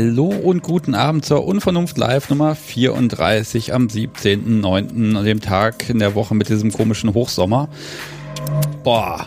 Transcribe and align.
Hallo 0.00 0.28
und 0.28 0.62
guten 0.62 0.94
Abend 0.94 1.26
zur 1.26 1.44
Unvernunft 1.44 1.98
Live 1.98 2.30
Nummer 2.30 2.54
34 2.54 3.74
am 3.74 3.88
17.09. 3.88 5.14
an 5.14 5.24
dem 5.26 5.42
Tag 5.42 5.90
in 5.90 5.98
der 5.98 6.14
Woche 6.14 6.34
mit 6.34 6.48
diesem 6.48 6.72
komischen 6.72 7.12
Hochsommer. 7.12 7.68
Boah, 8.82 9.26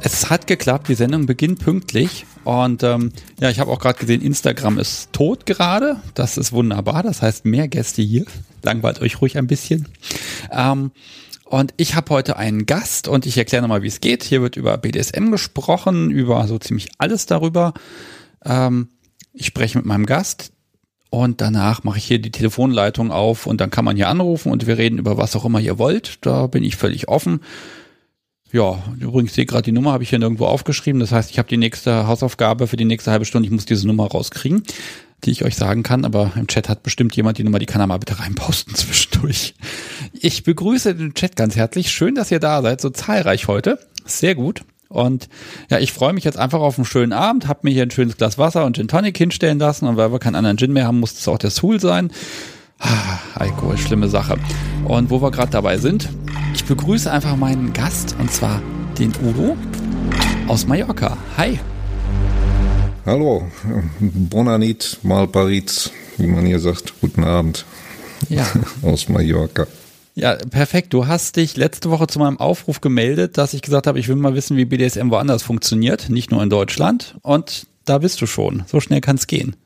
es 0.00 0.30
hat 0.30 0.46
geklappt, 0.46 0.86
die 0.86 0.94
Sendung 0.94 1.26
beginnt 1.26 1.58
pünktlich 1.58 2.24
und 2.44 2.84
ähm, 2.84 3.10
ja, 3.40 3.50
ich 3.50 3.58
habe 3.58 3.72
auch 3.72 3.80
gerade 3.80 3.98
gesehen, 3.98 4.22
Instagram 4.22 4.78
ist 4.78 5.12
tot 5.12 5.44
gerade. 5.44 5.96
Das 6.14 6.38
ist 6.38 6.52
wunderbar, 6.52 7.02
das 7.02 7.20
heißt 7.20 7.44
mehr 7.44 7.66
Gäste 7.66 8.02
hier. 8.02 8.24
Langweilt 8.62 9.00
euch 9.00 9.20
ruhig 9.20 9.36
ein 9.38 9.48
bisschen. 9.48 9.88
Ähm, 10.52 10.92
und 11.46 11.74
ich 11.78 11.96
habe 11.96 12.10
heute 12.10 12.36
einen 12.36 12.66
Gast 12.66 13.08
und 13.08 13.26
ich 13.26 13.36
erkläre 13.38 13.62
nochmal, 13.62 13.82
wie 13.82 13.88
es 13.88 13.98
geht. 13.98 14.22
Hier 14.22 14.40
wird 14.40 14.56
über 14.56 14.78
BDSM 14.78 15.32
gesprochen, 15.32 16.12
über 16.12 16.46
so 16.46 16.58
ziemlich 16.58 16.90
alles 16.98 17.26
darüber. 17.26 17.74
Ähm, 18.44 18.86
ich 19.32 19.46
spreche 19.46 19.78
mit 19.78 19.86
meinem 19.86 20.06
Gast 20.06 20.52
und 21.10 21.40
danach 21.40 21.84
mache 21.84 21.98
ich 21.98 22.04
hier 22.04 22.18
die 22.18 22.30
Telefonleitung 22.30 23.10
auf 23.10 23.46
und 23.46 23.60
dann 23.60 23.70
kann 23.70 23.84
man 23.84 23.96
hier 23.96 24.08
anrufen 24.08 24.50
und 24.50 24.66
wir 24.66 24.78
reden 24.78 24.98
über 24.98 25.18
was 25.18 25.36
auch 25.36 25.44
immer 25.44 25.60
ihr 25.60 25.78
wollt. 25.78 26.24
Da 26.24 26.46
bin 26.46 26.64
ich 26.64 26.76
völlig 26.76 27.08
offen. 27.08 27.40
Ja, 28.52 28.82
übrigens 29.00 29.34
sehe 29.34 29.46
gerade 29.46 29.62
die 29.62 29.72
Nummer, 29.72 29.92
habe 29.92 30.04
ich 30.04 30.10
hier 30.10 30.18
nirgendwo 30.18 30.46
aufgeschrieben. 30.46 31.00
Das 31.00 31.12
heißt, 31.12 31.30
ich 31.30 31.38
habe 31.38 31.48
die 31.48 31.56
nächste 31.56 32.06
Hausaufgabe 32.06 32.66
für 32.66 32.76
die 32.76 32.84
nächste 32.84 33.10
halbe 33.10 33.24
Stunde. 33.24 33.46
Ich 33.46 33.52
muss 33.52 33.64
diese 33.64 33.86
Nummer 33.86 34.06
rauskriegen, 34.06 34.62
die 35.24 35.30
ich 35.30 35.44
euch 35.44 35.56
sagen 35.56 35.82
kann. 35.82 36.04
Aber 36.04 36.32
im 36.36 36.46
Chat 36.46 36.68
hat 36.68 36.82
bestimmt 36.82 37.16
jemand 37.16 37.38
die 37.38 37.44
Nummer, 37.44 37.58
die 37.58 37.66
kann 37.66 37.80
er 37.80 37.86
mal 37.86 37.98
bitte 37.98 38.18
reinposten 38.18 38.74
zwischendurch. 38.74 39.54
Ich 40.12 40.44
begrüße 40.44 40.94
den 40.94 41.14
Chat 41.14 41.36
ganz 41.36 41.56
herzlich. 41.56 41.90
Schön, 41.90 42.14
dass 42.14 42.30
ihr 42.30 42.40
da 42.40 42.60
seid, 42.60 42.80
so 42.80 42.90
zahlreich 42.90 43.48
heute. 43.48 43.78
Sehr 44.04 44.34
gut. 44.34 44.64
Und 44.92 45.28
ja, 45.70 45.78
ich 45.78 45.92
freue 45.92 46.12
mich 46.12 46.24
jetzt 46.24 46.38
einfach 46.38 46.60
auf 46.60 46.78
einen 46.78 46.84
schönen 46.84 47.12
Abend, 47.12 47.48
habe 47.48 47.60
mir 47.62 47.70
hier 47.70 47.82
ein 47.82 47.90
schönes 47.90 48.16
Glas 48.16 48.38
Wasser 48.38 48.64
und 48.64 48.76
Gin 48.76 48.88
Tonic 48.88 49.16
hinstellen 49.16 49.58
lassen 49.58 49.86
und 49.86 49.96
weil 49.96 50.12
wir 50.12 50.18
keinen 50.18 50.36
anderen 50.36 50.58
Gin 50.58 50.72
mehr 50.72 50.86
haben, 50.86 51.00
muss 51.00 51.12
es 51.12 51.26
auch 51.28 51.38
der 51.38 51.50
Soul 51.50 51.80
sein. 51.80 52.10
Ah, 52.78 53.18
Alkohol, 53.34 53.78
schlimme 53.78 54.08
Sache. 54.08 54.36
Und 54.84 55.10
wo 55.10 55.22
wir 55.22 55.30
gerade 55.30 55.50
dabei 55.50 55.78
sind, 55.78 56.08
ich 56.54 56.64
begrüße 56.64 57.10
einfach 57.10 57.36
meinen 57.36 57.72
Gast 57.72 58.16
und 58.18 58.30
zwar 58.30 58.60
den 58.98 59.12
Udo 59.24 59.56
aus 60.48 60.66
Mallorca. 60.66 61.16
Hi. 61.36 61.58
Hallo, 63.06 63.48
Bonanit, 64.00 64.98
Malparit, 65.02 65.90
wie 66.18 66.26
man 66.26 66.44
hier 66.44 66.60
sagt. 66.60 66.94
Guten 67.00 67.24
Abend. 67.24 67.64
Ja. 68.28 68.46
aus 68.82 69.08
Mallorca. 69.08 69.66
Ja, 70.14 70.36
perfekt. 70.36 70.92
Du 70.92 71.06
hast 71.06 71.36
dich 71.36 71.56
letzte 71.56 71.90
Woche 71.90 72.06
zu 72.06 72.18
meinem 72.18 72.38
Aufruf 72.38 72.80
gemeldet, 72.80 73.38
dass 73.38 73.54
ich 73.54 73.62
gesagt 73.62 73.86
habe, 73.86 73.98
ich 73.98 74.08
will 74.08 74.16
mal 74.16 74.34
wissen, 74.34 74.56
wie 74.56 74.66
BDSM 74.66 75.10
woanders 75.10 75.42
funktioniert, 75.42 76.10
nicht 76.10 76.30
nur 76.30 76.42
in 76.42 76.50
Deutschland. 76.50 77.16
Und 77.22 77.66
da 77.84 77.98
bist 77.98 78.20
du 78.20 78.26
schon. 78.26 78.64
So 78.66 78.80
schnell 78.80 79.00
kann 79.00 79.16
es 79.16 79.26
gehen. 79.26 79.56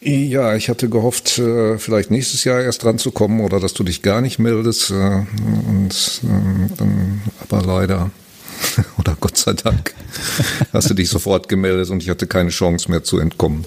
Ja, 0.00 0.54
ich 0.54 0.68
hatte 0.68 0.88
gehofft, 0.88 1.38
äh, 1.38 1.76
vielleicht 1.78 2.12
nächstes 2.12 2.44
Jahr 2.44 2.60
erst 2.60 2.84
dran 2.84 2.98
zu 2.98 3.10
kommen 3.10 3.40
oder 3.40 3.58
dass 3.58 3.74
du 3.74 3.82
dich 3.82 4.02
gar 4.02 4.20
nicht 4.20 4.38
meldest. 4.38 4.90
Äh, 4.90 4.94
und 4.94 6.20
ähm, 6.22 7.20
aber 7.40 7.62
leider 7.62 8.10
oder 8.98 9.16
Gott 9.18 9.36
sei 9.36 9.54
Dank 9.54 9.94
hast 10.72 10.90
du 10.90 10.94
dich 10.94 11.08
sofort 11.08 11.48
gemeldet 11.48 11.90
und 11.90 12.02
ich 12.02 12.10
hatte 12.10 12.28
keine 12.28 12.50
Chance 12.50 12.90
mehr 12.90 13.02
zu 13.02 13.18
entkommen. 13.18 13.64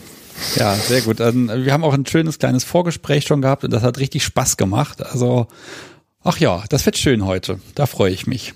Ja, 0.55 0.75
sehr 0.75 1.01
gut. 1.01 1.19
Wir 1.19 1.73
haben 1.73 1.83
auch 1.83 1.93
ein 1.93 2.05
schönes 2.05 2.39
kleines 2.39 2.63
Vorgespräch 2.63 3.25
schon 3.25 3.41
gehabt 3.41 3.63
und 3.63 3.71
das 3.71 3.83
hat 3.83 3.97
richtig 3.99 4.23
Spaß 4.23 4.57
gemacht. 4.57 5.05
Also, 5.05 5.47
ach 6.23 6.37
ja, 6.37 6.63
das 6.69 6.85
wird 6.85 6.97
schön 6.97 7.25
heute. 7.25 7.59
Da 7.75 7.85
freue 7.85 8.11
ich 8.11 8.27
mich. 8.27 8.53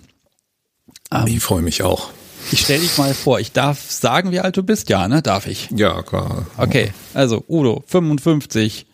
Ähm, 1.12 1.28
ich 1.28 1.42
freue 1.42 1.62
mich 1.62 1.84
auch. 1.84 2.10
Ich 2.52 2.62
stelle 2.62 2.82
dich 2.82 2.98
mal 2.98 3.14
vor, 3.14 3.40
ich 3.40 3.54
darf 3.54 3.90
sagen, 3.90 4.32
wie 4.32 4.40
alt 4.40 4.56
du 4.56 4.64
bist? 4.64 4.90
Ja, 4.90 5.08
ne? 5.08 5.22
Darf 5.22 5.48
ich? 5.48 5.70
Ja, 5.72 6.04
klar. 6.04 6.46
Okay, 6.58 6.94
also 7.14 7.44
Udo, 7.48 7.84
55, 7.88 8.86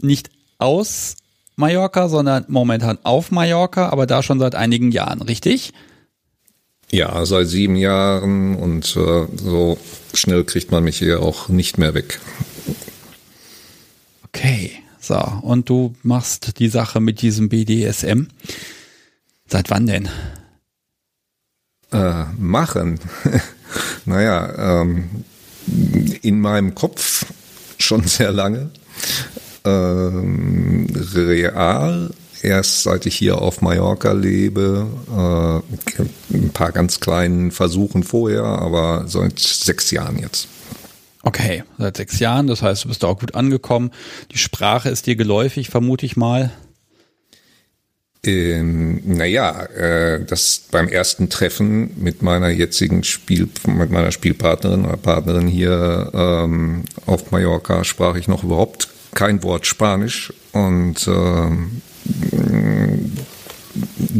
nicht 0.00 0.30
aus 0.58 1.16
Mallorca, 1.56 2.08
sondern 2.08 2.46
momentan 2.48 2.98
auf 3.02 3.30
Mallorca, 3.30 3.90
aber 3.90 4.06
da 4.06 4.22
schon 4.22 4.38
seit 4.38 4.54
einigen 4.54 4.90
Jahren, 4.90 5.20
richtig? 5.20 5.74
Ja, 6.92 7.24
seit 7.24 7.48
sieben 7.48 7.76
Jahren 7.76 8.54
und 8.54 8.84
äh, 8.96 9.26
so 9.34 9.78
schnell 10.12 10.44
kriegt 10.44 10.70
man 10.70 10.84
mich 10.84 10.98
hier 10.98 11.22
auch 11.22 11.48
nicht 11.48 11.78
mehr 11.78 11.94
weg. 11.94 12.20
Okay, 14.28 14.72
so. 15.00 15.16
Und 15.40 15.70
du 15.70 15.94
machst 16.02 16.58
die 16.58 16.68
Sache 16.68 17.00
mit 17.00 17.22
diesem 17.22 17.48
BDSM. 17.48 18.26
Seit 19.46 19.70
wann 19.70 19.86
denn? 19.86 20.10
Äh, 21.92 22.24
machen. 22.38 23.00
naja, 24.04 24.80
ähm, 24.80 25.24
in 26.20 26.40
meinem 26.40 26.74
Kopf 26.74 27.24
schon 27.78 28.04
sehr 28.04 28.32
lange. 28.32 28.70
Ähm, 29.64 30.88
real 31.14 32.10
erst 32.42 32.82
seit 32.82 33.06
ich 33.06 33.16
hier 33.16 33.38
auf 33.38 33.60
Mallorca 33.62 34.12
lebe, 34.12 34.86
äh, 35.10 36.36
ein 36.36 36.50
paar 36.50 36.72
ganz 36.72 37.00
kleinen 37.00 37.50
Versuchen 37.50 38.02
vorher, 38.02 38.44
aber 38.44 39.04
seit 39.06 39.38
sechs 39.38 39.90
Jahren 39.90 40.18
jetzt. 40.18 40.48
Okay, 41.24 41.62
seit 41.78 41.96
sechs 41.96 42.18
Jahren, 42.18 42.48
das 42.48 42.62
heißt, 42.62 42.84
du 42.84 42.88
bist 42.88 43.04
auch 43.04 43.18
gut 43.18 43.34
angekommen. 43.34 43.92
Die 44.32 44.38
Sprache 44.38 44.88
ist 44.88 45.06
dir 45.06 45.14
geläufig, 45.14 45.70
vermute 45.70 46.04
ich 46.04 46.16
mal. 46.16 46.50
Ähm, 48.24 49.02
naja, 49.04 49.64
äh, 49.64 50.24
das 50.24 50.62
beim 50.70 50.86
ersten 50.88 51.28
Treffen 51.28 52.00
mit 52.00 52.22
meiner 52.22 52.50
jetzigen 52.50 53.02
Spiel, 53.02 53.48
mit 53.66 53.90
meiner 53.90 54.12
Spielpartnerin 54.12 54.84
oder 54.84 54.96
Partnerin 54.96 55.48
hier 55.48 56.10
ähm, 56.14 56.84
auf 57.06 57.32
Mallorca 57.32 57.82
sprach 57.82 58.14
ich 58.14 58.28
noch 58.28 58.44
überhaupt 58.44 58.88
kein 59.12 59.42
Wort 59.42 59.66
Spanisch 59.66 60.32
und 60.52 61.06
ähm, 61.08 61.82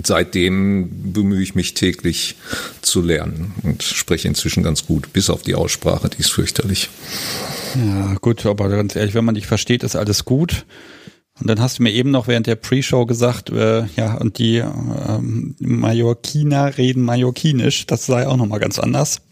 seitdem 0.04 1.12
bemühe 1.12 1.42
ich 1.42 1.54
mich 1.54 1.74
täglich 1.74 2.36
zu 2.80 3.02
lernen 3.02 3.54
und 3.62 3.82
spreche 3.82 4.28
inzwischen 4.28 4.62
ganz 4.62 4.86
gut, 4.86 5.12
bis 5.12 5.30
auf 5.30 5.42
die 5.42 5.54
Aussprache, 5.54 6.08
die 6.08 6.18
ist 6.18 6.32
fürchterlich. 6.32 6.88
Ja, 7.74 8.14
gut, 8.20 8.44
aber 8.46 8.68
ganz 8.68 8.96
ehrlich, 8.96 9.14
wenn 9.14 9.24
man 9.24 9.34
dich 9.34 9.46
versteht, 9.46 9.82
ist 9.82 9.96
alles 9.96 10.24
gut. 10.24 10.64
Und 11.40 11.48
dann 11.48 11.60
hast 11.60 11.78
du 11.78 11.82
mir 11.82 11.92
eben 11.92 12.10
noch 12.10 12.28
während 12.28 12.46
der 12.46 12.56
Pre-Show 12.56 13.06
gesagt, 13.06 13.50
äh, 13.50 13.84
ja, 13.96 14.14
und 14.14 14.38
die 14.38 14.58
ähm, 14.58 15.56
Mallorquiner 15.58 16.76
reden 16.76 17.02
Mallorquinisch, 17.02 17.86
das 17.86 18.06
sei 18.06 18.26
auch 18.26 18.36
nochmal 18.36 18.60
ganz 18.60 18.78
anders. 18.78 19.22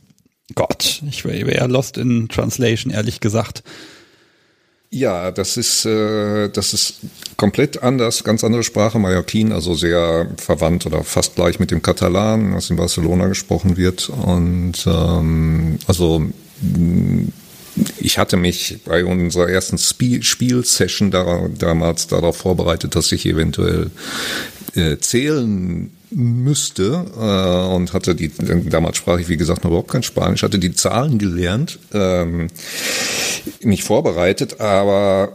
Gott, 0.54 1.02
ich 1.08 1.24
wäre 1.24 1.50
eher 1.50 1.68
lost 1.68 1.98
in 1.98 2.28
Translation, 2.28 2.92
ehrlich 2.92 3.20
gesagt. 3.20 3.62
Ja, 4.92 5.30
das 5.30 5.56
ist, 5.56 5.84
äh, 5.86 6.48
das 6.48 6.72
ist 6.72 6.94
komplett 7.36 7.80
anders, 7.80 8.24
ganz 8.24 8.42
andere 8.42 8.64
Sprache, 8.64 8.98
Mallorquin, 8.98 9.52
also 9.52 9.74
sehr 9.74 10.28
verwandt 10.36 10.84
oder 10.84 11.04
fast 11.04 11.36
gleich 11.36 11.60
mit 11.60 11.70
dem 11.70 11.80
Katalan, 11.80 12.54
was 12.54 12.70
in 12.70 12.76
Barcelona 12.76 13.28
gesprochen 13.28 13.76
wird. 13.76 14.08
Und 14.08 14.84
ähm, 14.86 15.78
also 15.86 16.24
ich 18.00 18.18
hatte 18.18 18.36
mich 18.36 18.80
bei 18.84 19.04
unserer 19.04 19.48
ersten 19.48 19.78
Spielsession 19.78 21.12
da, 21.12 21.48
damals 21.56 22.08
darauf 22.08 22.38
vorbereitet, 22.38 22.96
dass 22.96 23.12
ich 23.12 23.26
eventuell 23.26 23.92
äh, 24.74 24.96
zählen 24.98 25.92
müsste 26.10 27.06
äh, 27.16 27.74
und 27.74 27.92
hatte 27.92 28.14
die, 28.14 28.30
damals 28.68 28.96
sprach 28.96 29.18
ich 29.18 29.28
wie 29.28 29.36
gesagt 29.36 29.64
noch 29.64 29.70
überhaupt 29.70 29.90
kein 29.90 30.02
Spanisch, 30.02 30.42
hatte 30.42 30.58
die 30.58 30.74
Zahlen 30.74 31.18
gelernt, 31.18 31.78
ähm, 31.92 32.48
mich 33.62 33.84
vorbereitet, 33.84 34.60
aber 34.60 35.32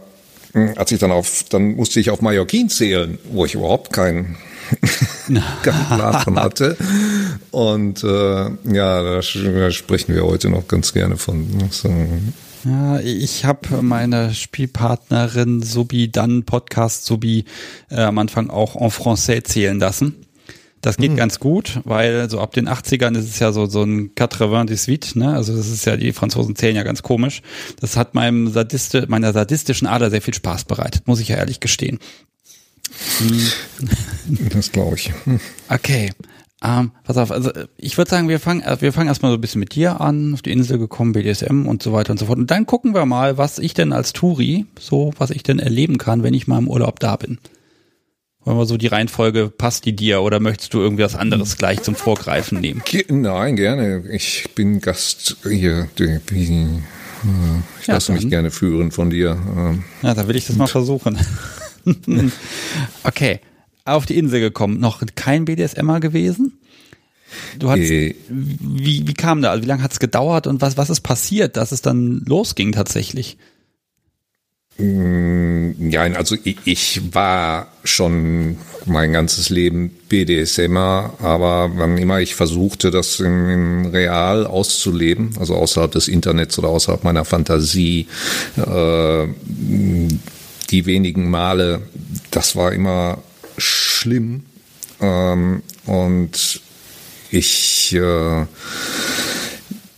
äh, 0.54 0.74
als 0.76 0.92
ich 0.92 0.98
dann 0.98 1.12
auf, 1.12 1.44
dann 1.48 1.76
musste 1.76 2.00
ich 2.00 2.10
auf 2.10 2.20
Mallorquin 2.20 2.68
zählen, 2.68 3.18
wo 3.30 3.44
ich 3.44 3.54
überhaupt 3.54 3.92
keinen 3.92 4.36
keinen 5.62 5.86
Plan 5.86 6.22
von 6.22 6.40
hatte. 6.40 6.76
Und 7.52 8.02
äh, 8.02 8.06
ja, 8.06 9.02
da, 9.02 9.20
da 9.20 9.70
sprechen 9.70 10.14
wir 10.14 10.24
heute 10.24 10.50
noch 10.50 10.66
ganz 10.66 10.92
gerne 10.92 11.16
von. 11.16 11.46
So. 11.70 11.88
Ja, 12.64 12.98
ich 12.98 13.44
habe 13.44 13.80
meine 13.80 14.34
Spielpartnerin 14.34 15.62
Subi 15.62 16.10
dann 16.10 16.42
Podcast 16.42 17.04
Subi 17.04 17.44
äh, 17.90 18.00
am 18.00 18.18
Anfang 18.18 18.50
auch 18.50 18.74
en 18.74 18.90
français 18.90 19.44
zählen 19.44 19.78
lassen. 19.78 20.25
Das 20.86 20.98
geht 20.98 21.10
mhm. 21.10 21.16
ganz 21.16 21.40
gut, 21.40 21.80
weil 21.82 22.30
so 22.30 22.38
ab 22.40 22.52
den 22.52 22.68
80ern 22.68 23.18
ist 23.18 23.28
es 23.28 23.40
ja 23.40 23.50
so, 23.50 23.66
so 23.66 23.82
ein 23.82 24.12
80 24.16 24.52
18 24.52 25.00
ne? 25.20 25.34
Also 25.34 25.56
das 25.56 25.68
ist 25.68 25.84
ja, 25.84 25.96
die 25.96 26.12
Franzosen 26.12 26.54
zählen 26.54 26.76
ja 26.76 26.84
ganz 26.84 27.02
komisch. 27.02 27.42
Das 27.80 27.96
hat 27.96 28.14
meinem 28.14 28.46
Sadiste, 28.52 29.06
meiner 29.08 29.32
sadistischen 29.32 29.88
Ader 29.88 30.10
sehr 30.10 30.22
viel 30.22 30.32
Spaß 30.32 30.64
bereitet, 30.64 31.08
muss 31.08 31.18
ich 31.18 31.26
ja 31.26 31.38
ehrlich 31.38 31.58
gestehen. 31.58 31.98
Hm. 33.18 34.48
Das 34.50 34.70
glaube 34.70 34.94
ich. 34.94 35.12
Okay. 35.68 36.12
Ähm, 36.62 36.92
pass 37.02 37.16
auf, 37.16 37.32
also 37.32 37.50
ich 37.76 37.98
würde 37.98 38.08
sagen, 38.08 38.28
wir 38.28 38.38
fangen, 38.38 38.62
wir 38.78 38.92
fangen 38.92 39.08
erstmal 39.08 39.32
so 39.32 39.38
ein 39.38 39.40
bisschen 39.40 39.58
mit 39.58 39.74
dir 39.74 40.00
an, 40.00 40.34
auf 40.34 40.42
die 40.42 40.52
Insel 40.52 40.78
gekommen, 40.78 41.14
BDSM 41.14 41.66
und 41.66 41.82
so 41.82 41.92
weiter 41.92 42.12
und 42.12 42.18
so 42.18 42.26
fort. 42.26 42.38
Und 42.38 42.52
dann 42.52 42.64
gucken 42.64 42.94
wir 42.94 43.06
mal, 43.06 43.38
was 43.38 43.58
ich 43.58 43.74
denn 43.74 43.92
als 43.92 44.12
Touri, 44.12 44.66
so 44.78 45.12
was 45.18 45.30
ich 45.30 45.42
denn 45.42 45.58
erleben 45.58 45.98
kann, 45.98 46.22
wenn 46.22 46.32
ich 46.32 46.46
mal 46.46 46.58
im 46.58 46.68
Urlaub 46.68 47.00
da 47.00 47.16
bin. 47.16 47.38
Wollen 48.46 48.58
wir 48.58 48.66
so 48.66 48.76
die 48.76 48.86
Reihenfolge, 48.86 49.50
passt 49.50 49.86
die 49.86 49.96
dir 49.96 50.22
oder 50.22 50.38
möchtest 50.38 50.72
du 50.72 50.78
irgendwie 50.78 51.02
was 51.02 51.16
anderes 51.16 51.58
gleich 51.58 51.82
zum 51.82 51.96
Vorgreifen 51.96 52.60
nehmen? 52.60 52.80
Nein, 53.08 53.56
gerne. 53.56 54.04
Ich 54.08 54.50
bin 54.54 54.80
Gast 54.80 55.38
hier. 55.42 55.88
ich 57.80 57.86
lasse 57.88 58.12
ja, 58.12 58.14
mich 58.14 58.28
gerne 58.30 58.52
führen 58.52 58.92
von 58.92 59.10
dir. 59.10 59.82
Ja, 60.02 60.14
da 60.14 60.28
will 60.28 60.36
ich 60.36 60.46
das 60.46 60.54
mal 60.54 60.68
versuchen. 60.68 61.18
okay, 63.02 63.40
auf 63.84 64.06
die 64.06 64.16
Insel 64.16 64.38
gekommen. 64.38 64.78
Noch 64.78 65.02
kein 65.16 65.44
BDSMer 65.44 65.98
gewesen? 65.98 66.56
Du 67.58 67.68
hast, 67.68 67.80
äh, 67.80 68.14
wie, 68.28 69.08
wie 69.08 69.14
kam 69.14 69.42
da? 69.42 69.50
Also 69.50 69.64
wie 69.64 69.68
lange 69.68 69.82
hat 69.82 69.90
es 69.90 69.98
gedauert 69.98 70.46
und 70.46 70.60
was, 70.60 70.76
was 70.76 70.88
ist 70.88 71.00
passiert, 71.00 71.56
dass 71.56 71.72
es 71.72 71.82
dann 71.82 72.22
losging 72.24 72.70
tatsächlich? 72.70 73.38
Mm, 74.78 75.90
ja, 75.90 76.02
also 76.02 76.36
ich, 76.44 76.58
ich 76.64 77.00
war 77.12 77.68
schon 77.84 78.58
mein 78.84 79.12
ganzes 79.12 79.48
Leben 79.48 79.90
BDSMer, 80.08 81.14
aber 81.20 81.70
wann 81.76 81.96
immer 81.98 82.20
ich 82.20 82.34
versuchte, 82.34 82.90
das 82.90 83.20
im, 83.20 83.50
im 83.50 83.86
Real 83.86 84.46
auszuleben, 84.46 85.34
also 85.40 85.54
außerhalb 85.56 85.90
des 85.92 86.08
Internets 86.08 86.58
oder 86.58 86.68
außerhalb 86.68 87.04
meiner 87.04 87.24
Fantasie, 87.24 88.06
äh, 88.56 89.26
die 90.70 90.86
wenigen 90.86 91.30
Male, 91.30 91.82
das 92.30 92.54
war 92.54 92.72
immer 92.72 93.18
schlimm. 93.56 94.44
Ähm, 95.00 95.62
und 95.86 96.60
ich 97.30 97.94
äh, 97.94 98.46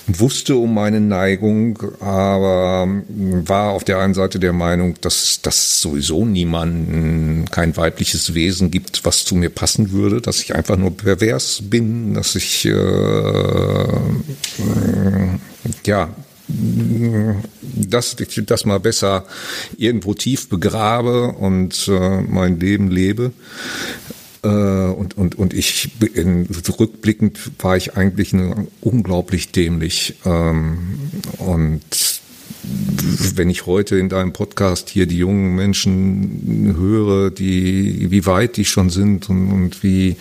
wusste 0.09 0.57
um 0.57 0.75
meine 0.75 1.01
Neigung, 1.01 1.79
aber 2.01 2.89
war 3.09 3.73
auf 3.73 3.85
der 3.85 3.99
einen 3.99 4.15
Seite 4.15 4.39
der 4.39 4.53
Meinung, 4.53 4.95
dass 5.01 5.41
das 5.43 5.81
sowieso 5.81 6.25
niemanden, 6.25 7.45
kein 7.51 7.77
weibliches 7.77 8.35
Wesen 8.35 8.71
gibt, 8.71 9.05
was 9.05 9.25
zu 9.25 9.37
mir 9.37 9.51
passen 9.51 9.93
würde, 9.93 10.21
dass 10.21 10.41
ich 10.41 10.55
einfach 10.55 10.77
nur 10.77 10.97
pervers 10.97 11.63
bin, 11.65 12.15
dass 12.15 12.35
ich 12.35 12.65
äh, 12.65 12.71
äh, 12.71 13.85
ja 15.87 16.09
dass 16.49 18.17
ich 18.19 18.43
das 18.47 18.65
mal 18.65 18.81
besser 18.81 19.27
irgendwo 19.77 20.15
tief 20.15 20.49
begrabe 20.49 21.33
und 21.33 21.89
äh, 21.89 22.23
mein 22.23 22.59
Leben 22.59 22.91
lebe. 22.91 23.33
Äh, 24.43 24.49
und, 24.49 25.17
und, 25.17 25.37
und 25.37 25.55
ich, 25.55 25.91
in, 26.15 26.47
rückblickend 26.79 27.39
war 27.59 27.77
ich 27.77 27.97
eigentlich 27.97 28.35
unglaublich 28.81 29.53
dämlich. 29.53 30.15
Ähm, 30.25 30.99
und 31.39 32.21
wenn 33.35 33.51
ich 33.51 33.67
heute 33.67 33.97
in 33.97 34.09
deinem 34.09 34.33
Podcast 34.33 34.89
hier 34.89 35.07
die 35.07 35.19
jungen 35.19 35.55
Menschen 35.55 36.75
höre, 36.77 37.31
die, 37.31 38.11
wie 38.11 38.27
weit 38.27 38.57
die 38.57 38.65
schon 38.65 38.91
sind 38.91 39.29
und, 39.29 39.51
und 39.51 39.83
wie, 39.83 40.17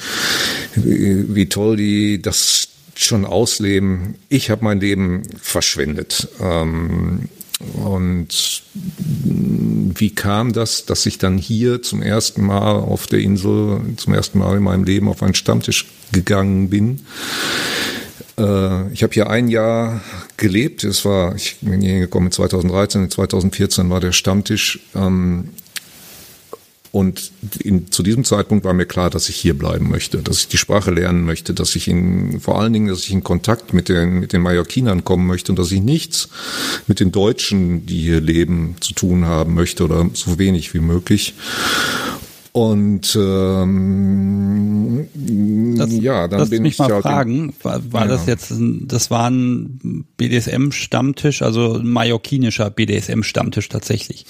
wie, 0.76 1.36
wie 1.36 1.50
toll 1.50 1.78
die 1.78 2.22
das 2.22 2.70
schon 2.96 3.26
ausleben. 3.26 4.16
Ich 4.30 4.50
habe 4.50 4.64
mein 4.64 4.80
Leben 4.80 5.24
verschwendet. 5.40 6.30
Ähm, 6.42 7.30
und 7.60 8.64
wie 8.80 10.14
kam 10.14 10.54
das, 10.54 10.86
dass 10.86 11.06
ich 11.06 11.18
dann 11.18 11.38
hier 11.38 11.82
zum 11.82 12.04
ersten 12.04 12.46
Mal 12.46 12.76
auf 12.76 13.08
der 13.08 13.20
Insel, 13.20 13.82
zum 13.98 14.14
ersten 14.14 14.40
Mal 14.40 14.58
in 14.58 14.64
meinem 14.64 14.84
Leben 14.84 15.10
auf 15.10 15.24
einen 15.24 15.34
Stammtisch 15.34 15.88
gegangen 16.12 16.70
bin? 16.70 17.06
Äh, 18.38 18.92
ich 18.94 19.02
habe 19.02 19.14
hier 19.14 19.30
ein 19.30 19.48
Jahr 19.48 20.02
gelebt. 20.38 20.84
Es 20.84 21.04
war, 21.04 21.36
ich 21.36 21.58
bin 21.62 21.82
hier 21.82 22.00
gekommen 22.00 22.32
2013, 22.32 23.10
2014 23.10 23.90
war 23.90 24.00
der 24.00 24.12
Stammtisch. 24.12 24.80
Und 26.98 27.32
in, 27.60 27.92
zu 27.92 28.02
diesem 28.02 28.24
Zeitpunkt 28.24 28.66
war 28.66 28.74
mir 28.74 28.88
klar, 28.88 29.12
dass 29.12 29.30
ich 29.30 29.36
hier 29.36 29.56
bleiben 29.56 29.88
möchte, 29.88 30.24
dass 30.24 30.40
ich 30.40 30.48
die 30.48 30.58
Sprache 30.58 30.90
lernen 30.90 31.26
möchte, 31.26 31.54
dass 31.54 31.76
ich 31.76 31.88
in, 31.88 32.40
vor 32.40 32.60
allen 32.60 32.74
Dingen, 32.74 32.88
dass 32.88 33.02
ich 33.02 33.12
in 33.12 33.24
Kontakt 33.24 33.72
mit 33.72 33.88
den, 33.88 34.20
mit 34.20 34.34
den 34.34 34.42
Mallorquinern 34.42 35.04
kommen 35.04 35.28
möchte 35.28 35.52
und 35.52 35.60
dass 35.60 35.72
ich 35.72 35.80
nichts 35.80 36.30
mit 36.88 37.00
den 37.00 37.12
Deutschen, 37.12 37.86
die 37.86 38.02
hier 38.02 38.20
leben, 38.20 38.78
zu 38.80 38.96
tun 38.96 39.26
haben 39.26 39.54
möchte 39.54 39.84
oder 39.84 40.10
so 40.14 40.40
wenig 40.40 40.74
wie 40.74 40.80
möglich. 40.80 41.36
Und 42.52 43.16
ähm, 43.16 45.08
das, 45.78 45.94
ja, 45.94 46.28
dann 46.28 46.50
bin 46.50 46.64
mich 46.64 46.74
ich 46.74 46.80
mal 46.80 46.92
halt 46.92 47.04
fragen, 47.04 47.54
war, 47.62 47.94
war 47.94 48.06
ja. 48.06 48.08
das 48.08 48.26
jetzt, 48.26 48.52
das 48.58 49.12
war 49.12 49.30
ein 49.30 50.06
BDSM-Stammtisch, 50.18 51.44
also 51.44 51.76
ein 51.76 51.88
mallorquinischer 51.88 52.72
BDSM-Stammtisch 52.72 53.70
tatsächlich? 53.70 54.26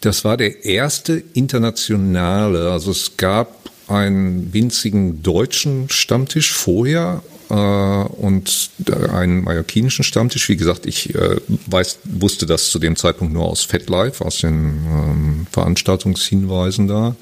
Das 0.00 0.24
war 0.24 0.36
der 0.36 0.64
erste 0.64 1.22
internationale. 1.32 2.70
Also 2.70 2.90
es 2.90 3.16
gab 3.16 3.70
einen 3.88 4.52
winzigen 4.52 5.22
deutschen 5.22 5.88
Stammtisch 5.90 6.52
vorher 6.52 7.22
äh, 7.48 7.54
und 7.54 8.70
einen 9.12 9.44
mallorquinischen 9.44 10.04
Stammtisch. 10.04 10.48
Wie 10.48 10.56
gesagt, 10.56 10.86
ich 10.86 11.14
äh, 11.14 11.36
weiß, 11.66 12.00
wusste 12.04 12.46
das 12.46 12.70
zu 12.70 12.78
dem 12.78 12.96
Zeitpunkt 12.96 13.32
nur 13.32 13.44
aus 13.44 13.62
FetLife, 13.62 14.24
aus 14.24 14.38
den 14.38 14.54
ähm, 14.54 15.46
Veranstaltungshinweisen 15.52 16.88
da. 16.88 17.16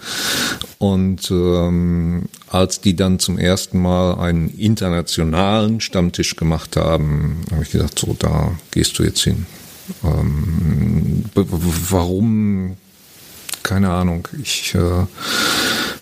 Und 0.78 1.30
ähm, 1.30 2.24
als 2.48 2.80
die 2.80 2.96
dann 2.96 3.18
zum 3.18 3.38
ersten 3.38 3.80
Mal 3.80 4.14
einen 4.14 4.48
internationalen 4.48 5.80
Stammtisch 5.80 6.36
gemacht 6.36 6.76
haben, 6.76 7.42
habe 7.50 7.62
ich 7.62 7.70
gesagt, 7.70 7.98
so, 7.98 8.16
da 8.18 8.52
gehst 8.70 8.98
du 8.98 9.02
jetzt 9.02 9.22
hin. 9.22 9.46
Ähm, 10.02 11.24
warum? 11.34 12.76
Keine 13.62 13.90
Ahnung. 13.90 14.28
Ich 14.42 14.74
äh, 14.74 15.06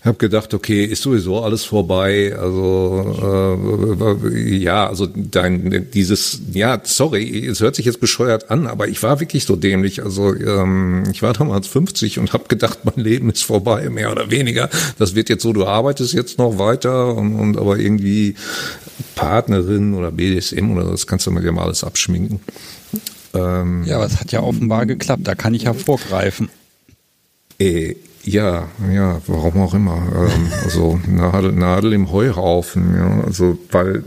habe 0.05 0.19
gedacht, 0.19 0.53
okay, 0.53 0.85
ist 0.85 1.03
sowieso 1.03 1.43
alles 1.43 1.65
vorbei. 1.65 2.35
Also 2.37 3.57
äh, 4.29 4.57
ja, 4.57 4.89
also 4.89 5.07
dein 5.07 5.89
dieses, 5.93 6.41
ja, 6.53 6.81
sorry, 6.83 7.47
es 7.47 7.61
hört 7.61 7.77
sich 7.77 7.87
jetzt 7.87 8.01
bescheuert 8.01 8.51
an, 8.51 8.67
aber 8.67 8.89
ich 8.89 9.01
war 9.05 9.21
wirklich 9.21 9.45
so 9.45 9.55
dämlich. 9.55 10.03
Also 10.03 10.35
ähm, 10.35 11.05
ich 11.13 11.23
war 11.23 11.35
damals 11.35 11.69
50 11.69 12.19
und 12.19 12.33
habe 12.33 12.49
gedacht, 12.49 12.81
mein 12.83 12.97
Leben 13.05 13.31
ist 13.31 13.45
vorbei, 13.45 13.89
mehr 13.91 14.11
oder 14.11 14.31
weniger. 14.31 14.69
Das 14.99 15.15
wird 15.15 15.29
jetzt 15.29 15.45
so, 15.45 15.53
du 15.53 15.65
arbeitest 15.65 16.15
jetzt 16.15 16.39
noch 16.39 16.59
weiter 16.59 17.15
und, 17.15 17.39
und 17.39 17.57
aber 17.57 17.79
irgendwie 17.79 18.35
Partnerin 19.15 19.95
oder 19.95 20.11
BDSM 20.11 20.73
oder 20.77 20.91
das 20.91 21.07
kannst 21.07 21.29
du 21.29 21.31
mir 21.31 21.45
ja 21.45 21.53
mal 21.53 21.65
alles 21.65 21.85
abschminken. 21.85 22.41
Ähm, 23.35 23.85
ja, 23.85 23.97
aber 23.97 24.07
es 24.07 24.21
hat 24.21 24.33
ja 24.33 24.43
offenbar 24.43 24.87
geklappt, 24.87 25.27
da 25.27 25.35
kann 25.35 25.55
ich 25.55 25.63
ja 25.63 25.75
vorgreifen. 25.75 26.51
Äh, 27.59 27.97
ja, 28.25 28.69
ja, 28.93 29.21
warum 29.27 29.63
auch 29.63 29.75
immer. 29.75 29.97
Ähm, 30.15 30.53
also 30.65 31.01
Nadel, 31.07 31.53
Nadel 31.53 31.93
im 31.93 32.11
Heuhaufen, 32.11 32.95
ja. 32.95 33.25
Also 33.25 33.59
weil, 33.71 34.05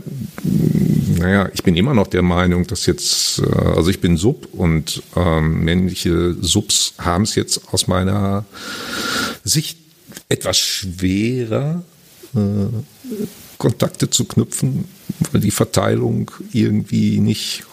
naja, 1.18 1.48
ich 1.52 1.62
bin 1.62 1.76
immer 1.76 1.94
noch 1.94 2.06
der 2.06 2.22
Meinung, 2.22 2.66
dass 2.66 2.86
jetzt, 2.86 3.40
äh, 3.40 3.58
also 3.76 3.90
ich 3.90 4.00
bin 4.00 4.16
Sub 4.16 4.48
und 4.52 5.02
ähm, 5.16 5.64
männliche 5.64 6.34
Subs 6.40 6.94
haben 6.98 7.24
es 7.24 7.34
jetzt 7.34 7.72
aus 7.72 7.88
meiner 7.88 8.44
Sicht 9.44 9.78
etwas 10.28 10.56
schwerer, 10.56 11.82
äh, 12.34 12.38
Kontakte 13.58 14.10
zu 14.10 14.24
knüpfen, 14.24 14.84
weil 15.32 15.40
die 15.40 15.50
Verteilung 15.50 16.30
irgendwie 16.52 17.20
nicht 17.20 17.64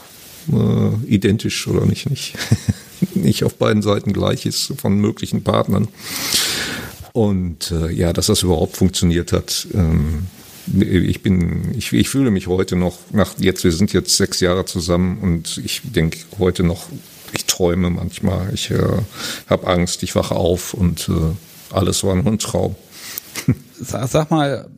äh, 0.52 1.14
identisch 1.14 1.68
oder 1.68 1.86
nicht, 1.86 2.10
nicht, 2.10 2.36
nicht 3.16 3.44
auf 3.44 3.56
beiden 3.56 3.82
Seiten 3.82 4.14
gleich 4.14 4.46
ist 4.46 4.74
von 4.78 4.96
möglichen 4.96 5.44
Partnern. 5.44 5.88
Und 7.14 7.72
äh, 7.72 7.92
ja, 7.92 8.12
dass 8.12 8.28
das 8.28 8.44
überhaupt 8.44 8.76
funktioniert 8.76 9.32
hat. 9.32 9.68
Ähm, 9.74 10.28
ich 10.80 11.22
bin, 11.22 11.76
ich, 11.78 11.92
ich 11.92 12.10
fühle 12.10 12.32
mich 12.32 12.48
heute 12.48 12.76
noch, 12.76 12.98
nach 13.12 13.38
jetzt, 13.38 13.64
wir 13.64 13.72
sind 13.72 13.94
jetzt 13.94 14.16
sechs 14.16 14.40
Jahre 14.40 14.66
zusammen 14.66 15.20
und 15.20 15.62
ich 15.64 15.82
denke 15.84 16.20
heute 16.40 16.64
noch, 16.64 16.88
ich 17.34 17.46
träume 17.46 17.90
manchmal, 17.90 18.54
ich 18.54 18.72
äh, 18.72 18.82
habe 19.50 19.68
Angst, 19.68 20.04
ich 20.04 20.16
wache 20.16 20.36
auf 20.36 20.74
und 20.74 21.10
äh, 21.10 21.76
alles 21.76 22.04
war 22.04 22.16
nur 22.16 22.28
ein 22.28 22.40
Traum. 22.40 22.76
Sag, 23.80 24.08
sag 24.08 24.32
mal, 24.32 24.70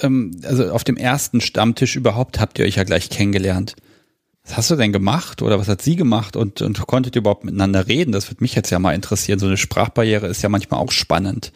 ähm, 0.00 0.40
also 0.44 0.70
auf 0.70 0.84
dem 0.84 0.96
ersten 0.96 1.40
Stammtisch 1.40 1.96
überhaupt 1.96 2.40
habt 2.40 2.58
ihr 2.58 2.64
euch 2.64 2.76
ja 2.76 2.84
gleich 2.84 3.10
kennengelernt. 3.10 3.76
Was 4.50 4.56
hast 4.56 4.70
du 4.72 4.76
denn 4.76 4.92
gemacht 4.92 5.42
oder 5.42 5.60
was 5.60 5.68
hat 5.68 5.80
sie 5.80 5.94
gemacht 5.94 6.34
und, 6.34 6.60
und 6.60 6.84
konntet 6.88 7.14
ihr 7.14 7.20
überhaupt 7.20 7.44
miteinander 7.44 7.86
reden? 7.86 8.10
Das 8.10 8.28
würde 8.28 8.42
mich 8.42 8.56
jetzt 8.56 8.70
ja 8.70 8.80
mal 8.80 8.96
interessieren. 8.96 9.38
So 9.38 9.46
eine 9.46 9.56
Sprachbarriere 9.56 10.26
ist 10.26 10.42
ja 10.42 10.48
manchmal 10.48 10.80
auch 10.80 10.90
spannend. 10.90 11.52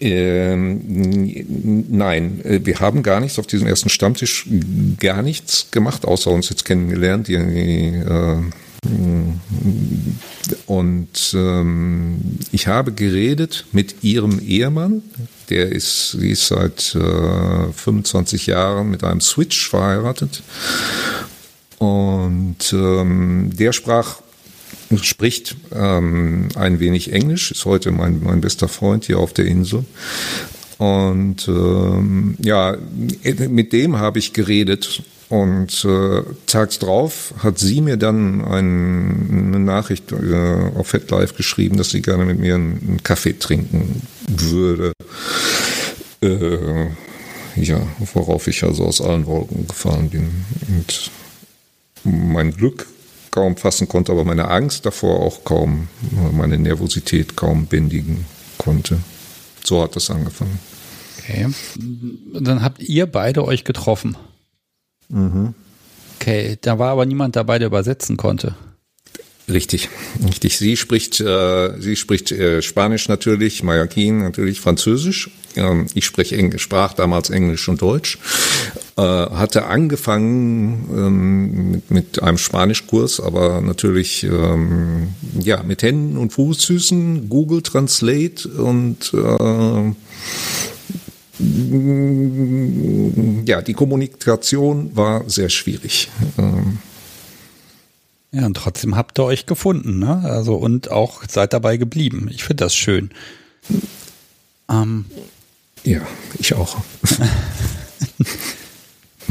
Ähm, 0.00 1.86
nein, 1.88 2.44
äh, 2.44 2.60
wir 2.62 2.78
haben 2.80 3.02
gar 3.02 3.20
nichts 3.20 3.38
auf 3.38 3.46
diesem 3.46 3.66
ersten 3.66 3.88
Stammtisch, 3.88 4.46
gar 4.98 5.22
nichts 5.22 5.70
gemacht, 5.70 6.04
außer 6.04 6.30
uns 6.30 6.50
jetzt 6.50 6.66
kennengelernt. 6.66 7.30
Äh, 7.30 8.36
und 10.66 11.34
ähm, 11.34 12.20
ich 12.52 12.66
habe 12.66 12.92
geredet 12.92 13.64
mit 13.72 14.04
ihrem 14.04 14.40
Ehemann, 14.40 15.02
der 15.48 15.72
ist, 15.72 16.12
sie 16.12 16.32
ist 16.32 16.48
seit 16.48 16.94
äh, 16.94 17.72
25 17.72 18.46
Jahren 18.46 18.90
mit 18.90 19.04
einem 19.04 19.22
Switch 19.22 19.70
verheiratet 19.70 20.42
und 21.80 22.74
ähm, 22.74 23.50
der 23.54 23.72
sprach 23.72 24.20
spricht 25.00 25.56
ähm, 25.74 26.48
ein 26.54 26.78
wenig 26.78 27.10
Englisch, 27.10 27.52
ist 27.52 27.64
heute 27.64 27.90
mein, 27.90 28.22
mein 28.22 28.42
bester 28.42 28.68
Freund 28.68 29.06
hier 29.06 29.18
auf 29.18 29.32
der 29.32 29.46
Insel. 29.46 29.86
Und 30.76 31.48
ähm, 31.48 32.36
ja, 32.38 32.76
mit 33.48 33.72
dem 33.72 33.98
habe 33.98 34.18
ich 34.18 34.34
geredet 34.34 35.02
Und 35.30 35.84
äh, 35.84 36.22
tags 36.46 36.80
drauf 36.80 37.32
hat 37.38 37.58
sie 37.58 37.80
mir 37.80 37.96
dann 37.96 38.44
ein, 38.44 39.52
eine 39.54 39.60
Nachricht 39.60 40.12
äh, 40.12 40.70
auf 40.74 40.88
FetLife 40.88 41.34
geschrieben, 41.34 41.76
dass 41.76 41.90
sie 41.90 42.02
gerne 42.02 42.26
mit 42.26 42.40
mir 42.40 42.56
einen, 42.56 42.80
einen 42.86 43.02
Kaffee 43.02 43.38
trinken 43.38 44.02
würde. 44.28 44.92
Äh, 46.20 46.88
ja, 47.56 47.80
worauf 48.12 48.48
ich 48.48 48.64
also 48.64 48.84
aus 48.84 49.00
allen 49.00 49.24
Wolken 49.24 49.66
gefahren 49.68 50.10
bin. 50.10 50.30
Und 50.68 51.10
mein 52.04 52.52
Glück 52.52 52.86
kaum 53.30 53.56
fassen 53.56 53.88
konnte, 53.88 54.12
aber 54.12 54.24
meine 54.24 54.48
Angst 54.48 54.86
davor 54.86 55.20
auch 55.20 55.44
kaum, 55.44 55.88
meine 56.32 56.58
Nervosität 56.58 57.36
kaum 57.36 57.66
bändigen 57.66 58.24
konnte. 58.58 58.98
So 59.64 59.82
hat 59.82 59.96
das 59.96 60.10
angefangen. 60.10 60.58
Okay. 61.18 61.46
Dann 62.34 62.62
habt 62.62 62.80
ihr 62.80 63.06
beide 63.06 63.44
euch 63.44 63.64
getroffen. 63.64 64.16
Mhm. 65.08 65.54
Okay, 66.18 66.58
da 66.60 66.78
war 66.78 66.90
aber 66.90 67.06
niemand 67.06 67.36
dabei, 67.36 67.58
der 67.58 67.68
übersetzen 67.68 68.16
konnte. 68.16 68.54
Richtig, 69.48 69.88
richtig. 70.24 70.58
Sie 70.58 70.76
spricht, 70.76 71.20
äh, 71.20 71.80
sie 71.80 71.96
spricht 71.96 72.30
äh, 72.30 72.62
Spanisch 72.62 73.08
natürlich, 73.08 73.62
Mallorquin 73.62 74.18
natürlich, 74.18 74.60
Französisch. 74.60 75.30
Ähm, 75.56 75.86
ich 75.94 76.04
spreche 76.04 76.36
Englisch, 76.36 76.62
sprach 76.62 76.92
damals 76.92 77.30
Englisch 77.30 77.68
und 77.68 77.82
Deutsch. 77.82 78.18
Äh, 78.96 79.02
hatte 79.02 79.66
angefangen 79.66 80.88
ähm, 80.92 81.70
mit, 81.70 81.90
mit 81.90 82.22
einem 82.22 82.38
Spanischkurs, 82.38 83.20
aber 83.20 83.60
natürlich 83.60 84.24
ähm, 84.24 85.14
ja 85.38 85.62
mit 85.62 85.82
Händen 85.82 86.16
und 86.16 86.32
Fußfüßen, 86.32 87.28
Google 87.28 87.62
Translate 87.62 88.48
und 88.48 89.12
äh, 89.14 89.92
ja, 93.48 93.62
die 93.62 93.74
Kommunikation 93.74 94.94
war 94.96 95.28
sehr 95.30 95.48
schwierig. 95.48 96.08
Ähm, 96.36 96.78
ja, 98.32 98.46
und 98.46 98.56
trotzdem 98.56 98.96
habt 98.96 99.18
ihr 99.18 99.24
euch 99.24 99.46
gefunden, 99.46 100.00
ne? 100.00 100.22
Also 100.24 100.56
und 100.56 100.90
auch 100.90 101.22
seid 101.28 101.52
dabei 101.52 101.76
geblieben. 101.76 102.28
Ich 102.30 102.44
finde 102.44 102.64
das 102.64 102.74
schön. 102.74 103.10
Ähm, 104.68 105.06
ja, 105.84 106.00
ich 106.38 106.54
auch. 106.54 106.76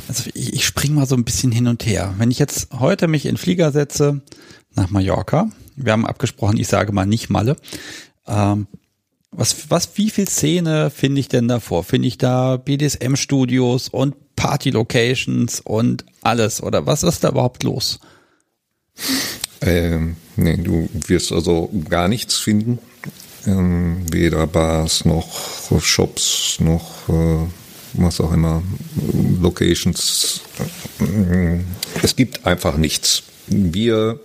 also 0.10 0.30
ich, 0.34 0.54
ich 0.54 0.66
springe 0.66 0.96
mal 0.96 1.06
so 1.06 1.16
ein 1.16 1.24
bisschen 1.24 1.52
hin 1.52 1.68
und 1.68 1.86
her. 1.86 2.16
Wenn 2.18 2.32
ich 2.32 2.40
jetzt 2.40 2.70
heute 2.78 3.08
mich 3.08 3.28
in 3.28 3.38
Flieger 3.38 3.72
setze 3.72 4.22
nach 4.76 4.90
Mallorca, 4.90 5.50
wir 5.76 5.94
haben 5.94 6.06
abgesprochen, 6.06 6.58
ich 6.58 6.68
sage 6.68 6.92
mal 6.92 7.06
nicht 7.06 7.30
Malle, 7.30 7.56
ähm, 8.28 8.68
was, 9.32 9.70
was, 9.70 9.92
wie 9.96 10.10
viel 10.10 10.28
Szene 10.28 10.90
finde 10.90 11.20
ich 11.20 11.28
denn 11.28 11.48
davor? 11.48 11.84
Finde 11.84 12.08
ich 12.08 12.18
da 12.18 12.58
BDSM-Studios 12.58 13.88
und 13.88 14.16
Party-Locations 14.36 15.62
und 15.62 16.04
alles? 16.22 16.64
Oder 16.64 16.88
was 16.88 17.04
ist 17.04 17.24
da 17.24 17.30
überhaupt 17.30 17.62
los? 17.62 18.00
Ähm, 19.62 20.16
nee, 20.36 20.58
du 20.58 20.90
wirst 21.08 21.32
also 21.32 21.70
gar 21.88 22.08
nichts 22.08 22.38
finden. 22.38 22.80
Ähm, 23.46 24.12
weder 24.12 24.48
Bars 24.48 25.06
noch 25.06 25.80
Shops 25.80 26.58
noch 26.60 27.08
äh, 27.08 27.46
was 27.94 28.22
auch 28.22 28.34
immer, 28.34 28.62
Locations. 29.42 30.42
Es 32.02 32.16
gibt 32.16 32.46
einfach 32.46 32.78
nichts. 32.78 33.24
Wir 33.48 34.20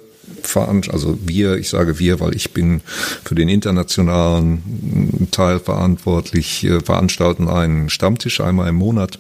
also 0.55 1.19
wir, 1.23 1.57
ich 1.57 1.69
sage 1.69 1.99
wir, 1.99 2.21
weil 2.21 2.35
ich 2.35 2.53
bin 2.53 2.81
für 3.25 3.35
den 3.35 3.49
internationalen 3.49 5.29
Teil 5.31 5.59
verantwortlich, 5.59 6.65
äh, 6.65 6.81
veranstalten 6.81 7.49
einen 7.49 7.91
Stammtisch 7.91 8.41
einmal 8.41 8.69
im 8.69 8.77
Monat. 8.77 9.19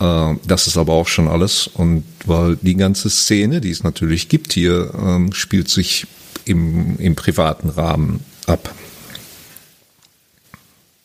Äh, 0.00 0.34
das 0.46 0.66
ist 0.66 0.76
aber 0.76 0.94
auch 0.94 1.08
schon 1.08 1.28
alles. 1.28 1.68
Und 1.68 2.04
weil 2.24 2.56
die 2.56 2.76
ganze 2.76 3.08
Szene, 3.08 3.60
die 3.60 3.70
es 3.70 3.82
natürlich 3.82 4.28
gibt 4.28 4.52
hier, 4.52 4.92
ähm, 4.98 5.32
spielt 5.32 5.68
sich 5.68 6.06
im, 6.44 6.98
im 6.98 7.16
privaten 7.16 7.70
Rahmen 7.70 8.20
ab. 8.46 8.74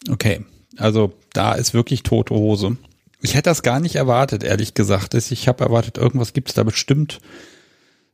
Okay, 0.09 0.43
also 0.77 1.13
da 1.33 1.53
ist 1.53 1.73
wirklich 1.73 2.03
tote 2.03 2.33
Hose. 2.33 2.77
Ich 3.21 3.35
hätte 3.35 3.49
das 3.49 3.61
gar 3.61 3.79
nicht 3.79 3.95
erwartet, 3.95 4.43
ehrlich 4.43 4.73
gesagt. 4.73 5.13
Ich 5.13 5.47
habe 5.47 5.63
erwartet, 5.63 5.97
irgendwas 5.97 6.33
gibt 6.33 6.49
es 6.49 6.55
da 6.55 6.63
bestimmt 6.63 7.19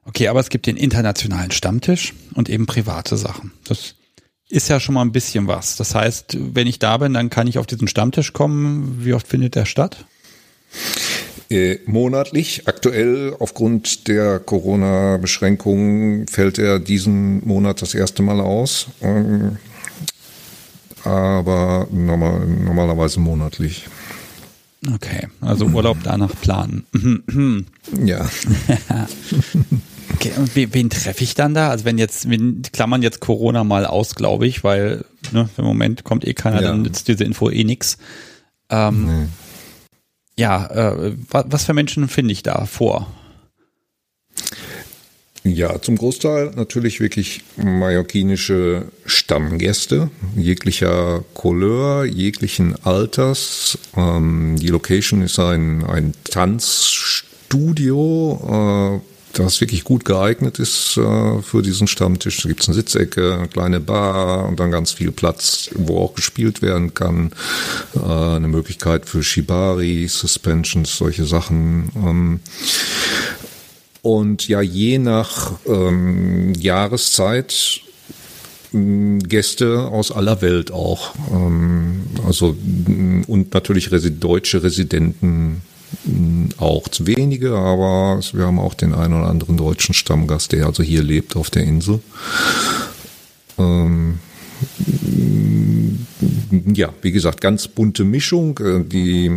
Okay, 0.08 0.30
aber 0.30 0.40
es 0.40 0.50
gibt 0.50 0.68
den 0.68 0.78
internationalen 0.78 1.52
Stammtisch 1.52 2.14
und 2.34 2.50
eben 2.50 2.66
private 2.66 3.18
Sachen. 3.18 3.52
Das 3.66 3.96
ist 4.50 4.70
ja 4.70 4.80
schon 4.80 4.96
mal 4.96 5.02
ein 5.02 5.12
bisschen 5.12 5.48
was. 5.48 5.76
Das 5.76 5.94
heißt, 5.94 6.38
wenn 6.56 6.66
ich 6.66 6.80
da 6.80 6.96
bin, 6.98 7.14
dann 7.14 7.30
kann 7.30 7.48
ich 7.48 7.58
auf 7.58 7.68
diesen 7.68 7.90
Stammtisch 7.90 8.32
kommen. 8.32 9.04
Wie 9.04 9.14
oft 9.14 9.28
findet 9.28 9.56
der 9.56 9.66
statt? 9.66 10.06
Äh, 11.50 11.80
monatlich. 11.86 12.70
Aktuell 12.70 13.36
aufgrund 13.38 14.08
der 14.08 14.40
Corona-Beschränkungen 14.40 16.28
fällt 16.28 16.58
er 16.58 16.80
diesen 16.80 17.46
Monat 17.46 17.82
das 17.82 17.94
erste 17.94 18.24
Mal 18.24 18.40
aus. 18.40 18.88
Ähm, 19.02 19.58
aber 21.04 21.88
normal, 21.92 22.46
normalerweise 22.48 23.20
monatlich. 23.20 23.88
Okay, 24.94 25.28
also 25.42 25.66
Urlaub 25.66 25.98
danach 26.04 26.34
planen. 26.42 26.86
ja. 28.06 28.28
Okay, 30.14 30.32
und 30.38 30.56
wen 30.56 30.90
treffe 30.90 31.24
ich 31.24 31.36
dann 31.36 31.54
da? 31.54 31.70
Also 31.70 31.86
wenn 31.86 32.00
jetzt, 32.00 32.28
wenn 32.30 32.64
klammern 32.72 33.04
jetzt 33.04 33.20
Corona 33.20 33.64
mal 33.64 33.86
aus, 33.86 34.16
glaube 34.16 34.48
ich, 34.48 34.64
weil 34.64 35.06
ne, 35.32 35.48
im 35.58 35.64
Moment 35.64 36.06
kommt 36.06 36.26
eh 36.26 36.34
keiner, 36.34 36.62
ja. 36.62 36.70
dann 36.70 36.82
nützt 36.82 37.08
diese 37.08 37.24
Info 37.24 37.52
eh 37.52 37.64
nix. 37.64 37.98
Ähm, 38.70 39.06
nee. 39.06 39.28
Ja, 40.40 40.66
äh, 40.68 41.16
was 41.30 41.66
für 41.66 41.74
Menschen 41.74 42.08
finde 42.08 42.32
ich 42.32 42.42
da 42.42 42.66
vor? 42.66 43.12
Ja, 45.54 45.82
zum 45.82 45.98
Großteil 45.98 46.52
natürlich 46.56 47.00
wirklich 47.00 47.42
mallorquinische 47.56 48.88
Stammgäste, 49.06 50.10
jeglicher 50.36 51.24
Couleur, 51.34 52.04
jeglichen 52.04 52.76
Alters. 52.84 53.78
Ähm, 53.96 54.58
die 54.60 54.68
Location 54.68 55.22
ist 55.22 55.40
ein, 55.40 55.86
ein 55.86 56.14
Tanzstudio, 56.30 57.32
äh, 58.52 59.40
das 59.40 59.62
wirklich 59.62 59.86
gut 59.86 60.04
geeignet 60.04 60.60
ist 60.60 60.98
äh, 60.98 61.42
für 61.42 61.62
diesen 61.62 61.88
Stammtisch. 61.88 62.42
Da 62.42 62.50
gibt 62.50 62.64
es 62.64 62.68
eine 62.68 62.76
Sitzecke, 62.76 63.36
eine 63.36 63.48
kleine 63.48 63.80
Bar 63.80 64.50
und 64.50 64.60
dann 64.60 64.70
ganz 64.72 64.92
viel 64.92 65.12
Platz, 65.12 65.70
wo 65.76 66.00
auch 66.00 66.14
gespielt 66.14 66.62
werden 66.62 66.94
kann. 66.94 67.32
Äh, 67.96 68.00
eine 68.02 68.50
Möglichkeit 68.50 69.06
für 69.06 69.24
Shibari, 69.24 70.10
Suspensions, 70.10 70.98
solche 70.98 71.24
Sachen. 71.26 71.90
Ähm, 71.96 72.42
und 74.02 74.48
ja, 74.48 74.62
je 74.62 75.00
nach 75.00 75.54
ähm, 75.66 76.54
Jahreszeit 76.54 77.82
Gäste 78.74 79.88
aus 79.88 80.12
aller 80.12 80.42
Welt 80.42 80.72
auch. 80.72 81.16
Ähm, 81.32 82.02
also 82.26 82.56
und 83.28 83.54
natürlich 83.54 83.90
deutsche 84.20 84.64
Residenten 84.64 85.62
auch 86.58 86.88
zu 86.90 87.08
wenige, 87.08 87.56
aber 87.56 88.20
wir 88.34 88.46
haben 88.46 88.60
auch 88.60 88.74
den 88.74 88.94
einen 88.94 89.14
oder 89.14 89.28
anderen 89.28 89.58
deutschen 89.58 89.94
Stammgast, 89.94 90.52
der 90.52 90.66
also 90.66 90.84
hier 90.84 91.02
lebt 91.02 91.36
auf 91.36 91.50
der 91.50 91.64
Insel. 91.64 92.02
Ähm, 93.58 94.20
ja, 96.74 96.90
wie 97.02 97.12
gesagt, 97.12 97.42
ganz 97.42 97.68
bunte 97.68 98.04
Mischung. 98.04 98.58
Äh, 98.60 98.84
die, 98.84 99.32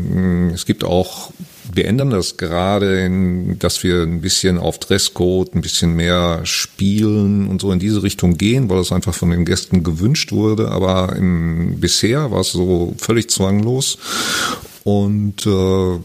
es 0.53 0.67
gibt 0.67 0.85
auch, 0.85 1.33
wir 1.73 1.87
ändern 1.87 2.11
das 2.11 2.37
gerade, 2.37 3.01
in, 3.05 3.59
dass 3.59 3.83
wir 3.83 4.03
ein 4.03 4.21
bisschen 4.21 4.59
auf 4.59 4.79
Dresscode, 4.79 5.55
ein 5.55 5.61
bisschen 5.61 5.95
mehr 5.95 6.41
spielen 6.45 7.49
und 7.49 7.61
so 7.61 7.73
in 7.73 7.79
diese 7.79 8.03
Richtung 8.03 8.37
gehen, 8.37 8.69
weil 8.69 8.79
das 8.79 8.93
einfach 8.93 9.15
von 9.15 9.31
den 9.31 9.45
Gästen 9.45 9.83
gewünscht 9.83 10.33
wurde. 10.33 10.71
Aber 10.71 11.15
im, 11.17 11.81
bisher 11.81 12.31
war 12.31 12.41
es 12.41 12.53
so 12.53 12.95
völlig 12.99 13.31
zwanglos. 13.31 13.99
Und 14.83 15.47
äh, 15.47 15.99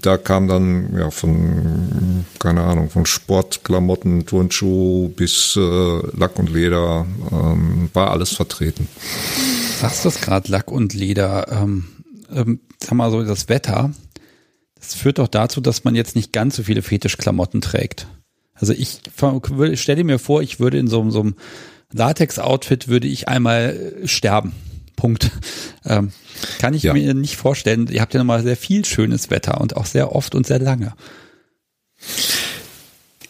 da 0.00 0.16
kam 0.16 0.48
dann 0.48 0.96
ja 0.98 1.10
von, 1.10 2.24
keine 2.38 2.62
Ahnung, 2.62 2.90
von 2.90 3.06
Sportklamotten, 3.06 4.26
Turnschuh 4.26 5.08
bis 5.10 5.56
äh, 5.56 6.16
Lack 6.16 6.38
und 6.38 6.50
Leder, 6.50 7.06
ähm, 7.30 7.88
war 7.94 8.10
alles 8.10 8.30
vertreten. 8.30 8.88
Sagst 9.80 10.04
du 10.04 10.08
es 10.08 10.20
gerade, 10.20 10.50
Lack 10.50 10.72
und 10.72 10.92
Leder? 10.92 11.46
Ähm, 11.52 11.86
ähm, 12.34 12.60
sag 12.82 12.94
mal 12.94 13.10
so, 13.10 13.22
das 13.22 13.48
Wetter, 13.48 13.92
das 14.80 14.94
führt 14.94 15.18
doch 15.18 15.28
dazu, 15.28 15.60
dass 15.60 15.84
man 15.84 15.94
jetzt 15.94 16.16
nicht 16.16 16.32
ganz 16.32 16.56
so 16.56 16.62
viele 16.62 16.82
Fetischklamotten 16.82 17.60
trägt. 17.60 18.06
Also 18.54 18.72
ich 18.72 19.00
stelle 19.74 20.04
mir 20.04 20.18
vor, 20.18 20.42
ich 20.42 20.60
würde 20.60 20.78
in 20.78 20.88
so, 20.88 21.08
so 21.10 21.20
einem 21.20 21.34
Latex-Outfit 21.92 22.88
würde 22.88 23.08
ich 23.08 23.28
einmal 23.28 23.94
sterben. 24.04 24.52
Punkt. 24.96 25.30
Ähm, 25.82 26.12
kann 26.58 26.74
ich 26.74 26.82
ja. 26.82 26.92
mir 26.92 27.14
nicht 27.14 27.36
vorstellen. 27.36 27.88
Ihr 27.90 28.02
habt 28.02 28.12
ja 28.12 28.20
nochmal 28.20 28.42
sehr 28.42 28.56
viel 28.56 28.84
schönes 28.84 29.30
Wetter 29.30 29.62
und 29.62 29.78
auch 29.78 29.86
sehr 29.86 30.14
oft 30.14 30.34
und 30.34 30.46
sehr 30.46 30.58
lange. 30.58 30.92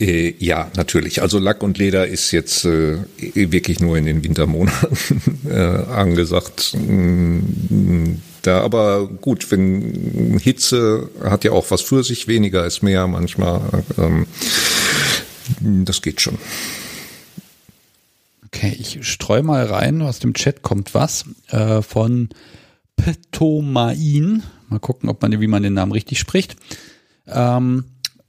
Äh, 0.01 0.35
ja, 0.39 0.69
natürlich. 0.75 1.23
Also 1.23 1.39
Lack 1.39 1.63
und 1.63 1.79
Leder 1.79 2.09
ist 2.09 2.33
jetzt 2.33 2.65
äh, 2.65 2.99
wirklich 3.17 3.79
nur 3.79 3.97
in 3.99 4.07
den 4.07 4.25
Wintermonaten 4.25 5.33
äh, 5.49 5.55
angesagt. 5.55 6.77
Da, 8.43 8.63
aber 8.63 9.07
gut, 9.07 9.51
wenn 9.51 10.39
Hitze 10.39 11.11
hat 11.23 11.45
ja 11.45 11.53
auch 11.53 11.71
was 11.71 11.83
für 11.83 12.03
sich, 12.03 12.27
weniger 12.27 12.65
ist 12.65 12.83
mehr 12.83 13.07
manchmal. 13.07 13.85
Ähm, 13.99 14.27
das 15.61 16.01
geht 16.03 16.21
schon. 16.21 16.39
Okay, 18.47 18.77
ich 18.79 19.07
streue 19.07 19.43
mal 19.43 19.65
rein, 19.67 20.03
aus 20.03 20.19
dem 20.19 20.35
Chat 20.35 20.63
kommt 20.63 20.95
was 20.95 21.25
äh, 21.49 21.83
von 21.83 22.31
Petomain. 22.97 24.43
Mal 24.69 24.81
gucken, 24.81 25.09
ob 25.09 25.23
man, 25.23 25.41
wie 25.41 25.47
man 25.47 25.63
den 25.63 25.75
Namen 25.75 25.93
richtig 25.93 26.19
spricht. 26.19 26.57
Ähm, 27.27 27.85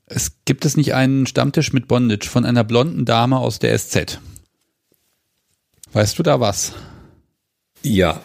es 0.06 0.34
gibt 0.46 0.66
es 0.66 0.76
nicht 0.78 0.94
einen 0.94 1.26
Stammtisch 1.26 1.74
mit 1.74 1.88
Bondage 1.88 2.28
von 2.28 2.46
einer 2.46 2.64
blonden 2.64 3.06
Dame 3.06 3.38
aus 3.38 3.60
der 3.60 3.78
SZ. 3.78 4.20
Weißt 5.94 6.20
du 6.20 6.24
da 6.24 6.40
was? 6.40 6.74
Ja, 7.82 8.22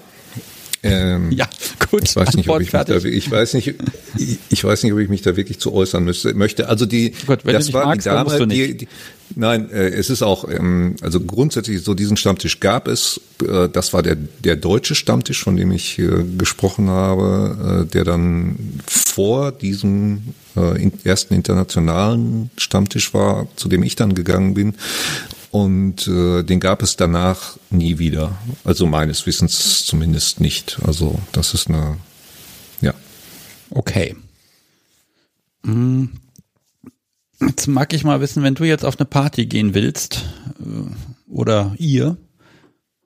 ähm, 0.83 1.33
ja, 1.33 1.49
gut. 1.91 2.03
Ich 2.05 2.17
weiß, 2.17 2.35
nicht, 2.35 2.49
ob 2.49 2.61
ich, 2.61 2.73
mich 2.73 2.85
da, 2.85 2.97
ich, 2.97 3.31
weiß 3.31 3.55
nicht, 3.55 3.75
ich, 4.19 4.39
ich, 4.49 4.65
weiß 4.65 4.83
nicht, 4.83 4.93
ob 4.93 4.99
ich 4.99 5.09
mich 5.09 5.23
da 5.23 5.37
wirklich 5.37 5.59
zu 5.59 5.73
äußern 5.73 6.05
müsste, 6.05 6.35
möchte. 6.35 6.69
Also 6.69 6.87
die, 6.87 7.13
gut, 7.27 7.41
das 7.45 7.73
war 7.73 7.87
magst, 7.87 8.07
die 8.07 8.11
Dame, 8.11 8.47
die, 8.47 8.77
die, 8.77 8.89
nein, 9.35 9.71
äh, 9.71 9.89
es 9.89 10.11
ist 10.11 10.23
auch, 10.23 10.49
ähm, 10.49 10.97
also 11.01 11.21
grundsätzlich 11.21 11.83
so 11.83 11.95
diesen 11.95 12.17
Stammtisch 12.17 12.61
gab 12.61 12.89
es. 12.89 13.21
Äh, 13.43 13.69
das 13.69 13.93
war 13.93 14.03
der, 14.03 14.17
der 14.17 14.57
deutsche 14.57 14.95
Stammtisch, 14.95 15.43
von 15.43 15.57
dem 15.57 15.73
ich 15.73 15.99
äh, 15.99 16.25
gesprochen 16.37 16.89
habe, 16.89 17.85
äh, 17.85 17.93
der 17.93 18.05
dann 18.05 18.81
vor 18.87 19.53
diesem 19.53 20.35
äh, 20.57 20.83
in, 20.83 20.93
ersten 21.05 21.35
internationalen 21.35 22.51
Stammtisch 22.57 23.13
war, 23.15 23.49
zu 23.57 23.69
dem 23.69 23.83
ich 23.83 23.97
dann 23.97 24.15
gegangen 24.15 24.55
bin. 24.55 24.75
Und 25.51 26.07
äh, 26.09 26.43
den 26.43 26.61
gab 26.61 26.83
es 26.83 26.97
danach 26.97 27.57
nie 27.71 27.99
wieder. 27.99 28.37
Also 28.65 28.87
meines 28.87 29.27
Wissens 29.27 29.85
zumindest 29.87 30.41
nicht. 30.41 30.79
Also 30.85 31.19
das 31.33 31.55
ist 31.55 31.69
eine, 31.69 31.97
ja. 32.81 32.95
Okay. 33.71 34.17
Hm. 35.65 36.11
Jetzt 37.41 37.67
mag 37.67 37.93
ich 37.93 38.05
mal 38.05 38.21
wissen, 38.21 38.43
wenn 38.43 38.55
du 38.55 38.65
jetzt 38.65 38.85
auf 38.85 38.99
eine 38.99 39.07
Party 39.07 39.47
gehen 39.47 39.75
willst, 39.75 40.25
äh, 40.61 41.31
oder 41.31 41.75
ihr, 41.79 42.17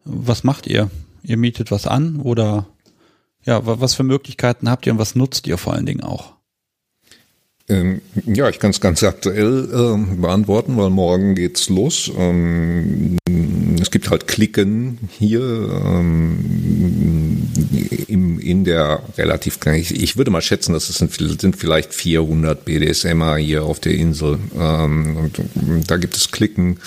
was 0.04 0.44
macht 0.44 0.66
ihr? 0.66 0.90
Ihr 1.22 1.36
mietet 1.36 1.70
was 1.70 1.86
an 1.86 2.20
oder 2.20 2.66
ja, 3.44 3.60
was 3.64 3.94
für 3.94 4.02
Möglichkeiten 4.02 4.68
habt 4.68 4.86
ihr 4.86 4.92
und 4.92 4.98
was 4.98 5.14
nutzt 5.14 5.46
ihr 5.46 5.58
vor 5.58 5.72
allen 5.74 5.86
Dingen 5.86 6.02
auch? 6.02 6.34
Ähm, 7.70 8.00
ja, 8.26 8.48
ich 8.48 8.58
kann 8.58 8.70
es 8.70 8.80
ganz 8.80 9.02
aktuell 9.04 9.68
äh, 9.72 10.16
beantworten, 10.16 10.76
weil 10.76 10.90
morgen 10.90 11.36
geht's 11.36 11.68
los. 11.68 12.10
Ähm, 12.18 13.16
es 13.80 13.90
gibt 13.90 14.10
halt 14.10 14.26
Klicken 14.26 14.98
hier 15.18 15.40
ähm, 15.40 17.48
im, 18.08 18.40
in 18.40 18.64
der 18.64 19.02
relativ 19.16 19.58
ich, 19.66 20.02
ich 20.02 20.16
würde 20.16 20.30
mal 20.30 20.42
schätzen, 20.42 20.72
dass 20.72 20.88
es 20.88 20.96
sind, 20.96 21.12
sind 21.40 21.56
vielleicht 21.56 21.94
400 21.94 22.64
BDSMer 22.64 23.36
hier 23.36 23.64
auf 23.64 23.78
der 23.78 23.94
Insel. 23.94 24.38
Ähm, 24.58 25.16
und, 25.16 25.90
da 25.90 25.96
gibt 25.96 26.16
es 26.16 26.32
Klicken 26.32 26.78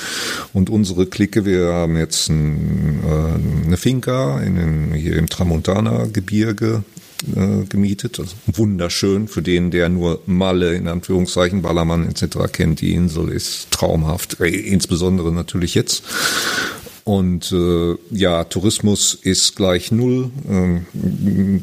und 0.52 0.70
unsere 0.70 1.06
Clique, 1.06 1.46
wir 1.46 1.74
haben 1.74 1.98
jetzt 1.98 2.30
ein, 2.30 3.00
äh, 3.06 3.68
eine 3.68 3.78
Finca 3.78 4.42
in 4.42 4.56
den, 4.56 4.94
hier 4.94 5.16
im 5.16 5.30
Tramontana-Gebirge 5.30 6.84
äh, 7.36 7.66
gemietet. 7.66 8.20
Also 8.20 8.36
wunderschön 8.48 9.28
für 9.28 9.42
den, 9.42 9.72
der 9.72 9.90
nur 9.90 10.22
Malle 10.26 10.76
in 10.76 10.88
Anführungszeichen, 10.88 11.62
Ballermann 11.62 12.08
etc. 12.08 12.38
kennt. 12.52 12.82
Die 12.82 12.94
Insel 12.94 13.30
ist 13.30 13.72
traumhaft, 13.72 14.40
äh, 14.40 14.48
insbesondere 14.48 15.32
natürlich 15.32 15.76
jetzt. 15.76 16.04
Und 17.06 17.52
äh, 17.52 17.96
ja, 18.12 18.46
Tourismus 18.46 19.14
ist 19.14 19.58
gleich 19.58 19.92
null. 19.92 20.32
Ähm, 20.50 20.86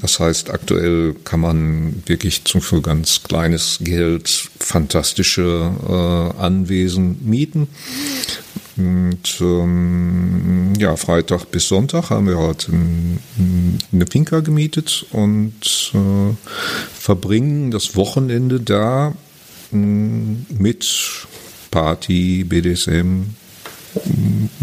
das 0.03 0.21
heißt, 0.21 0.51
aktuell 0.51 1.15
kann 1.25 1.41
man 1.41 2.03
wirklich 2.05 2.45
zum 2.45 2.61
für 2.61 2.83
ganz 2.83 3.23
kleines 3.23 3.79
Geld 3.81 4.51
fantastische 4.59 5.73
äh, 5.89 6.43
Anwesen 6.43 7.21
mieten. 7.25 7.69
Und 8.77 9.41
ähm, 9.41 10.75
ja, 10.79 10.97
Freitag 10.97 11.47
bis 11.51 11.69
Sonntag 11.69 12.11
haben 12.11 12.27
wir 12.27 12.39
halt 12.39 12.69
eine 12.71 14.07
Finca 14.07 14.41
gemietet 14.41 15.07
und 15.13 15.93
äh, 15.95 16.35
verbringen 16.95 17.71
das 17.71 17.97
Wochenende 17.97 18.61
da 18.61 19.15
äh, 19.73 19.77
mit 19.77 21.27
Party, 21.71 22.45
BDSM, 22.45 23.35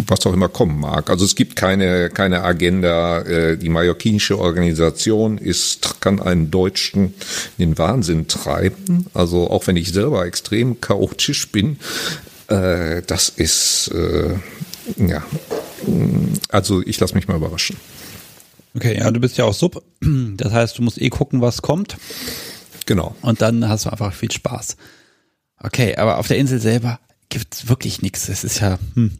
was 0.07 0.25
auch 0.25 0.33
immer 0.33 0.49
kommen 0.49 0.79
mag. 0.79 1.09
Also 1.09 1.25
es 1.25 1.35
gibt 1.35 1.55
keine, 1.55 2.09
keine 2.09 2.43
Agenda. 2.43 3.21
Äh, 3.21 3.57
die 3.57 3.69
mallorquinische 3.69 4.39
Organisation 4.39 5.37
ist, 5.37 6.01
kann 6.01 6.21
einen 6.21 6.51
Deutschen 6.51 7.13
in 7.57 7.71
den 7.71 7.77
Wahnsinn 7.77 8.27
treiben. 8.27 9.07
Also 9.13 9.49
auch 9.49 9.67
wenn 9.67 9.75
ich 9.75 9.91
selber 9.91 10.25
extrem 10.25 10.79
chaotisch 10.81 11.51
bin, 11.51 11.77
äh, 12.47 13.01
das 13.05 13.29
ist, 13.29 13.91
äh, 13.93 14.35
ja, 14.97 15.23
also 16.49 16.81
ich 16.81 16.99
lasse 16.99 17.15
mich 17.15 17.27
mal 17.27 17.37
überraschen. 17.37 17.77
Okay, 18.75 18.97
ja, 18.97 19.09
du 19.11 19.19
bist 19.19 19.37
ja 19.37 19.45
auch 19.45 19.53
Sub. 19.53 19.83
Das 20.01 20.53
heißt, 20.53 20.77
du 20.77 20.83
musst 20.83 21.01
eh 21.01 21.09
gucken, 21.09 21.41
was 21.41 21.61
kommt. 21.61 21.97
Genau. 22.85 23.15
Und 23.21 23.41
dann 23.41 23.67
hast 23.67 23.85
du 23.85 23.89
einfach 23.89 24.13
viel 24.13 24.31
Spaß. 24.31 24.77
Okay, 25.59 25.95
aber 25.95 26.19
auf 26.19 26.27
der 26.27 26.37
Insel 26.37 26.61
selber 26.61 26.99
gibt's 27.29 27.67
wirklich 27.69 28.01
nichts. 28.01 28.29
Es 28.29 28.43
ist 28.43 28.59
ja, 28.59 28.79
hm. 28.95 29.11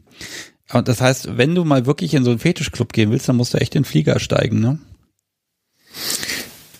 Und 0.72 0.88
das 0.88 1.00
heißt, 1.00 1.38
wenn 1.38 1.54
du 1.54 1.64
mal 1.64 1.86
wirklich 1.86 2.14
in 2.14 2.24
so 2.24 2.30
einen 2.30 2.40
Fetischclub 2.40 2.92
gehen 2.92 3.10
willst, 3.10 3.28
dann 3.28 3.36
musst 3.36 3.54
du 3.54 3.58
echt 3.58 3.74
in 3.74 3.82
den 3.82 3.88
Flieger 3.88 4.20
steigen, 4.20 4.60
ne? 4.60 4.78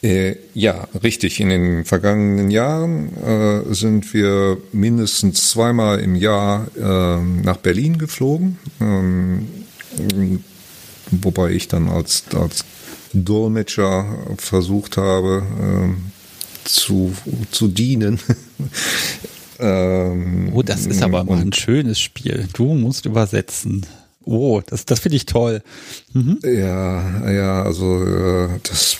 Äh, 0.02 0.36
ja, 0.54 0.86
richtig. 1.02 1.40
In 1.40 1.48
den 1.48 1.84
vergangenen 1.84 2.50
Jahren 2.50 3.16
äh, 3.16 3.74
sind 3.74 4.12
wir 4.14 4.58
mindestens 4.72 5.50
zweimal 5.50 6.00
im 6.00 6.14
Jahr 6.14 6.68
äh, 6.76 7.20
nach 7.20 7.56
Berlin 7.56 7.98
geflogen, 7.98 8.58
ähm, 8.80 9.48
wobei 11.10 11.50
ich 11.50 11.66
dann 11.66 11.88
als, 11.88 12.24
als 12.32 12.64
Dolmetscher 13.12 14.18
versucht 14.36 14.98
habe 14.98 15.44
ähm, 15.60 16.12
zu, 16.64 17.12
zu 17.50 17.66
dienen. 17.66 18.20
ähm, 19.58 20.50
oh, 20.54 20.62
das 20.62 20.86
ist 20.86 21.02
aber 21.02 21.24
mal 21.24 21.40
ein 21.40 21.52
schönes 21.52 22.00
Spiel. 22.00 22.48
Du 22.52 22.74
musst 22.74 23.06
übersetzen. 23.06 23.84
Oh, 24.24 24.60
das, 24.64 24.84
das 24.84 25.00
finde 25.00 25.16
ich 25.16 25.24
toll. 25.24 25.62
Mhm. 26.12 26.38
Ja, 26.44 27.30
ja, 27.30 27.62
also 27.62 28.04
äh, 28.04 28.48
das, 28.62 28.98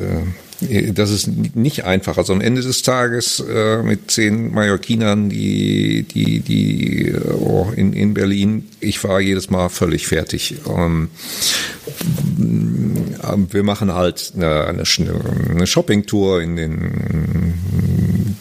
äh, 0.00 0.92
das 0.92 1.10
ist 1.10 1.28
nicht 1.28 1.84
einfach. 1.84 2.16
Also 2.16 2.32
am 2.32 2.40
Ende 2.40 2.62
des 2.62 2.80
Tages 2.80 3.44
äh, 3.46 3.82
mit 3.82 4.10
zehn 4.10 4.52
Mallorquinern, 4.52 5.28
die, 5.28 6.04
die, 6.04 6.40
die 6.40 7.14
oh, 7.38 7.72
in, 7.76 7.92
in 7.92 8.14
Berlin, 8.14 8.66
ich 8.80 9.04
war 9.04 9.20
jedes 9.20 9.50
Mal 9.50 9.68
völlig 9.68 10.06
fertig. 10.06 10.54
Ähm, 10.66 11.10
wir 13.50 13.62
machen 13.62 13.92
halt 13.92 14.32
eine, 14.34 14.64
eine, 14.64 14.84
eine 15.50 15.66
Shopping-Tour 15.66 16.40
in 16.40 16.56
den 16.56 18.34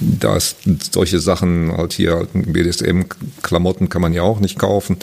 da 0.00 0.36
ist 0.36 0.56
solche 0.92 1.20
Sachen 1.20 1.72
halt 1.76 1.92
hier 1.92 2.26
BDSM-Klamotten 2.32 3.88
kann 3.88 4.02
man 4.02 4.12
ja 4.12 4.22
auch 4.22 4.40
nicht 4.40 4.58
kaufen. 4.58 4.96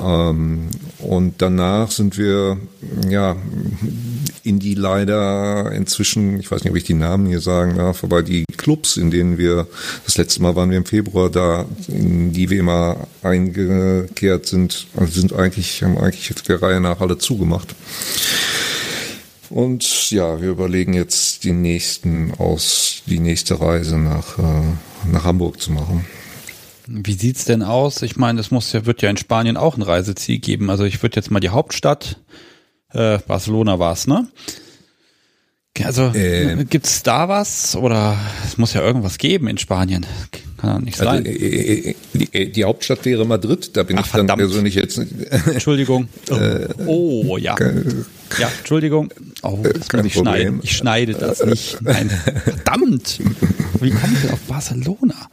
Ähm, 0.00 0.68
und 0.98 1.34
danach 1.38 1.90
sind 1.90 2.16
wir 2.16 2.58
ja 3.08 3.36
in 4.44 4.58
die 4.58 4.74
leider 4.74 5.70
inzwischen, 5.72 6.40
ich 6.40 6.50
weiß 6.50 6.64
nicht, 6.64 6.70
ob 6.70 6.76
ich 6.76 6.84
die 6.84 6.94
Namen 6.94 7.26
hier 7.26 7.40
sagen 7.40 7.76
darf, 7.76 8.02
aber 8.02 8.22
die 8.22 8.44
Clubs, 8.56 8.96
in 8.96 9.10
denen 9.10 9.38
wir 9.38 9.66
das 10.04 10.16
letzte 10.16 10.42
Mal 10.42 10.56
waren 10.56 10.70
wir 10.70 10.78
im 10.78 10.86
Februar 10.86 11.30
da, 11.30 11.66
in 11.88 12.32
die 12.32 12.50
wir 12.50 12.60
immer 12.60 13.08
eingekehrt 13.22 14.46
sind, 14.46 14.86
sind 15.06 15.32
eigentlich 15.32 15.82
haben 15.82 15.98
eigentlich 15.98 16.32
der 16.42 16.62
Reihe 16.62 16.80
nach 16.80 17.00
alle 17.00 17.18
zugemacht. 17.18 17.74
Und 19.52 20.10
ja, 20.10 20.40
wir 20.40 20.48
überlegen 20.48 20.94
jetzt 20.94 21.44
die 21.44 21.52
nächsten 21.52 22.32
aus, 22.38 23.02
die 23.06 23.18
nächste 23.18 23.60
Reise 23.60 23.98
nach, 23.98 24.38
äh, 24.38 24.42
nach 25.12 25.24
Hamburg 25.24 25.60
zu 25.60 25.72
machen. 25.72 26.06
Wie 26.86 27.12
sieht's 27.12 27.44
denn 27.44 27.62
aus? 27.62 28.00
Ich 28.00 28.16
meine, 28.16 28.40
es 28.40 28.50
muss 28.50 28.72
ja, 28.72 28.86
wird 28.86 29.02
ja 29.02 29.10
in 29.10 29.18
Spanien 29.18 29.58
auch 29.58 29.76
ein 29.76 29.82
Reiseziel 29.82 30.38
geben. 30.38 30.70
Also 30.70 30.84
ich 30.84 31.02
würde 31.02 31.16
jetzt 31.16 31.30
mal 31.30 31.40
die 31.40 31.50
Hauptstadt, 31.50 32.18
äh, 32.94 33.18
Barcelona 33.26 33.78
war's, 33.78 34.06
ne? 34.06 34.26
Also 35.84 36.12
äh, 36.14 36.64
gibt's 36.64 37.02
da 37.02 37.28
was 37.28 37.76
oder 37.76 38.18
es 38.46 38.56
muss 38.56 38.72
ja 38.72 38.82
irgendwas 38.82 39.18
geben 39.18 39.48
in 39.48 39.58
Spanien? 39.58 40.06
Kann 40.56 40.76
doch 40.76 40.84
nicht 40.84 41.00
also, 41.00 41.12
sein. 41.12 41.26
Also, 41.26 41.38
äh, 41.38 41.94
die, 42.14 42.52
die, 42.52 42.64
Hauptstadt 42.64 43.04
wäre 43.04 43.26
Madrid, 43.26 43.76
da 43.76 43.82
bin 43.82 43.98
Ach, 43.98 44.04
ich 44.04 44.12
dann 44.12 44.26
verdammt. 44.26 44.38
persönlich 44.38 44.74
jetzt. 44.74 44.98
Entschuldigung. 44.98 46.08
oh 46.86 47.36
ja. 47.36 47.56
Ja, 48.38 48.50
Entschuldigung. 48.58 49.12
Oh, 49.42 49.58
das 49.62 49.88
Kein 49.88 50.00
muss 50.00 50.06
ich 50.06 50.14
schneiden. 50.14 50.60
Ich 50.62 50.76
schneide 50.76 51.14
das 51.14 51.44
nicht. 51.44 51.80
Nein. 51.82 52.10
Verdammt! 52.44 53.20
Wie 53.80 53.90
komme 53.90 54.12
ich 54.14 54.20
denn 54.22 54.30
auf 54.30 54.40
Barcelona? 54.48 55.28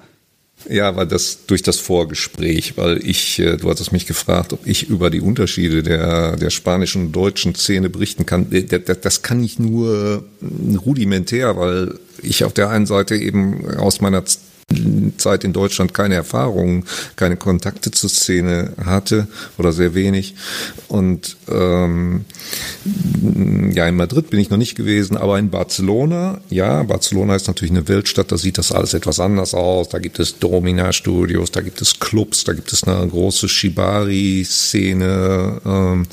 Ja, 0.68 0.96
weil 0.96 1.08
das 1.08 1.46
durch 1.48 1.64
das 1.64 1.78
Vorgespräch, 1.78 2.78
weil 2.78 3.06
ich, 3.06 3.40
äh, 3.40 3.56
du 3.56 3.70
hattest 3.70 3.94
mich 3.94 4.06
gefragt, 4.06 4.52
ob 4.52 4.68
ich 4.68 4.90
über 4.90 5.10
die 5.10 5.22
Unterschiede 5.22 5.84
der, 5.84 6.36
der 6.36 6.50
spanischen 6.50 7.08
und 7.08 7.12
deutschen 7.14 7.56
Szene 7.56 7.90
berichten 7.90 8.26
kann. 8.26 8.48
Das 9.02 9.22
kann 9.22 9.42
ich 9.42 9.58
nur 9.58 10.26
rudimentär, 10.86 11.56
weil 11.56 11.96
ich 12.22 12.44
auf 12.44 12.54
der 12.54 12.70
einen 12.70 12.86
Seite 12.86 13.16
eben 13.16 13.66
aus 13.78 14.02
meiner 14.02 14.24
Zeit 15.17 15.43
in 15.43 15.53
Deutschland 15.53 15.93
keine 15.93 16.15
Erfahrungen, 16.15 16.86
keine 17.15 17.38
Kontakte 17.38 17.91
zur 17.91 18.10
Szene 18.10 18.73
hatte 18.84 19.27
oder 19.58 19.71
sehr 19.71 19.93
wenig. 19.93 20.36
Und 20.88 21.38
ähm, 21.49 22.25
ja, 23.73 23.88
in 23.88 23.95
Madrid 23.95 24.29
bin 24.29 24.39
ich 24.39 24.49
noch 24.49 24.58
nicht 24.58 24.75
gewesen, 24.75 25.17
aber 25.17 25.39
in 25.39 25.49
Barcelona, 25.49 26.41
ja, 26.49 26.84
Barcelona 26.84 27.36
ist 27.36 27.47
natürlich 27.47 27.71
eine 27.71 27.88
Weltstadt, 27.88 28.32
da 28.32 28.38
sieht 28.38 28.58
das 28.58 28.71
alles 28.71 28.93
etwas 28.93 29.19
anders 29.19 29.53
aus. 29.53 29.89
Da 29.89 29.99
gibt 29.99 30.19
es 30.19 30.39
Domina-Studios, 30.39 31.51
da 31.51 31.62
gibt 31.62 31.82
es 31.82 31.99
Clubs, 31.99 32.43
da 32.43 32.53
gibt 32.53 32.71
es 32.71 32.84
eine 32.84 33.08
große 33.08 33.49
Shibari-Szene. 33.49 35.62
Ähm, 35.65 36.05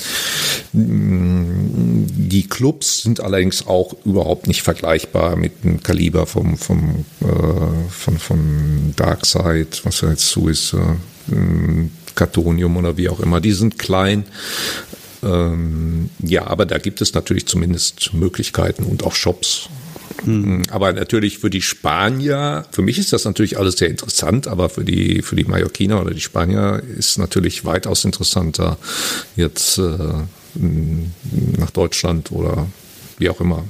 die 0.72 2.48
Clubs 2.48 3.02
sind 3.02 3.20
allerdings 3.20 3.66
auch 3.66 3.94
überhaupt 4.04 4.46
nicht 4.46 4.62
vergleichbar 4.62 5.36
mit 5.36 5.64
dem 5.64 5.82
Kaliber 5.82 6.26
vom, 6.26 6.56
vom, 6.56 7.04
äh, 7.20 7.26
von, 7.90 8.18
von 8.18 8.45
Darkseid, 8.96 9.80
was 9.84 10.00
ja 10.00 10.10
jetzt 10.10 10.28
so 10.28 10.48
ist, 10.48 10.74
äh, 10.74 11.88
Katonium 12.14 12.76
oder 12.76 12.96
wie 12.96 13.08
auch 13.08 13.20
immer. 13.20 13.40
Die 13.40 13.52
sind 13.52 13.78
klein. 13.78 14.24
Ähm, 15.22 16.10
ja, 16.20 16.46
aber 16.46 16.66
da 16.66 16.78
gibt 16.78 17.00
es 17.00 17.14
natürlich 17.14 17.46
zumindest 17.46 18.12
Möglichkeiten 18.14 18.84
und 18.84 19.04
auch 19.04 19.14
Shops. 19.14 19.68
Mhm. 20.24 20.62
Aber 20.70 20.92
natürlich 20.92 21.38
für 21.38 21.50
die 21.50 21.62
Spanier, 21.62 22.66
für 22.70 22.82
mich 22.82 22.98
ist 22.98 23.12
das 23.12 23.24
natürlich 23.24 23.58
alles 23.58 23.76
sehr 23.76 23.88
interessant, 23.88 24.48
aber 24.48 24.68
für 24.68 24.84
die, 24.84 25.22
für 25.22 25.36
die 25.36 25.44
Mallorquiner 25.44 26.00
oder 26.00 26.12
die 26.12 26.20
Spanier 26.20 26.82
ist 26.96 27.18
natürlich 27.18 27.64
weitaus 27.64 28.04
interessanter, 28.04 28.78
jetzt 29.36 29.78
äh, 29.78 29.98
nach 30.54 31.70
Deutschland 31.70 32.32
oder 32.32 32.66
wie 33.18 33.28
auch 33.28 33.40
immer 33.40 33.64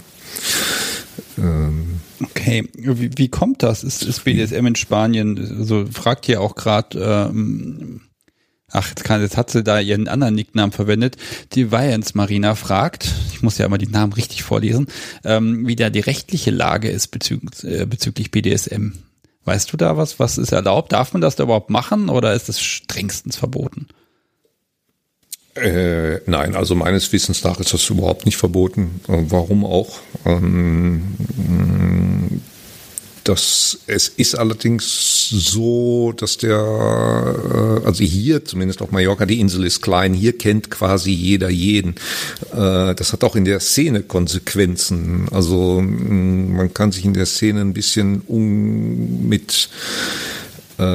ähm, 1.39 2.01
okay, 2.23 2.69
wie, 2.75 3.11
wie 3.17 3.29
kommt 3.29 3.63
das? 3.63 3.85
Ist, 3.85 4.03
ist 4.03 4.25
BDSM 4.25 4.67
in 4.67 4.77
Spanien, 4.77 5.65
so 5.65 5.87
fragt 5.87 6.29
ihr 6.29 6.41
auch 6.41 6.55
gerade, 6.55 6.99
ähm, 7.31 8.03
ach, 8.71 8.89
jetzt, 8.89 9.05
kann, 9.05 9.21
jetzt 9.21 9.37
hat 9.37 9.51
sie 9.51 9.63
da 9.63 9.81
ihren 9.81 10.09
anderen 10.09 10.35
Nicknamen 10.35 10.73
verwendet, 10.73 11.17
die 11.53 11.71
Viance 11.73 12.13
Marina 12.15 12.55
fragt, 12.55 13.13
ich 13.33 13.43
muss 13.43 13.59
ja 13.59 13.67
immer 13.67 13.79
die 13.79 13.89
Namen 13.89 14.13
richtig 14.13 14.43
vorlesen, 14.43 14.87
ähm, 15.25 15.67
wie 15.67 15.77
da 15.77 15.91
die 15.91 16.01
rechtliche 16.01 16.51
Lage 16.51 16.89
ist 16.89 17.09
bezüglich, 17.09 17.65
äh, 17.65 17.87
bezüglich 17.87 18.31
BDSM. 18.31 18.93
Weißt 19.45 19.73
du 19.73 19.77
da 19.77 19.97
was? 19.97 20.19
Was 20.19 20.39
ist 20.39 20.51
erlaubt? 20.51 20.93
Darf 20.93 21.13
man 21.13 21.23
das 21.23 21.37
da 21.37 21.45
überhaupt 21.45 21.71
machen 21.71 22.09
oder 22.09 22.35
ist 22.35 22.49
das 22.49 22.61
strengstens 22.61 23.37
verboten? 23.37 23.87
Äh, 25.57 26.21
nein, 26.27 26.55
also 26.55 26.75
meines 26.75 27.11
Wissens 27.13 27.43
nach 27.43 27.59
ist 27.61 27.73
das 27.73 27.89
überhaupt 27.89 28.27
nicht 28.27 28.37
verboten. 28.37 29.01
Äh, 29.09 29.25
warum 29.29 29.65
auch? 29.65 29.99
Ähm, 30.27 31.03
das, 33.25 33.79
es 33.87 34.09
ist 34.09 34.39
allerdings 34.39 35.29
so, 35.31 36.13
dass 36.13 36.37
der, 36.37 36.59
äh, 36.59 37.87
also 37.87 38.05
hier, 38.05 38.45
zumindest 38.45 38.83
auf 38.83 38.91
Mallorca, 38.93 39.25
die 39.25 39.41
Insel 39.41 39.65
ist 39.65 39.81
klein, 39.81 40.13
hier 40.13 40.37
kennt 40.37 40.71
quasi 40.71 41.11
jeder 41.11 41.49
jeden. 41.49 41.95
Äh, 42.53 42.95
das 42.95 43.15
hat 43.15 43.25
auch 43.25 43.35
in 43.35 43.47
der 43.47 43.61
Szene 43.61 44.03
Konsequenzen. 44.03 45.27
Also 45.33 45.81
man 45.81 46.73
kann 46.75 46.93
sich 46.93 47.07
in 47.07 47.15
der 47.15 47.27
Szene 47.27 47.63
ein 47.63 47.73
bisschen 47.73 48.23
um, 48.27 49.29
mit 49.29 49.71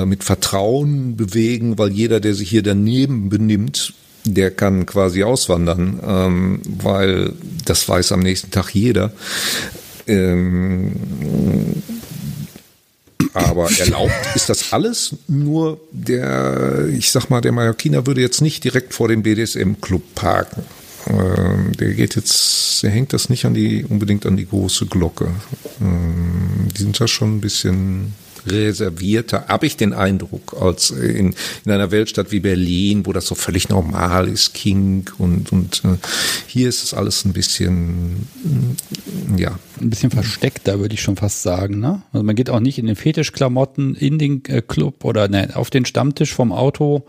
mit 0.05 0.23
Vertrauen 0.23 1.15
bewegen, 1.15 1.79
weil 1.79 1.91
jeder, 1.91 2.19
der 2.19 2.35
sich 2.35 2.51
hier 2.51 2.61
daneben 2.61 3.29
benimmt, 3.29 3.95
der 4.25 4.51
kann 4.51 4.85
quasi 4.85 5.23
auswandern, 5.23 5.99
ähm, 6.05 6.61
weil 6.65 7.33
das 7.65 7.87
weiß 7.87 8.11
am 8.11 8.21
nächsten 8.21 8.51
Tag 8.51 8.73
jeder. 8.73 9.11
Ähm, 10.07 10.93
aber 13.33 13.69
erlaubt 13.79 14.13
ist 14.35 14.49
das 14.49 14.73
alles, 14.73 15.15
nur 15.27 15.79
der, 15.91 16.87
ich 16.91 17.11
sag 17.11 17.29
mal, 17.29 17.41
der 17.41 17.51
Mallorquiner 17.53 18.05
würde 18.05 18.21
jetzt 18.21 18.41
nicht 18.41 18.63
direkt 18.63 18.93
vor 18.93 19.07
dem 19.07 19.23
BDSM-Club 19.23 20.15
parken. 20.15 20.63
Ähm, 21.07 21.71
der 21.77 21.93
geht 21.93 22.15
jetzt, 22.15 22.83
der 22.83 22.89
hängt 22.89 23.13
das 23.13 23.29
nicht 23.29 23.45
an 23.45 23.53
die, 23.53 23.85
unbedingt 23.85 24.25
an 24.25 24.37
die 24.37 24.47
große 24.47 24.85
Glocke. 24.85 25.29
Ähm, 25.79 26.67
die 26.75 26.81
sind 26.81 26.99
da 26.99 27.07
schon 27.07 27.37
ein 27.37 27.41
bisschen 27.41 28.13
reservierter, 28.47 29.47
habe 29.47 29.65
ich 29.65 29.77
den 29.77 29.93
Eindruck, 29.93 30.55
als 30.59 30.91
in, 30.91 31.35
in 31.65 31.71
einer 31.71 31.91
Weltstadt 31.91 32.31
wie 32.31 32.39
Berlin, 32.39 33.05
wo 33.05 33.13
das 33.13 33.25
so 33.25 33.35
völlig 33.35 33.69
normal 33.69 34.27
ist, 34.27 34.53
King 34.53 35.09
und, 35.17 35.51
und 35.51 35.83
äh, 35.85 35.97
hier 36.47 36.69
ist 36.69 36.83
es 36.83 36.93
alles 36.93 37.25
ein 37.25 37.33
bisschen, 37.33 38.27
ja. 39.37 39.59
Ein 39.79 39.89
bisschen 39.89 40.11
versteckter, 40.11 40.79
würde 40.79 40.93
ich 40.93 41.01
schon 41.01 41.15
fast 41.15 41.41
sagen, 41.41 41.79
ne? 41.79 42.01
Also 42.13 42.23
man 42.23 42.35
geht 42.35 42.49
auch 42.49 42.59
nicht 42.59 42.77
in 42.77 42.85
den 42.85 42.95
Fetischklamotten 42.95 43.95
in 43.95 44.19
den 44.19 44.43
äh, 44.45 44.61
Club 44.61 45.03
oder 45.05 45.27
ne, 45.27 45.49
auf 45.55 45.69
den 45.69 45.85
Stammtisch 45.85 46.33
vom 46.33 46.51
Auto, 46.51 47.05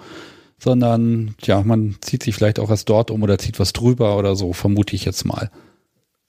sondern 0.58 1.34
ja, 1.42 1.62
man 1.62 1.96
zieht 2.00 2.22
sich 2.22 2.34
vielleicht 2.34 2.58
auch 2.58 2.70
erst 2.70 2.88
dort 2.88 3.10
um 3.10 3.22
oder 3.22 3.38
zieht 3.38 3.58
was 3.58 3.72
drüber 3.72 4.16
oder 4.16 4.36
so, 4.36 4.52
vermute 4.52 4.94
ich 4.94 5.04
jetzt 5.04 5.24
mal. 5.24 5.50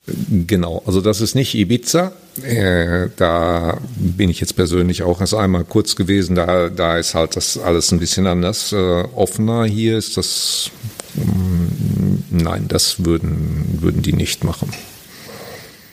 Genau, 0.06 0.82
also 0.84 1.00
das 1.00 1.22
ist 1.22 1.34
nicht 1.34 1.54
Ibiza. 1.54 2.12
Äh, 2.42 3.08
da 3.16 3.80
bin 3.96 4.28
ich 4.28 4.38
jetzt 4.40 4.54
persönlich 4.54 5.02
auch 5.02 5.20
erst 5.20 5.34
einmal 5.34 5.64
kurz 5.64 5.96
gewesen. 5.96 6.34
Da, 6.34 6.68
da 6.68 6.98
ist 6.98 7.14
halt 7.14 7.36
das 7.36 7.56
alles 7.56 7.90
ein 7.90 8.00
bisschen 8.00 8.26
anders, 8.26 8.72
äh, 8.72 9.04
offener. 9.14 9.64
Hier 9.64 9.96
ist 9.96 10.18
das, 10.18 10.70
mh, 11.14 11.24
mm, 11.24 12.24
nein, 12.30 12.68
das 12.68 13.04
würden, 13.06 13.78
würden 13.80 14.02
die 14.02 14.12
nicht 14.12 14.44
machen. 14.44 14.70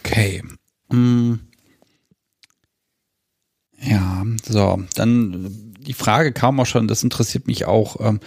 Okay. 0.03 0.43
Mm. 0.89 1.35
Ja, 3.81 4.25
so, 4.45 4.83
dann 4.95 5.73
die 5.79 5.93
Frage 5.93 6.33
kam 6.33 6.59
auch 6.59 6.65
schon, 6.65 6.89
das 6.89 7.01
interessiert 7.03 7.47
mich 7.47 7.65
auch. 7.65 7.97
Ähm, 7.99 8.19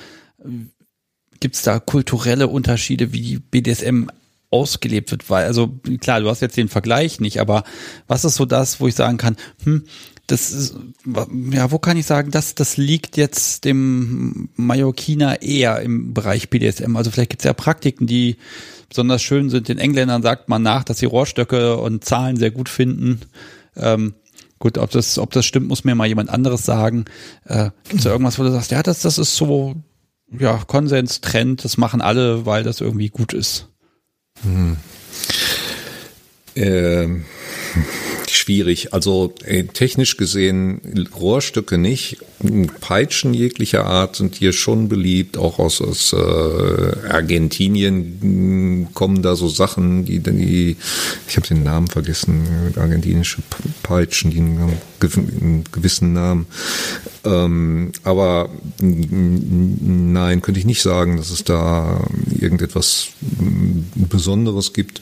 Gibt 1.40 1.56
es 1.56 1.62
da 1.62 1.78
kulturelle 1.78 2.48
Unterschiede, 2.48 3.12
wie 3.12 3.20
die 3.20 3.38
BDSM 3.38 4.08
ausgelebt 4.54 5.10
wird, 5.10 5.28
weil, 5.28 5.44
also 5.44 5.80
klar, 6.00 6.20
du 6.20 6.28
hast 6.28 6.40
jetzt 6.40 6.56
den 6.56 6.68
Vergleich 6.68 7.20
nicht, 7.20 7.40
aber 7.40 7.64
was 8.06 8.24
ist 8.24 8.36
so 8.36 8.44
das, 8.44 8.80
wo 8.80 8.86
ich 8.86 8.94
sagen 8.94 9.18
kann, 9.18 9.36
hm, 9.64 9.84
das 10.26 10.52
ist, 10.52 10.76
ja, 11.50 11.70
wo 11.70 11.78
kann 11.78 11.98
ich 11.98 12.06
sagen, 12.06 12.30
das, 12.30 12.54
das 12.54 12.78
liegt 12.78 13.16
jetzt 13.16 13.64
dem 13.64 14.48
Mallorquiner 14.56 15.42
eher 15.42 15.80
im 15.80 16.14
Bereich 16.14 16.48
BDSM. 16.48 16.96
Also 16.96 17.10
vielleicht 17.10 17.30
gibt 17.30 17.42
es 17.42 17.44
ja 17.44 17.52
Praktiken, 17.52 18.06
die 18.06 18.36
besonders 18.88 19.22
schön 19.22 19.50
sind. 19.50 19.68
Den 19.68 19.78
Engländern 19.78 20.22
sagt 20.22 20.48
man 20.48 20.62
nach, 20.62 20.84
dass 20.84 20.98
sie 20.98 21.06
Rohrstöcke 21.06 21.76
und 21.76 22.04
Zahlen 22.04 22.36
sehr 22.36 22.50
gut 22.50 22.70
finden. 22.70 23.20
Ähm, 23.76 24.14
gut, 24.58 24.78
ob 24.78 24.90
das, 24.90 25.18
ob 25.18 25.30
das 25.32 25.44
stimmt, 25.44 25.68
muss 25.68 25.84
mir 25.84 25.94
mal 25.94 26.06
jemand 26.06 26.30
anderes 26.30 26.64
sagen. 26.64 27.04
Äh, 27.44 27.70
gibt 27.84 27.98
es 27.98 28.04
da 28.04 28.10
irgendwas, 28.10 28.38
wo 28.38 28.44
du 28.44 28.50
sagst, 28.50 28.70
ja, 28.70 28.82
das, 28.82 29.00
das 29.00 29.18
ist 29.18 29.36
so, 29.36 29.74
ja, 30.38 30.56
Konsens, 30.66 31.20
Trend, 31.20 31.64
das 31.64 31.76
machen 31.76 32.00
alle, 32.00 32.46
weil 32.46 32.62
das 32.62 32.80
irgendwie 32.80 33.10
gut 33.10 33.34
ist. 33.34 33.68
Hm. 34.42 34.76
Ähm, 36.56 37.24
schwierig. 38.30 38.92
Also 38.92 39.34
äh, 39.44 39.64
technisch 39.64 40.16
gesehen 40.16 40.80
Rohrstücke 41.18 41.78
nicht. 41.78 42.18
Peitschen 42.80 43.34
jeglicher 43.34 43.86
Art 43.86 44.16
sind 44.16 44.34
hier 44.34 44.52
schon 44.52 44.88
beliebt. 44.88 45.36
Auch 45.36 45.58
aus, 45.58 45.80
aus 45.80 46.12
äh, 46.12 46.16
Argentinien 47.08 48.18
hm, 48.20 48.88
kommen 48.94 49.22
da 49.22 49.36
so 49.36 49.48
Sachen, 49.48 50.04
die, 50.04 50.18
die 50.20 50.76
ich 51.28 51.36
habe 51.36 51.46
den 51.46 51.62
Namen 51.62 51.88
vergessen, 51.88 52.46
argentinische 52.76 53.42
Peitschen, 53.82 54.30
die 54.30 54.38
einen 54.38 55.64
gewissen 55.72 56.12
Namen. 56.12 56.46
Ähm, 57.24 57.92
aber 58.02 58.50
nein, 58.80 60.42
könnte 60.42 60.60
ich 60.60 60.66
nicht 60.66 60.82
sagen, 60.82 61.16
dass 61.16 61.30
es 61.30 61.44
da 61.44 62.00
irgendetwas 62.38 63.08
Besonderes 63.94 64.72
gibt. 64.72 65.00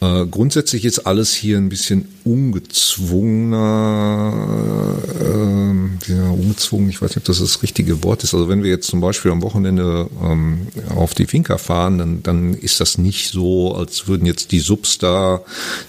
Äh, 0.00 0.26
grundsätzlich 0.26 0.84
ist 0.84 1.00
alles 1.00 1.34
hier 1.34 1.58
ein 1.58 1.68
bisschen 1.68 2.06
ungezwungener, 2.24 4.96
äh, 5.20 6.12
ja, 6.12 6.30
ungezwungen, 6.30 6.88
ich 6.88 7.02
weiß 7.02 7.10
nicht, 7.10 7.18
ob 7.18 7.24
das 7.24 7.40
das 7.40 7.64
richtige 7.64 8.04
Wort 8.04 8.22
ist. 8.22 8.32
Also 8.32 8.48
wenn 8.48 8.62
wir 8.62 8.70
jetzt 8.70 8.86
zum 8.86 9.00
Beispiel 9.00 9.32
am 9.32 9.42
Wochenende 9.42 10.08
ähm, 10.22 10.68
auf 10.94 11.14
die 11.14 11.26
Finca 11.26 11.58
fahren, 11.58 11.98
dann, 11.98 12.22
dann 12.22 12.54
ist 12.54 12.80
das 12.80 12.96
nicht 12.96 13.32
so, 13.32 13.74
als 13.74 14.06
würden 14.06 14.24
jetzt 14.24 14.52
die 14.52 14.60
Subs 14.60 14.98
da 14.98 15.40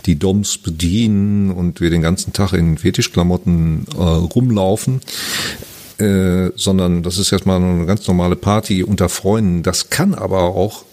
die 0.08 0.18
Doms 0.18 0.58
bedienen 0.58 1.52
und 1.52 1.80
wir 1.80 1.92
den 1.92 2.02
ganzen 2.02 2.34
Tag 2.34 2.54
in 2.54 2.80
Fetischklamotten 2.80 3.86
äh, 3.96 4.02
rumlaufen. 4.02 5.02
Äh, 6.00 6.52
sondern 6.56 7.04
das 7.04 7.18
ist 7.18 7.34
erstmal 7.34 7.62
eine 7.62 7.86
ganz 7.86 8.08
normale 8.08 8.38
Party 8.38 8.84
unter 8.84 9.10
Freunden. 9.10 9.64
Das 9.64 9.90
kann 9.90 10.16
aber 10.16 10.44
auch 10.44 10.86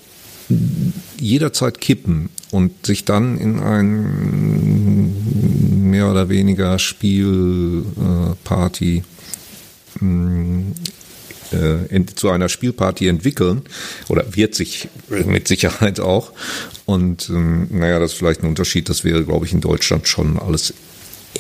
jederzeit 1.19 1.81
kippen 1.81 2.29
und 2.51 2.87
sich 2.87 3.05
dann 3.05 3.39
in 3.39 3.61
ein 3.61 5.91
mehr 5.91 6.11
oder 6.11 6.29
weniger 6.29 6.79
Spielparty 6.79 9.03
mh, 10.01 10.63
äh, 11.53 12.05
zu 12.15 12.31
einer 12.31 12.49
Spielparty 12.49 13.09
entwickeln 13.09 13.63
oder 14.09 14.35
wird 14.35 14.55
sich 14.55 14.89
mit 15.09 15.49
Sicherheit 15.49 16.01
auch. 16.01 16.33
Und 16.85 17.29
ähm, 17.31 17.69
naja, 17.71 17.99
das 17.99 18.13
ist 18.13 18.19
vielleicht 18.19 18.43
ein 18.43 18.49
Unterschied. 18.49 18.89
Das 18.89 19.05
wäre, 19.05 19.25
glaube 19.25 19.47
ich, 19.47 19.53
in 19.53 19.61
Deutschland 19.61 20.09
schon 20.09 20.39
alles 20.39 20.75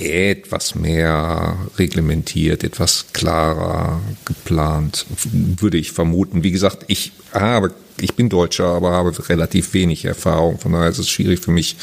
etwas 0.00 0.74
mehr 0.74 1.56
reglementiert, 1.78 2.64
etwas 2.64 3.06
klarer 3.12 4.00
geplant, 4.24 5.06
würde 5.32 5.78
ich 5.78 5.92
vermuten. 5.92 6.42
Wie 6.42 6.50
gesagt, 6.50 6.84
ich 6.88 7.12
habe, 7.32 7.74
ich 8.00 8.14
bin 8.14 8.28
Deutscher, 8.28 8.66
aber 8.66 8.92
habe 8.92 9.28
relativ 9.28 9.74
wenig 9.74 10.04
Erfahrung. 10.04 10.58
Von 10.58 10.72
daher 10.72 10.88
ist 10.88 10.98
es 10.98 11.08
schwierig 11.08 11.40
für 11.40 11.50
mich, 11.50 11.76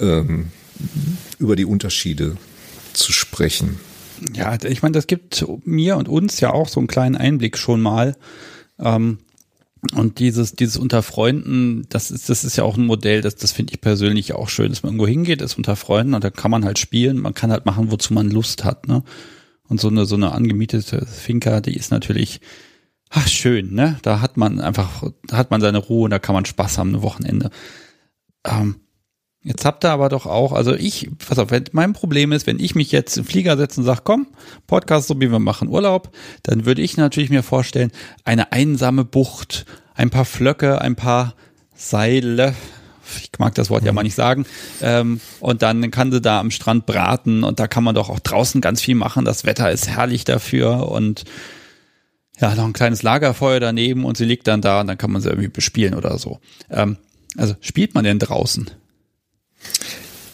ähm, 0.00 0.48
über 1.38 1.56
die 1.56 1.64
Unterschiede 1.64 2.36
zu 2.92 3.12
sprechen. 3.12 3.78
Ja, 4.34 4.56
ich 4.62 4.82
meine, 4.82 4.92
das 4.92 5.06
gibt 5.06 5.44
mir 5.64 5.96
und 5.96 6.08
uns 6.08 6.40
ja 6.40 6.52
auch 6.52 6.68
so 6.68 6.80
einen 6.80 6.86
kleinen 6.86 7.16
Einblick 7.16 7.56
schon 7.56 7.80
mal. 7.80 8.16
Ähm, 8.78 9.18
und 9.94 10.18
dieses, 10.18 10.52
dieses 10.52 10.76
unter 10.76 11.02
Freunden, 11.02 11.86
das 11.88 12.10
ist, 12.10 12.28
das 12.28 12.44
ist 12.44 12.56
ja 12.56 12.64
auch 12.64 12.76
ein 12.76 12.84
Modell, 12.84 13.22
das, 13.22 13.36
das 13.36 13.52
finde 13.52 13.72
ich 13.72 13.80
persönlich 13.80 14.34
auch 14.34 14.48
schön, 14.48 14.68
dass 14.68 14.82
man 14.82 14.92
irgendwo 14.92 15.06
hingeht, 15.06 15.40
ist 15.40 15.56
unter 15.56 15.74
Freunden 15.74 16.14
und 16.14 16.22
da 16.22 16.30
kann 16.30 16.50
man 16.50 16.64
halt 16.64 16.78
spielen, 16.78 17.18
man 17.18 17.34
kann 17.34 17.50
halt 17.50 17.64
machen, 17.64 17.90
wozu 17.90 18.12
man 18.12 18.30
Lust 18.30 18.64
hat, 18.64 18.88
ne? 18.88 19.02
Und 19.68 19.80
so 19.80 19.88
eine, 19.88 20.04
so 20.04 20.16
eine 20.16 20.32
angemietete 20.32 21.06
Finca, 21.06 21.60
die 21.60 21.76
ist 21.76 21.92
natürlich, 21.92 22.40
ach, 23.08 23.28
schön, 23.28 23.72
ne? 23.72 23.98
Da 24.02 24.20
hat 24.20 24.36
man 24.36 24.60
einfach, 24.60 25.04
da 25.26 25.36
hat 25.36 25.50
man 25.50 25.60
seine 25.60 25.78
Ruhe 25.78 26.04
und 26.04 26.10
da 26.10 26.18
kann 26.18 26.34
man 26.34 26.44
Spaß 26.44 26.76
haben, 26.76 26.96
ein 26.96 27.02
Wochenende. 27.02 27.50
Ähm, 28.44 28.80
Jetzt 29.42 29.64
habt 29.64 29.84
ihr 29.84 29.90
aber 29.90 30.10
doch 30.10 30.26
auch, 30.26 30.52
also 30.52 30.74
ich, 30.74 31.08
pass 31.26 31.38
auf, 31.38 31.48
mein 31.72 31.94
Problem 31.94 32.30
ist, 32.32 32.46
wenn 32.46 32.60
ich 32.60 32.74
mich 32.74 32.92
jetzt 32.92 33.16
im 33.16 33.24
Flieger 33.24 33.56
setze 33.56 33.80
und 33.80 33.86
sage, 33.86 34.02
komm, 34.04 34.26
Podcast, 34.66 35.08
so 35.08 35.18
wie 35.18 35.30
wir 35.30 35.38
machen 35.38 35.68
Urlaub, 35.68 36.14
dann 36.42 36.66
würde 36.66 36.82
ich 36.82 36.98
natürlich 36.98 37.30
mir 37.30 37.42
vorstellen, 37.42 37.90
eine 38.24 38.52
einsame 38.52 39.04
Bucht, 39.04 39.64
ein 39.94 40.10
paar 40.10 40.26
Flöcke, 40.26 40.82
ein 40.82 40.94
paar 40.94 41.34
Seile, 41.74 42.54
ich 43.22 43.30
mag 43.38 43.54
das 43.54 43.70
Wort 43.70 43.82
ja 43.82 43.92
mal 43.92 44.02
nicht 44.02 44.14
sagen, 44.14 44.44
ähm, 44.82 45.22
und 45.40 45.62
dann 45.62 45.90
kann 45.90 46.12
sie 46.12 46.20
da 46.20 46.38
am 46.38 46.50
Strand 46.50 46.84
braten 46.84 47.42
und 47.42 47.58
da 47.60 47.66
kann 47.66 47.82
man 47.82 47.94
doch 47.94 48.10
auch 48.10 48.20
draußen 48.20 48.60
ganz 48.60 48.82
viel 48.82 48.94
machen, 48.94 49.24
das 49.24 49.46
Wetter 49.46 49.72
ist 49.72 49.88
herrlich 49.88 50.24
dafür 50.24 50.90
und 50.90 51.24
ja, 52.38 52.54
noch 52.54 52.64
ein 52.64 52.74
kleines 52.74 53.02
Lagerfeuer 53.02 53.60
daneben 53.60 54.04
und 54.04 54.18
sie 54.18 54.26
liegt 54.26 54.46
dann 54.46 54.60
da 54.60 54.82
und 54.82 54.86
dann 54.86 54.98
kann 54.98 55.10
man 55.10 55.22
sie 55.22 55.30
irgendwie 55.30 55.48
bespielen 55.48 55.94
oder 55.94 56.18
so. 56.18 56.40
Ähm, 56.68 56.98
also 57.38 57.54
spielt 57.60 57.94
man 57.94 58.04
denn 58.04 58.18
draußen? 58.18 58.70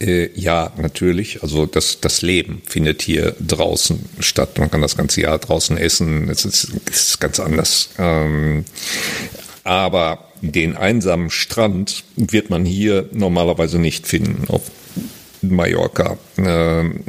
Äh, 0.01 0.29
ja, 0.39 0.73
natürlich. 0.77 1.43
Also 1.43 1.67
das, 1.67 2.01
das 2.01 2.23
Leben 2.23 2.63
findet 2.67 3.03
hier 3.03 3.35
draußen 3.41 3.99
statt. 4.21 4.59
Man 4.59 4.71
kann 4.71 4.83
das 4.83 4.97
ganze 4.97 5.23
Jahr 5.23 5.39
draußen 5.39 5.79
essen. 5.79 6.29
Es 6.29 6.45
ist, 6.45 6.73
ist 6.91 7.21
ganz 7.21 7.41
anders. 7.41 7.91
Ähm, 7.99 8.65
aber 9.65 10.27
den 10.43 10.77
einsamen 10.77 11.31
Strand 11.31 12.05
wird 12.17 12.51
man 12.51 12.65
hier 12.65 13.09
normalerweise 13.13 13.79
nicht 13.79 14.07
finden. 14.07 14.49
Auf 14.49 14.71
Mallorca. 15.43 16.19
Ähm, 16.39 17.01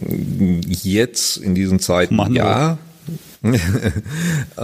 jetzt 0.67 1.37
in 1.37 1.55
diesen 1.55 1.79
Zeiten 1.79 2.15
Mann, 2.15 2.33
ja, 2.33 2.77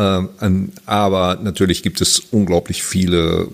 aber 0.86 1.40
natürlich 1.42 1.84
gibt 1.84 2.02
es 2.02 2.20
unglaublich 2.32 2.84
viele 2.84 3.48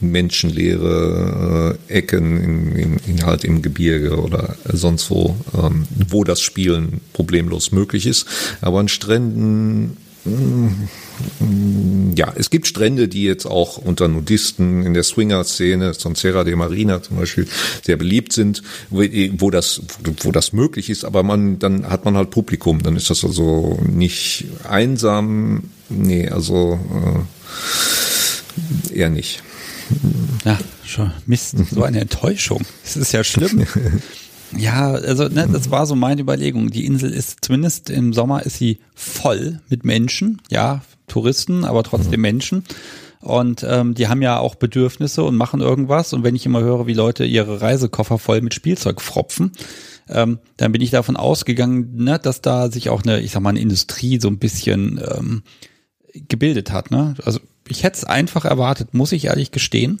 menschenleere 0.00 1.78
äh, 1.88 1.92
Ecken 1.92 2.42
in, 2.42 2.76
in, 2.76 2.96
in 3.06 3.26
halt 3.26 3.44
im 3.44 3.62
Gebirge 3.62 4.16
oder 4.20 4.56
sonst 4.64 5.10
wo, 5.10 5.36
ähm, 5.54 5.86
wo 6.08 6.24
das 6.24 6.40
Spielen 6.40 7.00
problemlos 7.12 7.72
möglich 7.72 8.06
ist. 8.06 8.26
Aber 8.60 8.80
an 8.80 8.88
Stränden 8.88 9.96
ja, 12.16 12.32
es 12.36 12.50
gibt 12.50 12.66
Strände, 12.66 13.08
die 13.08 13.24
jetzt 13.24 13.46
auch 13.46 13.78
unter 13.78 14.08
Nudisten 14.08 14.84
in 14.84 14.94
der 14.94 15.02
Swinger-Szene, 15.02 15.92
Serra 15.94 16.44
de 16.44 16.56
Marina 16.56 17.02
zum 17.02 17.16
Beispiel, 17.18 17.46
sehr 17.84 17.96
beliebt 17.96 18.32
sind, 18.32 18.62
wo, 18.90 19.02
wo, 19.38 19.50
das, 19.50 19.82
wo 20.22 20.32
das 20.32 20.52
möglich 20.52 20.90
ist, 20.90 21.04
aber 21.04 21.22
man, 21.22 21.58
dann 21.58 21.88
hat 21.88 22.04
man 22.04 22.16
halt 22.16 22.30
Publikum, 22.30 22.82
dann 22.82 22.96
ist 22.96 23.10
das 23.10 23.24
also 23.24 23.78
nicht 23.86 24.46
einsam, 24.68 25.70
nee, 25.88 26.28
also 26.28 26.78
äh, 28.90 28.98
eher 28.98 29.10
nicht. 29.10 29.42
Ja, 30.44 30.58
schon, 30.84 31.12
Mist, 31.26 31.54
so 31.70 31.82
eine 31.82 32.00
Enttäuschung. 32.00 32.62
Das 32.84 32.96
ist 32.96 33.12
ja 33.12 33.22
schlimm. 33.22 33.66
Ja, 34.56 34.92
also 34.92 35.28
ne, 35.28 35.48
das 35.50 35.70
war 35.70 35.86
so 35.86 35.96
meine 35.96 36.20
Überlegung. 36.20 36.70
Die 36.70 36.86
Insel 36.86 37.12
ist 37.12 37.44
zumindest 37.44 37.90
im 37.90 38.12
Sommer 38.12 38.44
ist 38.44 38.58
sie 38.58 38.78
voll 38.94 39.60
mit 39.68 39.84
Menschen, 39.84 40.40
ja, 40.50 40.82
Touristen, 41.08 41.64
aber 41.64 41.82
trotzdem 41.82 42.20
Menschen. 42.20 42.64
Und 43.20 43.66
ähm, 43.68 43.94
die 43.94 44.08
haben 44.08 44.22
ja 44.22 44.38
auch 44.38 44.54
Bedürfnisse 44.54 45.24
und 45.24 45.36
machen 45.36 45.60
irgendwas. 45.60 46.12
Und 46.12 46.22
wenn 46.22 46.36
ich 46.36 46.46
immer 46.46 46.60
höre, 46.60 46.86
wie 46.86 46.94
Leute 46.94 47.24
ihre 47.24 47.60
Reisekoffer 47.60 48.18
voll 48.18 48.40
mit 48.40 48.54
Spielzeug 48.54 49.00
fropfen, 49.00 49.52
ähm, 50.08 50.38
dann 50.56 50.72
bin 50.72 50.80
ich 50.80 50.90
davon 50.90 51.16
ausgegangen, 51.16 51.96
ne, 51.96 52.18
dass 52.18 52.40
da 52.40 52.70
sich 52.70 52.88
auch 52.88 53.02
eine, 53.02 53.20
ich 53.20 53.32
sag 53.32 53.40
mal, 53.42 53.50
eine 53.50 53.60
Industrie 53.60 54.20
so 54.20 54.28
ein 54.28 54.38
bisschen 54.38 55.00
ähm, 55.10 55.42
gebildet 56.28 56.70
hat. 56.70 56.90
Ne? 56.90 57.14
Also 57.24 57.40
ich 57.68 57.82
hätte 57.82 57.98
es 57.98 58.04
einfach 58.04 58.44
erwartet, 58.44 58.94
muss 58.94 59.12
ich 59.12 59.24
ehrlich 59.24 59.50
gestehen. 59.50 60.00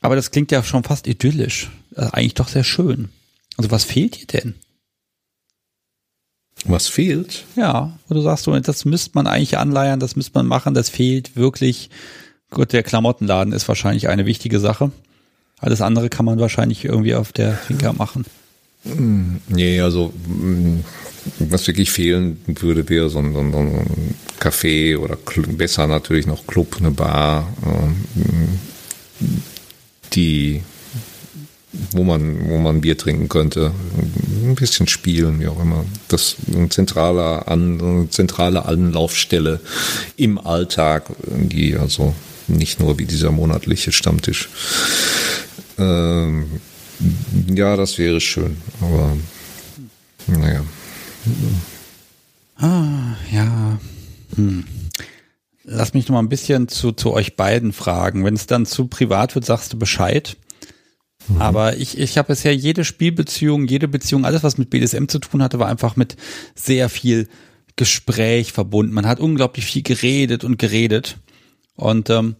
Aber 0.00 0.16
das 0.16 0.32
klingt 0.32 0.50
ja 0.50 0.64
schon 0.64 0.82
fast 0.82 1.06
idyllisch. 1.06 1.70
Äh, 1.94 2.08
eigentlich 2.12 2.34
doch 2.34 2.48
sehr 2.48 2.64
schön. 2.64 3.10
Also 3.56 3.70
was 3.70 3.84
fehlt 3.84 4.20
dir 4.20 4.26
denn? 4.26 4.54
Was 6.64 6.86
fehlt? 6.86 7.44
Ja, 7.56 7.98
wo 8.08 8.14
du 8.14 8.20
sagst, 8.20 8.46
das 8.46 8.84
müsste 8.84 9.10
man 9.14 9.26
eigentlich 9.26 9.58
anleiern, 9.58 10.00
das 10.00 10.16
müsste 10.16 10.32
man 10.34 10.46
machen, 10.46 10.74
das 10.74 10.88
fehlt 10.88 11.36
wirklich. 11.36 11.90
Gut, 12.50 12.72
der 12.72 12.82
Klamottenladen 12.82 13.52
ist 13.52 13.66
wahrscheinlich 13.66 14.08
eine 14.08 14.26
wichtige 14.26 14.60
Sache. 14.60 14.92
Alles 15.58 15.80
andere 15.80 16.08
kann 16.08 16.26
man 16.26 16.38
wahrscheinlich 16.38 16.84
irgendwie 16.84 17.14
auf 17.14 17.32
der 17.32 17.54
Finca 17.54 17.92
machen. 17.92 18.26
Hm, 18.84 19.40
nee, 19.48 19.80
also 19.80 20.12
hm, 20.26 20.84
was 21.38 21.66
wirklich 21.66 21.90
fehlen 21.90 22.40
würde, 22.46 22.88
wäre 22.88 23.08
so 23.08 23.20
ein, 23.20 23.32
so 23.32 23.40
ein 23.40 24.14
Café 24.40 24.98
oder 24.98 25.16
besser 25.56 25.86
natürlich 25.86 26.26
noch 26.26 26.46
Club, 26.46 26.76
eine 26.78 26.90
Bar, 26.90 27.48
ähm, 27.64 28.60
die 30.12 30.62
wo 31.92 32.04
man, 32.04 32.48
wo 32.48 32.58
man 32.58 32.80
Bier 32.80 32.98
trinken 32.98 33.28
könnte. 33.28 33.72
Ein 34.44 34.54
bisschen 34.54 34.88
spielen, 34.88 35.40
wie 35.40 35.48
auch 35.48 35.60
immer. 35.60 35.84
Das 36.08 36.36
ein 36.52 36.70
zentraler 36.70 37.48
An, 37.48 37.80
eine 37.80 38.10
zentrale 38.10 38.66
Anlaufstelle 38.66 39.60
im 40.16 40.38
Alltag, 40.38 41.04
die 41.26 41.76
also 41.76 42.14
nicht 42.48 42.80
nur 42.80 42.98
wie 42.98 43.06
dieser 43.06 43.30
monatliche 43.30 43.92
Stammtisch. 43.92 44.48
Ähm, 45.78 46.46
ja, 47.48 47.76
das 47.76 47.98
wäre 47.98 48.20
schön, 48.20 48.58
aber 48.80 49.16
naja. 50.26 50.64
Ah, 52.56 53.16
ja. 53.32 53.78
Hm. 54.36 54.64
Lass 55.64 55.94
mich 55.94 56.08
noch 56.08 56.14
mal 56.14 56.20
ein 56.20 56.28
bisschen 56.28 56.68
zu, 56.68 56.92
zu 56.92 57.12
euch 57.12 57.36
beiden 57.36 57.72
fragen. 57.72 58.24
Wenn 58.24 58.34
es 58.34 58.46
dann 58.46 58.66
zu 58.66 58.88
privat 58.88 59.34
wird, 59.34 59.44
sagst 59.44 59.72
du 59.72 59.78
Bescheid. 59.78 60.36
Mhm. 61.28 61.40
Aber 61.40 61.76
ich, 61.76 61.98
ich 61.98 62.18
habe 62.18 62.28
bisher 62.28 62.54
jede 62.54 62.84
Spielbeziehung, 62.84 63.66
jede 63.66 63.88
Beziehung, 63.88 64.24
alles, 64.24 64.42
was 64.42 64.58
mit 64.58 64.70
BDSM 64.70 65.06
zu 65.06 65.18
tun 65.18 65.42
hatte, 65.42 65.58
war 65.58 65.68
einfach 65.68 65.96
mit 65.96 66.16
sehr 66.54 66.88
viel 66.88 67.28
Gespräch 67.76 68.52
verbunden. 68.52 68.92
Man 68.92 69.06
hat 69.06 69.20
unglaublich 69.20 69.64
viel 69.64 69.82
geredet 69.82 70.44
und 70.44 70.58
geredet. 70.58 71.18
Und 71.74 72.10
ähm, 72.10 72.36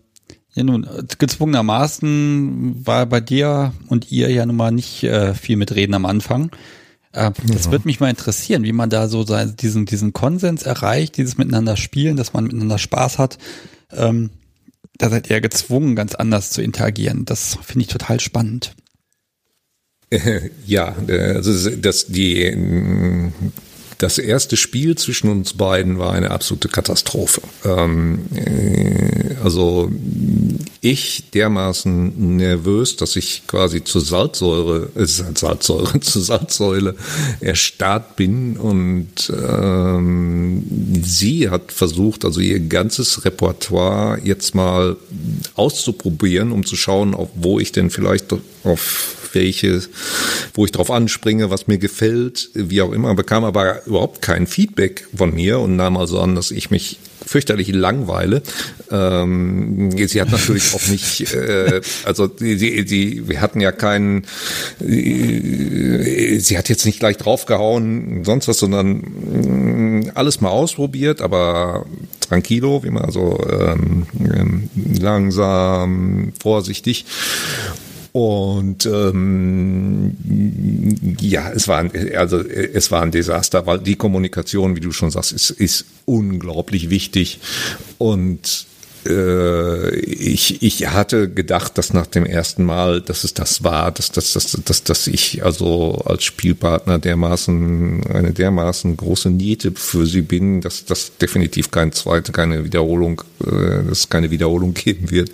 ja, 0.54 0.64
nun, 0.64 0.86
gezwungenermaßen 1.18 2.86
war 2.86 3.06
bei 3.06 3.20
dir 3.20 3.72
und 3.88 4.12
ihr 4.12 4.30
ja 4.30 4.44
nun 4.44 4.56
mal 4.56 4.70
nicht 4.70 5.02
äh, 5.04 5.34
viel 5.34 5.56
mit 5.56 5.74
Reden 5.74 5.94
am 5.94 6.04
Anfang. 6.04 6.50
Äh, 7.12 7.30
das 7.46 7.66
ja. 7.66 7.72
wird 7.72 7.86
mich 7.86 8.00
mal 8.00 8.10
interessieren, 8.10 8.64
wie 8.64 8.72
man 8.72 8.90
da 8.90 9.08
so 9.08 9.24
diesen, 9.24 9.86
diesen 9.86 10.12
Konsens 10.12 10.62
erreicht, 10.62 11.16
dieses 11.16 11.38
Miteinander 11.38 11.76
spielen, 11.76 12.16
dass 12.16 12.34
man 12.34 12.44
miteinander 12.44 12.78
Spaß 12.78 13.18
hat. 13.18 13.38
Ähm, 13.92 14.30
da 14.98 15.10
seid 15.10 15.30
ihr 15.30 15.40
gezwungen, 15.40 15.96
ganz 15.96 16.14
anders 16.14 16.50
zu 16.50 16.62
interagieren. 16.62 17.24
Das 17.24 17.58
finde 17.62 17.84
ich 17.84 17.88
total 17.88 18.20
spannend. 18.20 18.74
Ja, 20.66 20.94
also 21.08 21.70
das, 21.70 22.06
die, 22.06 23.32
das 24.02 24.18
erste 24.18 24.56
Spiel 24.56 24.96
zwischen 24.96 25.30
uns 25.30 25.52
beiden 25.52 25.98
war 25.98 26.12
eine 26.12 26.32
absolute 26.32 26.68
Katastrophe. 26.68 27.40
Ähm, 27.64 28.26
äh, 28.34 29.36
also 29.44 29.92
ich 30.80 31.30
dermaßen 31.30 32.36
nervös, 32.36 32.96
dass 32.96 33.14
ich 33.14 33.46
quasi 33.46 33.84
zur 33.84 34.00
Salzsäure, 34.00 34.88
äh, 34.96 35.06
Salzsäure, 35.06 36.00
zur 36.00 36.22
Salzsäule 36.22 36.96
erstarrt 37.38 38.16
bin 38.16 38.56
und 38.56 39.32
ähm, 39.32 40.64
sie 41.00 41.48
hat 41.48 41.70
versucht, 41.70 42.24
also 42.24 42.40
ihr 42.40 42.58
ganzes 42.58 43.24
Repertoire 43.24 44.20
jetzt 44.24 44.56
mal 44.56 44.96
auszuprobieren, 45.54 46.50
um 46.50 46.66
zu 46.66 46.74
schauen, 46.74 47.14
auf 47.14 47.28
wo 47.36 47.60
ich 47.60 47.70
denn 47.70 47.90
vielleicht 47.90 48.34
auf 48.64 49.21
welche, 49.34 49.82
wo 50.54 50.64
ich 50.64 50.72
drauf 50.72 50.90
anspringe, 50.90 51.50
was 51.50 51.66
mir 51.66 51.78
gefällt, 51.78 52.50
wie 52.54 52.82
auch 52.82 52.92
immer, 52.92 53.14
bekam 53.14 53.44
aber 53.44 53.86
überhaupt 53.86 54.22
kein 54.22 54.46
Feedback 54.46 55.06
von 55.16 55.34
mir 55.34 55.58
und 55.60 55.76
nahm 55.76 55.96
also 55.96 56.20
an, 56.20 56.34
dass 56.34 56.50
ich 56.50 56.70
mich 56.70 56.98
fürchterlich 57.26 57.68
langweile. 57.68 58.42
Ähm, 58.90 59.90
sie 59.96 60.20
hat 60.20 60.30
natürlich 60.30 60.74
auch 60.74 60.86
nicht, 60.88 61.32
äh, 61.34 61.80
also 62.04 62.26
die, 62.26 62.56
die, 62.56 62.84
die, 62.84 63.28
wir 63.28 63.40
hatten 63.40 63.60
ja 63.60 63.72
keinen, 63.72 64.24
äh, 64.80 66.38
sie 66.38 66.58
hat 66.58 66.68
jetzt 66.68 66.84
nicht 66.84 67.00
gleich 67.00 67.16
draufgehauen, 67.16 68.24
sonst 68.24 68.48
was, 68.48 68.58
sondern 68.58 69.02
mh, 69.02 69.48
mm, 69.48 70.10
alles 70.14 70.40
mal 70.40 70.50
ausprobiert, 70.50 71.22
aber 71.22 71.86
tranquilo, 72.20 72.82
wie 72.84 72.90
man 72.90 73.04
also 73.04 73.40
ähm, 73.48 74.06
ähm 74.34 74.68
langsam, 75.00 76.32
vorsichtig. 76.40 77.04
Und 78.12 78.84
ähm, 78.84 80.14
ja, 81.18 81.50
es 81.50 81.66
war 81.66 81.78
ein, 81.78 81.90
also 82.14 82.40
es 82.40 82.90
war 82.90 83.02
ein 83.02 83.10
Desaster, 83.10 83.66
weil 83.66 83.78
die 83.78 83.96
Kommunikation, 83.96 84.76
wie 84.76 84.80
du 84.80 84.92
schon 84.92 85.10
sagst, 85.10 85.32
ist, 85.32 85.50
ist 85.50 85.86
unglaublich 86.04 86.90
wichtig. 86.90 87.40
Und 87.96 88.66
äh, 89.06 89.94
ich, 89.96 90.62
ich 90.62 90.88
hatte 90.88 91.28
gedacht, 91.30 91.78
dass 91.78 91.92
nach 91.92 92.06
dem 92.06 92.26
ersten 92.26 92.64
Mal, 92.64 93.00
dass 93.00 93.24
es 93.24 93.34
das 93.34 93.64
war, 93.64 93.90
dass, 93.90 94.12
dass, 94.12 94.34
dass, 94.34 94.58
dass, 94.64 94.84
dass 94.84 95.06
ich 95.06 95.44
also 95.44 95.94
als 96.04 96.24
Spielpartner 96.24 96.98
dermaßen, 96.98 98.04
eine 98.12 98.32
dermaßen 98.32 98.96
große 98.96 99.30
Niete 99.30 99.72
für 99.74 100.06
sie 100.06 100.22
bin, 100.22 100.60
dass 100.60 100.84
das 100.84 101.16
definitiv 101.16 101.70
kein 101.70 101.92
zweite, 101.92 102.32
keine 102.32 102.64
Wiederholung, 102.64 103.22
äh, 103.44 103.84
dass 103.88 104.00
es 104.00 104.08
keine 104.08 104.30
Wiederholung 104.30 104.74
geben 104.74 105.10
wird. 105.10 105.30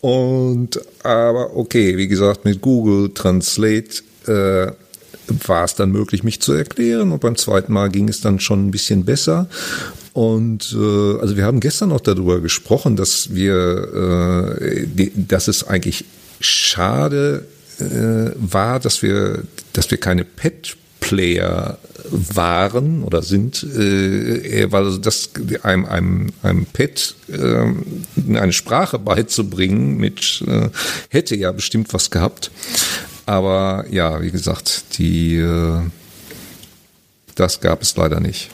Und 0.00 0.80
aber 1.02 1.56
okay, 1.56 1.96
wie 1.96 2.08
gesagt, 2.08 2.44
mit 2.44 2.60
Google 2.60 3.12
Translate 3.14 4.02
äh, 4.26 4.72
war 5.46 5.64
es 5.64 5.74
dann 5.74 5.90
möglich, 5.90 6.22
mich 6.22 6.40
zu 6.40 6.52
erklären. 6.52 7.12
Und 7.12 7.20
beim 7.20 7.36
zweiten 7.36 7.72
Mal 7.72 7.90
ging 7.90 8.08
es 8.08 8.20
dann 8.20 8.40
schon 8.40 8.66
ein 8.66 8.70
bisschen 8.70 9.04
besser. 9.04 9.48
Und 10.12 10.74
äh, 10.78 11.20
also 11.20 11.36
wir 11.36 11.44
haben 11.44 11.60
gestern 11.60 11.90
noch 11.90 12.00
darüber 12.00 12.40
gesprochen, 12.40 12.96
dass 12.96 13.34
wir, 13.34 14.56
äh, 14.60 14.86
die, 14.86 15.12
dass 15.14 15.48
es 15.48 15.66
eigentlich 15.66 16.04
schade 16.40 17.46
äh, 17.78 18.32
war, 18.36 18.80
dass 18.80 19.02
wir, 19.02 19.42
dass 19.72 19.90
wir 19.90 19.98
keine 19.98 20.24
Pet 20.24 20.76
Player 21.08 21.78
waren 22.10 23.02
oder 23.02 23.22
sind, 23.22 23.62
äh, 23.62 24.70
weil 24.70 24.98
das 24.98 25.30
einem, 25.62 25.86
einem, 25.86 26.32
einem 26.42 26.66
Pet 26.66 27.14
äh, 27.28 28.36
eine 28.36 28.52
Sprache 28.52 28.98
beizubringen 28.98 29.96
mit 29.96 30.44
äh, 30.46 30.68
hätte 31.08 31.34
ja 31.34 31.50
bestimmt 31.52 31.94
was 31.94 32.10
gehabt. 32.10 32.50
Aber 33.24 33.86
ja, 33.90 34.20
wie 34.20 34.30
gesagt, 34.30 34.98
die 34.98 35.36
äh, 35.36 35.80
das 37.34 37.60
gab 37.60 37.82
es 37.82 37.96
leider 37.96 38.20
nicht. 38.20 38.50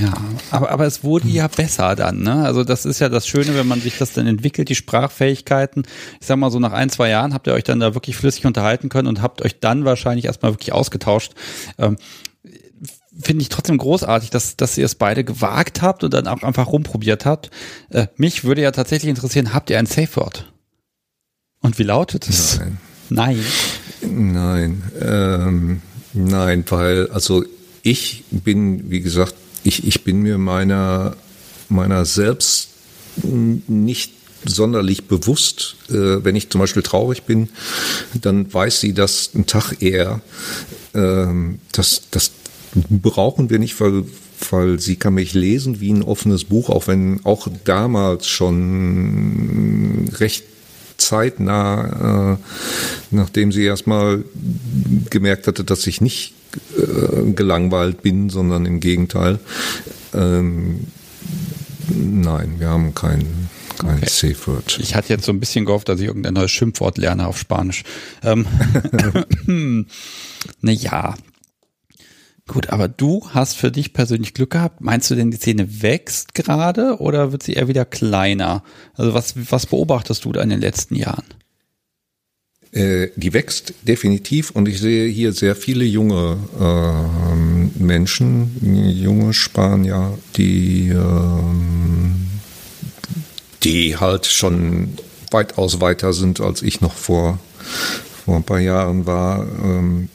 Ja, 0.00 0.12
aber, 0.50 0.70
aber 0.70 0.86
es 0.86 1.04
wurde 1.04 1.28
ja 1.28 1.48
besser 1.48 1.94
dann, 1.96 2.22
ne? 2.22 2.44
Also 2.44 2.64
das 2.64 2.84
ist 2.84 3.00
ja 3.00 3.08
das 3.08 3.26
Schöne, 3.26 3.54
wenn 3.54 3.66
man 3.66 3.80
sich 3.80 3.98
das 3.98 4.12
dann 4.12 4.26
entwickelt, 4.26 4.68
die 4.68 4.74
Sprachfähigkeiten. 4.74 5.84
Ich 6.20 6.26
sag 6.26 6.36
mal 6.36 6.50
so, 6.50 6.58
nach 6.58 6.72
ein, 6.72 6.90
zwei 6.90 7.10
Jahren 7.10 7.34
habt 7.34 7.46
ihr 7.46 7.52
euch 7.52 7.64
dann 7.64 7.80
da 7.80 7.94
wirklich 7.94 8.16
flüssig 8.16 8.46
unterhalten 8.46 8.88
können 8.88 9.08
und 9.08 9.22
habt 9.22 9.42
euch 9.42 9.60
dann 9.60 9.84
wahrscheinlich 9.84 10.24
erstmal 10.24 10.52
wirklich 10.52 10.72
ausgetauscht. 10.72 11.32
Ähm, 11.78 11.96
Finde 13.20 13.42
ich 13.42 13.48
trotzdem 13.48 13.78
großartig, 13.78 14.30
dass, 14.30 14.56
dass 14.56 14.76
ihr 14.76 14.84
es 14.84 14.96
beide 14.96 15.22
gewagt 15.22 15.82
habt 15.82 16.02
und 16.02 16.12
dann 16.12 16.26
auch 16.26 16.42
einfach 16.42 16.66
rumprobiert 16.66 17.24
habt. 17.24 17.50
Äh, 17.90 18.08
mich 18.16 18.42
würde 18.42 18.62
ja 18.62 18.72
tatsächlich 18.72 19.08
interessieren, 19.08 19.54
habt 19.54 19.70
ihr 19.70 19.78
ein 19.78 19.86
Safe 19.86 20.16
Word? 20.16 20.52
Und 21.60 21.78
wie 21.78 21.84
lautet 21.84 22.28
es? 22.28 22.58
Nein. 22.58 22.78
Nein. 23.10 23.44
Nein, 24.02 24.82
ähm, 25.00 25.82
nein, 26.12 26.64
weil, 26.68 27.08
also 27.10 27.44
ich 27.82 28.24
bin, 28.30 28.90
wie 28.90 29.00
gesagt, 29.00 29.34
ich, 29.64 29.86
ich 29.86 30.04
bin 30.04 30.20
mir 30.20 30.38
meiner, 30.38 31.16
meiner 31.68 32.04
selbst 32.04 32.68
nicht 33.22 34.12
sonderlich 34.44 35.04
bewusst. 35.04 35.76
Äh, 35.88 36.24
wenn 36.24 36.36
ich 36.36 36.50
zum 36.50 36.60
Beispiel 36.60 36.82
traurig 36.82 37.24
bin, 37.24 37.48
dann 38.14 38.52
weiß 38.52 38.80
sie 38.80 38.92
das 38.92 39.30
einen 39.34 39.46
Tag 39.46 39.82
eher. 39.82 40.20
Ähm, 40.94 41.58
das, 41.72 42.02
das 42.10 42.30
brauchen 42.74 43.50
wir 43.50 43.58
nicht, 43.58 43.80
weil, 43.80 44.04
weil 44.50 44.80
sie 44.80 44.96
kann 44.96 45.14
mich 45.14 45.34
lesen 45.34 45.80
wie 45.80 45.92
ein 45.92 46.02
offenes 46.02 46.44
Buch, 46.44 46.68
auch 46.68 46.86
wenn 46.86 47.24
auch 47.24 47.48
damals 47.64 48.28
schon 48.28 50.10
recht 50.14 50.44
zeitnah, 50.96 52.34
äh, 52.34 52.36
nachdem 53.10 53.50
sie 53.50 53.64
erstmal 53.64 54.24
gemerkt 55.10 55.46
hatte, 55.46 55.64
dass 55.64 55.86
ich 55.86 56.00
nicht 56.00 56.34
äh, 56.76 57.32
gelangweilt 57.32 58.02
bin, 58.02 58.30
sondern 58.30 58.66
im 58.66 58.80
Gegenteil. 58.80 59.38
Ähm, 60.12 60.86
nein, 61.88 62.54
wir 62.58 62.68
haben 62.68 62.94
kein, 62.94 63.48
kein 63.78 63.98
okay. 63.98 64.08
Safe 64.08 64.46
Word. 64.46 64.78
Ich 64.80 64.94
hatte 64.94 65.12
jetzt 65.12 65.24
so 65.24 65.32
ein 65.32 65.40
bisschen 65.40 65.64
gehofft, 65.64 65.88
dass 65.88 66.00
ich 66.00 66.06
irgendein 66.06 66.34
neues 66.34 66.50
Schimpfwort 66.50 66.98
lerne 66.98 67.26
auf 67.26 67.38
Spanisch. 67.38 67.84
Ähm, 68.22 68.46
naja. 70.60 71.14
Gut, 72.46 72.68
aber 72.68 72.88
du 72.88 73.26
hast 73.30 73.56
für 73.56 73.70
dich 73.70 73.94
persönlich 73.94 74.34
Glück 74.34 74.50
gehabt. 74.50 74.82
Meinst 74.82 75.10
du 75.10 75.14
denn, 75.14 75.30
die 75.30 75.38
Szene 75.38 75.82
wächst 75.82 76.34
gerade 76.34 76.98
oder 76.98 77.32
wird 77.32 77.42
sie 77.42 77.54
eher 77.54 77.68
wieder 77.68 77.86
kleiner? 77.86 78.62
Also 78.94 79.14
was, 79.14 79.34
was 79.50 79.64
beobachtest 79.64 80.26
du 80.26 80.32
da 80.32 80.42
in 80.42 80.50
den 80.50 80.60
letzten 80.60 80.94
Jahren? 80.94 81.24
Äh, 82.74 83.10
die 83.14 83.32
wächst 83.32 83.72
definitiv 83.82 84.50
und 84.50 84.66
ich 84.66 84.80
sehe 84.80 85.08
hier 85.08 85.32
sehr 85.32 85.54
viele 85.54 85.84
junge 85.84 86.38
äh, 86.60 87.80
Menschen, 87.80 88.56
junge 88.60 89.32
Spanier, 89.32 90.18
die, 90.36 90.88
äh, 90.88 90.98
die 93.62 93.96
halt 93.96 94.26
schon 94.26 94.98
weitaus 95.30 95.80
weiter 95.80 96.12
sind, 96.12 96.40
als 96.40 96.62
ich 96.62 96.80
noch 96.80 96.94
vor, 96.94 97.38
vor 98.24 98.36
ein 98.36 98.44
paar 98.44 98.60
Jahren 98.60 99.06
war. 99.06 99.46
Ähm, 99.62 100.08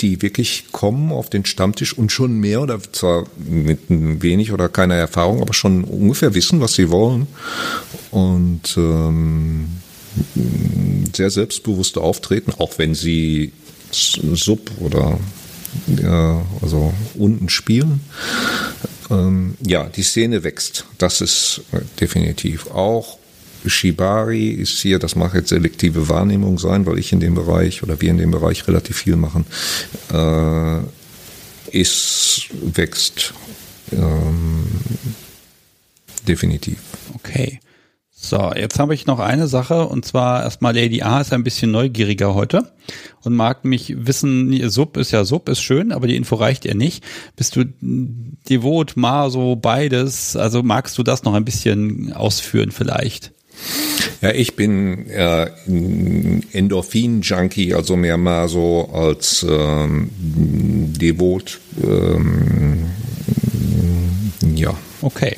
die 0.00 0.20
wirklich 0.20 0.66
kommen 0.72 1.12
auf 1.12 1.30
den 1.30 1.46
Stammtisch 1.46 1.96
und 1.96 2.10
schon 2.10 2.40
mehr 2.40 2.60
oder 2.60 2.80
zwar 2.92 3.26
mit 3.38 3.78
wenig 3.88 4.52
oder 4.52 4.68
keiner 4.68 4.96
Erfahrung, 4.96 5.40
aber 5.40 5.54
schon 5.54 5.84
ungefähr 5.84 6.34
wissen, 6.34 6.60
was 6.60 6.74
sie 6.74 6.90
wollen. 6.90 7.28
Und 8.10 8.76
ähm, 8.76 9.68
sehr 11.14 11.30
selbstbewusste 11.30 12.00
Auftreten, 12.00 12.52
auch 12.58 12.78
wenn 12.78 12.94
sie 12.94 13.52
Sub 13.90 14.70
oder 14.80 15.18
ja, 15.86 16.44
also 16.62 16.92
unten 17.14 17.48
spielen. 17.48 18.00
Ähm, 19.10 19.56
ja, 19.64 19.84
die 19.88 20.02
Szene 20.02 20.44
wächst. 20.44 20.86
Das 20.98 21.20
ist 21.20 21.62
definitiv 22.00 22.68
auch. 22.68 23.18
Shibari 23.66 24.50
ist 24.50 24.80
hier, 24.80 24.98
das 24.98 25.16
mag 25.16 25.34
jetzt 25.34 25.48
selektive 25.48 26.08
Wahrnehmung 26.08 26.58
sein, 26.58 26.84
weil 26.84 26.98
ich 26.98 27.12
in 27.12 27.20
dem 27.20 27.34
Bereich 27.34 27.82
oder 27.82 28.00
wir 28.00 28.10
in 28.10 28.18
dem 28.18 28.30
Bereich 28.30 28.68
relativ 28.68 28.98
viel 28.98 29.16
machen, 29.16 29.46
äh, 30.12 30.80
ist, 31.70 32.48
wächst 32.62 33.32
ähm, 33.92 34.66
definitiv. 36.28 36.78
Okay. 37.14 37.60
So, 38.26 38.52
jetzt 38.56 38.78
habe 38.78 38.94
ich 38.94 39.04
noch 39.04 39.18
eine 39.18 39.48
Sache 39.48 39.86
und 39.86 40.06
zwar 40.06 40.44
erstmal 40.44 40.74
Lady 40.74 41.02
A 41.02 41.20
ist 41.20 41.34
ein 41.34 41.44
bisschen 41.44 41.70
neugieriger 41.70 42.34
heute 42.34 42.72
und 43.22 43.34
mag 43.34 43.66
mich 43.66 43.94
wissen, 44.06 44.70
Sub 44.70 44.96
ist 44.96 45.10
ja 45.10 45.26
Sub, 45.26 45.46
ist 45.50 45.60
schön, 45.60 45.92
aber 45.92 46.06
die 46.06 46.16
Info 46.16 46.36
reicht 46.36 46.64
ihr 46.64 46.74
nicht. 46.74 47.04
Bist 47.36 47.54
du 47.54 47.66
devot, 48.48 48.96
Maso, 48.96 49.56
beides? 49.56 50.36
Also 50.36 50.62
magst 50.62 50.96
du 50.96 51.02
das 51.02 51.24
noch 51.24 51.34
ein 51.34 51.44
bisschen 51.44 52.14
ausführen 52.14 52.70
vielleicht? 52.70 53.32
Ja, 54.22 54.30
ich 54.30 54.56
bin 54.56 55.06
äh, 55.10 55.50
Endorphin-Junkie, 56.52 57.74
also 57.74 57.94
mehr 57.94 58.16
Maso 58.16 58.88
als 58.90 59.44
ähm, 59.46 60.08
devot. 60.98 61.60
Ähm, 61.82 62.86
ja. 64.54 64.74
Okay. 65.02 65.36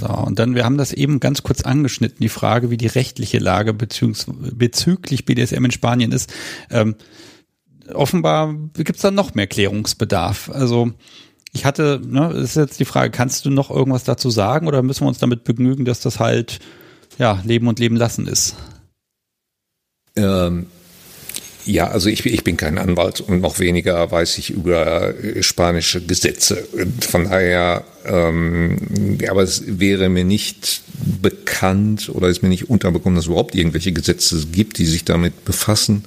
So, 0.00 0.08
und 0.08 0.38
dann, 0.38 0.54
wir 0.54 0.64
haben 0.64 0.78
das 0.78 0.92
eben 0.92 1.20
ganz 1.20 1.42
kurz 1.42 1.62
angeschnitten, 1.62 2.18
die 2.20 2.28
Frage, 2.28 2.70
wie 2.70 2.76
die 2.76 2.86
rechtliche 2.86 3.38
Lage 3.38 3.74
bezüglich 3.74 5.24
BDSM 5.24 5.64
in 5.64 5.70
Spanien 5.70 6.12
ist. 6.12 6.32
Ähm, 6.70 6.96
offenbar 7.92 8.54
gibt 8.74 8.96
es 8.96 9.02
da 9.02 9.10
noch 9.10 9.34
mehr 9.34 9.46
Klärungsbedarf. 9.46 10.50
Also 10.50 10.92
ich 11.52 11.64
hatte, 11.64 12.00
ne, 12.04 12.32
ist 12.32 12.56
jetzt 12.56 12.80
die 12.80 12.84
Frage, 12.84 13.10
kannst 13.10 13.44
du 13.44 13.50
noch 13.50 13.70
irgendwas 13.70 14.04
dazu 14.04 14.30
sagen 14.30 14.66
oder 14.66 14.82
müssen 14.82 15.04
wir 15.04 15.08
uns 15.08 15.18
damit 15.18 15.44
begnügen, 15.44 15.84
dass 15.84 16.00
das 16.00 16.18
halt 16.18 16.58
ja 17.18 17.40
Leben 17.44 17.68
und 17.68 17.78
Leben 17.78 17.96
lassen 17.96 18.26
ist? 18.26 18.56
Ähm, 20.16 20.66
ja, 21.66 21.88
also 21.88 22.08
ich, 22.08 22.24
ich 22.26 22.44
bin 22.44 22.56
kein 22.56 22.78
Anwalt 22.78 23.20
und 23.20 23.40
noch 23.40 23.58
weniger 23.58 24.10
weiß 24.10 24.38
ich 24.38 24.50
über 24.50 25.14
äh, 25.22 25.42
spanische 25.42 26.04
Gesetze. 26.04 26.66
Von 27.00 27.24
daher, 27.24 27.84
ähm, 28.04 29.18
aber 29.28 29.42
es 29.42 29.62
wäre 29.66 30.10
mir 30.10 30.24
nicht 30.24 30.82
bekannt 31.22 32.10
oder 32.12 32.28
ist 32.28 32.42
mir 32.42 32.50
nicht 32.50 32.68
unterbekommen, 32.68 33.16
dass 33.16 33.24
es 33.24 33.30
überhaupt 33.30 33.54
irgendwelche 33.54 33.92
Gesetze 33.92 34.44
gibt, 34.52 34.78
die 34.78 34.84
sich 34.84 35.04
damit 35.04 35.44
befassen. 35.46 36.04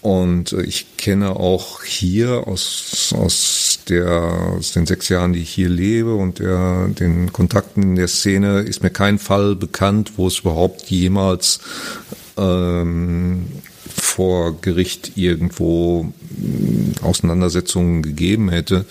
Und 0.00 0.52
äh, 0.52 0.62
ich 0.62 0.96
kenne 0.96 1.36
auch 1.36 1.84
hier 1.84 2.48
aus, 2.48 3.14
aus, 3.16 3.78
der, 3.88 4.10
aus 4.56 4.72
den 4.72 4.86
sechs 4.86 5.08
Jahren, 5.08 5.32
die 5.32 5.42
ich 5.42 5.50
hier 5.50 5.68
lebe 5.68 6.14
und 6.14 6.40
der, 6.40 6.88
den 6.88 7.32
Kontakten 7.32 7.82
in 7.82 7.94
der 7.94 8.08
Szene, 8.08 8.60
ist 8.62 8.82
mir 8.82 8.90
kein 8.90 9.20
Fall 9.20 9.54
bekannt, 9.54 10.14
wo 10.16 10.26
es 10.26 10.40
überhaupt 10.40 10.90
jemals 10.90 11.60
ähm, 12.36 13.46
vor 14.00 14.60
Gericht 14.60 15.12
irgendwo 15.16 16.12
hm, 16.36 16.92
Auseinandersetzungen 17.02 18.02
gegeben 18.02 18.50
hätte. 18.50 18.84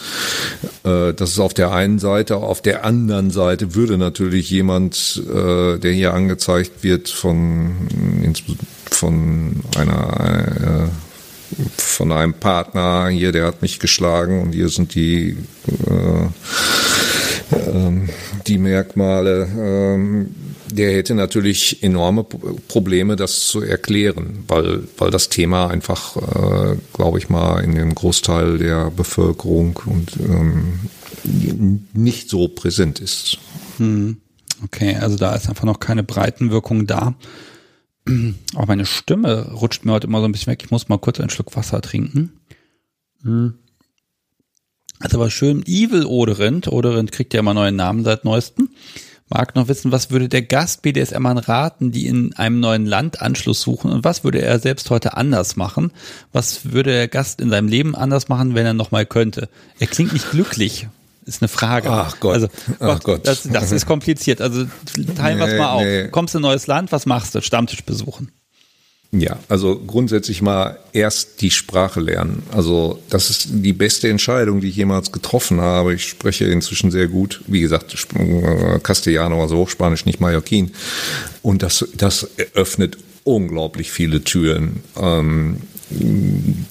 Äh, 0.83 1.13
das 1.13 1.31
ist 1.31 1.39
auf 1.39 1.53
der 1.53 1.71
einen 1.71 1.99
Seite. 1.99 2.37
Auf 2.37 2.61
der 2.61 2.85
anderen 2.85 3.31
Seite 3.31 3.75
würde 3.75 3.97
natürlich 3.97 4.49
jemand, 4.49 5.21
äh, 5.27 5.77
der 5.77 5.91
hier 5.91 6.13
angezeigt 6.13 6.83
wird 6.83 7.09
von, 7.09 7.71
von 8.89 9.63
einer 9.77 10.87
äh, 10.87 11.11
von 11.77 12.11
einem 12.11 12.33
Partner 12.33 13.09
hier, 13.09 13.31
der 13.31 13.45
hat 13.45 13.61
mich 13.61 13.79
geschlagen 13.79 14.41
und 14.41 14.53
hier 14.53 14.69
sind 14.69 14.95
die 14.95 15.37
äh, 15.87 16.25
äh, 17.55 18.07
die 18.47 18.57
Merkmale. 18.57 19.43
Äh, 19.43 20.50
der 20.72 20.93
hätte 20.93 21.15
natürlich 21.15 21.84
enorme 21.84 22.24
Probleme, 22.24 23.15
das 23.15 23.47
zu 23.47 23.61
erklären, 23.61 24.43
weil, 24.47 24.84
weil 24.97 25.11
das 25.11 25.30
Thema 25.30 25.67
einfach, 25.67 26.17
äh, 26.17 26.78
glaube 26.93 27.17
ich 27.17 27.30
mal, 27.30 27.63
in 27.63 27.76
dem 27.76 27.93
Großteil 27.93 28.57
der 28.57 28.91
Bevölkerung 28.91 29.80
und 29.86 30.17
ähm, 30.19 30.80
nicht 31.93 32.30
so 32.30 32.47
präsent 32.47 32.99
ist. 32.99 33.38
Hm. 33.78 34.17
Okay, 34.63 34.95
also 34.95 35.17
da 35.17 35.36
ist 35.36 35.49
einfach 35.49 35.65
noch 35.65 35.80
keine 35.80 36.03
Breitenwirkung 36.03 36.88
da. 36.88 37.15
Auch 38.55 38.67
meine 38.67 38.86
Stimme 38.86 39.51
rutscht 39.53 39.86
mir 39.86 39.93
heute 39.93 40.07
immer 40.07 40.19
so 40.19 40.26
ein 40.26 40.32
bisschen 40.32 40.51
weg. 40.51 40.61
Ich 40.63 40.72
muss 40.72 40.89
mal 40.89 40.97
kurz 40.97 41.19
einen 41.19 41.30
Schluck 41.30 41.55
Wasser 41.55 41.82
trinken. 41.82 42.34
Hm. 43.24 43.55
Also 44.99 45.19
war 45.19 45.32
schön 45.32 45.63
Evil 45.65 46.05
Oderind. 46.05 46.67
Oderind 46.67 47.11
kriegt 47.11 47.34
ja 47.34 47.39
immer 47.39 47.55
neuen 47.55 47.76
Namen 47.76 48.03
seit 48.03 48.24
neuestem. 48.24 48.69
Mag 49.34 49.55
noch 49.55 49.69
wissen, 49.69 49.93
was 49.93 50.11
würde 50.11 50.27
der 50.27 50.41
Gast 50.41 50.82
BDSM 50.82 51.25
raten, 51.25 51.93
die 51.93 52.05
in 52.05 52.34
einem 52.36 52.59
neuen 52.59 52.86
Land 52.86 53.21
Anschluss 53.21 53.61
suchen 53.61 53.89
und 53.89 54.03
was 54.03 54.25
würde 54.25 54.41
er 54.41 54.59
selbst 54.59 54.89
heute 54.89 55.15
anders 55.15 55.55
machen? 55.55 55.91
Was 56.34 56.73
würde 56.73 56.91
der 56.91 57.07
Gast 57.07 57.39
in 57.39 57.49
seinem 57.49 57.69
Leben 57.69 57.95
anders 57.95 58.27
machen, 58.27 58.55
wenn 58.55 58.65
er 58.65 58.73
nochmal 58.73 59.05
könnte? 59.05 59.47
Er 59.79 59.88
klingt 59.88 60.11
nicht 60.11 60.32
glücklich. 60.32 60.89
Ist 61.25 61.41
eine 61.41 61.47
Frage. 61.47 61.89
Ach 61.89 62.19
Gott. 62.19 62.34
Also, 62.34 62.47
Ach 62.79 62.99
Gott. 63.01 63.25
Das, 63.25 63.43
das 63.43 63.71
ist 63.71 63.86
kompliziert. 63.86 64.41
Also 64.41 64.65
teilen 65.15 65.39
wir 65.39 65.47
es 65.47 65.57
mal 65.57 65.71
auf. 65.71 65.84
Nee. 65.84 66.09
Kommst 66.09 66.36
in 66.36 66.39
ein 66.39 66.41
neues 66.41 66.67
Land, 66.67 66.91
was 66.91 67.05
machst 67.05 67.34
du? 67.34 67.41
Stammtisch 67.41 67.86
besuchen. 67.86 68.32
Ja, 69.14 69.38
also 69.49 69.78
grundsätzlich 69.78 70.41
mal 70.41 70.80
erst 70.93 71.41
die 71.41 71.51
Sprache 71.51 71.99
lernen. 71.99 72.43
Also 72.51 72.99
das 73.09 73.30
ist 73.30 73.47
die 73.51 73.74
beste 73.74 74.07
Entscheidung, 74.07 74.62
die 74.62 74.70
ich 74.70 74.78
jemals 74.78 75.12
getroffen 75.12 75.59
habe. 75.59 75.93
Ich 75.93 76.07
spreche 76.07 76.45
inzwischen 76.45 76.91
sehr 76.91 77.09
gut, 77.09 77.41
wie 77.47 77.59
gesagt, 77.59 77.93
Castellano, 78.84 79.41
also 79.41 79.57
Hochspanisch, 79.57 80.05
nicht 80.05 80.22
Mallorquin. 80.22 80.72
Und 81.41 81.62
das, 81.62 81.86
das 81.93 82.24
eröffnet 82.38 82.97
unglaublich 83.26 83.91
viele 83.91 84.24
Türen. 84.24 84.82
Ähm, 84.95 85.57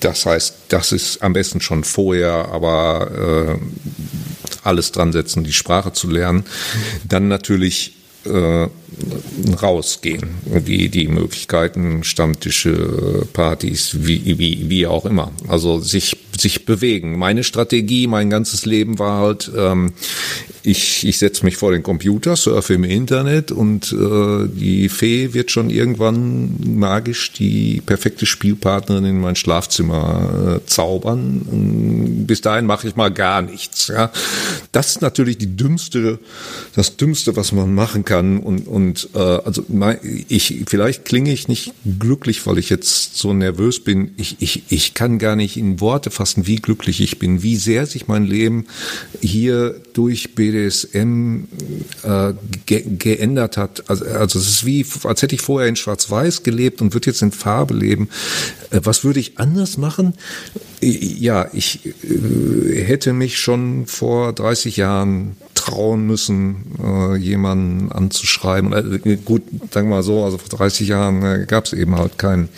das 0.00 0.24
heißt, 0.24 0.54
das 0.68 0.92
ist 0.92 1.22
am 1.22 1.34
besten 1.34 1.60
schon 1.60 1.84
vorher, 1.84 2.48
aber 2.52 3.58
äh, 3.58 4.56
alles 4.62 4.92
dran 4.92 5.12
setzen, 5.12 5.44
die 5.44 5.52
Sprache 5.52 5.92
zu 5.92 6.08
lernen. 6.08 6.44
Dann 7.06 7.28
natürlich 7.28 7.88
äh, 7.88 7.99
rausgehen. 9.62 10.30
Die, 10.66 10.88
die 10.88 11.08
Möglichkeiten, 11.08 12.04
Stammtische, 12.04 13.26
Partys, 13.32 13.96
wie, 14.06 14.38
wie, 14.38 14.68
wie 14.68 14.86
auch 14.86 15.06
immer. 15.06 15.32
Also 15.48 15.80
sich, 15.80 16.16
sich 16.40 16.64
bewegen. 16.64 17.18
Meine 17.18 17.44
Strategie, 17.44 18.06
mein 18.06 18.30
ganzes 18.30 18.66
Leben 18.66 18.98
war 18.98 19.20
halt, 19.20 19.50
ähm, 19.56 19.92
ich, 20.62 21.06
ich 21.06 21.18
setze 21.18 21.44
mich 21.44 21.56
vor 21.56 21.72
den 21.72 21.82
Computer, 21.82 22.36
surfe 22.36 22.74
im 22.74 22.84
Internet 22.84 23.50
und 23.50 23.92
äh, 23.92 24.48
die 24.48 24.88
Fee 24.88 25.32
wird 25.32 25.50
schon 25.50 25.70
irgendwann 25.70 26.56
magisch 26.78 27.32
die 27.32 27.80
perfekte 27.84 28.26
Spielpartnerin 28.26 29.04
in 29.04 29.20
mein 29.20 29.36
Schlafzimmer 29.36 30.60
äh, 30.62 30.66
zaubern. 30.66 32.24
Bis 32.26 32.40
dahin 32.40 32.66
mache 32.66 32.88
ich 32.88 32.96
mal 32.96 33.10
gar 33.10 33.42
nichts. 33.42 33.88
Ja. 33.88 34.12
Das 34.72 34.90
ist 34.90 35.02
natürlich 35.02 35.38
die 35.38 35.56
dümmste, 35.56 36.18
das 36.74 36.96
Dümmste, 36.96 37.36
was 37.36 37.52
man 37.52 37.74
machen 37.74 38.04
kann. 38.04 38.38
Und, 38.38 38.66
und 38.66 39.08
äh, 39.14 39.18
also 39.18 39.64
ich 40.28 40.64
vielleicht 40.66 41.04
klinge 41.04 41.32
ich 41.32 41.48
nicht 41.48 41.72
glücklich, 41.98 42.46
weil 42.46 42.58
ich 42.58 42.70
jetzt 42.70 43.16
so 43.16 43.32
nervös 43.32 43.80
bin. 43.80 44.12
Ich, 44.16 44.36
ich, 44.40 44.64
ich 44.68 44.94
kann 44.94 45.18
gar 45.18 45.36
nicht 45.36 45.56
in 45.56 45.80
Worte 45.80 46.10
fassen, 46.10 46.29
wie 46.36 46.56
glücklich 46.56 47.00
ich 47.00 47.18
bin, 47.18 47.42
wie 47.42 47.56
sehr 47.56 47.86
sich 47.86 48.08
mein 48.08 48.24
Leben 48.24 48.66
hier 49.20 49.80
durch 49.92 50.34
BDSM 50.34 51.44
äh, 52.02 52.32
ge 52.66 52.84
geändert 52.98 53.56
hat. 53.56 53.88
Also, 53.88 54.04
also 54.06 54.38
es 54.38 54.48
ist 54.48 54.66
wie, 54.66 54.86
als 55.04 55.22
hätte 55.22 55.34
ich 55.34 55.42
vorher 55.42 55.68
in 55.68 55.76
Schwarz-Weiß 55.76 56.42
gelebt 56.42 56.80
und 56.80 56.94
würde 56.94 57.06
jetzt 57.06 57.22
in 57.22 57.32
Farbe 57.32 57.74
leben. 57.74 58.08
Äh, 58.70 58.80
was 58.84 59.04
würde 59.04 59.20
ich 59.20 59.38
anders 59.38 59.76
machen? 59.76 60.14
Ja, 60.80 61.48
ich 61.52 61.86
äh, 61.86 62.82
hätte 62.82 63.12
mich 63.12 63.38
schon 63.38 63.86
vor 63.86 64.32
30 64.32 64.76
Jahren 64.76 65.36
trauen 65.54 66.06
müssen, 66.06 66.76
äh, 66.82 67.16
jemanden 67.16 67.92
anzuschreiben. 67.92 68.72
Äh, 68.72 69.16
gut, 69.16 69.42
sagen 69.70 69.88
wir 69.88 69.96
mal 69.96 70.02
so, 70.02 70.24
also 70.24 70.38
vor 70.38 70.48
30 70.48 70.88
Jahren 70.88 71.22
äh, 71.22 71.46
gab 71.46 71.66
es 71.66 71.72
eben 71.72 71.96
halt 71.96 72.18
kein 72.18 72.48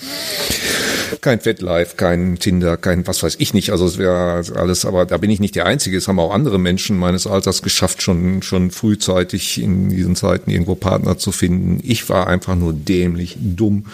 kein 1.20 1.40
FetLife, 1.40 1.96
kein 1.96 2.38
Tinder, 2.38 2.76
kein 2.76 3.06
was 3.06 3.22
weiß 3.22 3.36
ich 3.38 3.54
nicht. 3.54 3.70
Also 3.70 3.86
es 3.86 3.98
wäre 3.98 4.42
alles, 4.54 4.84
aber 4.84 5.06
da 5.06 5.18
bin 5.18 5.30
ich 5.30 5.40
nicht 5.40 5.54
der 5.54 5.66
Einzige. 5.66 5.96
Es 5.96 6.08
haben 6.08 6.18
auch 6.18 6.32
andere 6.32 6.58
Menschen 6.58 6.98
meines 6.98 7.26
Alters 7.26 7.62
geschafft, 7.62 8.02
schon 8.02 8.42
schon 8.42 8.70
frühzeitig 8.70 9.60
in 9.60 9.90
diesen 9.90 10.16
Zeiten 10.16 10.50
irgendwo 10.50 10.74
Partner 10.74 11.18
zu 11.18 11.32
finden. 11.32 11.80
Ich 11.82 12.08
war 12.08 12.26
einfach 12.26 12.54
nur 12.54 12.72
dämlich, 12.72 13.36
dumm. 13.40 13.86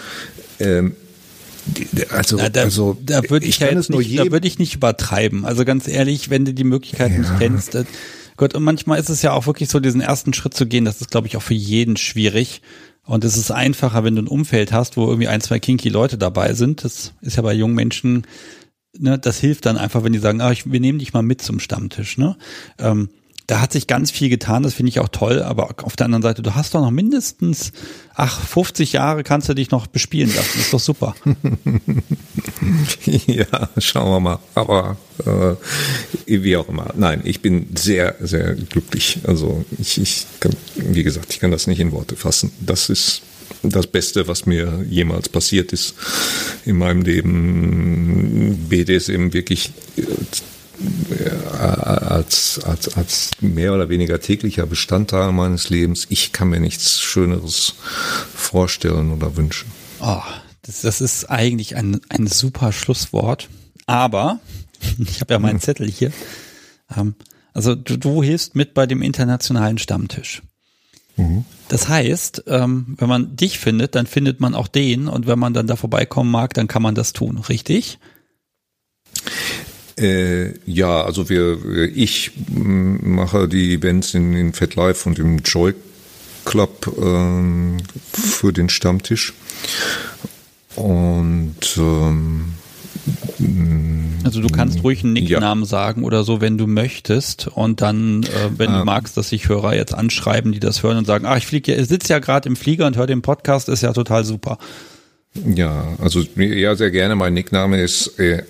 Ähm, 0.59 0.95
also, 2.09 2.37
Na, 2.37 2.49
da, 2.49 2.61
also 2.61 2.97
da 3.05 3.21
würde 3.29 3.45
ich, 3.45 3.55
ich 3.55 3.59
ja 3.59 3.67
jetzt 3.67 3.89
nicht, 3.89 4.17
da 4.17 4.31
würde 4.31 4.47
ich 4.47 4.57
nicht 4.59 4.75
übertreiben. 4.75 5.45
Also 5.45 5.65
ganz 5.65 5.87
ehrlich, 5.87 6.29
wenn 6.29 6.45
du 6.45 6.53
die 6.53 6.63
Möglichkeit 6.63 7.11
ja. 7.11 7.19
nicht 7.19 7.31
kennst, 7.37 7.75
das, 7.75 7.85
Gut, 8.39 8.55
und 8.55 8.63
manchmal 8.63 9.01
ist 9.01 9.09
es 9.09 9.21
ja 9.21 9.33
auch 9.33 9.47
wirklich 9.47 9.67
so, 9.67 9.81
diesen 9.81 9.99
ersten 9.99 10.31
Schritt 10.31 10.53
zu 10.53 10.65
gehen, 10.65 10.85
das 10.85 11.01
ist, 11.01 11.11
glaube 11.11 11.27
ich, 11.27 11.35
auch 11.35 11.41
für 11.41 11.53
jeden 11.53 11.97
schwierig. 11.97 12.61
Und 13.09 13.23
es 13.23 13.37
ist 13.37 13.49
einfacher, 13.49 14.03
wenn 14.03 14.15
du 14.15 14.21
ein 14.21 14.27
Umfeld 14.27 14.71
hast, 14.71 14.95
wo 14.95 15.07
irgendwie 15.07 15.27
ein, 15.27 15.41
zwei 15.41 15.57
kinky 15.57 15.89
Leute 15.89 16.19
dabei 16.19 16.53
sind. 16.53 16.83
Das 16.83 17.15
ist 17.21 17.37
ja 17.37 17.41
bei 17.41 17.53
jungen 17.53 17.73
Menschen, 17.73 18.27
ne, 18.95 19.17
das 19.17 19.39
hilft 19.39 19.65
dann 19.65 19.77
einfach, 19.77 20.03
wenn 20.03 20.13
die 20.13 20.19
sagen, 20.19 20.41
ah, 20.41 20.51
ich, 20.51 20.71
wir 20.71 20.79
nehmen 20.79 20.99
dich 20.99 21.11
mal 21.11 21.23
mit 21.23 21.41
zum 21.41 21.59
Stammtisch. 21.59 22.19
Ne? 22.19 22.37
Ähm, 22.77 23.09
da 23.49 23.61
hat 23.61 23.73
sich 23.73 23.87
ganz 23.87 24.11
viel 24.11 24.29
getan, 24.29 24.61
das 24.61 24.75
finde 24.75 24.91
ich 24.91 24.99
auch 24.99 25.09
toll, 25.09 25.41
aber 25.41 25.73
auf 25.81 25.95
der 25.95 26.05
anderen 26.05 26.21
Seite, 26.21 26.43
du 26.43 26.53
hast 26.53 26.75
doch 26.75 26.81
noch 26.81 26.91
mindestens, 26.91 27.71
ach, 28.13 28.39
50 28.39 28.93
Jahre 28.93 29.23
kannst 29.23 29.49
du 29.49 29.55
dich 29.55 29.71
noch 29.71 29.87
bespielen 29.87 30.31
lassen, 30.35 30.59
ist 30.59 30.71
doch 30.71 30.79
super. 30.79 31.15
ja, 33.05 33.69
schauen 33.79 34.11
wir 34.11 34.19
mal, 34.19 34.39
aber 34.53 34.97
äh, 35.25 35.55
wie 36.27 36.57
auch 36.57 36.69
immer. 36.69 36.93
Nein, 36.95 37.21
ich 37.23 37.41
bin 37.41 37.69
sehr, 37.75 38.17
sehr 38.19 38.53
glücklich. 38.53 39.21
Also 39.23 39.65
ich, 39.79 39.99
ich 39.99 40.27
kann, 40.39 40.53
wie 40.75 41.01
gesagt, 41.01 41.33
ich 41.33 41.39
kann 41.39 41.49
das 41.49 41.65
nicht 41.65 41.79
in 41.79 41.91
Worte 41.91 42.15
fassen. 42.15 42.51
Das 42.59 42.87
ist 42.89 43.23
das 43.63 43.87
Beste, 43.87 44.27
was 44.27 44.45
mir 44.45 44.85
jemals 44.87 45.27
passiert 45.27 45.73
ist 45.73 45.95
in 46.65 46.77
meinem 46.77 47.01
Leben. 47.01 48.67
BDSM 48.69 49.33
wirklich 49.33 49.71
als, 51.59 52.59
als, 52.63 52.95
als 52.95 53.31
mehr 53.41 53.73
oder 53.73 53.89
weniger 53.89 54.19
täglicher 54.19 54.65
Bestandteil 54.65 55.31
meines 55.31 55.69
Lebens. 55.69 56.07
Ich 56.09 56.31
kann 56.31 56.49
mir 56.49 56.59
nichts 56.59 56.99
Schöneres 56.99 57.75
vorstellen 58.33 59.11
oder 59.11 59.35
wünschen. 59.35 59.71
Oh, 59.99 60.21
das, 60.61 60.81
das 60.81 61.01
ist 61.01 61.29
eigentlich 61.29 61.75
ein, 61.75 61.99
ein 62.09 62.27
super 62.27 62.71
Schlusswort. 62.71 63.49
Aber, 63.85 64.39
ich 64.99 65.21
habe 65.21 65.33
ja 65.33 65.39
meinen 65.39 65.59
Zettel 65.59 65.89
hier. 65.89 66.11
Ähm, 66.95 67.15
also 67.53 67.75
du, 67.75 67.97
du 67.97 68.23
hilfst 68.23 68.55
mit 68.55 68.73
bei 68.73 68.85
dem 68.85 69.01
internationalen 69.01 69.77
Stammtisch. 69.77 70.41
Mhm. 71.17 71.45
Das 71.67 71.89
heißt, 71.89 72.43
ähm, 72.47 72.95
wenn 72.97 73.09
man 73.09 73.35
dich 73.35 73.59
findet, 73.59 73.95
dann 73.95 74.07
findet 74.07 74.39
man 74.39 74.55
auch 74.55 74.67
den 74.67 75.07
und 75.07 75.27
wenn 75.27 75.39
man 75.39 75.53
dann 75.53 75.67
da 75.67 75.75
vorbeikommen 75.75 76.31
mag, 76.31 76.53
dann 76.53 76.67
kann 76.67 76.81
man 76.81 76.95
das 76.95 77.13
tun, 77.13 77.37
richtig? 77.37 77.99
Äh, 79.99 80.53
ja, 80.65 81.03
also 81.03 81.29
wir, 81.29 81.57
ich 81.93 82.31
mache 82.49 83.47
die 83.47 83.73
Events 83.73 84.13
in, 84.13 84.33
in 84.33 84.53
Fat 84.53 84.75
Life 84.75 85.07
und 85.07 85.19
im 85.19 85.39
Joy 85.39 85.73
Club 86.45 86.91
ähm, 87.01 87.77
für 88.13 88.53
den 88.53 88.69
Stammtisch. 88.69 89.33
Und 90.75 91.77
ähm, 91.77 92.53
Also 94.23 94.41
du 94.41 94.49
kannst 94.49 94.83
ruhig 94.83 95.03
einen 95.03 95.13
Nicknamen 95.13 95.63
ja. 95.63 95.69
sagen 95.69 96.03
oder 96.03 96.23
so, 96.23 96.41
wenn 96.41 96.57
du 96.57 96.67
möchtest. 96.67 97.47
Und 97.47 97.81
dann, 97.81 98.23
äh, 98.23 98.27
wenn 98.57 98.69
ähm, 98.69 98.79
du 98.79 98.85
magst, 98.85 99.17
dass 99.17 99.29
sich 99.29 99.49
Hörer 99.49 99.75
jetzt 99.75 99.93
anschreiben, 99.93 100.51
die 100.51 100.59
das 100.59 100.83
hören 100.83 100.97
und 100.97 101.05
sagen, 101.05 101.25
ach, 101.25 101.37
ich 101.37 101.45
fliege, 101.45 101.73
ich 101.73 101.87
sitze 101.87 102.13
ja 102.13 102.19
gerade 102.19 102.47
im 102.47 102.55
Flieger 102.55 102.87
und 102.87 102.97
höre 102.97 103.07
den 103.07 103.21
Podcast, 103.21 103.69
ist 103.69 103.81
ja 103.81 103.93
total 103.93 104.23
super. 104.23 104.57
Ja, 105.35 105.95
also 106.01 106.21
ja, 106.35 106.75
sehr 106.75 106.91
gerne. 106.91 107.15
Mein 107.15 107.33
Nickname 107.33 107.81
ist 107.81 108.19
äh, 108.19 108.43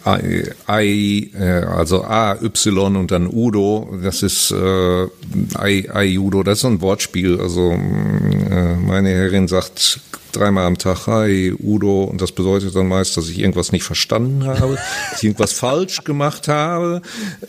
I, 0.70 1.32
äh, 1.38 1.66
also 1.66 2.04
A, 2.04 2.38
Y 2.42 2.96
und 2.96 3.12
dann 3.12 3.28
Udo. 3.28 3.98
Das 4.02 4.24
ist 4.24 4.52
äh, 4.52 5.04
I, 5.04 5.90
I 5.94 6.18
Udo, 6.18 6.42
das 6.44 6.60
ist 6.60 6.62
so 6.62 6.68
ein 6.70 6.82
Wortspiel. 6.82 7.40
Also 7.40 7.72
äh, 7.72 8.76
meine 8.76 9.10
Herrin 9.10 9.48
sagt 9.48 10.00
dreimal 10.32 10.66
am 10.66 10.78
Tag, 10.78 11.08
hi 11.08 11.54
Udo, 11.60 12.04
und 12.04 12.22
das 12.22 12.32
bedeutet 12.32 12.76
dann 12.76 12.88
meist, 12.88 13.18
dass 13.18 13.30
ich 13.30 13.40
irgendwas 13.40 13.72
nicht 13.72 13.84
verstanden 13.84 14.46
habe, 14.46 14.78
dass 15.12 15.20
ich 15.20 15.26
irgendwas 15.26 15.54
falsch 15.54 16.04
gemacht 16.04 16.48
habe 16.48 17.02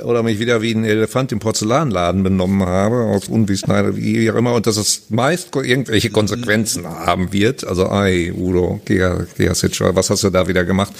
oder 0.02 0.22
mich 0.22 0.38
wieder 0.38 0.62
wie 0.62 0.72
ein 0.72 0.84
Elefant 0.84 1.32
im 1.32 1.38
Porzellanladen 1.38 2.22
benommen 2.22 2.66
habe, 2.66 2.96
aus 2.96 3.28
Unwissenheit, 3.28 3.96
wie 3.96 4.30
auch 4.30 4.36
immer, 4.36 4.54
und 4.54 4.66
dass 4.66 4.76
es 4.76 5.10
meist 5.10 5.54
irgendwelche 5.54 6.10
Konsequenzen 6.10 6.86
haben 6.86 7.32
wird. 7.32 7.66
Also, 7.66 7.90
hi 7.90 8.32
Udo, 8.32 8.80
Gea, 8.84 9.26
Gea 9.36 9.54
Sitcher, 9.54 9.94
was 9.94 10.10
hast 10.10 10.24
du 10.24 10.30
da 10.30 10.48
wieder 10.48 10.64
gemacht? 10.64 10.92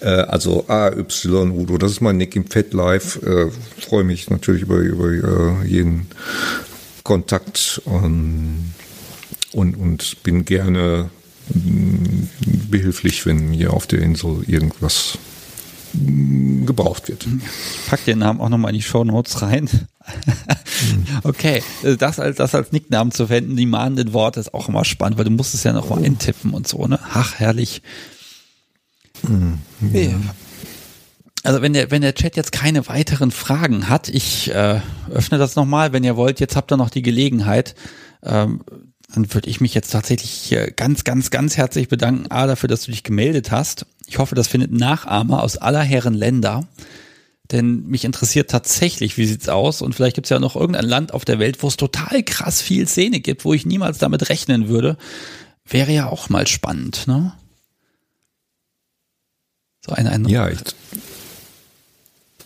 Äh, 0.00 0.08
also 0.08 0.64
AY 0.68 1.04
Udo, 1.50 1.78
das 1.78 1.92
ist 1.92 2.00
mein 2.00 2.16
Nick 2.16 2.36
im 2.36 2.46
Fat 2.46 2.72
Live. 2.72 3.16
Äh, 3.22 3.50
Freue 3.80 4.04
mich 4.04 4.30
natürlich 4.30 4.62
über, 4.62 4.76
über 4.76 5.62
äh, 5.62 5.66
jeden 5.66 6.06
Kontakt. 7.02 7.80
Und 7.84 8.74
und, 9.56 9.74
und 9.74 10.22
bin 10.22 10.44
gerne 10.44 11.10
mm, 11.48 12.24
behilflich, 12.70 13.24
wenn 13.24 13.52
hier 13.52 13.72
auf 13.72 13.86
der 13.86 14.00
Insel 14.00 14.44
irgendwas 14.46 15.18
mm, 15.94 16.66
gebraucht 16.66 17.08
wird. 17.08 17.26
Ich 17.26 17.86
pack 17.88 18.04
den 18.04 18.18
Namen 18.18 18.40
auch 18.40 18.50
nochmal 18.50 18.72
in 18.72 18.76
die 18.76 18.82
Show 18.82 19.02
Notes 19.02 19.40
rein. 19.40 19.68
okay, 21.22 21.62
äh, 21.82 21.96
das 21.96 22.20
als, 22.20 22.36
das 22.36 22.54
als 22.54 22.70
Nicknamen 22.70 23.12
zu 23.12 23.28
verwenden, 23.28 23.56
die 23.56 23.66
mahnenden 23.66 24.12
Worte 24.12 24.40
ist 24.40 24.52
auch 24.52 24.68
immer 24.68 24.84
spannend, 24.84 25.16
weil 25.16 25.24
du 25.24 25.30
musst 25.30 25.54
es 25.54 25.64
ja 25.64 25.72
noch 25.72 25.88
mal 25.88 26.04
eintippen 26.04 26.52
und 26.52 26.68
so, 26.68 26.86
ne? 26.86 27.00
Ach, 27.12 27.38
herrlich. 27.38 27.82
Ja. 29.92 30.20
Also 31.42 31.62
wenn 31.62 31.72
der, 31.72 31.90
wenn 31.90 32.02
der 32.02 32.14
Chat 32.14 32.36
jetzt 32.36 32.52
keine 32.52 32.86
weiteren 32.88 33.30
Fragen 33.30 33.88
hat, 33.88 34.10
ich 34.10 34.52
äh, 34.52 34.80
öffne 35.10 35.38
das 35.38 35.56
nochmal, 35.56 35.94
wenn 35.94 36.04
ihr 36.04 36.16
wollt, 36.16 36.40
jetzt 36.40 36.56
habt 36.56 36.70
ihr 36.72 36.76
noch 36.76 36.90
die 36.90 37.02
Gelegenheit, 37.02 37.74
ähm, 38.22 38.62
dann 39.14 39.32
würde 39.32 39.48
ich 39.48 39.60
mich 39.60 39.74
jetzt 39.74 39.90
tatsächlich 39.90 40.56
ganz, 40.76 41.04
ganz, 41.04 41.30
ganz 41.30 41.56
herzlich 41.56 41.88
bedanken, 41.88 42.30
A, 42.30 42.46
dafür, 42.46 42.68
dass 42.68 42.82
du 42.82 42.90
dich 42.90 43.02
gemeldet 43.02 43.50
hast. 43.50 43.86
Ich 44.06 44.18
hoffe, 44.18 44.34
das 44.34 44.48
findet 44.48 44.72
Nachahmer 44.72 45.42
aus 45.42 45.56
aller 45.56 45.82
Herren 45.82 46.14
Länder. 46.14 46.66
Denn 47.52 47.86
mich 47.86 48.04
interessiert 48.04 48.50
tatsächlich, 48.50 49.16
wie 49.16 49.26
sieht's 49.26 49.48
aus? 49.48 49.80
Und 49.80 49.94
vielleicht 49.94 50.16
gibt's 50.16 50.30
ja 50.30 50.40
noch 50.40 50.56
irgendein 50.56 50.86
Land 50.86 51.14
auf 51.14 51.24
der 51.24 51.38
Welt, 51.38 51.62
wo 51.62 51.68
es 51.68 51.76
total 51.76 52.24
krass 52.24 52.60
viel 52.60 52.88
Szene 52.88 53.20
gibt, 53.20 53.44
wo 53.44 53.54
ich 53.54 53.64
niemals 53.64 53.98
damit 53.98 54.28
rechnen 54.28 54.68
würde. 54.68 54.96
Wäre 55.64 55.92
ja 55.92 56.08
auch 56.08 56.28
mal 56.28 56.46
spannend, 56.48 57.06
ne? 57.06 57.32
So 59.86 59.92
ein 59.92 60.08
Eindruck. 60.08 60.32
Ja, 60.32 60.48
ich, 60.48 60.58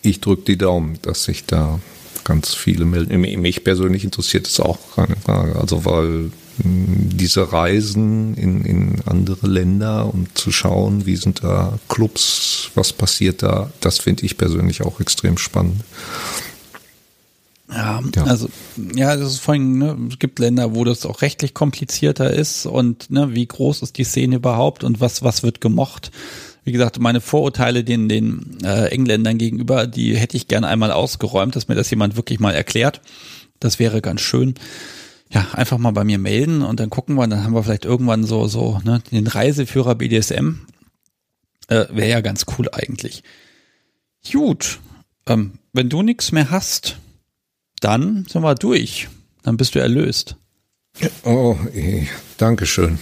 ich 0.03 0.21
drücke 0.21 0.43
die 0.43 0.57
Daumen, 0.57 0.99
dass 1.01 1.23
sich 1.23 1.47
da 1.47 1.79
ganz 2.23 2.53
viele 2.53 2.85
melden. 2.85 3.19
Mich 3.19 3.63
persönlich 3.63 4.03
interessiert 4.03 4.47
es 4.47 4.59
auch, 4.59 4.77
keine 4.95 5.15
Frage. 5.15 5.55
Also 5.55 5.83
weil 5.85 6.31
diese 6.63 7.51
Reisen 7.51 8.35
in, 8.35 8.65
in 8.65 9.01
andere 9.05 9.47
Länder, 9.47 10.13
um 10.13 10.27
zu 10.33 10.51
schauen, 10.51 11.05
wie 11.05 11.15
sind 11.15 11.43
da 11.43 11.79
Clubs, 11.89 12.71
was 12.75 12.93
passiert 12.93 13.43
da, 13.43 13.71
das 13.79 13.99
finde 13.99 14.25
ich 14.25 14.37
persönlich 14.37 14.81
auch 14.81 14.99
extrem 14.99 15.37
spannend. 15.37 15.83
Ja, 17.69 18.01
ja, 18.15 18.23
also 18.25 18.49
ja, 18.95 19.15
das 19.15 19.33
ist 19.33 19.39
vorhin, 19.39 19.77
ne, 19.77 19.97
es 20.09 20.19
gibt 20.19 20.39
Länder, 20.39 20.75
wo 20.75 20.83
das 20.83 21.05
auch 21.05 21.21
rechtlich 21.21 21.53
komplizierter 21.53 22.31
ist 22.31 22.65
und 22.65 23.09
ne, 23.09 23.33
wie 23.33 23.45
groß 23.45 23.81
ist 23.81 23.97
die 23.97 24.03
Szene 24.03 24.35
überhaupt 24.37 24.83
und 24.83 24.99
was 24.99 25.23
was 25.23 25.41
wird 25.41 25.61
gemocht. 25.61 26.11
Wie 26.65 26.73
gesagt, 26.73 26.99
meine 26.99 27.21
Vorurteile 27.21 27.85
den 27.85 28.09
den 28.09 28.57
äh, 28.63 28.87
Engländern 28.87 29.37
gegenüber, 29.37 29.87
die 29.87 30.17
hätte 30.17 30.35
ich 30.35 30.49
gerne 30.49 30.67
einmal 30.67 30.91
ausgeräumt, 30.91 31.55
dass 31.55 31.69
mir 31.69 31.75
das 31.75 31.89
jemand 31.89 32.17
wirklich 32.17 32.41
mal 32.41 32.53
erklärt. 32.53 32.99
Das 33.61 33.79
wäre 33.79 34.01
ganz 34.01 34.19
schön 34.19 34.55
ja, 35.33 35.47
einfach 35.53 35.77
mal 35.77 35.91
bei 35.91 36.03
mir 36.03 36.17
melden 36.17 36.61
und 36.61 36.79
dann 36.79 36.89
gucken 36.89 37.15
wir, 37.15 37.27
dann 37.27 37.43
haben 37.43 37.53
wir 37.53 37.63
vielleicht 37.63 37.85
irgendwann 37.85 38.25
so, 38.25 38.47
so, 38.47 38.81
ne, 38.83 39.01
den 39.11 39.27
Reiseführer 39.27 39.95
BDSM. 39.95 40.59
Äh, 41.67 41.85
Wäre 41.89 42.09
ja 42.09 42.21
ganz 42.21 42.45
cool 42.57 42.67
eigentlich. 42.71 43.23
Gut, 44.29 44.79
ähm, 45.25 45.53
wenn 45.73 45.89
du 45.89 46.01
nichts 46.01 46.31
mehr 46.31 46.51
hast, 46.51 46.97
dann 47.79 48.25
sind 48.29 48.41
wir 48.41 48.55
durch. 48.55 49.07
Dann 49.43 49.57
bist 49.57 49.73
du 49.73 49.79
erlöst. 49.79 50.35
Oh, 51.23 51.55
eh, 51.73 52.07
danke 52.37 52.65
schön. 52.65 52.99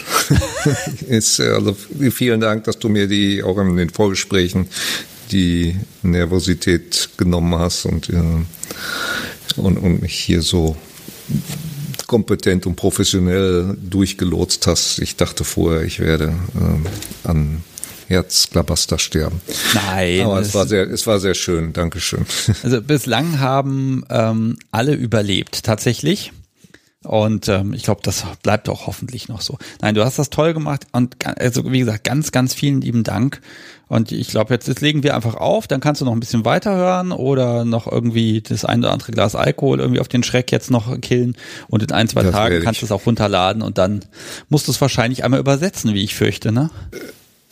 Ist, 1.07 1.39
also 1.39 1.73
vielen 1.73 2.39
Dank, 2.39 2.65
dass 2.65 2.77
du 2.77 2.87
mir 2.87 3.07
die 3.07 3.41
auch 3.41 3.57
in 3.57 3.75
den 3.75 3.89
Vorgesprächen 3.89 4.67
die 5.31 5.75
Nervosität 6.03 7.09
genommen 7.17 7.55
hast 7.55 7.85
und, 7.85 8.09
äh, 8.09 8.21
und, 9.57 9.77
und 9.77 10.01
mich 10.01 10.13
hier 10.13 10.41
so 10.41 10.77
kompetent 12.09 12.65
und 12.65 12.75
professionell 12.75 13.77
durchgelotst 13.81 14.65
hast. 14.67 14.99
Ich 14.99 15.15
dachte 15.15 15.43
vorher, 15.43 15.83
ich 15.83 15.99
werde 15.99 16.33
äh, 16.55 17.27
an 17.29 17.63
Herzklabaster 18.07 18.97
sterben. 18.97 19.39
Nein. 19.75 20.21
Aber 20.21 20.41
es 20.41 20.55
war 20.55 20.65
sehr, 20.65 20.89
es 20.89 21.05
war 21.05 21.19
sehr 21.19 21.35
schön. 21.35 21.71
Dankeschön. 21.71 22.25
Also 22.63 22.81
bislang 22.81 23.39
haben 23.39 24.03
ähm, 24.09 24.57
alle 24.71 24.95
überlebt, 24.95 25.63
tatsächlich. 25.63 26.33
Und 27.03 27.47
ähm, 27.47 27.73
ich 27.73 27.83
glaube, 27.83 28.01
das 28.03 28.25
bleibt 28.41 28.67
auch 28.69 28.87
hoffentlich 28.87 29.29
noch 29.29 29.41
so. 29.41 29.59
Nein, 29.81 29.93
du 29.93 30.03
hast 30.03 30.17
das 30.17 30.31
toll 30.31 30.55
gemacht 30.55 30.87
und 30.91 31.15
also 31.25 31.71
wie 31.71 31.79
gesagt, 31.79 32.03
ganz, 32.03 32.31
ganz 32.31 32.55
vielen 32.55 32.81
lieben 32.81 33.03
Dank. 33.03 33.39
Und 33.89 34.11
ich 34.11 34.29
glaube, 34.29 34.53
jetzt, 34.53 34.67
jetzt 34.67 34.81
legen 34.81 35.03
wir 35.03 35.15
einfach 35.15 35.35
auf, 35.35 35.67
dann 35.67 35.81
kannst 35.81 35.99
du 35.99 36.05
noch 36.05 36.13
ein 36.13 36.19
bisschen 36.19 36.45
weiterhören 36.45 37.11
oder 37.11 37.65
noch 37.65 37.91
irgendwie 37.91 38.41
das 38.41 38.63
ein 38.63 38.79
oder 38.79 38.93
andere 38.93 39.11
Glas 39.11 39.35
Alkohol 39.35 39.79
irgendwie 39.79 39.99
auf 39.99 40.07
den 40.07 40.23
Schreck 40.23 40.51
jetzt 40.51 40.71
noch 40.71 41.01
killen 41.01 41.35
und 41.67 41.83
in 41.83 41.91
ein, 41.91 42.07
zwei 42.07 42.23
das 42.23 42.31
Tagen 42.31 42.61
kannst 42.61 42.81
du 42.81 42.85
es 42.85 42.91
auch 42.91 43.05
runterladen 43.05 43.63
und 43.63 43.79
dann 43.79 44.01
musst 44.47 44.67
du 44.67 44.71
es 44.71 44.79
wahrscheinlich 44.79 45.23
einmal 45.23 45.39
übersetzen, 45.39 45.93
wie 45.95 46.03
ich 46.03 46.15
fürchte, 46.15 46.51
ne? 46.51 46.69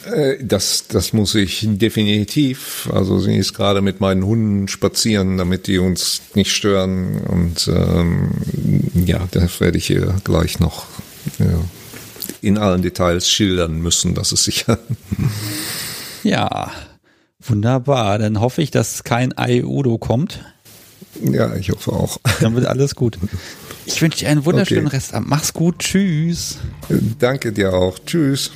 Äh, 0.06 0.38
das, 0.44 0.88
das 0.88 1.14
muss 1.14 1.36
ich 1.36 1.66
definitiv. 1.68 2.90
Also 2.94 3.20
sie 3.20 3.36
ist 3.36 3.54
gerade 3.54 3.82
mit 3.82 4.00
meinen 4.00 4.24
Hunden 4.24 4.68
spazieren, 4.68 5.38
damit 5.38 5.68
die 5.68 5.80
uns 5.80 6.22
nicht 6.36 6.52
stören. 6.52 7.20
Und 7.22 7.68
ähm, 7.68 8.32
ja, 8.94 9.28
das 9.32 9.60
werde 9.60 9.78
ich 9.78 9.90
ihr 9.90 10.16
gleich 10.24 10.60
noch 10.60 10.86
ja, 11.40 11.46
in 12.42 12.58
allen 12.58 12.82
Details 12.82 13.30
schildern 13.30 13.80
müssen. 13.80 14.14
Das 14.14 14.32
ist 14.32 14.44
sicher. 14.44 14.80
Ja, 16.28 16.72
wunderbar. 17.40 18.20
Dann 18.20 18.42
hoffe 18.42 18.62
ich, 18.62 18.70
dass 18.70 19.06
kein 19.06 19.34
Udo 19.38 19.98
kommt. 19.98 20.44
Ja, 21.24 21.56
ich 21.56 21.72
hoffe 21.72 21.94
auch. 21.94 22.18
Dann 22.42 22.54
wird 22.54 22.66
alles 22.66 22.96
gut. 22.96 23.18
Ich 23.86 24.02
wünsche 24.02 24.20
dir 24.20 24.30
einen 24.30 24.44
wunderschönen 24.44 24.88
okay. 24.88 24.98
Restabend. 24.98 25.30
Mach's 25.30 25.54
gut. 25.54 25.80
Tschüss. 25.80 26.58
Danke 27.18 27.54
dir 27.54 27.74
auch. 27.74 27.98
Tschüss. 28.06 28.52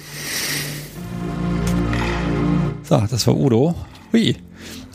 So, 2.84 3.02
das 3.10 3.26
war 3.26 3.38
Udo. 3.38 3.74
Hui. 4.12 4.36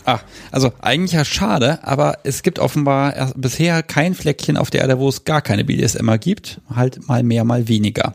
Ah, 0.04 0.20
also 0.52 0.72
eigentlich 0.82 1.12
ja 1.12 1.24
schade, 1.24 1.82
aber 1.82 2.18
es 2.24 2.42
gibt 2.42 2.58
offenbar 2.58 3.32
bisher 3.36 3.82
kein 3.82 4.14
Fleckchen 4.14 4.58
auf 4.58 4.70
der 4.70 4.82
Erde, 4.82 4.98
wo 4.98 5.08
es 5.08 5.24
gar 5.24 5.40
keine 5.40 5.64
BDSMer 5.64 6.18
gibt. 6.18 6.60
Halt 6.72 7.08
mal 7.08 7.22
mehr, 7.22 7.44
mal 7.44 7.68
weniger. 7.68 8.14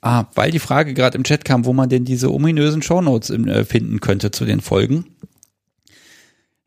Ah, 0.00 0.26
weil 0.34 0.50
die 0.50 0.60
Frage 0.60 0.94
gerade 0.94 1.18
im 1.18 1.24
Chat 1.24 1.44
kam, 1.44 1.64
wo 1.64 1.72
man 1.72 1.88
denn 1.88 2.04
diese 2.04 2.32
ominösen 2.32 2.82
Shownotes 2.82 3.30
äh, 3.30 3.64
finden 3.64 4.00
könnte 4.00 4.30
zu 4.30 4.44
den 4.44 4.60
Folgen. 4.60 5.06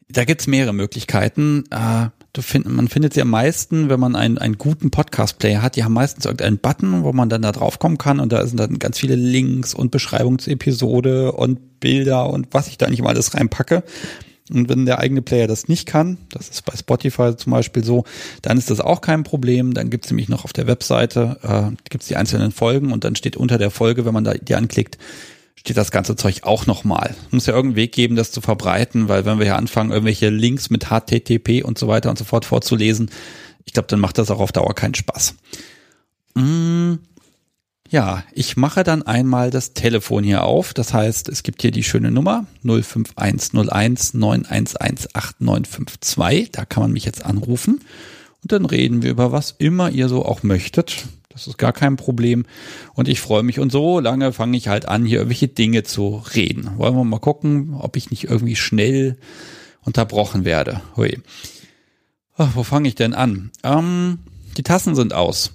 Da 0.10 0.26
gibt's 0.26 0.48
mehrere 0.48 0.74
Möglichkeiten. 0.74 1.64
Äh, 1.72 2.10
du 2.34 2.42
find, 2.42 2.66
man 2.68 2.90
findet 2.90 3.14
sie 3.14 3.22
am 3.22 3.30
meisten, 3.30 3.88
wenn 3.88 4.00
man 4.00 4.18
einen, 4.18 4.38
einen 4.38 4.58
guten 4.58 4.92
Podcast-Player 4.92 5.62
hat. 5.62 5.78
Die 5.78 5.86
haben 5.86 5.94
meistens 5.94 6.26
irgendeinen 6.26 6.58
Button, 6.58 7.04
wo 7.04 7.14
man 7.14 7.30
dann 7.30 7.42
da 7.42 7.54
draufkommen 7.54 7.98
kann 7.98 8.20
und 8.20 8.34
da 8.34 8.46
sind 8.46 8.60
dann 8.60 8.80
ganz 8.80 9.00
viele 9.00 9.16
Links 9.16 9.74
und 9.74 9.92
Beschreibungen 9.92 10.40
zur 10.40 10.52
Episode 10.52 11.32
und 11.32 11.80
Bilder 11.80 12.30
und 12.30 12.48
was 12.52 12.68
ich 12.68 12.78
da 12.78 12.90
nicht 12.90 13.02
mal 13.02 13.10
alles 13.10 13.34
reinpacke. 13.34 13.84
Und 14.54 14.70
wenn 14.70 14.86
der 14.86 15.00
eigene 15.00 15.22
Player 15.22 15.48
das 15.48 15.68
nicht 15.68 15.88
kann, 15.88 16.18
das 16.30 16.50
ist 16.50 16.66
bei 16.66 16.76
Spotify 16.76 17.36
zum 17.36 17.52
Beispiel 17.52 17.84
so, 17.84 18.04
dann 18.42 18.58
ist 18.58 18.70
das 18.70 18.80
auch 18.80 19.02
kein 19.02 19.24
Problem. 19.24 19.74
Dann 19.74 19.90
gibt 19.90 20.06
es 20.06 20.12
nämlich 20.12 20.30
noch 20.30 20.44
auf 20.44 20.54
der 20.54 20.68
Webseite, 20.68 21.38
äh, 21.44 21.76
gibt 21.90 22.04
es 22.04 22.08
die 22.08 22.16
einzelnen 22.16 22.52
Folgen 22.52 22.92
und 22.92 23.04
dann 23.04 23.16
steht 23.16 23.38
unter 23.38 23.58
der 23.58 23.72
Folge, 23.72 24.06
wenn 24.06 24.14
man 24.14 24.24
da 24.24 24.34
die 24.34 24.56
anklickt, 24.56 24.98
steht 25.56 25.78
das 25.78 25.92
ganze 25.92 26.16
Zeug 26.16 26.44
auch 26.44 26.66
nochmal. 26.66 27.16
Muss 27.30 27.46
ja 27.46 27.54
irgendeinen 27.54 27.78
Weg 27.78 27.92
geben, 27.92 28.16
das 28.16 28.32
zu 28.32 28.42
verbreiten, 28.42 29.08
weil 29.08 29.26
wenn 29.26 29.38
wir 29.38 29.46
hier 29.46 29.58
anfangen, 29.58 29.92
irgendwelche 29.92 30.30
Links 30.30 30.70
mit 30.70 30.88
HTTP 30.88 31.64
und 31.64 31.78
so 31.78 31.88
weiter 31.88 32.10
und 32.10 32.18
so 32.18 32.26
fort 32.26 32.46
vorzulesen, 32.46 33.12
ich 33.66 33.74
glaube, 33.74 33.88
dann 33.88 34.00
macht 34.00 34.18
das 34.18 34.32
auch 34.32 34.40
auf 34.40 34.52
Dauer 34.52 34.74
keinen 34.74 34.96
Spaß. 34.96 35.36
Mm, 36.34 36.96
Ja, 37.92 38.24
ich 38.32 38.56
mache 38.56 38.86
dann 38.86 39.04
einmal 39.04 39.52
das 39.52 39.74
Telefon 39.74 40.24
hier 40.24 40.46
auf. 40.46 40.74
Das 40.74 40.94
heißt, 40.94 41.28
es 41.28 41.44
gibt 41.44 41.62
hier 41.62 41.72
die 41.72 41.84
schöne 41.84 42.10
Nummer 42.10 42.46
05101 42.64 44.14
911 44.14 45.08
8952. 45.14 46.52
Da 46.54 46.64
kann 46.64 46.84
man 46.84 46.94
mich 46.94 47.04
jetzt 47.04 47.26
anrufen. 47.26 47.82
Und 48.42 48.54
dann 48.54 48.66
reden 48.66 49.04
wir 49.04 49.12
über 49.12 49.34
was 49.34 49.56
immer 49.58 49.90
ihr 49.90 50.08
so 50.08 50.24
auch 50.24 50.42
möchtet. 50.42 51.04
Das 51.28 51.48
ist 51.48 51.58
gar 51.58 51.74
kein 51.74 51.98
Problem. 51.98 52.46
Und 52.94 53.10
ich 53.10 53.20
freue 53.20 53.44
mich. 53.44 53.60
Und 53.60 53.74
so 53.74 54.00
lange 54.00 54.32
fange 54.32 54.56
ich 54.56 54.70
halt 54.70 54.88
an, 54.88 55.04
hier 55.04 55.18
irgendwelche 55.18 55.50
Dinge 55.50 55.84
zu 55.84 56.24
reden. 56.34 56.72
Wollen 56.78 56.96
wir 56.96 57.04
mal 57.04 57.20
gucken, 57.20 57.74
ob 57.78 57.98
ich 57.98 58.10
nicht 58.10 58.24
irgendwie 58.24 58.56
schnell 58.56 59.18
unterbrochen 59.82 60.46
werde. 60.46 60.80
Hui. 60.96 61.20
Ach, 62.38 62.52
wo 62.56 62.64
fange 62.64 62.88
ich 62.88 62.96
denn 62.96 63.14
an? 63.14 63.52
Ähm, 63.64 64.20
die 64.56 64.64
Tassen 64.64 64.96
sind 64.96 65.14
aus. 65.14 65.52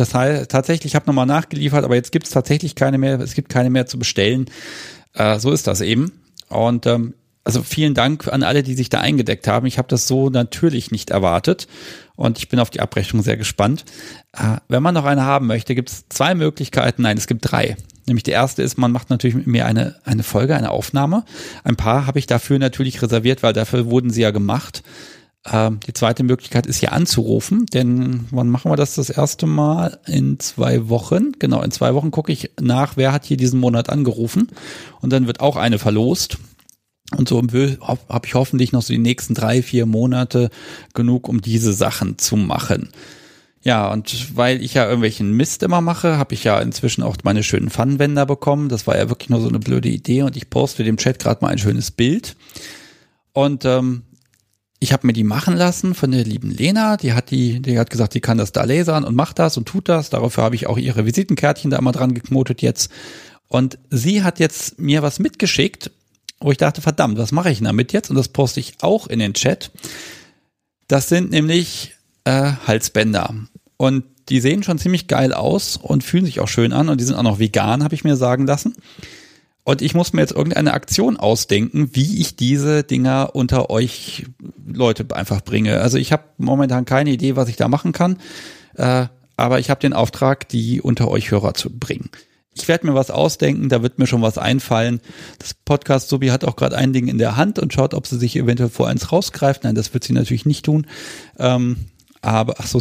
Das 0.00 0.14
heißt, 0.14 0.50
tatsächlich, 0.50 0.92
ich 0.92 0.94
habe 0.94 1.06
nochmal 1.06 1.26
nachgeliefert, 1.26 1.84
aber 1.84 1.94
jetzt 1.94 2.10
gibt 2.10 2.26
es 2.26 2.32
tatsächlich 2.32 2.74
keine 2.74 2.96
mehr, 2.96 3.20
es 3.20 3.34
gibt 3.34 3.50
keine 3.50 3.68
mehr 3.68 3.84
zu 3.84 3.98
bestellen. 3.98 4.46
Äh, 5.12 5.38
so 5.38 5.52
ist 5.52 5.66
das 5.66 5.82
eben. 5.82 6.12
Und 6.48 6.86
ähm, 6.86 7.12
also 7.44 7.62
vielen 7.62 7.92
Dank 7.92 8.26
an 8.28 8.42
alle, 8.42 8.62
die 8.62 8.74
sich 8.74 8.88
da 8.88 9.00
eingedeckt 9.00 9.46
haben. 9.46 9.66
Ich 9.66 9.76
habe 9.76 9.88
das 9.88 10.08
so 10.08 10.30
natürlich 10.30 10.90
nicht 10.90 11.10
erwartet 11.10 11.68
und 12.16 12.38
ich 12.38 12.48
bin 12.48 12.60
auf 12.60 12.70
die 12.70 12.80
Abrechnung 12.80 13.22
sehr 13.22 13.36
gespannt. 13.36 13.84
Äh, 14.32 14.56
wenn 14.68 14.82
man 14.82 14.94
noch 14.94 15.04
eine 15.04 15.24
haben 15.24 15.46
möchte, 15.46 15.74
gibt 15.74 15.90
es 15.90 16.08
zwei 16.08 16.34
Möglichkeiten. 16.34 17.02
Nein, 17.02 17.18
es 17.18 17.26
gibt 17.26 17.50
drei. 17.50 17.76
Nämlich 18.06 18.22
die 18.22 18.30
erste 18.30 18.62
ist, 18.62 18.78
man 18.78 18.92
macht 18.92 19.10
natürlich 19.10 19.36
mit 19.36 19.46
mir 19.46 19.66
eine, 19.66 19.96
eine 20.04 20.22
Folge, 20.22 20.56
eine 20.56 20.70
Aufnahme. 20.70 21.24
Ein 21.62 21.76
paar 21.76 22.06
habe 22.06 22.18
ich 22.18 22.26
dafür 22.26 22.58
natürlich 22.58 23.02
reserviert, 23.02 23.42
weil 23.42 23.52
dafür 23.52 23.84
wurden 23.84 24.08
sie 24.08 24.22
ja 24.22 24.30
gemacht. 24.30 24.82
Ähm, 25.50 25.80
die 25.86 25.94
zweite 25.94 26.22
Möglichkeit 26.22 26.66
ist 26.66 26.78
hier 26.78 26.92
anzurufen, 26.92 27.64
denn 27.66 28.26
wann 28.30 28.50
machen 28.50 28.70
wir 28.70 28.76
das 28.76 28.94
das 28.94 29.08
erste 29.08 29.46
Mal? 29.46 29.98
In 30.06 30.38
zwei 30.38 30.88
Wochen. 30.88 31.32
Genau, 31.38 31.62
in 31.62 31.70
zwei 31.70 31.94
Wochen 31.94 32.10
gucke 32.10 32.32
ich 32.32 32.50
nach, 32.60 32.96
wer 32.96 33.12
hat 33.12 33.24
hier 33.24 33.38
diesen 33.38 33.58
Monat 33.58 33.88
angerufen. 33.88 34.48
Und 35.00 35.12
dann 35.12 35.26
wird 35.26 35.40
auch 35.40 35.56
eine 35.56 35.78
verlost. 35.78 36.38
Und 37.16 37.28
so 37.28 37.38
habe 37.40 38.26
ich 38.26 38.34
hoffentlich 38.34 38.72
noch 38.72 38.82
so 38.82 38.92
die 38.92 38.98
nächsten 38.98 39.34
drei, 39.34 39.62
vier 39.62 39.86
Monate 39.86 40.50
genug, 40.94 41.28
um 41.28 41.40
diese 41.40 41.72
Sachen 41.72 42.18
zu 42.18 42.36
machen. 42.36 42.90
Ja, 43.62 43.90
und 43.92 44.36
weil 44.36 44.62
ich 44.62 44.74
ja 44.74 44.84
irgendwelchen 44.84 45.32
Mist 45.32 45.62
immer 45.62 45.80
mache, 45.80 46.16
habe 46.16 46.34
ich 46.34 46.44
ja 46.44 46.60
inzwischen 46.60 47.02
auch 47.02 47.16
meine 47.24 47.42
schönen 47.42 47.68
Pfannenwender 47.68 48.26
bekommen. 48.26 48.68
Das 48.68 48.86
war 48.86 48.96
ja 48.96 49.08
wirklich 49.08 49.28
nur 49.28 49.40
so 49.40 49.48
eine 49.48 49.58
blöde 49.58 49.88
Idee 49.88 50.22
und 50.22 50.36
ich 50.36 50.48
poste 50.48 50.84
dem 50.84 50.96
Chat 50.96 51.18
gerade 51.18 51.44
mal 51.44 51.50
ein 51.50 51.58
schönes 51.58 51.90
Bild. 51.90 52.36
Und 53.32 53.64
ähm, 53.64 54.02
ich 54.82 54.94
habe 54.94 55.06
mir 55.06 55.12
die 55.12 55.24
machen 55.24 55.56
lassen 55.56 55.94
von 55.94 56.10
der 56.10 56.24
lieben 56.24 56.50
Lena. 56.50 56.96
Die 56.96 57.12
hat 57.12 57.30
die, 57.30 57.60
die 57.60 57.78
hat 57.78 57.90
gesagt, 57.90 58.14
die 58.14 58.22
kann 58.22 58.38
das 58.38 58.52
da 58.52 58.64
lasern 58.64 59.04
und 59.04 59.14
macht 59.14 59.38
das 59.38 59.58
und 59.58 59.68
tut 59.68 59.90
das. 59.90 60.08
Dafür 60.08 60.42
habe 60.42 60.54
ich 60.54 60.66
auch 60.66 60.78
ihre 60.78 61.04
Visitenkärtchen 61.04 61.70
da 61.70 61.78
immer 61.78 61.92
dran 61.92 62.14
geknotet 62.14 62.62
jetzt. 62.62 62.90
Und 63.48 63.78
sie 63.90 64.22
hat 64.22 64.38
jetzt 64.38 64.78
mir 64.78 65.02
was 65.02 65.18
mitgeschickt, 65.18 65.90
wo 66.40 66.50
ich 66.50 66.56
dachte, 66.56 66.80
verdammt, 66.80 67.18
was 67.18 67.30
mache 67.30 67.50
ich 67.50 67.60
damit 67.60 67.92
jetzt? 67.92 68.08
Und 68.08 68.16
das 68.16 68.28
poste 68.28 68.60
ich 68.60 68.74
auch 68.80 69.06
in 69.06 69.18
den 69.18 69.34
Chat. 69.34 69.70
Das 70.88 71.10
sind 71.10 71.30
nämlich 71.30 71.94
äh, 72.24 72.52
Halsbänder. 72.66 73.34
Und 73.76 74.04
die 74.30 74.40
sehen 74.40 74.62
schon 74.62 74.78
ziemlich 74.78 75.08
geil 75.08 75.34
aus 75.34 75.76
und 75.76 76.04
fühlen 76.04 76.24
sich 76.24 76.40
auch 76.40 76.48
schön 76.48 76.72
an. 76.72 76.88
Und 76.88 77.02
die 77.02 77.04
sind 77.04 77.16
auch 77.16 77.22
noch 77.22 77.38
vegan, 77.38 77.84
habe 77.84 77.94
ich 77.94 78.04
mir 78.04 78.16
sagen 78.16 78.46
lassen. 78.46 78.74
Und 79.70 79.82
ich 79.82 79.94
muss 79.94 80.12
mir 80.12 80.22
jetzt 80.22 80.32
irgendeine 80.32 80.74
Aktion 80.74 81.16
ausdenken, 81.16 81.90
wie 81.92 82.20
ich 82.20 82.34
diese 82.34 82.82
Dinger 82.82 83.36
unter 83.36 83.70
euch 83.70 84.26
Leute 84.66 85.06
einfach 85.14 85.42
bringe. 85.42 85.80
Also 85.80 85.96
ich 85.96 86.10
habe 86.10 86.24
momentan 86.38 86.84
keine 86.86 87.10
Idee, 87.10 87.36
was 87.36 87.48
ich 87.48 87.54
da 87.54 87.68
machen 87.68 87.92
kann, 87.92 88.16
äh, 88.74 89.06
aber 89.36 89.60
ich 89.60 89.70
habe 89.70 89.78
den 89.78 89.92
Auftrag, 89.92 90.48
die 90.48 90.80
unter 90.80 91.06
euch 91.06 91.30
Hörer 91.30 91.54
zu 91.54 91.70
bringen. 91.70 92.10
Ich 92.52 92.66
werde 92.66 92.84
mir 92.84 92.96
was 92.96 93.12
ausdenken, 93.12 93.68
da 93.68 93.80
wird 93.80 94.00
mir 94.00 94.08
schon 94.08 94.22
was 94.22 94.38
einfallen. 94.38 95.00
Das 95.38 95.54
Podcast 95.54 96.08
Subi 96.08 96.30
hat 96.30 96.44
auch 96.44 96.56
gerade 96.56 96.76
ein 96.76 96.92
Ding 96.92 97.06
in 97.06 97.18
der 97.18 97.36
Hand 97.36 97.60
und 97.60 97.72
schaut, 97.72 97.94
ob 97.94 98.08
sie 98.08 98.18
sich 98.18 98.34
eventuell 98.34 98.70
vor 98.70 98.88
eins 98.88 99.12
rausgreift. 99.12 99.62
Nein, 99.62 99.76
das 99.76 99.94
wird 99.94 100.02
sie 100.02 100.14
natürlich 100.14 100.46
nicht 100.46 100.64
tun. 100.64 100.88
Ähm, 101.38 101.76
aber 102.22 102.56
ach 102.58 102.66
so, 102.66 102.80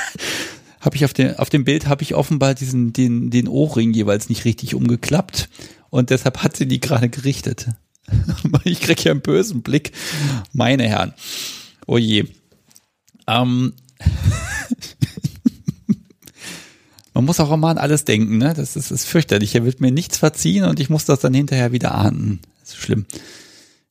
habe 0.80 0.96
ich 0.96 1.04
auf 1.04 1.12
dem 1.12 1.36
auf 1.36 1.50
dem 1.50 1.62
Bild 1.62 1.86
habe 1.86 2.02
ich 2.02 2.16
offenbar 2.16 2.54
diesen 2.54 2.92
den 2.92 3.30
den 3.30 3.46
Ohrring 3.46 3.92
jeweils 3.92 4.28
nicht 4.28 4.44
richtig 4.44 4.74
umgeklappt 4.74 5.48
und 5.90 6.10
deshalb 6.10 6.42
hat 6.42 6.56
sie 6.56 6.66
die 6.66 6.80
gerade 6.80 7.08
gerichtet. 7.08 7.68
ich 8.64 8.80
krieg 8.80 9.04
ja 9.04 9.12
einen 9.12 9.20
bösen 9.20 9.62
Blick. 9.62 9.92
Meine 10.52 10.88
Herren. 10.88 11.14
Oh 11.86 11.98
je. 11.98 12.26
Ähm. 13.26 13.74
Man 17.12 17.24
muss 17.24 17.40
auch 17.40 17.50
immer 17.52 17.68
an 17.68 17.78
alles 17.78 18.04
denken, 18.04 18.38
ne? 18.38 18.54
Das 18.54 18.76
ist, 18.76 18.90
ist 18.90 19.04
fürchterlich. 19.04 19.54
Er 19.54 19.64
wird 19.64 19.80
mir 19.80 19.90
nichts 19.90 20.16
verziehen 20.18 20.64
und 20.64 20.80
ich 20.80 20.88
muss 20.88 21.04
das 21.04 21.18
dann 21.20 21.34
hinterher 21.34 21.72
wieder 21.72 21.94
ahnden. 21.94 22.40
Das 22.60 22.70
ist 22.70 22.76
schlimm. 22.76 23.04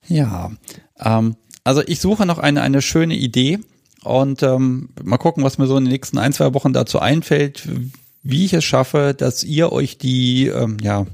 Ja. 0.07 0.51
Ähm, 0.97 1.35
also 1.63 1.83
ich 1.85 1.99
suche 1.99 2.25
noch 2.25 2.39
eine, 2.39 2.61
eine 2.61 2.81
schöne 2.81 3.15
Idee 3.15 3.59
und 4.03 4.41
ähm, 4.41 4.89
mal 5.03 5.17
gucken, 5.17 5.43
was 5.43 5.57
mir 5.57 5.67
so 5.67 5.77
in 5.77 5.85
den 5.85 5.91
nächsten 5.91 6.17
ein, 6.17 6.33
zwei 6.33 6.53
Wochen 6.53 6.73
dazu 6.73 6.99
einfällt, 6.99 7.67
wie 8.23 8.45
ich 8.45 8.53
es 8.53 8.63
schaffe, 8.63 9.13
dass 9.15 9.43
ihr 9.43 9.71
euch 9.71 9.97
die, 9.97 10.47
ähm, 10.47 10.77
ja, 10.81 11.05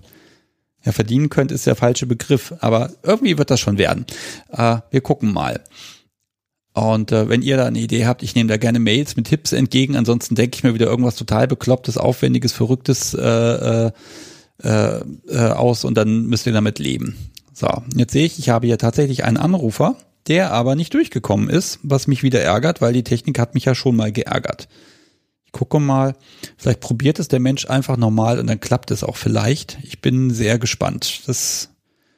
ja, 0.86 0.91
verdienen 0.91 1.29
könnt, 1.29 1.51
ist 1.51 1.65
der 1.65 1.75
falsche 1.75 2.05
Begriff, 2.05 2.53
aber 2.59 2.91
irgendwie 3.03 3.38
wird 3.38 3.49
das 3.49 3.59
schon 3.59 3.77
werden. 3.77 4.05
Äh, 4.51 4.77
wir 4.91 5.01
gucken 5.01 5.33
mal. 5.33 5.61
Und 6.73 7.11
äh, 7.11 7.27
wenn 7.29 7.41
ihr 7.41 7.57
da 7.57 7.65
eine 7.65 7.79
Idee 7.79 8.05
habt, 8.05 8.21
ich 8.21 8.36
nehme 8.36 8.49
da 8.49 8.57
gerne 8.57 8.79
Mails 8.79 9.15
mit 9.15 9.27
Tipps 9.27 9.53
entgegen. 9.53 9.95
Ansonsten 9.95 10.36
denke 10.36 10.57
ich 10.57 10.63
mir 10.63 10.73
wieder 10.73 10.88
irgendwas 10.88 11.15
total 11.15 11.47
beklopptes, 11.47 11.97
aufwendiges, 11.97 12.51
verrücktes 12.51 13.13
äh, 13.13 13.21
äh, 13.21 13.91
äh, 14.63 14.99
äh, 15.27 15.51
aus 15.51 15.86
und 15.86 15.95
dann 15.95 16.25
müsst 16.25 16.45
ihr 16.45 16.53
damit 16.53 16.79
leben. 16.79 17.15
So, 17.53 17.69
jetzt 17.95 18.13
sehe 18.13 18.25
ich, 18.25 18.38
ich 18.38 18.49
habe 18.49 18.67
hier 18.67 18.77
tatsächlich 18.77 19.23
einen 19.23 19.38
Anrufer, 19.38 19.95
der 20.27 20.51
aber 20.51 20.75
nicht 20.75 20.93
durchgekommen 20.93 21.49
ist, 21.49 21.79
was 21.81 22.07
mich 22.07 22.23
wieder 22.23 22.41
ärgert, 22.41 22.81
weil 22.81 22.93
die 22.93 23.03
Technik 23.03 23.39
hat 23.39 23.53
mich 23.53 23.65
ja 23.65 23.73
schon 23.73 23.95
mal 23.95 24.11
geärgert 24.11 24.67
gucke 25.56 25.80
mal, 25.80 26.18
vielleicht 26.58 26.82
probiert 26.82 27.18
es 27.18 27.30
der 27.30 27.39
Mensch 27.39 27.70
einfach 27.70 27.95
normal 27.95 28.39
und 28.39 28.47
dann 28.47 28.60
klappt 28.60 28.91
es 28.91 29.06
auch 29.06 29.16
vielleicht. 29.16 29.78
Ich 29.84 30.01
bin 30.01 30.30
sehr 30.30 30.60
gespannt. 30.60 31.22
Das 31.28 31.70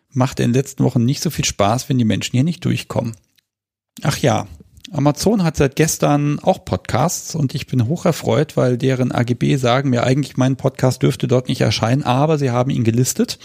macht 0.09 0.39
in 0.39 0.47
den 0.49 0.53
letzten 0.55 0.83
Wochen 0.83 1.05
nicht 1.05 1.21
so 1.21 1.29
viel 1.29 1.45
Spaß, 1.45 1.87
wenn 1.87 1.99
die 1.99 2.03
Menschen 2.03 2.31
hier 2.31 2.43
nicht 2.43 2.65
durchkommen. 2.65 3.15
Ach 4.01 4.17
ja, 4.17 4.47
Amazon 4.91 5.43
hat 5.43 5.55
seit 5.55 5.75
gestern 5.75 6.39
auch 6.39 6.65
Podcasts 6.65 7.35
und 7.35 7.53
ich 7.53 7.67
bin 7.67 7.87
hoch 7.87 8.05
erfreut, 8.05 8.57
weil 8.57 8.75
deren 8.75 9.11
AGB 9.11 9.57
sagen 9.57 9.91
mir 9.91 10.03
eigentlich, 10.03 10.35
mein 10.37 10.55
Podcast 10.55 11.03
dürfte 11.03 11.27
dort 11.27 11.47
nicht 11.47 11.61
erscheinen, 11.61 12.01
aber 12.01 12.39
sie 12.39 12.49
haben 12.49 12.71
ihn 12.71 12.83
gelistet. 12.83 13.37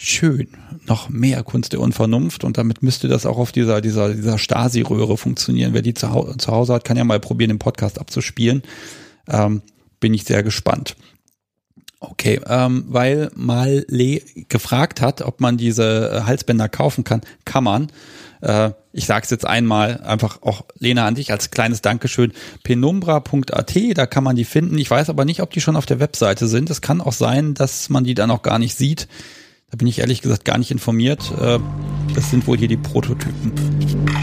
Schön. 0.00 0.46
Noch 0.86 1.08
mehr 1.08 1.42
Kunst 1.42 1.72
der 1.72 1.80
Unvernunft 1.80 2.44
und 2.44 2.56
damit 2.56 2.84
müsste 2.84 3.08
das 3.08 3.26
auch 3.26 3.36
auf 3.36 3.50
dieser, 3.50 3.80
dieser, 3.80 4.14
dieser 4.14 4.38
Stasi-Röhre 4.38 5.16
funktionieren. 5.18 5.74
Wer 5.74 5.82
die 5.82 5.92
zu, 5.92 6.06
zu 6.38 6.52
Hause 6.52 6.74
hat, 6.74 6.84
kann 6.84 6.96
ja 6.96 7.02
mal 7.02 7.18
probieren, 7.18 7.48
den 7.48 7.58
Podcast 7.58 7.98
abzuspielen. 7.98 8.62
Ähm, 9.26 9.60
bin 9.98 10.14
ich 10.14 10.22
sehr 10.22 10.44
gespannt. 10.44 10.94
Okay, 11.98 12.40
ähm, 12.46 12.84
weil 12.86 13.32
mal 13.34 13.84
Le 13.88 14.22
gefragt 14.48 15.00
hat, 15.00 15.20
ob 15.20 15.40
man 15.40 15.56
diese 15.56 16.12
äh, 16.12 16.20
Halsbänder 16.22 16.68
kaufen 16.68 17.02
kann, 17.02 17.22
kann 17.44 17.64
man. 17.64 17.88
Äh, 18.40 18.70
ich 18.92 19.06
sage 19.06 19.24
es 19.24 19.30
jetzt 19.30 19.46
einmal, 19.46 20.00
einfach 20.02 20.42
auch 20.42 20.62
Lena 20.78 21.08
an 21.08 21.16
dich 21.16 21.32
als 21.32 21.50
kleines 21.50 21.82
Dankeschön. 21.82 22.32
Penumbra.at, 22.62 23.76
da 23.94 24.06
kann 24.06 24.22
man 24.22 24.36
die 24.36 24.44
finden. 24.44 24.78
Ich 24.78 24.88
weiß 24.88 25.10
aber 25.10 25.24
nicht, 25.24 25.42
ob 25.42 25.50
die 25.50 25.60
schon 25.60 25.74
auf 25.74 25.86
der 25.86 25.98
Webseite 25.98 26.46
sind. 26.46 26.70
Es 26.70 26.82
kann 26.82 27.00
auch 27.00 27.12
sein, 27.12 27.54
dass 27.54 27.88
man 27.88 28.04
die 28.04 28.14
dann 28.14 28.30
auch 28.30 28.42
gar 28.42 28.60
nicht 28.60 28.76
sieht. 28.76 29.08
Da 29.70 29.76
bin 29.76 29.86
ich 29.86 29.98
ehrlich 29.98 30.22
gesagt 30.22 30.46
gar 30.46 30.56
nicht 30.56 30.70
informiert. 30.70 31.30
Äh, 31.38 31.58
das 32.14 32.30
sind 32.30 32.46
wohl 32.46 32.56
hier 32.56 32.68
die 32.68 32.78
Prototypen. 32.78 33.52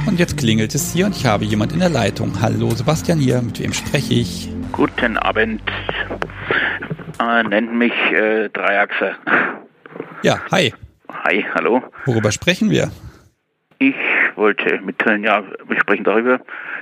Und 0.07 0.19
jetzt 0.19 0.37
klingelt 0.37 0.73
es 0.73 0.91
hier 0.91 1.05
und 1.05 1.15
ich 1.15 1.27
habe 1.27 1.45
jemand 1.45 1.71
in 1.71 1.79
der 1.79 1.89
Leitung. 1.89 2.41
Hallo 2.41 2.71
Sebastian 2.71 3.19
hier, 3.19 3.43
mit 3.43 3.59
wem 3.59 3.71
spreche 3.71 4.15
ich? 4.15 4.49
Guten 4.71 5.17
Abend. 5.17 5.61
Äh, 7.21 7.43
nennt 7.43 7.75
mich 7.75 7.93
äh, 8.11 8.49
Dreiachse. 8.49 9.17
Ja, 10.23 10.39
hi. 10.51 10.73
Hi, 11.09 11.45
hallo. 11.53 11.83
Worüber 12.05 12.31
sprechen 12.31 12.71
wir? 12.71 12.89
Ich 13.77 13.93
wollte 14.35 14.79
mitteilen, 14.81 15.23
ja, 15.23 15.43
wir 15.67 15.79
sprechen 15.79 16.03
darüber, 16.03 16.39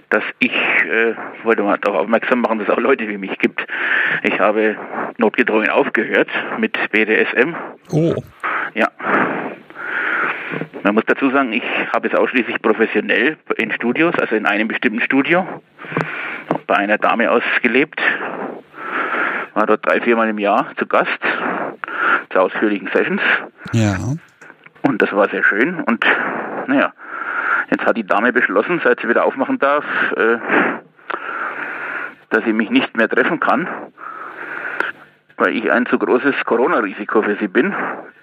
dass 0.10 0.24
ich 0.40 0.52
äh, 0.52 1.16
wollte 1.44 1.64
mal 1.64 1.78
darauf 1.78 2.02
aufmerksam 2.02 2.42
machen, 2.42 2.60
dass 2.60 2.68
es 2.68 2.74
auch 2.74 2.80
Leute 2.80 3.08
wie 3.08 3.18
mich 3.18 3.38
gibt. 3.40 3.66
Ich 4.24 4.40
habe 4.40 4.76
notgedrungen 5.18 5.70
aufgehört 5.70 6.30
mit 6.60 6.78
BDSM. 6.92 7.56
Oh. 7.92 8.16
Ja. 8.74 8.90
Man 10.84 10.96
muss 10.96 11.06
dazu 11.08 11.30
sagen, 11.32 11.54
ich 11.54 11.64
habe 11.94 12.08
es 12.10 12.16
ausschließlich 12.16 12.62
professionell 12.62 13.38
in 13.58 13.72
Studios, 13.72 14.14
also 14.20 14.36
in 14.36 14.46
einem 14.46 14.68
bestimmten 14.68 15.02
Studio, 15.02 15.48
bei 16.68 16.76
einer 16.76 16.98
Dame 16.98 17.32
ausgelebt. 17.32 18.02
War 19.54 19.66
dort 19.66 19.86
drei, 19.86 20.02
viermal 20.02 20.30
im 20.30 20.40
Jahr 20.40 20.72
zu 20.78 20.86
Gast, 20.86 21.20
zu 22.32 22.40
ausführlichen 22.40 22.90
Sessions. 22.94 23.22
Ja. 23.72 23.98
Und 24.82 25.02
das 25.02 25.12
war 25.14 25.30
sehr 25.30 25.44
schön. 25.44 25.80
Und 25.80 26.06
naja, 26.68 26.94
jetzt 27.74 27.86
hat 27.86 27.98
die 27.98 28.06
Dame 28.06 28.32
beschlossen, 28.32 28.82
seit 28.84 29.00
sie 29.02 29.10
wieder 29.10 29.26
aufmachen 29.26 29.60
darf, 29.60 29.86
äh, 30.16 30.38
dass 32.30 32.44
sie 32.46 32.54
mich 32.54 32.70
nicht 32.70 32.96
mehr 32.96 33.10
treffen 33.10 33.40
kann 33.40 33.68
weil 35.38 35.56
ich 35.56 35.72
ein 35.72 35.86
zu 35.86 35.98
großes 36.00 36.36
Corona-Risiko 36.46 37.22
für 37.22 37.36
sie 37.36 37.48
bin, 37.48 37.74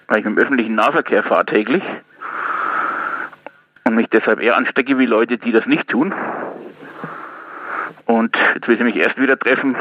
weil 0.07 0.19
ich 0.19 0.25
im 0.25 0.37
öffentlichen 0.37 0.75
Nahverkehr 0.75 1.23
fahre 1.23 1.45
täglich 1.45 1.83
und 3.83 3.95
mich 3.95 4.07
deshalb 4.09 4.41
eher 4.41 4.55
anstecke 4.55 4.97
wie 4.97 5.05
Leute, 5.05 5.37
die 5.37 5.51
das 5.51 5.65
nicht 5.65 5.87
tun. 5.87 6.13
Und 8.05 8.35
jetzt 8.55 8.67
will 8.67 8.77
sie 8.77 8.83
mich 8.83 8.95
erst 8.95 9.17
wieder 9.17 9.37
treffen, 9.37 9.75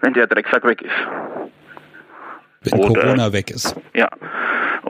wenn 0.00 0.14
der 0.14 0.26
Drecksack 0.26 0.64
weg 0.64 0.82
ist. 0.82 0.94
Wenn 2.62 2.78
oder, 2.78 3.00
Corona 3.00 3.32
weg 3.32 3.50
ist. 3.50 3.76
Ja. 3.94 4.08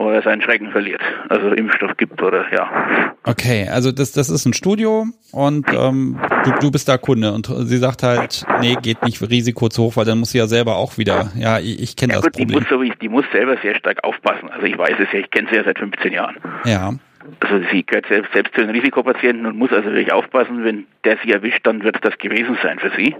Oder 0.01 0.23
seinen 0.23 0.41
Schrecken 0.41 0.71
verliert. 0.71 1.01
Also 1.29 1.49
Impfstoff 1.49 1.95
gibt 1.97 2.21
oder 2.21 2.45
ja. 2.51 3.13
Okay, 3.23 3.67
also 3.71 3.91
das, 3.91 4.11
das 4.11 4.29
ist 4.29 4.45
ein 4.45 4.53
Studio 4.53 5.05
und 5.31 5.67
ähm, 5.71 6.19
du, 6.43 6.51
du 6.59 6.71
bist 6.71 6.89
da 6.89 6.97
Kunde 6.97 7.31
und 7.31 7.45
sie 7.45 7.77
sagt 7.77 8.01
halt, 8.01 8.43
nee, 8.61 8.75
geht 8.81 9.03
nicht 9.03 9.21
Risiko 9.21 9.69
zu 9.69 9.83
hoch, 9.83 9.97
weil 9.97 10.05
dann 10.05 10.17
muss 10.17 10.31
sie 10.31 10.39
ja 10.39 10.47
selber 10.47 10.77
auch 10.77 10.97
wieder, 10.97 11.31
ja, 11.35 11.59
ich, 11.59 11.81
ich 11.81 11.95
kenne 11.95 12.13
ja, 12.13 12.19
das 12.19 12.25
gut, 12.25 12.33
Problem. 12.33 12.47
Die 12.47 12.55
muss, 12.55 12.69
so 12.69 12.81
wie, 12.81 12.91
die 12.99 13.09
muss 13.09 13.25
selber 13.31 13.57
sehr 13.61 13.75
stark 13.75 14.03
aufpassen. 14.03 14.49
Also 14.49 14.65
ich 14.65 14.75
weiß 14.75 14.95
es 14.99 15.11
ja, 15.11 15.19
ich 15.19 15.29
kenne 15.29 15.49
sie 15.51 15.57
ja 15.57 15.63
seit 15.63 15.77
15 15.77 16.13
Jahren. 16.13 16.37
Ja. 16.65 16.93
Also 17.39 17.63
sie 17.71 17.85
gehört 17.85 18.07
selbst, 18.07 18.33
selbst 18.33 18.55
zu 18.55 18.61
den 18.61 18.71
Risikopatienten 18.71 19.45
und 19.45 19.55
muss 19.55 19.71
also 19.71 19.89
wirklich 19.89 20.11
aufpassen, 20.11 20.63
wenn 20.63 20.87
der 21.03 21.17
sie 21.23 21.31
erwischt, 21.31 21.67
dann 21.67 21.83
wird 21.83 21.97
das 22.01 22.17
gewesen 22.17 22.57
sein 22.63 22.79
für 22.79 22.91
sie. 22.97 23.15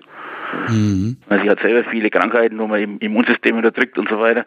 Mhm. 0.67 1.17
Weil 1.27 1.41
sie 1.43 1.49
hat 1.49 1.59
selber 1.61 1.87
viele 1.89 2.09
Krankheiten, 2.09 2.57
wo 2.57 2.67
man 2.67 2.81
im 2.81 2.99
Immunsystem 2.99 3.55
unterdrückt 3.55 3.97
und 3.97 4.09
so 4.09 4.19
weiter. 4.19 4.45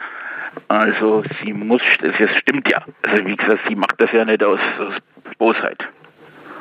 Also 0.68 1.22
sie 1.42 1.52
muss, 1.52 1.82
das 2.00 2.30
stimmt 2.38 2.70
ja. 2.70 2.84
Also 3.02 3.24
wie 3.24 3.36
gesagt, 3.36 3.60
sie 3.68 3.74
macht 3.74 4.00
das 4.00 4.10
ja 4.12 4.24
nicht 4.24 4.42
aus, 4.42 4.60
aus 4.78 4.94
Bosheit. 5.38 5.78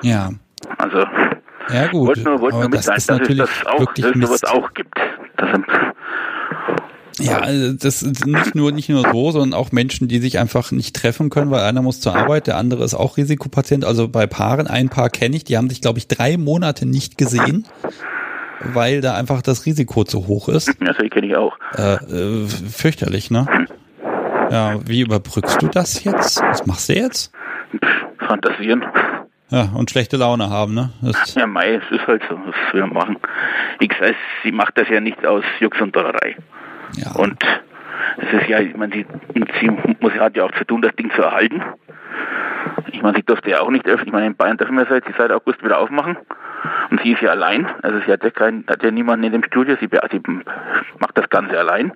Ja. 0.01 0.29
Also 0.77 1.05
ja 1.71 1.87
gut, 1.87 2.07
wollte 2.07 2.23
nur, 2.23 2.41
wollte 2.41 2.57
nur 2.57 2.69
mitteilen, 2.69 3.07
dass 3.07 3.29
es 3.29 3.37
das 3.37 3.65
auch, 3.65 3.93
dass 3.93 4.05
es 4.05 4.21
sowas 4.21 4.43
auch 4.43 4.73
gibt. 4.73 4.97
Das, 5.37 5.49
ja, 7.19 7.39
also 7.39 7.73
das 7.73 8.01
ist 8.01 8.25
nicht 8.25 8.55
nur, 8.55 8.71
nicht 8.71 8.89
nur 8.89 9.03
so, 9.11 9.31
sondern 9.31 9.57
auch 9.57 9.71
Menschen, 9.71 10.07
die 10.07 10.19
sich 10.19 10.39
einfach 10.39 10.71
nicht 10.71 10.95
treffen 10.95 11.29
können, 11.29 11.51
weil 11.51 11.61
einer 11.61 11.81
muss 11.81 12.01
zur 12.01 12.15
Arbeit, 12.15 12.47
der 12.47 12.57
andere 12.57 12.83
ist 12.83 12.95
auch 12.95 13.17
Risikopatient. 13.17 13.85
Also 13.85 14.07
bei 14.07 14.25
Paaren, 14.25 14.67
ein 14.67 14.89
Paar 14.89 15.09
kenne 15.09 15.35
ich, 15.35 15.43
die 15.43 15.57
haben 15.57 15.69
sich, 15.69 15.81
glaube 15.81 15.99
ich, 15.99 16.07
drei 16.07 16.37
Monate 16.37 16.85
nicht 16.85 17.17
gesehen, 17.17 17.65
weil 18.73 19.01
da 19.01 19.15
einfach 19.15 19.41
das 19.41 19.65
Risiko 19.65 20.03
zu 20.03 20.27
hoch 20.27 20.49
ist. 20.49 20.67
Ja, 20.67 20.93
das 20.93 20.97
kenne 21.09 21.27
ich 21.27 21.35
auch. 21.35 21.57
Äh, 21.75 21.93
äh, 21.93 22.47
fürchterlich, 22.47 23.29
ne? 23.29 23.47
Ja, 24.53 24.75
wie 24.85 25.01
überbrückst 25.01 25.63
du 25.63 25.67
das 25.67 26.03
jetzt? 26.03 26.39
Was 26.43 26.67
machst 26.67 26.87
du 26.87 26.93
jetzt? 26.93 27.33
Fantasieren. 28.19 28.85
Ja, 29.49 29.69
und 29.75 29.89
schlechte 29.89 30.15
Laune 30.15 30.47
haben, 30.47 30.75
ne? 30.75 30.91
Das 31.01 31.33
ja, 31.33 31.47
Mai, 31.47 31.73
es 31.73 31.83
ist 31.89 32.05
halt 32.05 32.21
so, 32.29 32.39
was 32.45 32.55
wir 32.71 32.85
machen. 32.85 33.17
Ich 33.79 33.89
weiß, 33.99 34.15
sie 34.43 34.51
macht 34.51 34.77
das 34.77 34.87
ja 34.89 34.99
nicht 34.99 35.25
aus 35.25 35.43
Jux 35.59 35.81
und 35.81 35.95
Dollerei. 35.95 36.35
Ja. 36.97 37.13
Und 37.13 37.43
es 38.17 38.41
ist 38.41 38.47
ja, 38.47 38.59
ich 38.59 38.77
meine, 38.77 38.93
sie, 38.93 39.05
sie 39.59 39.71
muss, 39.99 40.13
hat 40.13 40.37
ja 40.37 40.43
auch 40.43 40.51
zu 40.51 40.65
tun, 40.65 40.83
das 40.83 40.95
Ding 40.97 41.09
zu 41.15 41.23
erhalten. 41.23 41.63
Ich 42.91 43.01
meine, 43.01 43.17
sie 43.17 43.23
durfte 43.23 43.49
ja 43.49 43.59
auch 43.59 43.71
nicht 43.71 43.87
öffnen. 43.87 44.05
Ich 44.05 44.13
meine, 44.13 44.27
in 44.27 44.35
Bayern 44.35 44.57
dürfen 44.57 44.77
wir 44.77 44.85
seit, 44.85 45.03
seit 45.17 45.31
August 45.31 45.63
wieder 45.63 45.79
aufmachen. 45.79 46.15
Und 46.91 47.01
sie 47.01 47.13
ist 47.13 47.23
ja 47.23 47.31
allein. 47.31 47.67
Also 47.81 48.01
sie 48.05 48.11
hat 48.11 48.23
ja, 48.23 48.29
kein, 48.29 48.65
hat 48.67 48.83
ja 48.83 48.91
niemanden 48.91 49.25
in 49.25 49.31
dem 49.31 49.43
Studio. 49.43 49.77
Sie, 49.79 49.89
sie 49.89 50.21
macht 50.99 51.17
das 51.17 51.27
Ganze 51.31 51.57
allein. 51.57 51.91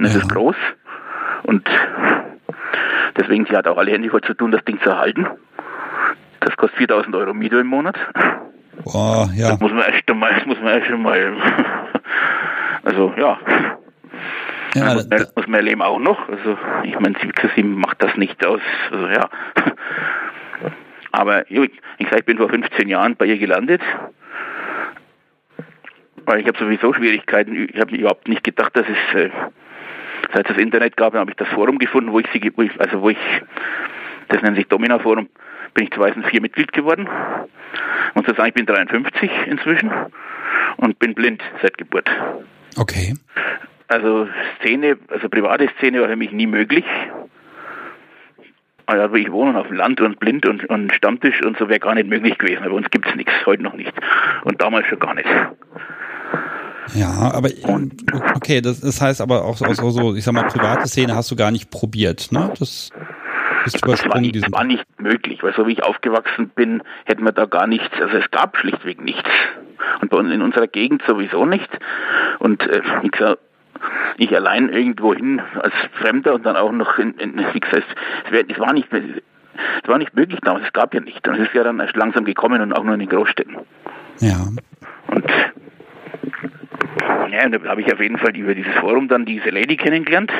Und 0.00 0.06
es 0.06 0.14
ja. 0.14 0.22
ist 0.22 0.28
groß. 0.28 0.56
Und 1.44 1.68
deswegen, 3.16 3.46
sie 3.46 3.56
hat 3.56 3.66
auch 3.66 3.78
alle 3.78 3.92
Hände 3.92 4.10
voll 4.10 4.22
zu 4.22 4.34
tun, 4.34 4.50
das 4.50 4.64
Ding 4.64 4.80
zu 4.80 4.90
erhalten. 4.90 5.26
Das 6.40 6.56
kostet 6.56 6.78
4000 6.78 7.14
Euro 7.16 7.34
Miete 7.34 7.58
im 7.58 7.66
Monat. 7.66 7.96
Boah, 8.84 9.28
ja. 9.34 9.50
Das 9.50 9.60
muss 9.60 9.72
man 9.72 9.84
erst 9.84 10.10
einmal, 10.10 10.34
das 10.34 10.46
muss 10.46 10.60
man 10.60 10.78
erst 10.78 10.90
einmal, 10.90 11.34
also, 12.84 13.12
ja. 13.16 13.38
Ja, 14.74 14.94
das, 14.94 15.08
das 15.08 15.36
muss 15.36 15.46
man 15.46 15.56
erleben 15.56 15.82
auch 15.82 15.98
noch. 15.98 16.28
Also 16.28 16.56
ich 16.84 16.98
meine, 16.98 17.16
sie, 17.20 17.30
sie 17.56 17.62
macht 17.62 18.02
das 18.02 18.16
nicht 18.16 18.44
aus. 18.46 18.60
Also, 18.90 19.08
ja. 19.08 19.28
Aber 21.12 21.50
ich, 21.50 21.70
ich 21.98 22.24
bin 22.24 22.38
vor 22.38 22.48
15 22.48 22.88
Jahren 22.88 23.16
bei 23.16 23.26
ihr 23.26 23.38
gelandet. 23.38 23.82
Weil 26.24 26.40
ich 26.40 26.46
habe 26.46 26.58
sowieso 26.58 26.92
Schwierigkeiten. 26.92 27.68
Ich 27.72 27.80
habe 27.80 27.96
überhaupt 27.96 28.28
nicht 28.28 28.44
gedacht, 28.44 28.76
dass 28.76 28.86
es, 28.86 29.14
äh, 29.20 29.30
seit 30.32 30.48
es 30.48 30.54
das 30.54 30.62
Internet 30.62 30.96
gab, 30.96 31.14
habe 31.14 31.30
ich 31.30 31.36
das 31.36 31.48
Forum 31.48 31.78
gefunden, 31.78 32.12
wo 32.12 32.20
ich 32.20 32.26
sie, 32.32 32.52
wo 32.56 32.62
ich, 32.62 32.80
also 32.80 33.02
wo 33.02 33.10
ich, 33.10 33.18
das 34.28 34.42
nennt 34.42 34.56
sich 34.56 34.68
Domina 34.68 34.98
Forum, 34.98 35.28
bin 35.74 35.84
ich 35.84 35.92
2004 35.92 36.40
Mitglied 36.40 36.72
geworden. 36.72 37.08
Und 38.14 38.26
zu 38.26 38.34
sagen, 38.34 38.48
ich 38.48 38.54
bin 38.54 38.66
53 38.66 39.30
inzwischen 39.46 39.90
und 40.76 40.98
bin 40.98 41.14
blind 41.14 41.42
seit 41.62 41.78
Geburt. 41.78 42.10
Okay. 42.76 43.14
Also 43.88 44.28
Szene, 44.58 44.96
also 45.08 45.28
private 45.28 45.68
Szene 45.78 46.00
war 46.00 46.08
für 46.08 46.16
mich 46.16 46.32
nie 46.32 46.46
möglich. 46.46 46.84
Also 48.86 49.14
ich 49.14 49.30
wohne 49.30 49.56
auf 49.58 49.68
dem 49.68 49.76
Land 49.76 50.00
und 50.00 50.18
blind 50.18 50.46
und, 50.46 50.64
und 50.68 50.92
Stammtisch 50.92 51.40
und 51.44 51.56
so 51.58 51.68
wäre 51.68 51.78
gar 51.78 51.94
nicht 51.94 52.08
möglich 52.08 52.38
gewesen. 52.38 52.64
Aber 52.64 52.74
uns 52.74 52.90
gibt 52.90 53.06
es 53.06 53.14
nichts, 53.14 53.32
heute 53.46 53.62
noch 53.62 53.74
nicht. 53.74 53.92
Und 54.42 54.60
damals 54.60 54.86
schon 54.88 54.98
gar 54.98 55.14
nicht. 55.14 55.28
Ja, 56.94 57.32
aber 57.32 57.50
okay, 58.34 58.60
das, 58.60 58.80
das 58.80 59.00
heißt 59.00 59.20
aber 59.20 59.44
auch 59.44 59.56
so, 59.56 59.90
so, 59.90 60.14
ich 60.14 60.24
sag 60.24 60.34
mal, 60.34 60.44
private 60.44 60.88
Szene 60.88 61.14
hast 61.14 61.30
du 61.30 61.36
gar 61.36 61.50
nicht 61.50 61.70
probiert, 61.70 62.32
ne? 62.32 62.52
Das 62.58 62.90
ist 63.66 63.82
das 63.82 64.08
war, 64.08 64.20
nicht, 64.20 64.52
war 64.52 64.64
nicht 64.64 64.84
möglich, 64.98 65.42
weil 65.42 65.52
so 65.54 65.66
wie 65.66 65.72
ich 65.72 65.82
aufgewachsen 65.82 66.50
bin, 66.54 66.82
hätten 67.04 67.24
wir 67.24 67.32
da 67.32 67.44
gar 67.44 67.66
nichts, 67.66 67.90
also 68.00 68.16
es 68.16 68.30
gab 68.30 68.56
schlichtweg 68.56 69.02
nichts. 69.02 69.28
Und 70.00 70.10
bei 70.10 70.16
uns 70.16 70.32
in 70.32 70.42
unserer 70.42 70.66
Gegend 70.66 71.02
sowieso 71.06 71.44
nicht. 71.44 71.68
Und 72.38 72.62
äh, 72.62 72.82
wie 73.02 73.08
gesagt, 73.08 73.38
ich 74.16 74.34
allein 74.34 74.68
irgendwo 74.68 75.14
hin 75.14 75.40
als 75.60 75.74
Fremder 76.00 76.34
und 76.34 76.44
dann 76.44 76.56
auch 76.56 76.72
noch 76.72 76.98
in, 76.98 77.14
in 77.14 77.38
wie 77.52 77.60
gesagt, 77.60 77.84
es, 78.30 78.58
war 78.58 78.72
nicht 78.72 78.88
es 78.92 79.88
war 79.88 79.98
nicht 79.98 80.14
möglich 80.14 80.40
damals, 80.42 80.66
es 80.66 80.72
gab 80.72 80.94
ja 80.94 81.00
nicht. 81.00 81.26
Und 81.26 81.34
es 81.34 81.48
ist 81.48 81.54
ja 81.54 81.64
dann 81.64 81.80
erst 81.80 81.96
langsam 81.96 82.24
gekommen 82.24 82.60
und 82.60 82.72
auch 82.72 82.84
nur 82.84 82.94
in 82.94 83.00
den 83.00 83.08
Großstädten. 83.08 83.56
Ja. 84.20 84.48
Und 85.08 85.24
ja, 87.00 87.44
und 87.44 87.52
da 87.52 87.68
habe 87.68 87.80
ich 87.80 87.92
auf 87.92 88.00
jeden 88.00 88.18
Fall 88.18 88.36
über 88.36 88.54
dieses 88.54 88.74
Forum 88.74 89.08
dann 89.08 89.24
diese 89.24 89.50
Lady 89.50 89.76
kennengelernt. 89.76 90.32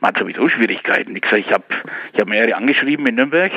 Man 0.00 0.08
hat 0.08 0.18
sowieso 0.18 0.48
Schwierigkeiten. 0.48 1.14
Ich, 1.16 1.30
ich 1.32 1.52
habe 1.52 1.64
ich 2.12 2.20
hab 2.20 2.28
mehrere 2.28 2.56
angeschrieben 2.56 3.06
in 3.06 3.16
Nürnberg, 3.16 3.52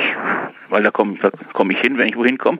weil 0.68 0.82
da 0.82 0.90
komme 0.90 1.18
komm 1.52 1.70
ich 1.70 1.80
hin, 1.80 1.96
wenn 1.96 2.08
ich 2.08 2.16
wohin 2.16 2.38
komme. 2.38 2.58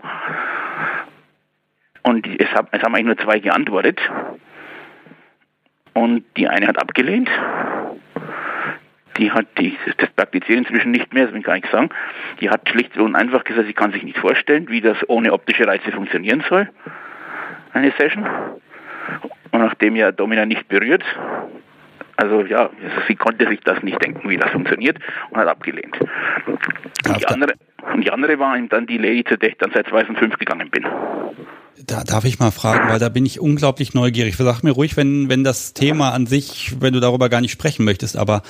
Und 2.03 2.27
es, 2.27 2.51
hab, 2.53 2.73
es 2.73 2.83
haben 2.83 2.95
eigentlich 2.95 3.17
nur 3.17 3.19
zwei 3.19 3.39
geantwortet. 3.41 4.01
Und 5.95 6.25
die 6.37 6.49
eine 6.49 6.67
hat 6.67 6.81
abgelehnt. 6.81 7.31
Die 9.17 9.31
hat 9.31 9.47
die, 9.59 9.77
das 9.97 10.11
praktiziert 10.11 10.59
inzwischen 10.59 10.91
nicht 10.91 11.15
mehr, 11.15 11.25
das 11.25 11.33
will 11.33 11.41
ich 11.41 11.47
gar 11.47 11.55
nicht 11.55 11.71
sagen. 11.71 11.91
Die 12.41 12.51
hat 12.51 12.69
schlicht 12.69 12.97
und 12.99 13.15
einfach 13.15 13.45
gesagt, 13.45 13.67
sie 13.67 13.73
kann 13.73 13.93
sich 13.93 14.03
nicht 14.03 14.19
vorstellen, 14.19 14.69
wie 14.69 14.81
das 14.81 14.99
ohne 15.09 15.33
optische 15.33 15.67
Reize 15.67 15.93
funktionieren 15.93 16.43
soll. 16.49 16.69
Eine 17.73 17.93
Session. 17.93 18.27
Und 19.51 19.61
nachdem 19.61 19.97
ja 19.97 20.13
Domina 20.13 20.47
nicht 20.47 20.69
berührt, 20.69 21.05
also 22.17 22.43
ja, 22.43 22.71
also 22.71 22.97
sie 23.09 23.17
konnte 23.17 23.49
sich 23.49 23.61
das 23.61 23.83
nicht 23.83 24.03
denken, 24.03 24.29
wie 24.29 24.37
das 24.37 24.51
funktioniert 24.51 24.99
und 25.31 25.39
hat 25.39 25.49
abgelehnt. 25.49 25.99
Und 26.47 27.21
die 27.21 27.27
andere, 27.27 27.55
und 27.93 28.05
die 28.05 28.11
andere 28.11 28.39
war 28.39 28.57
ihm 28.57 28.69
dann 28.69 28.87
die 28.87 28.99
Lady, 28.99 29.25
zu 29.25 29.37
der 29.37 29.51
ich 29.51 29.59
dann 29.59 29.71
seit 29.75 29.89
2005 29.89 30.39
gegangen 30.39 30.71
bin. 30.71 30.87
Da 31.87 32.05
darf 32.05 32.25
ich 32.25 32.39
mal 32.39 32.51
fragen, 32.51 32.89
weil 32.89 32.99
da 32.99 33.09
bin 33.09 33.27
ich 33.27 33.41
unglaublich 33.41 33.95
neugierig. 33.95 34.37
Sag 34.37 34.63
mir 34.63 34.71
ruhig, 34.71 34.97
wenn, 34.97 35.29
wenn 35.29 35.45
das 35.45 35.75
Thema 35.75 36.11
an 36.11 36.27
sich, 36.27 36.77
wenn 36.81 36.95
du 36.95 37.01
darüber 37.01 37.29
gar 37.29 37.41
nicht 37.41 37.53
sprechen 37.53 37.85
möchtest, 37.85 38.17
aber 38.17 38.43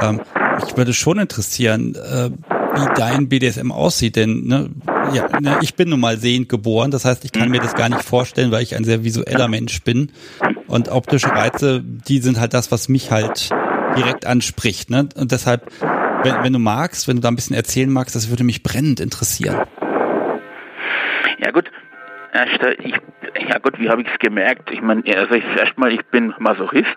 ähm, 0.00 0.20
ich 0.66 0.76
würde 0.76 0.92
schon 0.92 1.18
interessieren, 1.18 1.94
äh, 1.94 2.30
wie 2.30 2.94
dein 2.94 3.28
BDSM 3.28 3.72
aussieht, 3.72 4.16
denn 4.16 4.44
ne, 4.44 4.70
ja, 5.12 5.40
ne, 5.40 5.58
ich 5.62 5.74
bin 5.74 5.90
nun 5.90 6.00
mal 6.00 6.18
sehend 6.18 6.48
geboren, 6.48 6.90
das 6.90 7.04
heißt, 7.04 7.24
ich 7.24 7.32
kann 7.32 7.50
mir 7.50 7.60
das 7.60 7.74
gar 7.74 7.88
nicht 7.88 8.02
vorstellen, 8.02 8.50
weil 8.50 8.62
ich 8.62 8.76
ein 8.76 8.84
sehr 8.84 9.04
visueller 9.04 9.48
Mensch 9.48 9.82
bin 9.82 10.12
und 10.66 10.88
optische 10.88 11.28
Reize, 11.28 11.82
die 11.82 12.18
sind 12.18 12.40
halt 12.40 12.54
das, 12.54 12.72
was 12.72 12.88
mich 12.88 13.10
halt 13.10 13.50
direkt 13.96 14.26
anspricht, 14.26 14.90
ne? 14.90 15.08
Und 15.16 15.32
deshalb, 15.32 15.70
wenn, 16.22 16.42
wenn 16.42 16.52
du 16.52 16.58
magst, 16.58 17.08
wenn 17.08 17.16
du 17.16 17.22
da 17.22 17.28
ein 17.28 17.36
bisschen 17.36 17.56
erzählen 17.56 17.90
magst, 17.90 18.14
das 18.14 18.30
würde 18.30 18.44
mich 18.44 18.62
brennend 18.62 19.00
interessieren. 19.00 19.62
Ja 21.38 21.50
gut, 21.50 21.70
ich, 22.82 22.94
ja 23.48 23.58
gut, 23.58 23.78
wie 23.78 23.88
habe 23.88 24.02
ich 24.02 24.08
es 24.08 24.18
gemerkt? 24.18 24.70
Ich 24.70 24.82
meine, 24.82 25.02
also 25.16 25.34
erstmal, 25.34 25.92
ich 25.92 26.04
bin 26.06 26.34
Masochist. 26.38 26.96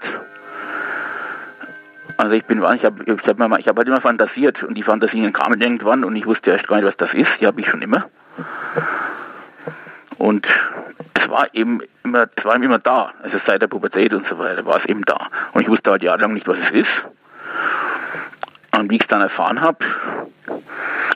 Also 2.19 2.33
ich 2.33 2.43
bin, 2.43 2.57
ich 2.57 2.83
habe 2.83 3.01
ich 3.05 3.07
hab, 3.07 3.59
ich 3.59 3.67
hab 3.67 3.77
halt 3.77 3.87
immer 3.87 4.01
fantasiert 4.01 4.61
und 4.63 4.75
die 4.75 4.83
Fantasien 4.83 5.31
kamen 5.31 5.61
irgendwann 5.61 6.03
und 6.03 6.17
ich 6.17 6.25
wusste 6.25 6.51
erst 6.51 6.67
gar 6.67 6.75
nicht, 6.75 6.85
was 6.85 6.97
das 6.97 7.13
ist. 7.13 7.29
Die 7.39 7.47
habe 7.47 7.61
ich 7.61 7.67
schon 7.69 7.81
immer. 7.81 8.09
Und 10.17 10.45
es 11.13 11.29
war 11.29 11.47
eben 11.53 11.79
immer, 12.03 12.27
es 12.35 12.43
war 12.43 12.61
immer 12.61 12.77
da. 12.77 13.13
Also 13.23 13.39
seit 13.47 13.61
der 13.61 13.67
Pubertät 13.67 14.13
und 14.13 14.27
so 14.27 14.37
weiter 14.37 14.65
war 14.65 14.79
es 14.79 14.85
eben 14.87 15.03
da. 15.03 15.29
Und 15.53 15.61
ich 15.61 15.69
wusste 15.69 15.91
halt 15.91 16.03
jahrelang 16.03 16.33
nicht, 16.33 16.45
was 16.45 16.57
es 16.57 16.71
ist. 16.71 16.91
Und 18.77 18.91
wie 18.91 18.97
ich 18.97 19.03
es 19.03 19.07
dann 19.07 19.21
erfahren 19.21 19.61
habe, 19.61 19.77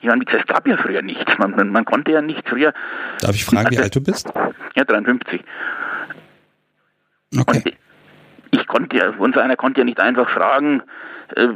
ich 0.01 0.08
meine, 0.08 0.24
es 0.26 0.47
gab 0.47 0.66
ja 0.66 0.78
früher 0.78 1.01
nichts. 1.01 1.38
Man, 1.38 1.51
man, 1.51 1.68
man, 1.68 1.84
konnte 1.84 2.14
ja 2.14 2.22
nicht 2.22 2.47
früher. 2.47 2.74
Darf 3.20 3.36
ich 3.36 3.43
fragen, 3.43 3.72
wie 3.72 3.80
alt 3.80 3.93
du 3.93 4.01
bist? 4.01 4.32
Ja, 4.74 4.86
53. 4.86 5.43
Okay. 7.38 7.58
Und 7.58 7.83
konnte 8.74 8.98
ja, 8.98 9.14
unser 9.20 9.44
einer 9.44 9.56
konnte 9.56 9.82
ja 9.82 9.86
nicht 9.86 10.00
einfach 10.00 10.28
fragen, 10.30 10.82
äh, 11.36 11.50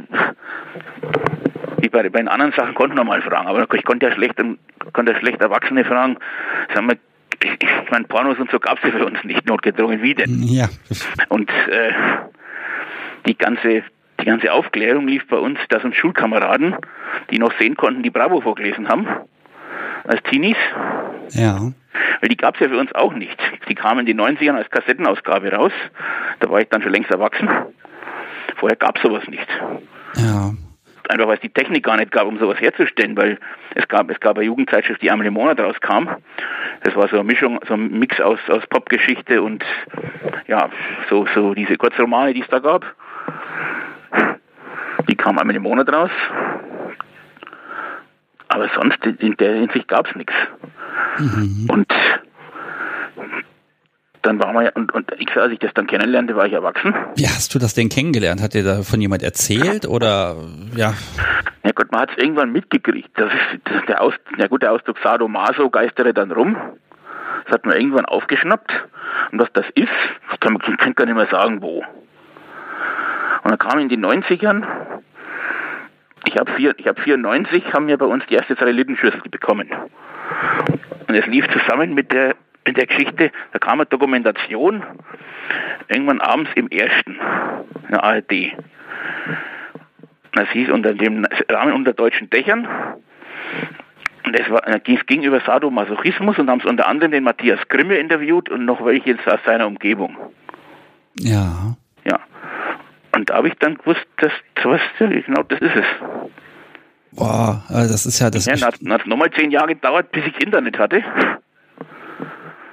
wie 1.80 1.88
bei, 1.88 2.08
bei 2.08 2.18
den 2.18 2.28
anderen 2.28 2.52
Sachen 2.52 2.74
konnten 2.74 2.96
wir 2.96 3.04
mal 3.04 3.20
fragen, 3.22 3.48
aber 3.48 3.66
ich 3.74 3.84
konnte 3.84 4.06
ja 4.06 4.12
schlecht, 4.12 4.36
konnte 4.92 5.12
ja 5.12 5.18
schlecht 5.18 5.40
Erwachsene 5.40 5.84
fragen, 5.84 6.16
sagen 6.72 6.88
wir, 6.88 6.96
ich 7.42 7.90
meine, 7.90 8.04
Pornos 8.04 8.38
und 8.38 8.50
so 8.50 8.60
gab 8.60 8.78
es 8.78 8.84
ja 8.84 8.98
für 8.98 9.04
uns 9.04 9.22
nicht 9.24 9.46
notgedrungen, 9.46 10.00
wie 10.00 10.14
denn? 10.14 10.42
Ja. 10.44 10.68
Und 11.28 11.50
äh, 11.50 11.92
die 13.26 13.36
ganze 13.36 13.82
die 14.20 14.24
ganze 14.24 14.52
Aufklärung 14.52 15.06
lief 15.06 15.28
bei 15.28 15.36
uns, 15.36 15.60
dass 15.68 15.84
uns 15.84 15.94
Schulkameraden, 15.94 16.74
die 17.30 17.38
noch 17.38 17.52
sehen 17.56 17.76
konnten, 17.76 18.02
die 18.02 18.10
Bravo 18.10 18.40
vorgelesen 18.40 18.88
haben, 18.88 19.06
als 20.04 20.20
Teenies. 20.24 20.56
Ja. 21.30 21.72
Weil 22.20 22.28
die 22.28 22.36
gab 22.36 22.54
es 22.54 22.60
ja 22.60 22.68
für 22.68 22.78
uns 22.78 22.94
auch 22.94 23.12
nicht. 23.12 23.38
Die 23.68 23.74
kamen 23.74 24.00
in 24.00 24.06
den 24.06 24.20
90ern 24.20 24.56
als 24.56 24.70
Kassettenausgabe 24.70 25.52
raus. 25.52 25.72
Da 26.40 26.50
war 26.50 26.60
ich 26.60 26.68
dann 26.68 26.82
schon 26.82 26.92
längst 26.92 27.10
erwachsen. 27.10 27.48
Vorher 28.56 28.76
gab 28.76 28.96
es 28.96 29.02
sowas 29.02 29.26
nicht. 29.28 29.48
Ja. 30.16 30.52
Einfach 31.08 31.26
weil 31.26 31.36
es 31.36 31.40
die 31.40 31.48
Technik 31.48 31.84
gar 31.84 31.96
nicht 31.96 32.12
gab, 32.12 32.26
um 32.26 32.38
sowas 32.38 32.60
herzustellen, 32.60 33.16
weil 33.16 33.38
es 33.74 33.88
gab, 33.88 34.10
es 34.10 34.20
gab 34.20 34.36
eine 34.36 34.44
Jugendzeitschrift, 34.44 35.00
die 35.00 35.10
einmal 35.10 35.26
im 35.26 35.34
Monat 35.34 35.58
rauskam. 35.58 36.08
Das 36.82 36.94
war 36.96 37.08
so 37.08 37.16
eine 37.16 37.24
Mischung, 37.24 37.58
so 37.66 37.74
ein 37.74 37.98
Mix 37.98 38.20
aus, 38.20 38.38
aus 38.48 38.66
Popgeschichte 38.66 39.40
und 39.40 39.64
ja, 40.46 40.68
so, 41.08 41.26
so 41.34 41.54
diese 41.54 41.76
Kurzromane, 41.76 42.34
die 42.34 42.42
es 42.42 42.48
da 42.48 42.58
gab. 42.58 42.84
Die 45.08 45.16
kam 45.16 45.38
einmal 45.38 45.56
im 45.56 45.62
Monat 45.62 45.90
raus. 45.90 46.10
Aber 48.48 48.68
sonst 48.74 48.98
in 49.04 49.36
der 49.36 49.54
Hinsicht 49.54 49.88
gab 49.88 50.08
es 50.08 50.16
nichts. 50.16 50.34
Mhm. 51.18 51.68
Und 51.70 51.92
dann 54.22 54.42
war 54.42 54.52
man 54.52 54.64
ja, 54.64 54.72
und, 54.74 54.92
und 54.92 55.10
ich, 55.18 55.34
als 55.36 55.52
ich 55.52 55.58
das 55.58 55.72
dann 55.74 55.86
kennenlernte, 55.86 56.36
war 56.36 56.46
ich 56.46 56.52
erwachsen. 56.52 56.94
Wie 57.16 57.26
hast 57.26 57.54
du 57.54 57.58
das 57.58 57.74
denn 57.74 57.88
kennengelernt? 57.88 58.42
Hat 58.42 58.54
dir 58.54 58.64
da 58.64 58.82
von 58.82 59.00
jemand 59.00 59.22
erzählt 59.22 59.86
oder 59.86 60.36
ja? 60.74 60.94
Ja 61.64 61.72
Gott, 61.74 61.92
man 61.92 62.02
hat 62.02 62.10
es 62.10 62.18
irgendwann 62.18 62.52
mitgekriegt. 62.52 63.10
Das 63.14 63.32
ist, 63.32 63.60
das 63.64 63.76
ist 63.76 63.88
der 63.88 64.00
Aus, 64.00 64.14
ja 64.36 64.46
gut, 64.48 64.62
der 64.62 64.72
Ausdruck 64.72 64.98
Sadomaso 65.02 65.70
geistere 65.70 66.14
dann 66.14 66.32
rum. 66.32 66.56
Das 67.44 67.54
hat 67.54 67.66
man 67.66 67.76
irgendwann 67.76 68.04
aufgeschnappt. 68.04 68.70
Und 69.32 69.40
was 69.40 69.48
das 69.52 69.66
ist, 69.74 69.88
ich 70.32 70.40
kann, 70.40 70.56
ich 70.56 70.76
kann 70.78 70.94
gar 70.94 71.06
nicht 71.06 71.14
mehr 71.14 71.28
sagen, 71.30 71.62
wo. 71.62 71.84
Und 73.44 73.50
dann 73.50 73.58
kam 73.58 73.78
in 73.78 73.88
den 73.88 74.04
90ern, 74.04 74.64
ich 76.28 76.36
habe 76.36 76.52
hab 76.52 77.00
94, 77.00 77.72
haben 77.72 77.86
wir 77.86 77.96
bei 77.96 78.06
uns 78.06 78.24
die 78.28 78.34
erste 78.34 78.54
Satellitenschüssel 78.54 79.22
bekommen. 79.30 79.70
Und 81.06 81.14
es 81.14 81.26
lief 81.26 81.46
zusammen 81.48 81.94
mit 81.94 82.12
der, 82.12 82.36
mit 82.66 82.76
der 82.76 82.86
Geschichte, 82.86 83.32
da 83.52 83.58
kam 83.58 83.80
eine 83.80 83.86
Dokumentation, 83.86 84.82
irgendwann 85.88 86.20
abends 86.20 86.50
im 86.54 86.68
ersten, 86.68 87.12
in 87.14 87.90
der 87.90 88.04
ARD. 88.04 88.52
Das 90.32 90.48
hieß 90.50 90.70
unter 90.70 90.92
dem 90.92 91.26
Rahmen 91.48 91.72
unter 91.72 91.94
deutschen 91.94 92.28
Dächern. 92.28 92.68
Und 94.24 94.38
es, 94.38 94.50
war, 94.50 94.62
es 94.66 95.06
ging 95.06 95.22
über 95.22 95.40
Sadomasochismus 95.40 96.38
und 96.38 96.50
haben 96.50 96.60
es 96.60 96.66
unter 96.66 96.86
anderem 96.86 97.12
den 97.12 97.24
Matthias 97.24 97.60
Grimme 97.68 97.96
interviewt 97.96 98.50
und 98.50 98.66
noch 98.66 98.84
welche 98.84 99.16
aus 99.24 99.40
seiner 99.46 99.66
Umgebung. 99.66 100.16
Ja. 101.18 101.76
Und 103.18 103.30
da 103.30 103.34
habe 103.34 103.48
ich 103.48 103.54
dann 103.54 103.74
gewusst, 103.74 104.06
dass 104.18 104.30
sowas, 104.62 104.80
genau 105.00 105.42
das 105.42 105.58
ist 105.60 105.74
es. 105.74 105.84
Boah, 107.10 107.64
also 107.68 107.90
das 107.92 108.06
ist 108.06 108.20
ja 108.20 108.30
das. 108.30 108.46
Ja, 108.46 108.54
dann 108.54 108.92
hat 108.92 109.00
es 109.00 109.06
nochmal 109.06 109.32
zehn 109.32 109.50
Jahre 109.50 109.74
gedauert, 109.74 110.12
bis 110.12 110.24
ich 110.24 110.40
Internet 110.40 110.78
hatte. 110.78 111.02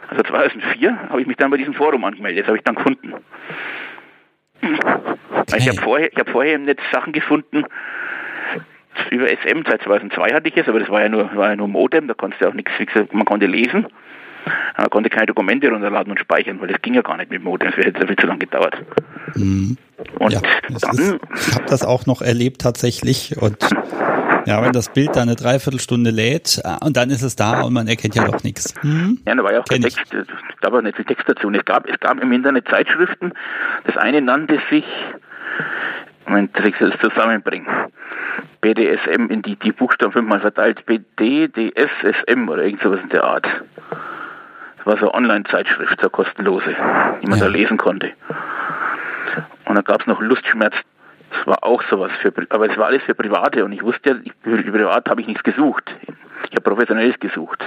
Also 0.07 0.21
2004 0.21 1.09
habe 1.09 1.21
ich 1.21 1.25
mich 1.25 1.37
dann 1.37 1.49
bei 1.49 1.57
diesem 1.57 1.73
Forum 1.73 2.03
angemeldet, 2.03 2.41
das 2.41 2.47
habe 2.49 2.57
ich 2.59 2.63
dann 2.63 2.75
gefunden. 2.75 3.15
Okay. 5.31 5.57
Ich 5.57 5.67
habe 5.67 5.81
vorher, 5.81 6.11
hab 6.15 6.29
vorher 6.29 6.53
im 6.53 6.65
Netz 6.65 6.79
Sachen 6.91 7.11
gefunden, 7.11 7.65
über 9.09 9.27
SM, 9.27 9.63
seit 9.67 9.81
2002 9.81 10.31
hatte 10.31 10.47
ich 10.47 10.57
es, 10.57 10.67
aber 10.67 10.79
das 10.79 10.89
war 10.89 11.01
ja 11.01 11.09
nur, 11.09 11.35
war 11.35 11.49
ja 11.49 11.55
nur 11.55 11.67
Modem, 11.67 12.07
da 12.07 12.13
konntest 12.13 12.43
du 12.43 12.49
auch 12.49 12.53
nichts, 12.53 12.71
man 13.13 13.25
konnte 13.25 13.47
lesen. 13.47 13.87
Man 14.77 14.89
konnte 14.89 15.09
keine 15.09 15.27
Dokumente 15.27 15.69
runterladen 15.69 16.11
und 16.11 16.19
speichern, 16.19 16.59
weil 16.61 16.67
das 16.67 16.81
ging 16.81 16.93
ja 16.93 17.01
gar 17.01 17.17
nicht 17.17 17.29
mit 17.31 17.39
dem 17.39 17.45
Modem, 17.45 17.71
das 17.75 17.85
hätte 17.85 18.07
viel 18.07 18.15
zu 18.15 18.27
lange 18.27 18.39
gedauert. 18.39 18.75
Mhm. 19.35 19.77
Und 20.19 20.33
ja, 20.33 20.41
dann... 20.69 20.97
Ist, 20.97 21.19
ich 21.47 21.55
habe 21.55 21.65
das 21.67 21.83
auch 21.83 22.05
noch 22.05 22.21
erlebt 22.21 22.61
tatsächlich 22.61 23.35
und 23.41 23.57
ja, 24.45 24.61
wenn 24.61 24.73
das 24.73 24.89
Bild 24.89 25.15
dann 25.15 25.23
eine 25.23 25.35
Dreiviertelstunde 25.35 26.11
lädt 26.11 26.61
äh, 26.63 26.85
und 26.85 26.97
dann 26.97 27.09
ist 27.09 27.23
es 27.23 27.35
da 27.35 27.61
und 27.61 27.73
man 27.73 27.87
erkennt 27.87 28.15
ja 28.15 28.25
doch 28.25 28.43
nichts. 28.43 28.73
Hm? 28.81 29.19
Ja, 29.25 29.35
da 29.35 29.43
war 29.43 29.53
ja 29.53 29.61
auch 29.61 29.65
Kenn 29.65 29.81
der 29.81 29.89
Text, 29.89 30.13
es 30.13 30.27
gab 30.61 30.73
auch 30.73 30.81
nicht 30.81 30.95
viel 30.95 31.05
Text 31.05 31.27
dazu. 31.27 31.49
Es 31.49 31.65
gab, 31.65 31.89
es 31.89 31.99
gab 31.99 32.21
im 32.21 32.31
Internet 32.31 32.67
Zeitschriften, 32.67 33.33
das 33.85 33.97
eine 33.97 34.21
nannte 34.21 34.59
sich, 34.69 34.85
Moment, 36.27 36.51
ich 36.59 36.79
es 36.79 36.93
zusammenbringen. 37.01 37.67
BDSM 38.61 39.27
in 39.29 39.41
die, 39.41 39.55
die 39.57 39.71
Buchstaben 39.71 40.11
fünfmal 40.11 40.41
verteilt, 40.41 40.85
BDDSSM 40.85 42.49
oder 42.49 42.63
irgend 42.63 42.81
sowas 42.81 42.99
in 43.03 43.09
der 43.09 43.23
Art. 43.23 43.47
War 44.85 44.97
so 44.97 45.11
eine 45.11 45.13
Online-Zeitschrift, 45.13 45.99
so 46.01 46.09
kostenlose, 46.09 46.75
die 47.21 47.27
man 47.27 47.39
ja. 47.39 47.45
da 47.45 47.51
lesen 47.51 47.77
konnte. 47.77 48.13
Und 49.65 49.75
dann 49.75 49.83
gab 49.83 50.01
es 50.01 50.07
noch 50.07 50.21
Lustschmerz 50.21 50.75
das 51.31 51.47
war 51.47 51.63
auch 51.63 51.83
sowas 51.89 52.11
für, 52.21 52.31
aber 52.49 52.69
es 52.69 52.77
war 52.77 52.87
alles 52.87 53.03
für 53.03 53.13
Private 53.13 53.65
und 53.65 53.71
ich 53.71 53.83
wusste 53.83 54.09
ja, 54.09 54.15
ich, 54.23 54.31
für 54.43 54.71
privat 54.71 55.09
habe 55.09 55.21
ich 55.21 55.27
nichts 55.27 55.43
gesucht. 55.43 55.83
Ich 56.49 56.51
habe 56.51 56.61
professionelles 56.61 57.19
gesucht. 57.19 57.59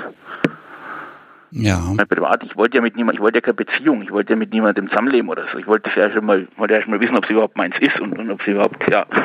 Ja. 1.50 1.80
Privat, 2.08 2.42
ich 2.44 2.56
wollte 2.56 2.76
ja 2.76 2.82
mit 2.82 2.96
niemand, 2.96 3.16
ich 3.16 3.22
wollte 3.22 3.38
ja 3.38 3.40
keine 3.40 3.54
Beziehung, 3.54 4.02
ich 4.02 4.10
wollte 4.10 4.34
ja 4.34 4.36
mit 4.36 4.52
niemandem 4.52 4.88
zusammenleben 4.88 5.28
oder 5.30 5.44
so. 5.50 5.58
Ich 5.58 5.66
wollte 5.66 5.90
ja 5.96 6.10
schon 6.10 6.24
mal, 6.24 6.46
wollte 6.56 6.74
ja 6.74 6.82
schon 6.82 6.90
mal 6.90 7.00
wissen, 7.00 7.16
ob 7.16 7.24
es 7.24 7.30
überhaupt 7.30 7.56
meins 7.56 7.74
ist 7.80 7.98
und, 8.00 8.18
und 8.18 8.30
ob 8.30 8.40
es 8.40 8.46
überhaupt, 8.46 8.90
ja. 8.90 9.06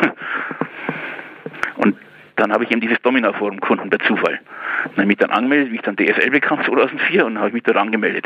Und 1.75 1.97
dann 2.35 2.51
habe 2.51 2.63
ich 2.63 2.71
eben 2.71 2.81
dieses 2.81 3.01
Domina-Forum 3.01 3.59
gefunden, 3.59 3.89
per 3.89 3.99
Zufall. 3.99 4.39
Dann 4.83 4.91
habe 4.91 5.01
ich 5.01 5.07
mich 5.07 5.17
dann 5.17 5.31
angemeldet, 5.31 5.71
wie 5.71 5.75
ich 5.75 5.81
dann 5.81 5.95
DSL 5.95 6.29
bekam, 6.31 6.63
2004, 6.63 7.25
und 7.25 7.37
habe 7.37 7.49
ich 7.49 7.53
mich 7.53 7.63
dort 7.63 7.77
angemeldet. 7.77 8.25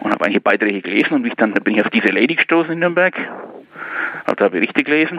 Und 0.00 0.12
habe 0.12 0.24
einige 0.24 0.40
Beiträge 0.40 0.80
gelesen 0.80 1.14
und 1.14 1.22
mich 1.22 1.34
dann, 1.34 1.52
dann 1.52 1.62
bin 1.62 1.74
ich 1.74 1.84
auf 1.84 1.90
diese 1.90 2.08
Lady 2.08 2.34
gestoßen 2.36 2.72
in 2.72 2.78
Nürnberg 2.78 3.14
habe 4.26 4.36
da 4.36 4.48
Berichte 4.48 4.84
gelesen. 4.84 5.18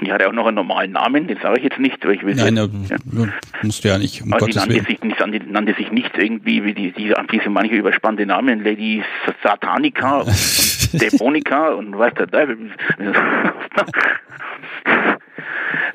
Die 0.00 0.12
hatte 0.12 0.28
auch 0.28 0.32
noch 0.32 0.46
einen 0.46 0.54
normalen 0.54 0.92
Namen, 0.92 1.26
den 1.26 1.38
sage 1.38 1.58
ich 1.58 1.64
jetzt 1.64 1.78
nicht, 1.78 2.04
weil 2.06 2.14
ich 2.14 2.24
will 2.24 2.34
Nein, 2.34 2.56
ja. 2.56 2.66
musst 3.62 3.84
du 3.84 3.88
ja 3.88 3.98
nicht. 3.98 4.22
Um 4.22 4.32
Aber 4.32 4.46
die 4.46 4.56
nannte 4.56 4.80
sich, 4.80 5.00
die 5.00 5.42
nannte 5.50 5.74
sich 5.74 5.90
nicht 5.90 6.16
irgendwie 6.16 6.64
wie 6.64 6.72
die, 6.72 6.92
diese, 6.92 7.14
diese 7.30 7.50
manche 7.50 7.74
überspannte 7.74 8.24
Namen, 8.24 8.62
Lady 8.62 9.02
Satanica 9.42 10.20
und 10.20 10.30
Dämonica 11.00 11.70
und 11.70 11.98
was 11.98 12.14
der 12.14 12.28
Teufel. 12.28 12.58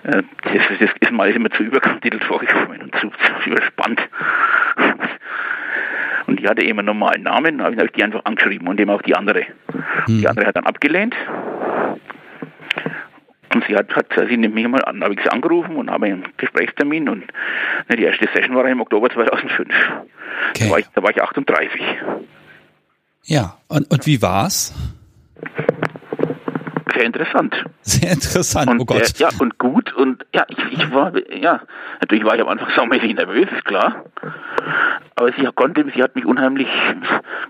das, 0.04 0.62
das 0.80 0.90
ist 1.00 1.12
mal 1.12 1.30
immer 1.30 1.50
zu 1.52 1.64
überkantitelt 1.64 2.24
vorgekommen 2.24 2.82
und 2.82 2.96
zu, 2.96 3.12
zu 3.44 3.50
überspannt. 3.50 4.02
Und 6.28 6.40
die 6.40 6.48
hatte 6.48 6.62
eben 6.64 6.80
einen 6.80 6.88
normalen 6.88 7.24
Namen, 7.24 7.62
habe 7.62 7.76
ich 7.76 7.92
die 7.92 8.04
einfach 8.04 8.26
angeschrieben 8.26 8.68
und 8.68 8.80
eben 8.80 8.92
auch 8.92 9.02
die 9.02 9.16
andere. 9.16 9.46
Hm. 10.06 10.20
Die 10.20 10.28
andere 10.28 10.48
hat 10.48 10.56
dann 10.58 10.66
abgelehnt. 10.66 11.16
Und 13.54 13.64
sie 13.66 13.76
hat, 13.76 13.96
hat 13.96 14.08
sie 14.28 14.38
nimmt 14.38 14.54
mich 14.54 14.68
mal 14.68 14.84
an, 14.84 15.02
habe 15.04 15.14
ich 15.14 15.22
sie 15.22 15.30
angerufen 15.30 15.78
und 15.78 15.90
habe 15.90 16.08
einen 16.08 16.26
Gesprächstermin 16.36 17.08
und 17.08 17.24
ne, 17.90 17.96
die 17.96 18.04
erste 18.04 18.28
Session 18.34 18.56
war 18.56 18.68
im 18.68 18.82
Oktober 18.82 19.10
2005. 19.10 19.70
Okay. 20.50 20.66
Da, 20.66 20.70
war 20.70 20.80
ich, 20.80 20.86
da 20.94 21.02
war 21.02 21.12
ich 21.12 21.22
38. 21.22 21.82
Ja, 23.24 23.58
und, 23.70 23.90
und 23.90 24.06
wie 24.06 24.22
war's? 24.22 24.74
Sehr 26.98 27.06
interessant. 27.06 27.66
Sehr 27.82 28.12
interessant, 28.12 28.70
und, 28.70 28.80
oh 28.82 28.86
Gott. 28.86 29.20
Äh, 29.20 29.24
ja, 29.24 29.30
und 29.40 29.58
gut 29.60 29.94
und 29.94 30.26
ja, 30.34 30.46
ich, 30.48 30.58
ich 30.72 30.92
war, 30.92 31.14
ja, 31.32 31.62
natürlich 32.02 32.26
war 32.26 32.36
ich 32.36 32.42
am 32.42 32.48
Anfang 32.48 32.70
saumäßig 32.76 33.16
nervös, 33.16 33.48
ist 33.56 33.66
klar. 33.66 34.06
Aber 35.16 35.32
sie 35.34 35.48
konnte, 35.54 35.86
sie 35.94 36.02
hat 36.02 36.16
mich 36.16 36.26
unheimlich 36.26 36.68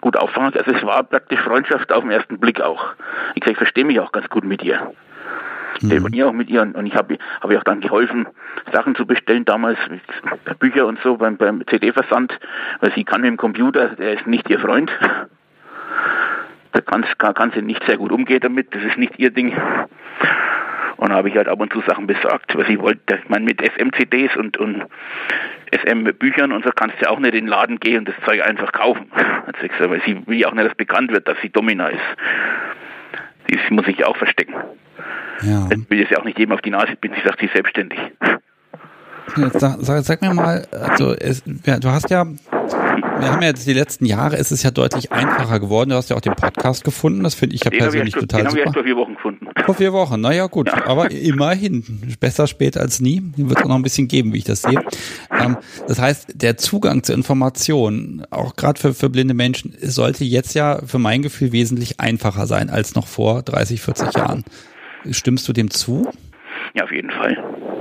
gut 0.02 0.18
auffangen. 0.18 0.54
Also 0.54 0.72
es 0.72 0.84
war 0.84 1.04
praktisch 1.04 1.40
Freundschaft 1.40 1.92
auf 1.92 2.02
den 2.02 2.12
ersten 2.12 2.40
Blick 2.40 2.62
auch. 2.62 2.94
Ich 3.36 3.44
sage, 3.44 3.52
ich 3.52 3.58
verstehe 3.58 3.86
mich 3.86 4.00
auch 4.00 4.12
ganz 4.12 4.30
gut 4.30 4.44
mit 4.44 4.64
ihr. 4.64 4.92
Mhm. 5.82 6.08
Ich 6.12 6.24
auch 6.24 6.34
mit 6.34 6.50
ihr 6.50 6.62
und 6.62 6.86
ich 6.86 6.96
habe 6.96 7.18
hab 7.42 7.52
ihr 7.52 7.60
auch 7.60 7.64
dann 7.64 7.82
geholfen, 7.82 8.28
Sachen 8.74 8.96
zu 8.96 9.06
bestellen, 9.06 9.46
damals 9.46 9.78
Bücher 10.60 10.88
und 10.88 11.00
so 11.04 11.18
beim, 11.18 11.38
beim 11.38 11.66
CD-Versand, 11.68 12.38
weil 12.82 12.92
sie 12.94 13.04
kann 13.04 13.22
mit 13.22 13.30
dem 13.30 13.38
Computer, 13.38 13.90
der 13.90 14.14
ist 14.14 14.28
nicht 14.28 14.50
ihr 14.50 14.60
Freund. 14.60 14.92
Da 16.72 16.82
kann, 16.82 17.06
kann 17.18 17.52
sie 17.56 17.62
nicht 17.62 17.84
sehr 17.86 17.98
gut 17.98 18.12
umgehen 18.12 18.40
damit, 18.42 18.74
das 18.74 18.84
ist 18.84 18.98
nicht 18.98 19.18
ihr 19.18 19.32
Ding. 19.32 19.56
Und 20.98 21.10
da 21.10 21.16
habe 21.16 21.30
ich 21.30 21.36
halt 21.36 21.48
ab 21.48 21.60
und 21.60 21.72
zu 21.72 21.82
Sachen 21.82 22.08
besorgt, 22.08 22.58
was 22.58 22.68
ich 22.68 22.80
wollte. 22.80 23.20
Ich 23.24 23.30
meine, 23.30 23.46
mit 23.46 23.62
SM-CDs 23.62 24.36
und, 24.36 24.58
und 24.58 24.84
SM-Büchern 25.72 26.52
und 26.52 26.64
so 26.66 26.72
kannst 26.72 27.00
du 27.00 27.06
ja 27.06 27.12
auch 27.12 27.20
nicht 27.20 27.36
in 27.36 27.46
den 27.46 27.48
Laden 27.48 27.80
gehen 27.80 28.00
und 28.00 28.08
das 28.10 28.16
Zeug 28.26 28.44
einfach 28.44 28.72
kaufen. 28.72 29.12
Also, 29.46 29.90
weil 29.90 30.02
sie 30.06 30.26
will 30.28 30.38
ja 30.38 30.48
auch 30.48 30.54
nicht, 30.54 30.68
dass 30.68 30.76
bekannt 30.76 31.12
wird, 31.12 31.28
dass 31.28 31.38
sie 31.42 31.50
Domina 31.50 31.88
ist. 31.88 32.02
Sie 33.50 33.74
muss 33.74 33.86
sich 33.86 33.98
ja 33.98 34.08
auch 34.08 34.18
verstecken. 34.18 34.56
Ja. 35.42 35.70
Ich 35.72 35.90
will 35.90 36.02
es 36.02 36.10
ja 36.10 36.20
auch 36.20 36.26
nicht 36.26 36.40
jedem 36.40 36.54
auf 36.54 36.62
die 36.62 36.72
Nase 36.72 36.96
binden, 37.00 37.18
sie 37.22 37.28
sagt, 37.28 37.40
sie 37.40 37.46
ist 37.46 37.54
selbstständig. 37.54 38.00
Sag, 39.36 39.78
sag, 39.82 40.04
sag, 40.04 40.22
mir 40.22 40.34
mal, 40.34 40.68
also 40.72 41.14
es, 41.14 41.44
ja, 41.66 41.80
du 41.80 41.90
hast 41.90 42.10
ja, 42.10 42.26
wir 42.26 43.32
haben 43.32 43.42
ja 43.42 43.50
jetzt 43.50 43.68
die 43.68 43.74
letzten 43.74 44.06
Jahre, 44.06 44.38
ist 44.38 44.52
es 44.52 44.64
ja 44.64 44.72
deutlich 44.72 45.12
einfacher 45.12 45.60
geworden. 45.60 45.90
Du 45.90 45.96
hast 45.96 46.10
ja 46.10 46.16
auch 46.16 46.22
den 46.22 46.36
Podcast 46.36 46.84
gefunden, 46.84 47.24
das 47.24 47.36
finde 47.36 47.56
ich 47.56 47.64
ja 47.64 47.70
den 47.70 47.80
persönlich 47.80 48.16
ich, 48.16 48.22
total 48.22 48.44
den 48.44 48.50
super. 48.50 48.64
Den 48.64 48.68
habe 48.68 48.70
ich 48.70 48.74
vor 48.74 48.84
vier 48.84 48.96
Wochen 48.96 49.16
gefunden. 49.16 49.48
Vor 49.66 49.76
vier 49.76 49.94
Wochen, 49.94 50.22
naja 50.22 50.48
gut, 50.48 50.68
ja. 50.68 50.86
aber 50.88 51.12
immerhin, 51.12 51.84
besser 52.20 52.48
spät 52.48 52.78
als 52.78 53.00
nie. 53.00 53.22
Wird 53.36 53.64
auch 53.64 53.68
noch 53.68 53.76
ein 53.76 53.84
bisschen 53.84 54.08
geben, 54.08 54.34
wie 54.34 54.40
ich 54.40 54.44
das 54.44 54.62
sehe. 54.62 54.82
Ähm, 55.32 55.58
das 55.88 56.00
heißt, 56.00 56.42
der 56.42 56.58
Zugang 56.58 57.04
zu 57.04 57.14
Informationen, 57.14 58.24
auch 58.32 58.56
gerade 58.56 58.80
für, 58.80 58.94
für 58.94 59.10
blinde 59.10 59.34
Menschen, 59.34 59.76
sollte 59.82 60.24
jetzt 60.24 60.54
ja 60.54 60.80
für 60.86 61.00
mein 61.00 61.22
Gefühl 61.22 61.52
wesentlich 61.52 62.00
einfacher 62.00 62.48
sein 62.48 62.70
als 62.70 62.96
noch 62.96 63.08
vor 63.08 63.44
30, 63.44 63.82
40 63.82 64.16
Jahren. 64.16 64.44
Stimmst 65.12 65.48
du 65.48 65.54
dem 65.54 65.70
zu? 65.70 66.10
Ja, 66.74 66.84
auf 66.84 66.92
jeden 66.92 67.12
Fall. 67.12 67.38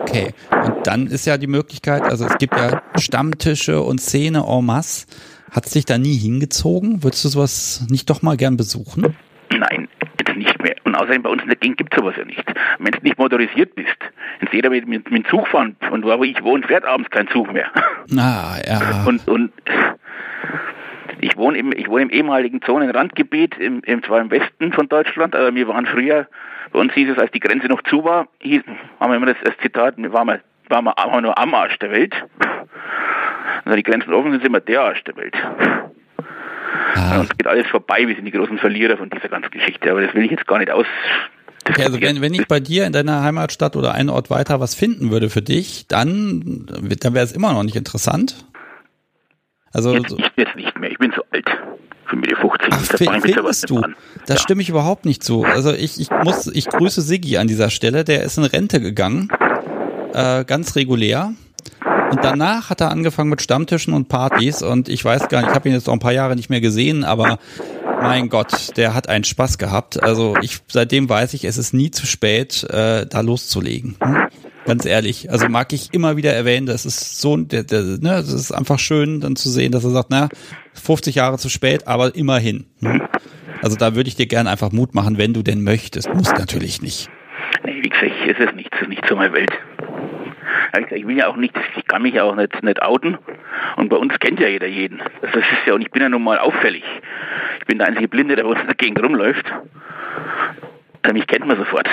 Okay, 0.09 0.33
und 0.53 0.87
dann 0.87 1.09
ist 1.09 1.27
ja 1.27 1.37
die 1.37 1.49
Möglichkeit, 1.49 2.03
also 2.03 2.27
es 2.27 2.39
gibt 2.39 2.55
ja 2.55 2.81
Stammtische 2.97 3.83
und 3.83 4.01
Szene 4.01 4.45
en 4.47 4.65
masse. 4.65 5.07
Hat 5.51 5.67
es 5.67 5.73
dich 5.73 5.85
da 5.85 5.99
nie 5.99 6.17
hingezogen? 6.17 7.03
Würdest 7.03 7.25
du 7.25 7.29
sowas 7.29 7.85
nicht 7.91 8.09
doch 8.09 8.23
mal 8.23 8.37
gern 8.37 8.57
besuchen? 8.57 9.17
Nein, 9.51 9.89
jetzt 10.21 10.37
nicht 10.37 10.63
mehr. 10.63 10.77
Und 10.85 10.95
außerdem 10.95 11.23
bei 11.23 11.31
uns 11.31 11.43
in 11.43 11.49
der 11.49 11.57
Gegend 11.57 11.79
gibt 11.79 11.93
es 11.93 11.99
sowas 11.99 12.15
ja 12.17 12.25
nicht. 12.25 12.45
Wenn 12.79 12.93
du 12.93 12.99
nicht 13.03 13.19
motorisiert 13.19 13.75
bist, 13.75 13.97
wenn 14.41 14.49
jeder 14.53 14.71
mit, 14.71 14.87
mit, 14.87 15.11
mit 15.11 15.25
dem 15.25 15.31
Zug 15.31 15.49
fahren 15.49 15.77
und 15.91 16.05
wo 16.05 16.23
ich 16.23 16.43
wohne, 16.43 16.67
fährt 16.67 16.85
abends 16.85 17.11
kein 17.11 17.27
Zug 17.29 17.53
mehr. 17.53 17.71
Ah, 18.17 18.59
ja. 18.65 19.05
Und, 19.07 19.27
und 19.29 19.51
ich 21.21 21.37
wohne 21.37 21.59
im, 21.59 21.73
ich 21.73 21.89
wohne 21.89 22.03
im 22.03 22.11
ehemaligen 22.11 22.63
Zonenrandgebiet, 22.63 23.59
im, 23.59 23.83
im, 23.85 24.03
zwar 24.03 24.21
im 24.21 24.31
Westen 24.31 24.73
von 24.73 24.89
Deutschland, 24.89 25.35
aber 25.35 25.55
wir 25.55 25.69
waren 25.69 25.87
früher 25.87 26.27
bei 26.73 26.81
uns 26.81 26.93
hieß 26.93 27.11
es, 27.11 27.19
als 27.19 27.31
die 27.33 27.41
Grenze 27.41 27.69
noch 27.69 27.83
zu 27.83 28.05
war, 28.05 28.29
hieß, 28.41 28.63
haben 29.01 29.11
wir 29.11 29.17
immer 29.17 29.27
das, 29.27 29.37
das 29.45 29.55
Zitat, 29.63 29.97
waren 29.97 30.29
wir, 30.29 30.41
waren 30.69 30.85
wir, 30.85 30.95
waren 30.97 31.13
wir 31.13 31.21
nur 31.23 31.39
am 31.39 31.55
Arsch 31.55 31.79
der 31.79 31.91
Welt. 31.91 32.15
Also 33.65 33.77
die 33.77 33.83
Grenzen 33.83 34.13
offen 34.13 34.33
sind, 34.33 34.43
sind 34.43 34.53
wir 34.53 34.61
der 34.61 34.83
Arsch 34.83 35.03
der 35.05 35.17
Welt. 35.17 35.35
Ah. 36.95 37.21
Uns 37.21 37.31
geht 37.31 37.47
alles 37.47 37.67
vorbei, 37.69 38.07
wir 38.07 38.15
sind 38.15 38.25
die 38.25 38.31
großen 38.31 38.59
Verlierer 38.59 38.97
von 38.97 39.11
dieser 39.11 39.29
ganzen 39.29 39.51
Geschichte, 39.51 39.91
aber 39.91 40.03
das 40.03 40.15
will 40.15 40.25
ich 40.25 40.31
jetzt 40.31 40.47
gar 40.47 40.59
nicht 40.59 40.71
aus. 40.71 40.87
Okay, 41.69 41.83
also 41.83 42.01
wenn, 42.01 42.21
wenn 42.21 42.33
ich 42.33 42.47
bei 42.47 42.61
dir 42.61 42.87
in 42.87 42.93
deiner 42.93 43.23
Heimatstadt 43.23 43.75
oder 43.75 43.95
einen 43.95 44.09
Ort 44.09 44.31
weiter 44.31 44.61
was 44.61 44.75
finden 44.75 45.11
würde 45.11 45.31
für 45.31 45.43
dich, 45.43 45.87
dann, 45.89 46.67
dann 46.67 47.15
wäre 47.15 47.25
es 47.25 47.33
immer 47.33 47.53
noch 47.53 47.65
nicht 47.65 47.77
interessant. 47.77 48.47
Also 49.73 49.95
jetzt, 49.95 50.11
so. 50.11 50.19
jetzt 50.37 50.57
nicht 50.57 50.79
mehr, 50.79 50.91
ich 50.91 50.99
bin 50.99 51.13
zu 51.13 51.23
alt 51.31 51.47
für 52.07 52.17
Mitte 52.17 52.37
50. 52.37 52.69
Ach, 52.71 52.87
das 52.87 53.01
findest 53.23 53.71
du? 53.71 53.81
Das 54.27 54.37
ja. 54.37 54.37
stimme 54.39 54.63
ich 54.63 54.69
überhaupt 54.69 55.05
nicht 55.05 55.23
zu. 55.23 55.45
Also 55.45 55.73
ich, 55.73 56.01
ich 56.01 56.11
muss, 56.11 56.47
ich 56.47 56.67
grüße 56.67 57.03
Siggi 57.03 57.37
an 57.37 57.49
dieser 57.49 57.71
Stelle. 57.71 58.05
Der 58.05 58.23
ist 58.23 58.39
in 58.39 58.45
Rente 58.45 58.81
gegangen, 58.81 59.29
äh, 60.15 60.45
ganz 60.45 60.77
regulär. 60.77 61.33
Und 62.11 62.23
danach 62.23 62.71
hat 62.71 62.81
er 62.81 62.91
angefangen 62.91 63.31
mit 63.31 63.43
Stammtischen 63.43 63.93
und 63.93 64.09
Partys 64.09 64.63
und 64.63 64.89
ich 64.89 65.05
weiß 65.05 65.29
gar 65.29 65.41
nicht, 65.41 65.51
ich 65.51 65.55
habe 65.55 65.69
ihn 65.69 65.75
jetzt 65.75 65.89
auch 65.89 65.93
ein 65.93 65.99
paar 65.99 66.13
Jahre 66.13 66.37
nicht 66.37 66.51
mehr 66.51 66.61
gesehen, 66.61 67.03
aber 67.03 67.39
mein 68.01 68.29
Gott, 68.29 68.77
der 68.77 68.95
hat 68.95 69.09
einen 69.09 69.25
Spaß 69.25 69.59
gehabt. 69.59 70.01
Also 70.03 70.37
ich 70.41 70.61
seitdem 70.69 71.09
weiß 71.09 71.35
ich, 71.35 71.45
es 71.45 71.59
ist 71.59 71.75
nie 71.75 71.91
zu 71.91 72.07
spät, 72.07 72.63
äh, 72.71 73.07
da 73.07 73.21
loszulegen. 73.21 73.97
Hm? 74.01 74.29
Ganz 74.67 74.85
ehrlich. 74.85 75.31
Also 75.31 75.49
mag 75.49 75.73
ich 75.73 75.95
immer 75.95 76.17
wieder 76.17 76.33
erwähnen, 76.33 76.67
das 76.67 76.85
ist 76.85 77.21
so, 77.21 77.37
der, 77.37 77.63
der, 77.63 77.83
ne, 77.83 77.99
das 78.03 78.33
ist 78.33 78.53
einfach 78.53 78.79
schön, 78.79 79.21
dann 79.21 79.37
zu 79.37 79.49
sehen, 79.49 79.73
dass 79.73 79.85
er 79.85 79.91
sagt, 79.91 80.09
na, 80.11 80.29
50 80.75 81.15
Jahre 81.15 81.39
zu 81.39 81.49
spät, 81.49 81.87
aber 81.87 82.15
immerhin. 82.15 82.67
Hm? 82.81 83.03
Also 83.63 83.77
da 83.77 83.95
würde 83.95 84.09
ich 84.09 84.17
dir 84.17 84.27
gerne 84.27 84.51
einfach 84.51 84.73
Mut 84.73 84.95
machen, 84.95 85.19
wenn 85.19 85.33
du 85.33 85.43
denn 85.43 85.63
möchtest. 85.63 86.13
Muss 86.13 86.33
natürlich 86.33 86.83
nicht. 86.83 87.09
Nee, 87.65 87.83
wie 87.83 87.89
gesagt, 87.89 88.13
es 88.29 88.39
ist 88.39 88.55
nicht, 88.57 88.71
nicht 88.89 89.07
so 89.09 89.17
meine 89.17 89.33
Welt. 89.33 89.53
Ich 90.95 91.07
will 91.07 91.17
ja 91.17 91.29
auch 91.29 91.37
nicht, 91.37 91.55
ich 91.77 91.87
kann 91.87 92.03
mich 92.03 92.15
ja 92.15 92.25
auch 92.25 92.35
nicht, 92.35 92.63
nicht 92.63 92.83
outen. 92.83 93.19
Und 93.77 93.89
bei 93.89 93.97
uns 93.97 94.19
kennt 94.19 94.41
ja 94.41 94.49
jeder 94.49 94.67
jeden. 94.67 95.01
Das 95.23 95.35
ist 95.35 95.47
ja, 95.67 95.75
und 95.75 95.83
ich 95.83 95.91
bin 95.91 96.03
ja 96.03 96.09
nun 96.09 96.23
mal 96.23 96.39
auffällig. 96.39 96.85
Ich 97.61 97.67
bin 97.67 97.79
der 97.79 97.89
einzige 97.89 98.09
Blinde, 98.09 98.37
der 98.37 98.45
bei 98.45 98.51
uns 98.51 98.61
in 98.61 98.67
der 98.67 98.77
Gegend 98.77 99.03
rumläuft. 99.03 99.47
Also 101.03 101.15
mich 101.15 101.27
kennt 101.27 101.47
man 101.47 101.57
sofort. 101.57 101.89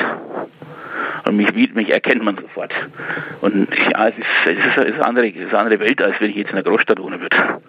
Und 1.25 1.37
mich, 1.37 1.53
mich 1.73 1.89
erkennt 1.89 2.23
man 2.23 2.35
sofort. 2.35 2.71
Und 3.41 3.67
ja, 3.91 4.07
es 4.07 4.15
ist, 4.17 4.25
es 4.45 4.57
ist, 4.57 4.77
ist, 4.77 4.95
eine, 4.95 5.05
andere, 5.05 5.27
es 5.27 5.35
ist 5.35 5.49
eine 5.49 5.59
andere 5.59 5.79
Welt, 5.79 6.01
als 6.01 6.15
wenn 6.19 6.29
ich 6.29 6.35
jetzt 6.35 6.51
in 6.51 6.57
einer 6.57 6.63
Großstadt 6.63 6.99
wohnen 6.99 7.19
würde. 7.21 7.61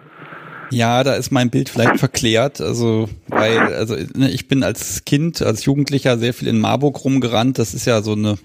Ja, 0.71 1.03
da 1.03 1.13
ist 1.13 1.31
mein 1.31 1.49
Bild 1.49 1.69
vielleicht 1.69 1.99
verklärt. 1.99 2.59
Also, 2.59 3.07
weil, 3.27 3.59
also 3.59 3.95
ne, 4.15 4.29
ich 4.29 4.47
bin 4.47 4.63
als 4.63 5.05
Kind, 5.05 5.41
als 5.41 5.65
Jugendlicher 5.65 6.17
sehr 6.17 6.33
viel 6.33 6.47
in 6.47 6.59
Marburg 6.59 7.03
rumgerannt. 7.03 7.59
Das 7.59 7.73
ist 7.73 7.85
ja 7.85 8.01
so 8.01 8.13
eine 8.13 8.37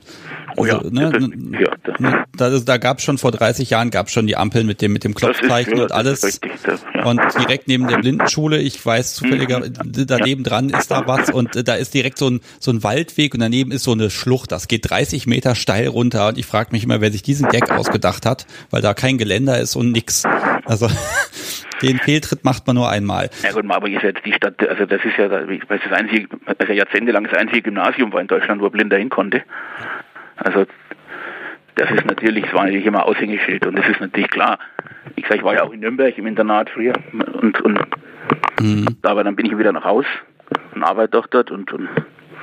Oh 0.57 0.65
ja, 0.65 0.79
also, 0.79 0.91
ne, 0.91 1.11
ja, 1.53 1.71
ne, 1.99 2.25
da, 2.37 2.59
da 2.59 2.77
gab 2.79 2.99
es 2.99 3.05
schon 3.05 3.19
vor 3.19 3.33
30 3.33 3.71
Jahren 3.71 3.91
gab 3.91 4.11
schon 4.11 4.27
die 4.27 4.37
Ampeln 4.37 4.67
mit 4.67 4.81
dem 4.81 4.93
mit 4.93 5.05
dem 5.05 5.15
Klopfzeichen 5.15 5.81
und 5.81 5.93
alles. 5.93 6.25
Richtig, 6.25 6.53
das, 6.65 6.85
ja. 6.95 7.05
Und 7.05 7.21
direkt 7.39 7.69
neben 7.69 7.87
der 7.89 7.99
Blindenschule, 7.99 8.59
ich 8.59 8.85
weiß 8.85 9.15
zufälliger, 9.15 9.61
mhm. 9.61 10.07
daneben 10.07 10.45
dran 10.45 10.71
ist 10.71 10.91
da 10.91 11.07
was 11.07 11.31
und 11.31 11.57
äh, 11.57 11.65
da 11.65 11.75
ist 11.75 11.95
direkt 11.95 12.19
so 12.19 12.29
ein 12.29 12.41
so 12.59 12.71
ein 12.71 12.83
Waldweg 12.83 13.35
und 13.35 13.41
daneben 13.41 13.73
ist 13.73 13.85
so 13.85 13.93
eine 13.93 14.11
Schlucht. 14.11 14.53
Das 14.53 14.69
geht 14.69 14.91
30 14.91 15.27
Meter 15.27 15.55
steil 15.55 15.89
runter 15.89 16.29
und 16.29 16.39
ich 16.39 16.47
frage 16.47 16.71
mich 16.73 16.85
immer, 16.85 17.01
wer 17.01 17.13
sich 17.13 17.23
diesen 17.23 17.49
Gag 17.49 17.71
ausgedacht 17.71 18.27
hat, 18.27 18.47
weil 18.71 18.83
da 18.83 18.95
kein 18.95 19.19
Geländer 19.19 19.59
ist 19.59 19.77
und 19.77 19.93
nix. 19.93 20.25
Also 20.65 20.89
den 21.83 21.99
Fehltritt 21.99 22.45
macht 22.45 22.67
man 22.67 22.77
nur 22.77 22.91
einmal. 22.91 23.31
Ja 23.43 23.53
gut, 23.53 23.65
Marburg 23.65 23.93
ist 23.93 24.03
jetzt 24.03 24.25
die 24.25 24.33
Stadt, 24.33 24.61
also 24.69 24.87
das 24.87 25.01
ist 25.05 25.17
ja 25.17 25.29
das 25.29 25.93
einzige, 25.93 26.29
also 26.59 26.73
jahrzehntelang 26.73 27.25
das 27.25 27.35
einzige 27.35 27.63
Gymnasium 27.63 28.13
war 28.13 28.21
in 28.21 28.27
Deutschland, 28.27 28.61
wo 28.61 28.71
Blinder 28.71 28.97
hin 28.97 29.09
konnte. 29.09 29.43
Also 30.41 30.67
das 31.77 31.91
ist 31.91 32.07
natürlich, 32.07 32.45
es 32.47 32.53
war 32.53 32.65
natürlich 32.65 32.87
immer 32.87 33.07
Aushängeschild 33.07 33.67
und 33.67 33.77
das 33.77 33.89
ist 33.89 34.01
natürlich 34.01 34.31
klar. 34.31 34.59
Ich 35.17 35.25
sag, 35.29 35.39
ich 35.39 35.43
war 35.43 35.55
ja 35.55 35.63
auch 35.63 35.73
in 35.73 35.81
Nürnberg 35.81 36.17
im 36.19 36.27
Internat 36.27 36.69
früher 36.71 36.93
und, 37.13 37.61
und 37.61 37.81
mhm. 38.61 38.87
aber 39.03 39.25
dann 39.25 39.37
bin 39.37 39.47
ich 39.47 39.57
wieder 39.57 39.73
nach 39.73 39.85
Haus 39.85 40.05
und 40.75 40.83
arbeite 40.83 41.13
doch 41.13 41.27
dort 41.27 41.51
und, 41.51 41.73
und 41.73 41.89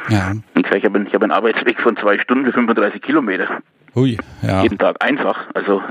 ja. 0.09 0.31
ich 0.55 0.65
sag, 0.67 0.77
ich 0.77 0.85
habe 0.85 0.97
einen, 0.99 1.11
hab 1.11 1.21
einen 1.21 1.31
Arbeitsweg 1.31 1.79
von 1.81 1.97
zwei 1.97 2.17
Stunden 2.19 2.45
für 2.45 2.53
35 2.53 3.01
Kilometer. 3.01 3.61
Hui, 3.95 4.17
ja. 4.41 4.63
Jeden 4.63 4.77
Tag 4.77 5.03
einfach. 5.03 5.45
Also 5.53 5.81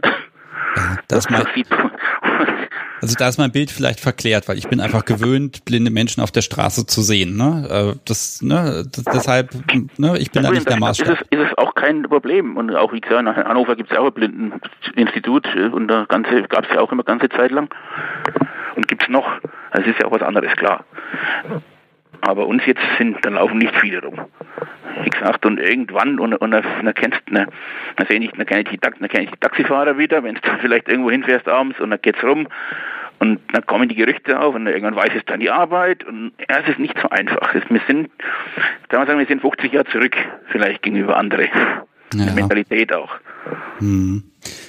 ja, 0.77 0.97
das, 1.09 1.27
das 1.29 1.47
sieht 1.55 1.69
also 3.01 3.15
da 3.19 3.29
ist 3.29 3.39
mein 3.39 3.53
Bild 3.53 3.71
vielleicht 3.71 4.01
verklärt, 4.01 4.49
weil 4.49 4.59
ich 4.59 4.69
bin 4.69 4.81
einfach 4.81 5.05
gewöhnt, 5.05 5.65
blinde 5.65 5.91
Menschen 5.91 6.23
auf 6.23 6.31
der 6.31 6.43
Straße 6.43 6.87
zu 6.87 7.03
sehen. 7.03 7.37
Ne? 7.37 7.95
Äh, 7.95 7.99
das, 8.05 8.43
ne, 8.43 8.85
das, 8.91 9.05
deshalb, 9.05 9.51
ne, 9.99 10.19
ich 10.19 10.31
bin 10.31 10.43
ja, 10.43 10.49
da 10.49 10.55
nicht 10.55 10.69
der 10.69 10.79
Maßstab. 10.79 11.09
Ist 11.09 11.21
es, 11.31 11.39
ist 11.39 11.51
es 11.51 11.59
auch 11.59 11.75
kein 11.75 12.03
Problem. 12.03 12.57
Und 12.57 12.75
auch, 12.75 12.93
wie 12.93 13.01
gesagt, 13.01 13.21
in 13.21 13.29
Hannover 13.29 13.77
gibt 13.77 13.93
es 13.93 13.99
auch 13.99 14.07
ein 14.07 14.13
Blindeninstitut 14.13 15.47
äh, 15.55 15.69
und 15.69 15.89
da 15.89 16.05
gab 16.05 16.25
es 16.25 16.75
ja 16.75 16.81
auch 16.81 16.93
immer 16.93 17.03
ganze 17.03 17.29
Zeit 17.29 17.51
lang. 17.51 17.69
Und 18.75 18.89
gibt 18.89 19.03
es 19.03 19.09
noch. 19.09 19.27
Also 19.71 19.89
es 19.89 19.95
ist 19.95 20.01
ja 20.01 20.07
auch 20.07 20.13
was 20.13 20.23
anderes, 20.23 20.53
klar. 20.57 20.85
Aber 22.21 22.47
uns 22.47 22.65
jetzt 22.67 22.83
sind, 22.99 23.19
da 23.23 23.31
laufen 23.31 23.59
nicht 23.59 23.75
viele 23.81 24.03
rum. 24.03 24.21
Wie 25.03 25.11
gesagt, 25.11 25.45
und 25.47 25.59
irgendwann, 25.59 26.19
und, 26.19 26.35
und, 26.35 26.51
dann 26.51 26.95
kennst 26.95 27.21
ne, 27.31 27.47
dann 27.97 28.07
sehe 28.07 28.19
ich, 28.21 28.31
dann 28.33 28.47
kenne 28.47 28.63
ich, 28.63 28.69
die, 28.69 28.79
dann 28.79 29.09
kenn 29.09 29.25
ich 29.25 29.31
die 29.31 29.39
Taxifahrer 29.39 29.99
wieder, 29.99 30.23
wenn 30.23 30.35
du 30.35 30.41
vielleicht 30.61 30.89
irgendwo 30.89 31.11
hinfährst 31.11 31.49
abends 31.49 31.79
und 31.81 31.91
dann 31.91 32.01
geht's 32.01 32.23
rum 32.23 32.49
und 33.19 33.41
dann 33.53 33.65
kommen 33.67 33.89
die 33.89 33.95
Gerüchte 33.95 34.39
auf 34.39 34.55
und 34.55 34.67
irgendwann 34.67 34.97
weiß 34.97 35.11
es 35.17 35.25
dann 35.27 35.41
die 35.41 35.51
Arbeit 35.51 36.05
und 36.05 36.33
ja, 36.49 36.59
es 36.63 36.69
ist 36.69 36.79
nicht 36.79 36.97
so 37.01 37.09
einfach. 37.09 37.55
Wir 37.55 37.81
sind, 37.87 38.11
kann 38.89 39.01
man 39.01 39.07
sagen, 39.07 39.19
wir 39.19 39.27
sind 39.27 39.41
50 39.41 39.73
Jahre 39.73 39.87
zurück, 39.87 40.17
vielleicht 40.51 40.83
gegenüber 40.83 41.17
andere. 41.17 41.49
Ja. 42.15 42.33
Mentalität 42.33 42.93
auch. 42.93 43.11
Hm. 43.79 44.23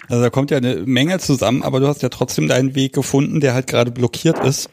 Also 0.10 0.24
da 0.24 0.30
kommt 0.30 0.52
ja 0.52 0.58
eine 0.58 0.84
Menge 0.86 1.20
zusammen, 1.20 1.64
aber 1.64 1.80
du 1.80 1.88
hast 1.88 2.02
ja 2.02 2.10
trotzdem 2.10 2.48
deinen 2.48 2.76
Weg 2.76 2.94
gefunden, 2.94 3.40
der 3.40 3.54
halt 3.54 3.68
gerade 3.68 3.92
blockiert 3.92 4.44
ist. 4.44 4.70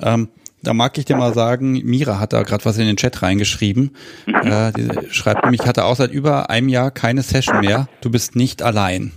Ähm, 0.00 0.28
da 0.62 0.74
mag 0.74 0.96
ich 0.98 1.04
dir 1.04 1.16
mal 1.16 1.34
sagen, 1.34 1.72
Mira 1.72 2.18
hat 2.18 2.32
da 2.32 2.42
gerade 2.42 2.64
was 2.64 2.78
in 2.78 2.86
den 2.86 2.96
Chat 2.96 3.22
reingeschrieben. 3.22 3.96
Mhm. 4.26 4.34
Äh, 4.34 4.72
die 4.72 4.88
schreibt 5.10 5.44
nämlich, 5.44 5.62
ich 5.62 5.66
hatte 5.66 5.84
auch 5.84 5.96
seit 5.96 6.10
über 6.10 6.50
einem 6.50 6.68
Jahr 6.68 6.90
keine 6.90 7.22
Session 7.22 7.60
mehr. 7.60 7.88
Du 8.00 8.10
bist 8.10 8.36
nicht 8.36 8.62
allein. 8.62 9.12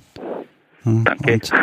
Danke. 0.84 1.34
Und 1.34 1.54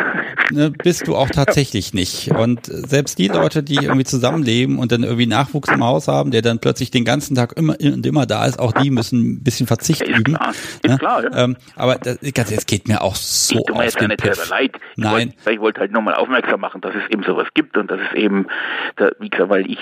ne, 0.51 0.71
bist 0.71 1.07
du 1.07 1.15
auch 1.15 1.29
tatsächlich 1.33 1.93
nicht. 1.93 2.31
Und 2.31 2.65
selbst 2.65 3.19
die 3.19 3.27
Leute, 3.27 3.63
die 3.63 3.75
irgendwie 3.75 4.03
zusammenleben 4.03 4.79
und 4.79 4.91
dann 4.91 5.03
irgendwie 5.03 5.27
Nachwuchs 5.27 5.69
im 5.69 5.83
Haus 5.83 6.07
haben, 6.07 6.31
der 6.31 6.41
dann 6.41 6.59
plötzlich 6.59 6.91
den 6.91 7.05
ganzen 7.05 7.35
Tag 7.35 7.53
immer 7.57 7.75
und 7.79 8.05
immer 8.05 8.25
da 8.25 8.45
ist, 8.45 8.59
auch 8.59 8.71
die 8.73 8.89
müssen 8.89 9.33
ein 9.33 9.43
bisschen 9.43 9.67
Verzicht 9.67 10.01
ist 10.01 10.09
üben. 10.17 10.35
Klar. 10.35 10.49
Ist 10.49 10.87
ne? 10.87 10.97
klar, 10.97 11.23
ja. 11.23 11.43
ähm, 11.43 11.57
aber 11.75 11.95
das, 11.95 12.17
es 12.21 12.65
geht 12.65 12.87
mir 12.87 13.01
auch 13.01 13.15
so 13.15 13.63
ich 13.65 13.71
auf 13.71 13.95
den 13.95 14.07
nicht 14.07 14.21
Piff. 14.21 14.49
Leid. 14.49 14.71
Ich 14.95 15.03
Nein. 15.03 15.13
Wollte, 15.13 15.51
ich 15.51 15.59
wollte 15.59 15.81
halt 15.81 15.91
nochmal 15.91 16.15
aufmerksam 16.15 16.59
machen, 16.59 16.81
dass 16.81 16.95
es 16.95 17.09
eben 17.09 17.23
sowas 17.23 17.47
gibt 17.53 17.77
und 17.77 17.89
dass 17.91 17.99
es 17.99 18.17
eben, 18.17 18.47
da, 18.95 19.11
wie 19.19 19.29
gesagt, 19.29 19.49
weil 19.49 19.69
ich, 19.69 19.79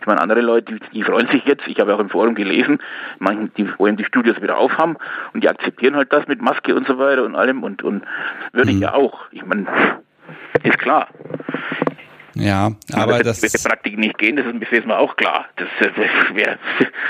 ich 0.00 0.06
meine, 0.06 0.20
andere 0.20 0.40
Leute, 0.40 0.74
die, 0.74 0.80
die 0.94 1.02
freuen 1.02 1.28
sich 1.28 1.44
jetzt, 1.44 1.66
ich 1.66 1.78
habe 1.78 1.94
auch 1.94 2.00
im 2.00 2.08
Forum 2.08 2.34
gelesen, 2.34 2.78
manche, 3.18 3.50
die 3.56 3.68
wollen 3.78 3.96
die 3.96 4.04
Studios 4.04 4.40
wieder 4.40 4.58
aufhaben 4.58 4.96
und 5.34 5.44
die 5.44 5.48
akzeptieren 5.48 5.96
halt 5.96 6.12
das 6.12 6.26
mit 6.26 6.40
Maske 6.40 6.74
und 6.74 6.86
so 6.86 6.98
weiter 6.98 7.24
und 7.24 7.34
allem 7.34 7.62
und, 7.62 7.82
und 7.82 8.02
würde 8.62 8.72
mhm. 8.72 8.78
ich 8.78 8.82
ja 8.82 8.94
auch. 8.94 9.18
Ich 9.32 9.44
meine, 9.44 9.66
ist 10.62 10.78
klar. 10.78 11.08
Ja, 12.34 12.72
aber 12.94 13.22
das. 13.22 13.40
Das 13.40 13.52
wird 13.52 13.62
Praktik 13.62 13.98
nicht 13.98 14.16
gehen, 14.16 14.36
das 14.36 14.46
ist, 14.46 14.72
ist 14.72 14.86
mir 14.86 14.96
auch 14.96 15.16
klar. 15.16 15.46
Das, 15.56 15.68
das 15.78 15.94
wär, 16.34 16.58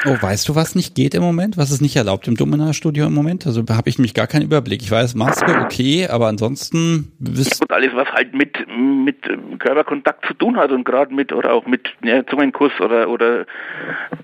oh, 0.07 0.17
weißt 0.21 0.49
du, 0.49 0.57
was 0.57 0.75
nicht 0.75 0.97
geht 0.97 1.15
im 1.15 1.23
Moment? 1.23 1.57
Was 1.57 1.71
ist 1.71 1.81
nicht 1.81 1.95
erlaubt 1.95 2.27
im 2.27 2.35
Dominar-Studio 2.35 3.07
im 3.07 3.15
Moment? 3.15 3.47
Also 3.47 3.63
habe 3.71 3.89
ich 3.89 3.99
nämlich 3.99 4.15
gar 4.15 4.27
keinen 4.27 4.43
Überblick. 4.43 4.83
Ich 4.83 4.91
weiß, 4.91 5.15
Maske, 5.15 5.61
okay, 5.61 6.09
aber 6.09 6.27
ansonsten. 6.27 7.13
Und 7.21 7.73
alles, 7.73 7.91
was 7.95 8.09
halt 8.09 8.35
mit, 8.35 8.57
mit 8.77 9.19
Körperkontakt 9.61 10.27
zu 10.27 10.35
tun 10.35 10.57
hat 10.57 10.73
und 10.73 10.83
gerade 10.85 11.15
mit, 11.15 11.33
oder 11.33 11.53
auch 11.53 11.67
mit 11.67 11.91
ja, 12.03 12.27
Zungenkuss 12.27 12.73
oder, 12.81 13.09
oder 13.09 13.47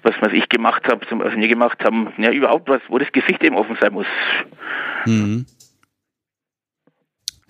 was, 0.02 0.14
was 0.20 0.32
ich 0.32 0.48
gemacht 0.48 0.82
habe, 0.88 1.06
was 1.10 1.36
wir 1.36 1.48
gemacht 1.48 1.78
haben, 1.84 2.08
ja, 2.18 2.32
überhaupt 2.32 2.68
was, 2.68 2.80
wo 2.88 2.98
das 2.98 3.12
Gesicht 3.12 3.44
eben 3.44 3.56
offen 3.56 3.76
sein 3.80 3.92
muss. 3.92 4.06
Mhm. 5.06 5.46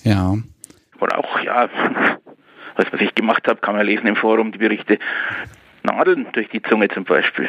Ja. 0.03 0.35
Oder 1.01 1.19
auch, 1.19 1.41
ja, 1.41 1.69
was, 2.77 2.87
was 2.93 3.01
ich 3.01 3.15
gemacht 3.15 3.47
habe, 3.47 3.61
kann 3.61 3.77
man 3.77 3.87
lesen 3.87 4.07
im 4.07 4.17
Forum, 4.17 4.53
die 4.53 4.59
Berichte. 4.59 4.99
Nadeln 5.83 6.27
durch 6.33 6.49
die 6.49 6.63
Zunge 6.63 6.89
zum 6.89 7.05
Beispiel. 7.05 7.49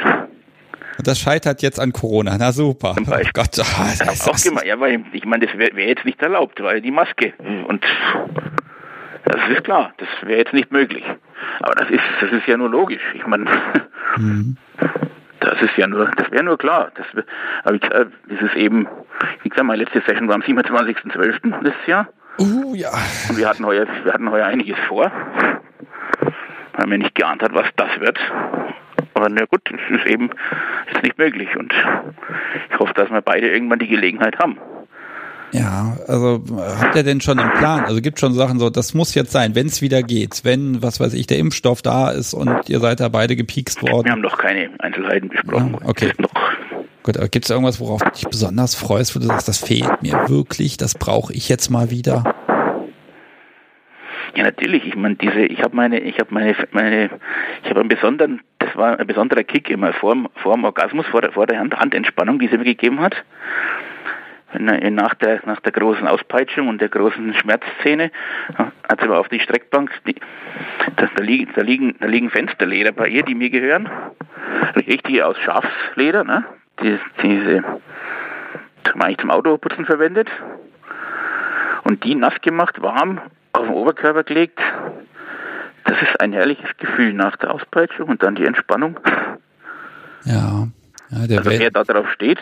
Das 1.03 1.19
scheitert 1.19 1.61
jetzt 1.61 1.79
an 1.79 1.93
Corona. 1.93 2.35
Na 2.37 2.51
super. 2.51 2.93
Zum 2.93 3.05
Beispiel. 3.05 3.29
Oh 3.29 3.41
Gott, 3.41 3.59
oh, 3.59 4.05
das 4.05 4.27
auch 4.27 4.43
gemacht. 4.43 4.65
Ja, 4.65 4.79
weil 4.79 5.03
ich 5.13 5.25
meine, 5.25 5.45
das 5.45 5.57
wäre 5.57 5.75
wär 5.75 5.87
jetzt 5.87 6.05
nicht 6.05 6.21
erlaubt, 6.21 6.61
weil 6.61 6.81
die 6.81 6.91
Maske. 6.91 7.33
Und 7.67 7.85
das 9.25 9.49
ist 9.49 9.63
klar, 9.63 9.93
das 9.97 10.07
wäre 10.23 10.39
jetzt 10.39 10.53
nicht 10.53 10.71
möglich. 10.71 11.03
Aber 11.61 11.75
das 11.75 11.89
ist, 11.89 12.03
das 12.19 12.31
ist 12.31 12.47
ja 12.47 12.57
nur 12.57 12.69
logisch. 12.69 13.01
Ich 13.13 13.25
meine, 13.25 13.45
mhm. 14.17 14.57
das 15.39 15.61
ist 15.61 15.77
ja 15.77 15.87
nur, 15.87 16.09
das 16.17 16.31
wäre 16.31 16.43
nur 16.43 16.57
klar. 16.57 16.91
Das, 16.95 17.05
aber 17.63 17.75
ich, 17.75 17.81
das 17.81 18.41
ist 18.41 18.55
eben, 18.55 18.87
wie 19.43 19.49
gesagt, 19.49 19.65
meine 19.65 19.83
letzte 19.83 20.01
Session 20.01 20.27
war 20.27 20.35
am 20.35 20.41
27.12. 20.41 21.63
letztes 21.63 21.87
Jahr. 21.87 22.07
Uh, 22.39 22.73
ja. 22.75 22.91
Und 23.29 23.37
wir 23.37 23.47
hatten 23.47 23.65
heuer, 23.65 23.85
wir 24.03 24.13
hatten 24.13 24.29
heuer 24.31 24.45
einiges 24.45 24.77
vor. 24.87 25.11
Weil 26.73 26.87
mir 26.87 26.97
nicht 26.97 27.15
geahnt 27.15 27.43
hat, 27.43 27.53
was 27.53 27.65
das 27.75 27.99
wird. 27.99 28.17
Aber 29.13 29.27
na 29.29 29.45
gut, 29.45 29.61
es 29.65 29.99
ist 29.99 30.05
eben 30.07 30.29
jetzt 30.91 31.03
nicht 31.03 31.17
möglich. 31.17 31.49
Und 31.57 31.73
ich 32.71 32.79
hoffe, 32.79 32.93
dass 32.93 33.09
wir 33.09 33.21
beide 33.21 33.49
irgendwann 33.49 33.79
die 33.79 33.87
Gelegenheit 33.87 34.39
haben. 34.39 34.57
Ja, 35.51 35.97
also 36.07 36.43
habt 36.79 36.95
ihr 36.95 37.03
denn 37.03 37.21
schon 37.21 37.39
einen 37.39 37.51
Plan? 37.53 37.85
Also 37.85 38.01
gibt 38.01 38.19
schon 38.19 38.33
Sachen 38.33 38.59
so, 38.59 38.69
das 38.69 38.93
muss 38.93 39.15
jetzt 39.15 39.31
sein, 39.31 39.55
wenn 39.55 39.67
es 39.67 39.81
wieder 39.81 40.03
geht, 40.03 40.41
wenn, 40.43 40.81
was 40.83 40.99
weiß 40.99 41.13
ich, 41.15 41.27
der 41.27 41.39
Impfstoff 41.39 41.81
da 41.81 42.11
ist 42.11 42.33
und 42.33 42.69
ihr 42.69 42.79
seid 42.79 42.99
da 42.99 43.09
beide 43.09 43.35
gepiekst 43.35 43.81
worden. 43.81 44.05
Wir 44.05 44.11
haben 44.11 44.21
noch 44.21 44.37
keine 44.37 44.69
Einzelheiten 44.79 45.29
besprochen. 45.29 45.77
Ja, 45.81 45.89
okay. 45.89 46.11
Noch 46.19 46.29
Gut, 47.03 47.15
gibt 47.31 47.45
es 47.45 47.49
irgendwas, 47.49 47.79
worauf 47.79 48.01
du 48.01 48.11
dich 48.11 48.25
besonders 48.25 48.75
freust, 48.75 49.15
wo 49.15 49.19
du 49.19 49.25
sagst, 49.25 49.47
das 49.47 49.63
fehlt 49.63 50.01
mir 50.01 50.27
wirklich, 50.27 50.77
das 50.77 50.95
brauche 50.95 51.33
ich 51.33 51.47
jetzt 51.47 51.69
mal 51.69 51.89
wieder? 51.91 52.35
Ja, 54.35 54.43
natürlich. 54.43 54.85
Ich 54.85 54.95
meine, 54.95 55.15
diese, 55.15 55.41
ich 55.41 55.61
habe 55.63 55.75
meine, 55.75 55.99
ich 55.99 56.19
habe 56.19 56.33
meine, 56.33 56.55
meine, 56.71 57.09
ich 57.63 57.69
habe 57.69 57.79
einen 57.79 57.89
besonderen, 57.89 58.41
das 58.59 58.75
war 58.75 58.99
ein 58.99 59.07
besonderer 59.07 59.43
Kick 59.43 59.69
immer 59.69 59.93
vor, 59.93 60.15
vor 60.35 60.55
dem 60.55 60.65
Orgasmus, 60.65 61.05
vor 61.07 61.21
der, 61.21 61.31
vor 61.31 61.47
der 61.47 61.59
Handentspannung, 61.59 62.39
die 62.39 62.47
sie 62.47 62.57
mir 62.57 62.65
gegeben 62.65 62.99
hat. 62.99 63.15
Nach 64.57 65.13
der, 65.13 65.41
nach 65.45 65.59
der 65.59 65.71
großen 65.71 66.07
Auspeitschung 66.07 66.69
und 66.69 66.81
der 66.81 66.89
großen 66.89 67.35
Schmerzszene 67.35 68.11
hat 68.57 68.99
sie 68.99 69.05
aber 69.05 69.19
auf 69.19 69.29
die 69.29 69.39
Streckbank, 69.39 69.91
die, 70.07 70.15
da, 70.95 71.07
da, 71.15 71.23
liegen, 71.23 71.51
da, 71.55 71.61
liegen, 71.61 71.95
da 71.99 72.07
liegen 72.07 72.31
Fensterleder 72.31 72.91
bei 72.91 73.09
ihr, 73.09 73.23
die 73.23 73.35
mir 73.35 73.51
gehören. 73.51 73.87
Richtig 74.75 75.21
aus 75.21 75.37
Schafsleder, 75.37 76.23
ne? 76.23 76.45
Die, 76.81 76.99
diese 77.21 77.63
eigentlich 79.01 79.19
zum 79.19 79.31
Autoputzen 79.31 79.85
verwendet 79.85 80.27
und 81.83 82.03
die 82.03 82.15
nass 82.15 82.33
gemacht, 82.41 82.81
warm 82.81 83.19
auf 83.53 83.65
den 83.65 83.73
Oberkörper 83.73 84.23
gelegt. 84.23 84.59
Das 85.85 86.01
ist 86.01 86.19
ein 86.21 86.33
herrliches 86.33 86.69
Gefühl 86.77 87.13
nach 87.13 87.37
der 87.37 87.53
Auspeitschung 87.53 88.09
und 88.09 88.21
dann 88.21 88.35
die 88.35 88.45
Entspannung. 88.45 88.99
Ja, 90.25 90.67
ja 91.09 91.27
der 91.27 91.39
also 91.39 91.49
wer 91.49 91.71
da 91.71 91.83
drauf 91.83 92.09
steht. 92.11 92.39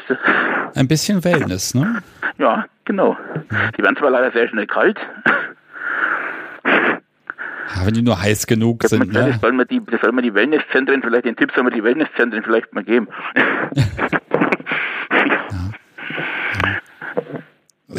Ein 0.76 0.88
bisschen 0.88 1.24
Wellness, 1.24 1.74
ne? 1.74 2.02
Ja, 2.40 2.66
genau. 2.86 3.18
Die 3.78 3.82
werden 3.82 3.98
zwar 3.98 4.12
leider 4.12 4.32
sehr 4.32 4.48
schnell 4.48 4.68
kalt. 4.68 5.00
Ja, 7.76 7.86
wenn 7.86 7.94
die 7.94 8.02
nur 8.02 8.22
heiß 8.22 8.48
genug 8.48 8.82
das 8.82 8.92
sind. 8.92 9.12
Ne? 9.12 9.32
Das 9.32 9.42
soll 9.42 9.54
man 9.54 9.68
die, 9.68 9.82
das 9.90 10.02
soll 10.02 10.12
man 10.12 10.24
die 10.24 10.34
Wellnesszentren 10.34 11.02
vielleicht, 11.02 11.26
den 11.26 11.36
Tipp 11.36 11.52
soll 11.54 11.64
man 11.64 11.74
die 11.74 11.84
Wellnesszentren 11.84 12.44
vielleicht 12.44 12.74
mal 12.74 12.84
geben. 12.84 13.08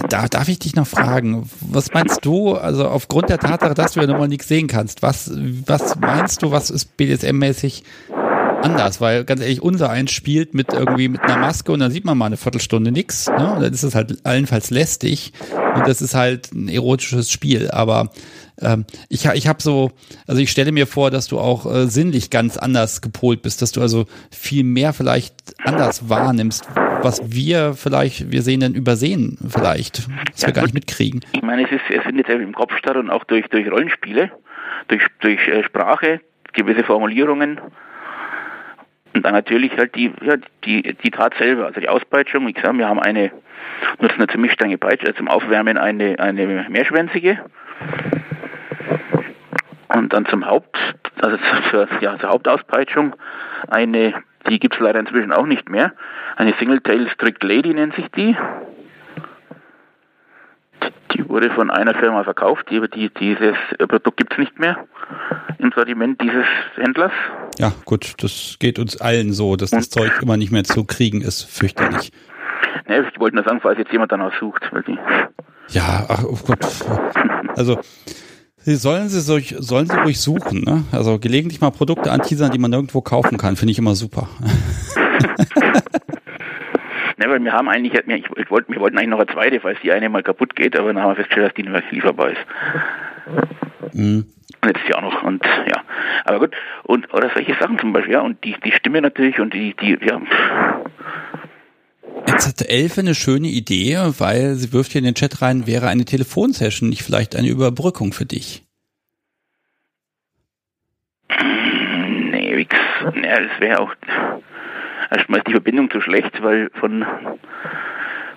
Da 0.08 0.26
darf 0.28 0.48
ich 0.48 0.58
dich 0.58 0.76
noch 0.76 0.86
fragen, 0.86 1.48
was 1.60 1.92
meinst 1.92 2.24
du, 2.24 2.54
also 2.54 2.86
aufgrund 2.86 3.30
der 3.30 3.38
Tatsache, 3.38 3.74
dass 3.74 3.92
du 3.92 4.00
ja 4.00 4.06
nochmal 4.06 4.28
nichts 4.28 4.46
sehen 4.46 4.68
kannst, 4.68 5.02
was, 5.02 5.30
was 5.66 5.98
meinst 5.98 6.42
du, 6.42 6.50
was 6.50 6.70
ist 6.70 6.96
BDSM-mäßig 6.96 7.82
anders? 8.62 9.00
Weil 9.00 9.24
ganz 9.24 9.40
ehrlich, 9.40 9.62
unser 9.62 9.90
eins 9.90 10.12
spielt 10.12 10.54
mit 10.54 10.72
irgendwie 10.72 11.08
mit 11.08 11.22
einer 11.22 11.38
Maske 11.38 11.72
und 11.72 11.80
dann 11.80 11.90
sieht 11.90 12.04
man 12.04 12.16
mal 12.16 12.26
eine 12.26 12.36
Viertelstunde 12.36 12.92
nichts, 12.92 13.28
ne? 13.28 13.54
Und 13.54 13.62
dann 13.62 13.72
ist 13.72 13.82
es 13.82 13.94
halt 13.94 14.18
allenfalls 14.24 14.70
lästig 14.70 15.32
und 15.74 15.86
das 15.86 16.00
ist 16.00 16.14
halt 16.14 16.52
ein 16.52 16.68
erotisches 16.68 17.30
Spiel, 17.30 17.70
aber 17.70 18.10
ähm, 18.60 18.84
ich, 19.08 19.26
ich 19.26 19.48
habe 19.48 19.62
so, 19.62 19.92
also 20.26 20.40
ich 20.40 20.50
stelle 20.50 20.72
mir 20.72 20.86
vor, 20.86 21.10
dass 21.10 21.28
du 21.28 21.38
auch 21.38 21.66
äh, 21.66 21.86
sinnlich 21.86 22.30
ganz 22.30 22.56
anders 22.56 23.00
gepolt 23.00 23.42
bist, 23.42 23.62
dass 23.62 23.72
du 23.72 23.80
also 23.80 24.06
viel 24.30 24.64
mehr 24.64 24.92
vielleicht 24.92 25.34
anders 25.64 26.08
wahrnimmst, 26.08 26.68
was 27.02 27.20
wir 27.24 27.74
vielleicht, 27.74 28.30
wir 28.30 28.42
sehen 28.42 28.60
dann 28.60 28.74
übersehen 28.74 29.38
vielleicht, 29.48 30.08
was 30.32 30.42
ja, 30.42 30.48
wir 30.48 30.54
gar 30.54 30.62
nicht 30.62 30.74
mitkriegen. 30.74 31.20
Ich 31.32 31.42
meine, 31.42 31.64
es, 31.64 31.72
ist, 31.72 31.82
es 31.90 32.02
findet 32.02 32.28
im 32.28 32.54
Kopf 32.54 32.76
statt 32.76 32.96
und 32.96 33.10
auch 33.10 33.24
durch, 33.24 33.46
durch 33.48 33.70
Rollenspiele, 33.70 34.30
durch, 34.88 35.02
durch 35.20 35.46
äh, 35.48 35.62
Sprache, 35.64 36.20
gewisse 36.52 36.82
Formulierungen 36.82 37.60
und 39.14 39.24
dann 39.24 39.34
natürlich 39.34 39.76
halt 39.76 39.94
die, 39.94 40.12
ja, 40.22 40.36
die, 40.64 40.82
die 40.82 41.10
Tat 41.10 41.34
selber, 41.38 41.66
also 41.66 41.80
die 41.80 41.88
Auspeitschung. 41.88 42.46
Wie 42.46 42.52
gesagt, 42.52 42.76
wir 42.76 42.88
haben 42.88 43.00
eine, 43.00 43.32
nutzen 44.00 44.18
eine 44.18 44.28
ziemlich 44.28 44.52
strenge 44.52 44.78
Peitsche, 44.78 45.06
also 45.06 45.18
zum 45.18 45.28
Aufwärmen 45.28 45.76
eine, 45.76 46.18
eine 46.18 46.66
mehrschwänzige. 46.68 47.38
Und 49.88 50.12
dann 50.12 50.26
zum 50.26 50.46
Haupt, 50.46 50.76
also 51.20 51.38
zur, 51.70 51.88
ja, 52.00 52.18
zur 52.18 52.30
Hauptauspeitschung 52.30 53.14
eine, 53.68 54.14
die 54.48 54.58
gibt 54.58 54.74
es 54.74 54.80
leider 54.80 55.00
inzwischen 55.00 55.32
auch 55.32 55.46
nicht 55.46 55.68
mehr, 55.68 55.92
eine 56.36 56.54
Single-Tail 56.58 57.08
Strict 57.10 57.42
Lady 57.42 57.74
nennt 57.74 57.94
sich 57.94 58.06
die. 58.16 58.36
Die 61.14 61.28
wurde 61.28 61.50
von 61.50 61.70
einer 61.70 61.94
Firma 61.94 62.22
verkauft, 62.22 62.66
die, 62.70 62.80
die, 62.90 63.08
dieses 63.08 63.56
Produkt 63.78 64.18
gibt 64.18 64.32
es 64.32 64.38
nicht 64.38 64.58
mehr 64.58 64.76
im 65.58 65.72
Sortiment 65.72 66.20
dieses 66.20 66.44
Händlers. 66.76 67.12
Ja, 67.58 67.72
gut, 67.84 68.14
das 68.22 68.56
geht 68.60 68.78
uns 68.78 69.00
allen 69.00 69.32
so, 69.32 69.56
dass 69.56 69.70
das 69.70 69.90
Zeug 69.90 70.22
immer 70.22 70.36
nicht 70.36 70.52
mehr 70.52 70.64
zu 70.64 70.84
kriegen 70.84 71.22
ist, 71.22 71.42
fürchterlich. 71.42 72.12
Ne, 72.86 73.04
ich 73.12 73.18
wollte 73.18 73.36
nur 73.36 73.44
sagen, 73.44 73.60
falls 73.60 73.78
jetzt 73.78 73.90
jemand 73.90 74.12
danach 74.12 74.38
sucht. 74.38 74.62
Weil 74.70 74.82
die 74.82 74.98
ja, 75.70 76.06
ach 76.08 76.24
oh 76.24 76.38
Gott. 76.46 76.58
Also, 77.56 77.80
sollen 78.76 79.08
sie, 79.08 79.20
solch, 79.20 79.54
sollen 79.58 79.86
sie 79.86 79.96
ruhig 79.96 80.20
suchen, 80.20 80.62
ne? 80.62 80.84
Also 80.92 81.18
gelegentlich 81.18 81.60
mal 81.60 81.70
Produkte 81.70 82.10
anteasern, 82.10 82.50
die 82.50 82.58
man 82.58 82.70
nirgendwo 82.70 83.00
kaufen 83.00 83.38
kann, 83.38 83.56
finde 83.56 83.72
ich 83.72 83.78
immer 83.78 83.94
super. 83.94 84.28
Ne, 87.18 87.28
weil 87.28 87.42
wir 87.42 87.52
haben 87.52 87.68
eigentlich, 87.68 87.94
ich, 87.94 88.50
wollte, 88.50 88.72
wir 88.72 88.80
wollten 88.80 88.96
eigentlich 88.96 89.10
noch 89.10 89.18
eine 89.18 89.26
zweite, 89.26 89.58
falls 89.58 89.80
die 89.82 89.90
eine 89.90 90.08
mal 90.08 90.22
kaputt 90.22 90.54
geht, 90.54 90.78
aber 90.78 90.92
dann 90.92 91.02
haben 91.02 91.10
wir 91.10 91.16
festgestellt, 91.16 91.48
dass 91.48 91.54
die 91.54 91.62
nicht 91.64 91.72
mehr 91.72 91.82
lieferbar 91.90 92.30
ist. 92.30 92.46
Mhm. 93.92 94.26
Und 94.60 94.76
jetzt 94.76 94.88
ja 94.88 94.96
auch 94.96 95.02
noch 95.02 95.22
und 95.24 95.44
ja, 95.44 95.82
aber 96.24 96.38
gut 96.40 96.56
und 96.84 97.12
oder 97.12 97.30
solche 97.34 97.54
Sachen 97.54 97.78
zum 97.78 97.92
Beispiel 97.92 98.14
ja 98.14 98.20
und 98.20 98.42
die 98.44 98.56
die 98.64 98.72
Stimme 98.72 99.00
natürlich 99.00 99.38
und 99.38 99.52
die 99.52 99.74
die 99.74 99.98
ja. 100.00 100.20
Jetzt 102.26 102.46
hat 102.46 102.68
Elfe 102.68 103.00
eine 103.00 103.14
schöne 103.14 103.48
Idee, 103.48 103.98
weil 104.18 104.54
sie 104.54 104.72
wirft 104.72 104.92
hier 104.92 105.00
in 105.00 105.04
den 105.04 105.14
Chat 105.14 105.40
rein, 105.42 105.66
wäre 105.66 105.88
eine 105.88 106.04
Telefonsession 106.04 106.88
nicht 106.88 107.02
vielleicht 107.02 107.36
eine 107.36 107.48
Überbrückung 107.48 108.12
für 108.12 108.26
dich? 108.26 108.64
Nee, 111.30 112.66
nee, 113.14 113.30
das 113.30 113.60
wäre 113.60 113.80
auch 113.80 113.94
erstmal 115.10 115.40
ist 115.40 115.48
die 115.48 115.52
Verbindung 115.52 115.90
zu 115.90 116.00
schlecht, 116.00 116.42
weil 116.42 116.70
von 116.78 117.04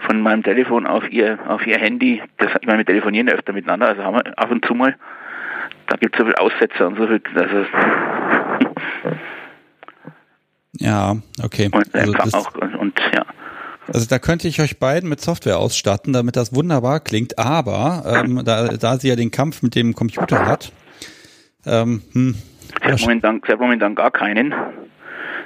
von 0.07 0.21
meinem 0.21 0.41
Telefon 0.43 0.87
auf 0.87 1.09
ihr 1.11 1.37
auf 1.47 1.65
ihr 1.67 1.77
Handy, 1.77 2.21
das, 2.37 2.49
ich 2.59 2.65
meine, 2.65 2.79
wir 2.79 2.85
telefonieren 2.85 3.29
öfter 3.29 3.53
miteinander, 3.53 3.89
also 3.89 4.03
haben 4.03 4.15
wir 4.15 4.39
ab 4.39 4.49
und 4.51 4.65
zu 4.65 4.73
mal 4.73 4.95
da 5.91 5.97
gibt 5.97 6.15
es 6.15 6.19
so 6.19 6.25
viele 6.25 6.39
Aussetzer 6.39 6.87
und 6.87 6.97
so 6.97 7.05
viel. 7.05 7.21
Also 7.35 7.65
ja, 10.77 11.15
okay. 11.43 11.69
Und, 11.71 11.93
also 11.93 12.37
auch, 12.37 12.55
und, 12.55 12.75
und, 12.75 13.01
ja. 13.13 13.25
Also 13.93 14.07
da 14.07 14.19
könnte 14.19 14.47
ich 14.47 14.61
euch 14.61 14.79
beiden 14.79 15.09
mit 15.09 15.21
Software 15.21 15.57
ausstatten, 15.57 16.13
damit 16.13 16.35
das 16.35 16.53
wunderbar 16.55 16.99
klingt, 16.99 17.37
aber 17.37 18.03
ähm, 18.05 18.41
da, 18.43 18.69
da 18.69 18.97
sie 18.97 19.09
ja 19.09 19.15
den 19.15 19.31
Kampf 19.31 19.61
mit 19.61 19.75
dem 19.75 19.93
Computer 19.93 20.45
hat, 20.45 20.71
ähm, 21.65 22.01
hm, 22.13 22.35
sie, 22.83 22.91
hat 22.91 23.01
momentan, 23.01 23.41
sie 23.45 23.51
hat 23.51 23.59
momentan 23.59 23.95
gar 23.95 24.11
keinen. 24.11 24.53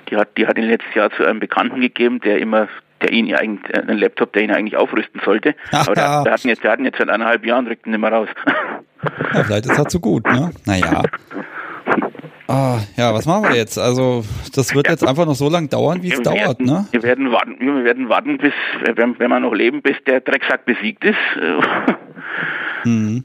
Die 0.10 0.16
hat, 0.18 0.38
die 0.38 0.46
hat 0.46 0.58
ihn 0.58 0.66
letztes 0.66 0.94
Jahr 0.94 1.10
zu 1.12 1.26
einem 1.26 1.40
Bekannten 1.40 1.82
gegeben, 1.82 2.20
der 2.20 2.40
immer 2.40 2.68
der 3.02 3.12
ihn 3.12 3.28
ja 3.28 3.38
eigentlich, 3.38 3.74
äh, 3.74 3.82
einen 3.82 3.98
Laptop, 3.98 4.34
der 4.34 4.44
ihn 4.44 4.52
eigentlich 4.52 4.78
aufrüsten 4.78 5.22
sollte. 5.24 5.56
Aber 5.72 5.96
der, 5.96 6.24
der, 6.26 6.34
hat 6.34 6.46
ihn 6.46 6.50
jetzt, 6.50 6.64
der 6.64 6.72
hat 6.72 6.80
ihn 6.80 6.86
jetzt 6.86 6.98
seit 6.98 7.10
eineinhalb 7.10 7.46
Jahren, 7.46 7.68
rückt 7.68 7.86
ihn 7.86 7.92
nicht 7.92 8.00
mehr 8.00 8.12
raus. 8.12 8.30
Ja, 9.34 9.44
vielleicht 9.44 9.66
ist 9.66 9.78
er 9.78 9.86
zu 9.86 10.00
gut, 10.00 10.26
ne? 10.26 10.52
Naja. 10.66 11.04
Ah, 12.48 12.80
ja, 12.96 13.14
was 13.14 13.26
machen 13.26 13.50
wir 13.50 13.56
jetzt? 13.56 13.80
Also, 13.80 14.24
das 14.54 14.76
wird 14.76 14.88
jetzt 14.88 15.06
einfach 15.06 15.26
noch 15.26 15.36
so 15.36 15.50
lang 15.50 15.70
dauern, 15.70 16.04
wie 16.04 16.12
es 16.12 16.22
dauert, 16.22 16.60
werden, 16.60 16.66
ne? 16.66 16.88
Wir 16.92 17.02
werden 17.02 17.32
warten, 17.32 17.58
wir 17.60 17.84
werden 17.84 18.08
warten, 18.08 18.38
bis, 18.38 18.54
wenn, 18.96 19.18
wenn 19.18 19.30
wir 19.30 19.40
noch 19.40 19.54
leben, 19.54 19.82
bis 19.82 19.96
der 20.06 20.22
Drecksack 20.22 20.66
besiegt 20.66 21.04
ist. 21.04 21.18
Mhm. 22.84 23.24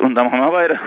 Und 0.00 0.14
dann 0.14 0.26
machen 0.26 0.40
wir 0.40 0.52
weiter. 0.52 0.78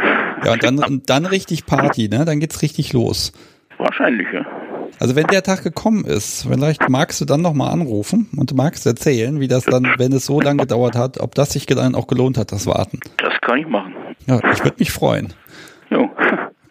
Ja, 0.43 0.53
und 0.53 0.63
dann, 0.63 0.79
und 0.79 1.09
dann 1.09 1.27
richtig 1.27 1.67
Party, 1.67 2.09
ne? 2.09 2.25
Dann 2.25 2.39
geht's 2.39 2.63
richtig 2.63 2.93
los. 2.93 3.31
Wahrscheinlich, 3.77 4.27
ja. 4.33 4.43
Also 4.99 5.15
wenn 5.15 5.27
der 5.27 5.43
Tag 5.43 5.63
gekommen 5.63 6.05
ist, 6.05 6.47
vielleicht 6.47 6.89
magst 6.89 7.21
du 7.21 7.25
dann 7.25 7.41
nochmal 7.41 7.71
anrufen 7.71 8.29
und 8.37 8.55
magst 8.55 8.85
erzählen, 8.85 9.39
wie 9.39 9.47
das 9.47 9.65
dann, 9.65 9.95
wenn 9.97 10.11
es 10.13 10.25
so 10.25 10.41
lange 10.41 10.61
gedauert 10.61 10.95
hat, 10.95 11.19
ob 11.19 11.35
das 11.35 11.51
sich 11.51 11.65
dann 11.65 11.95
auch 11.95 12.07
gelohnt 12.07 12.37
hat, 12.37 12.51
das 12.51 12.67
Warten. 12.67 12.99
Das 13.17 13.33
kann 13.41 13.59
ich 13.59 13.67
machen. 13.67 13.93
Ja, 14.27 14.39
ich 14.51 14.63
würde 14.63 14.77
mich 14.79 14.91
freuen. 14.91 15.33
Jo. 15.89 16.09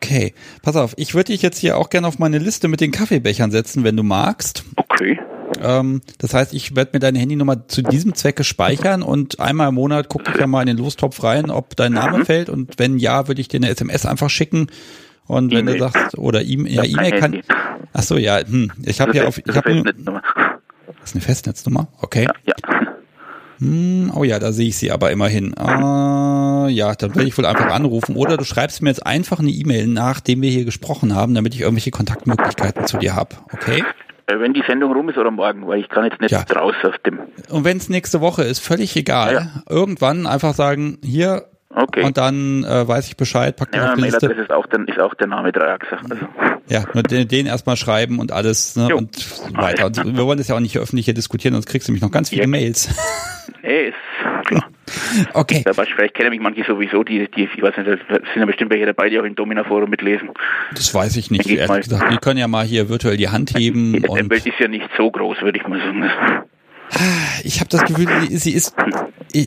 Okay, 0.03 0.33
pass 0.63 0.77
auf, 0.77 0.95
ich 0.97 1.15
würde 1.15 1.33
dich 1.33 1.43
jetzt 1.43 1.59
hier 1.59 1.77
auch 1.77 1.91
gerne 1.91 2.07
auf 2.09 2.19
meine 2.19 2.39
Liste 2.39 2.69
mit 2.69 2.81
den 2.81 2.91
Kaffeebechern 2.91 3.51
setzen, 3.51 3.85
wenn 3.85 3.97
du 3.99 4.03
magst. 4.03 4.65
Okay. 4.77 5.21
Ähm, 5.61 6.01
das 6.19 6.33
heißt, 6.33 6.55
ich 6.55 6.75
werde 6.75 6.93
mir 6.95 7.01
deine 7.01 7.19
Handynummer 7.19 7.69
zu 7.69 7.83
diesem 7.83 8.15
Zwecke 8.15 8.43
speichern 8.43 9.03
und 9.03 9.41
einmal 9.41 9.69
im 9.69 9.75
Monat 9.75 10.09
gucke 10.09 10.31
ich 10.33 10.41
ja 10.41 10.47
mal 10.47 10.63
in 10.63 10.69
den 10.69 10.79
Lostopf 10.79 11.23
rein, 11.23 11.51
ob 11.51 11.77
dein 11.77 11.93
Name 11.93 12.25
fällt 12.25 12.49
und 12.49 12.79
wenn 12.79 12.99
ja, 12.99 13.29
würde 13.29 13.43
ich 13.43 13.49
dir 13.49 13.59
eine 13.59 13.69
SMS 13.69 14.07
einfach 14.07 14.31
schicken. 14.31 14.69
Und 15.27 15.53
wenn 15.53 15.67
du 15.67 15.77
E-Mail. 15.77 15.91
sagst, 15.93 16.19
oder 16.19 16.43
E- 16.43 16.67
ja, 16.67 16.83
hab 16.83 16.89
E-Mail 16.89 17.21
kann. 17.21 17.43
Ach 17.93 18.03
so, 18.03 18.17
ja, 18.17 18.41
hm, 18.45 18.73
ich 18.83 19.01
habe 19.01 19.15
ja 19.15 19.27
auf, 19.27 19.39
das 19.45 19.55
ich 19.55 19.63
Festnetznummer. 19.63 20.23
das 20.87 21.11
ist 21.11 21.15
eine 21.15 21.23
Festnetznummer, 21.23 21.89
okay. 22.01 22.27
Ja. 22.47 22.55
Hm, 23.61 24.11
oh 24.15 24.25
ja, 24.25 24.39
da 24.39 24.53
sehe 24.53 24.69
ich 24.69 24.79
sie 24.79 24.91
aber 24.91 25.11
immerhin. 25.11 25.57
Ah, 25.59 26.67
ja, 26.69 26.95
dann 26.95 27.15
werde 27.15 27.29
ich 27.29 27.37
wohl 27.37 27.47
einfach 27.47 27.71
anrufen. 27.71 28.17
Oder 28.17 28.37
du 28.37 28.45
schreibst 28.45 28.83
mir 28.83 28.89
jetzt 28.89 29.07
einfach 29.07 29.39
eine 29.39 29.51
E-Mail, 29.51 29.87
nachdem 29.87 30.43
wir 30.43 30.51
hier 30.51 30.65
gesprochen 30.65 31.15
haben, 31.15 31.35
damit 31.35 31.55
ich 31.55 31.61
irgendwelche 31.61 31.91
Kontaktmöglichkeiten 31.91 32.87
zu 32.87 32.97
dir 32.99 33.15
habe. 33.15 33.37
Okay? 33.53 33.85
Äh, 34.27 34.39
Wenn 34.41 34.55
die 34.55 34.63
Sendung 34.67 34.93
rum 34.93 35.09
ist 35.11 35.19
oder 35.19 35.31
morgen, 35.31 35.67
weil 35.67 35.81
ich 35.81 35.89
kann 35.89 36.05
jetzt 36.05 36.21
nicht 36.21 36.31
Ja. 36.31 36.45
raus 36.57 36.75
aus 36.85 36.95
dem. 37.05 37.19
Und 37.51 37.65
wenn 37.65 37.77
es 37.77 37.89
nächste 37.89 38.21
Woche 38.21 38.45
ist, 38.45 38.61
völlig 38.61 38.97
egal. 38.97 39.33
Ja, 39.35 39.41
ja. 39.41 39.63
Irgendwann 39.69 40.27
einfach 40.27 40.55
sagen, 40.55 40.99
hier 41.05 41.47
Okay. 41.73 42.03
und 42.03 42.17
dann 42.19 42.65
äh, 42.65 42.89
weiß 42.89 43.07
ich 43.07 43.17
Bescheid, 43.17 43.57
pack 43.57 43.75
ja, 43.77 43.91
auf 43.91 43.95
die 43.95 44.01
Liste. 44.03 44.27
Ist 44.27 44.51
auch, 44.51 44.67
dann, 44.67 44.89
ist 44.89 44.99
auch 44.99 45.15
der 45.15 45.29
Name 45.29 45.53
Dreieachser. 45.53 45.99
Also, 46.11 46.27
Ja, 46.69 46.83
nur 46.95 47.05
den, 47.05 47.29
den 47.29 47.47
erstmal 47.47 47.77
schreiben 47.77 48.19
und 48.19 48.33
alles 48.33 48.75
ne, 48.75 48.89
Jo. 48.91 48.97
und 48.99 49.57
weiter. 49.57 49.87
Und 49.87 50.17
wir 50.17 50.25
wollen 50.27 50.39
das 50.39 50.49
ja 50.49 50.57
auch 50.57 50.61
nicht 50.61 50.77
öffentlich 50.79 51.05
hier 51.05 51.15
diskutieren, 51.15 51.55
sonst 51.55 51.67
kriegst 51.67 51.87
du 51.87 51.93
nämlich 51.93 52.03
noch 52.03 52.11
ganz 52.11 52.31
viele 52.31 52.43
Ja. 52.43 52.49
Mails. 52.49 52.89
Nee, 53.63 53.89
ist 53.89 54.47
klar. 54.47 54.69
Okay. 55.35 55.63
Aber 55.69 55.85
vielleicht 55.87 56.15
kennen 56.15 56.31
mich 56.31 56.41
manche 56.41 56.65
sowieso, 56.65 57.05
die, 57.05 57.29
die, 57.31 57.49
ich 57.55 57.63
weiß 57.63 57.77
nicht, 57.77 57.89
da 57.89 58.15
sind 58.15 58.25
ja 58.37 58.45
bestimmt 58.47 58.71
welche 58.71 58.87
dabei, 58.87 59.09
die 59.09 59.19
auch 59.21 59.25
im 59.25 59.35
Domina-Forum 59.35 59.89
mitlesen. 59.91 60.31
Das 60.75 60.93
weiß 60.95 61.17
ich 61.17 61.31
nicht, 61.31 61.47
ehrlich 61.49 61.69
mal. 61.69 61.81
gesagt. 61.81 62.13
Die 62.13 62.17
können 62.19 62.39
ja 62.39 62.49
mal 62.49 62.65
hier 62.65 62.89
virtuell 62.89 63.17
die 63.17 63.29
Hand 63.29 63.57
heben 63.57 63.93
Die 63.93 64.09
und 64.09 64.31
Welt 64.31 64.47
ist 64.47 64.59
ja 64.59 64.69
nicht 64.69 64.89
so 64.97 65.11
groß, 65.11 65.43
würde 65.43 65.59
ich 65.59 65.67
mal 65.67 65.79
sagen. 65.79 66.11
ich 67.45 67.61
habe 67.61 67.71
das 67.71 67.85
Gefühl, 67.85 68.09
sie- 68.31 68.51
ist, 68.53 68.75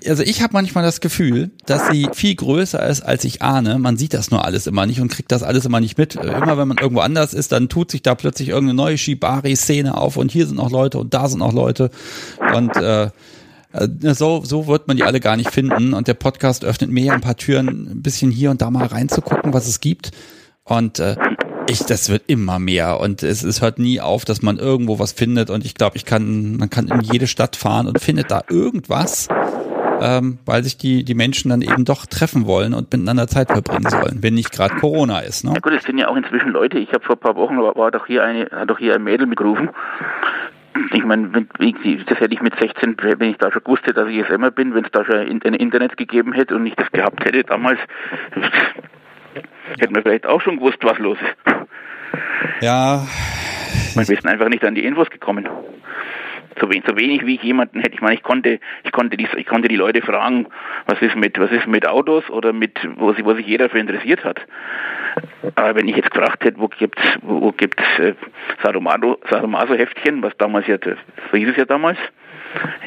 also 0.07 0.23
ich 0.23 0.41
habe 0.41 0.53
manchmal 0.53 0.83
das 0.85 1.01
Gefühl, 1.01 1.51
dass 1.65 1.89
sie 1.89 2.07
viel 2.13 2.35
größer 2.35 2.85
ist, 2.87 3.01
als 3.01 3.25
ich 3.25 3.41
ahne. 3.41 3.79
Man 3.79 3.97
sieht 3.97 4.13
das 4.13 4.31
nur 4.31 4.45
alles 4.45 4.65
immer 4.65 4.85
nicht 4.85 5.01
und 5.01 5.09
kriegt 5.11 5.29
das 5.29 5.43
alles 5.43 5.65
immer 5.65 5.81
nicht 5.81 5.97
mit. 5.97 6.15
Äh, 6.15 6.21
Immer 6.21 6.57
wenn 6.57 6.69
man 6.69 6.77
irgendwo 6.77 7.01
anders 7.01 7.33
ist, 7.33 7.51
dann 7.51 7.67
tut 7.67 7.91
sich 7.91 8.01
da 8.01 8.15
plötzlich 8.15 8.47
irgendeine 8.47 8.77
neue 8.77 8.97
Shibari-Szene 8.97 9.97
auf 9.97 10.15
und 10.15 10.31
hier 10.31 10.45
sind 10.47 10.55
noch 10.55 10.71
Leute 10.71 10.99
und 10.99 11.13
da 11.13 11.27
sind 11.27 11.39
noch 11.39 11.51
Leute 11.51 11.89
und 12.55 12.73
äh, 12.77 13.09
so, 13.73 14.43
so 14.43 14.67
wird 14.67 14.87
man 14.87 14.97
die 14.97 15.03
alle 15.03 15.19
gar 15.19 15.35
nicht 15.35 15.51
finden 15.51 15.93
und 15.93 16.07
der 16.07 16.13
Podcast 16.13 16.63
öffnet 16.63 16.91
mir 16.91 17.05
ja 17.05 17.13
ein 17.13 17.21
paar 17.21 17.37
Türen, 17.37 17.67
ein 17.67 18.01
bisschen 18.01 18.31
hier 18.31 18.51
und 18.51 18.61
da 18.61 18.69
mal 18.69 18.85
reinzugucken, 18.85 19.53
was 19.53 19.67
es 19.67 19.79
gibt 19.79 20.11
und 20.63 20.99
äh, 20.99 21.15
ich, 21.69 21.79
das 21.85 22.09
wird 22.09 22.23
immer 22.27 22.59
mehr 22.59 22.99
und 22.99 23.23
es, 23.23 23.43
es 23.43 23.61
hört 23.61 23.79
nie 23.79 23.99
auf, 24.01 24.25
dass 24.25 24.41
man 24.41 24.57
irgendwo 24.57 24.99
was 24.99 25.11
findet 25.11 25.49
und 25.49 25.65
ich 25.65 25.75
glaube, 25.75 25.97
ich 25.97 26.05
kann, 26.05 26.57
man 26.57 26.69
kann 26.69 26.87
in 26.87 27.01
jede 27.01 27.27
Stadt 27.27 27.55
fahren 27.55 27.87
und 27.87 27.99
findet 27.99 28.31
da 28.31 28.41
irgendwas, 28.49 29.27
ähm, 30.01 30.39
weil 30.45 30.63
sich 30.63 30.77
die, 30.77 31.03
die 31.03 31.15
Menschen 31.15 31.49
dann 31.49 31.61
eben 31.61 31.85
doch 31.85 32.05
treffen 32.05 32.45
wollen 32.45 32.73
und 32.73 32.91
miteinander 32.91 33.27
Zeit 33.27 33.49
verbringen 33.49 33.89
sollen, 33.89 34.19
wenn 34.21 34.33
nicht 34.33 34.51
gerade 34.51 34.75
Corona 34.75 35.19
ist. 35.19 35.45
Ne? 35.45 35.53
Ja 35.55 35.59
gut, 35.59 35.73
es 35.73 35.83
sind 35.83 35.97
ja 35.97 36.09
auch 36.09 36.15
inzwischen 36.15 36.49
Leute, 36.49 36.77
ich 36.77 36.89
habe 36.89 37.03
vor 37.03 37.15
ein 37.15 37.19
paar 37.19 37.35
Wochen, 37.35 37.57
war, 37.57 37.75
war 37.75 37.91
doch 37.91 38.05
hier 38.05 38.23
eine, 38.23 38.49
hat 38.51 38.69
doch 38.69 38.79
hier 38.79 38.95
ein 38.95 39.03
Mädel 39.03 39.27
mitgerufen. 39.27 39.69
Ich 40.91 41.03
meine, 41.03 41.29
das 41.29 42.19
hätte 42.19 42.33
ich 42.33 42.41
mit 42.41 42.59
16, 42.59 42.97
wenn 42.97 43.29
ich 43.29 43.37
da 43.37 43.51
schon 43.51 43.63
gewusst 43.63 43.83
hätte, 43.83 43.93
dass 43.95 44.09
ich 44.09 44.25
SMA 44.27 44.49
bin, 44.49 44.73
wenn 44.75 44.85
es 44.85 44.91
da 44.91 45.05
schon 45.05 45.15
ein 45.15 45.41
ein 45.43 45.53
Internet 45.53 45.97
gegeben 45.97 46.33
hätte 46.33 46.55
und 46.55 46.65
ich 46.65 46.75
das 46.75 46.91
gehabt 46.91 47.23
hätte 47.23 47.43
damals, 47.43 47.79
hätten 49.79 49.95
wir 49.95 50.01
vielleicht 50.01 50.25
auch 50.25 50.41
schon 50.41 50.57
gewusst, 50.57 50.79
was 50.81 50.97
los 50.99 51.17
ist. 51.21 51.55
Ja, 52.61 53.05
Wir 53.95 54.05
sind 54.05 54.25
einfach 54.25 54.49
nicht 54.49 54.63
an 54.65 54.75
die 54.75 54.85
Infos 54.85 55.09
gekommen. 55.09 55.47
So 56.59 56.69
wenig, 56.69 56.83
so 56.87 56.95
wenig 56.95 57.25
wie 57.25 57.35
ich 57.35 57.43
jemanden 57.43 57.79
hätte. 57.79 57.95
Ich 57.95 58.01
meine, 58.01 58.15
ich 58.15 58.23
konnte, 58.23 58.59
ich 58.83 58.91
konnte 58.91 59.17
die, 59.17 59.27
ich 59.37 59.45
konnte 59.45 59.67
die 59.67 59.75
Leute 59.75 60.01
fragen, 60.01 60.47
was 60.85 61.01
ist 61.01 61.15
mit, 61.15 61.39
was 61.39 61.51
ist 61.51 61.67
mit 61.67 61.87
Autos 61.87 62.29
oder 62.29 62.53
mit, 62.53 62.79
wo 62.95 63.13
sich, 63.13 63.25
wo 63.25 63.33
sich 63.33 63.45
jeder 63.45 63.69
für 63.69 63.79
interessiert 63.79 64.23
hat. 64.23 64.39
Aber 65.55 65.75
wenn 65.75 65.87
ich 65.87 65.95
jetzt 65.95 66.11
gefragt 66.11 66.43
hätte, 66.43 66.59
wo 66.59 66.67
gibt's, 66.67 67.01
wo, 67.21 67.51
gibt's 67.51 67.83
äh, 67.99 68.13
Sadomaso, 68.63 69.19
Sadomaso-Heftchen, 69.29 70.21
was 70.23 70.35
damals 70.37 70.67
ja, 70.67 70.77
so 70.83 71.37
hieß 71.37 71.49
es 71.49 71.57
ja 71.57 71.65
damals, 71.65 71.97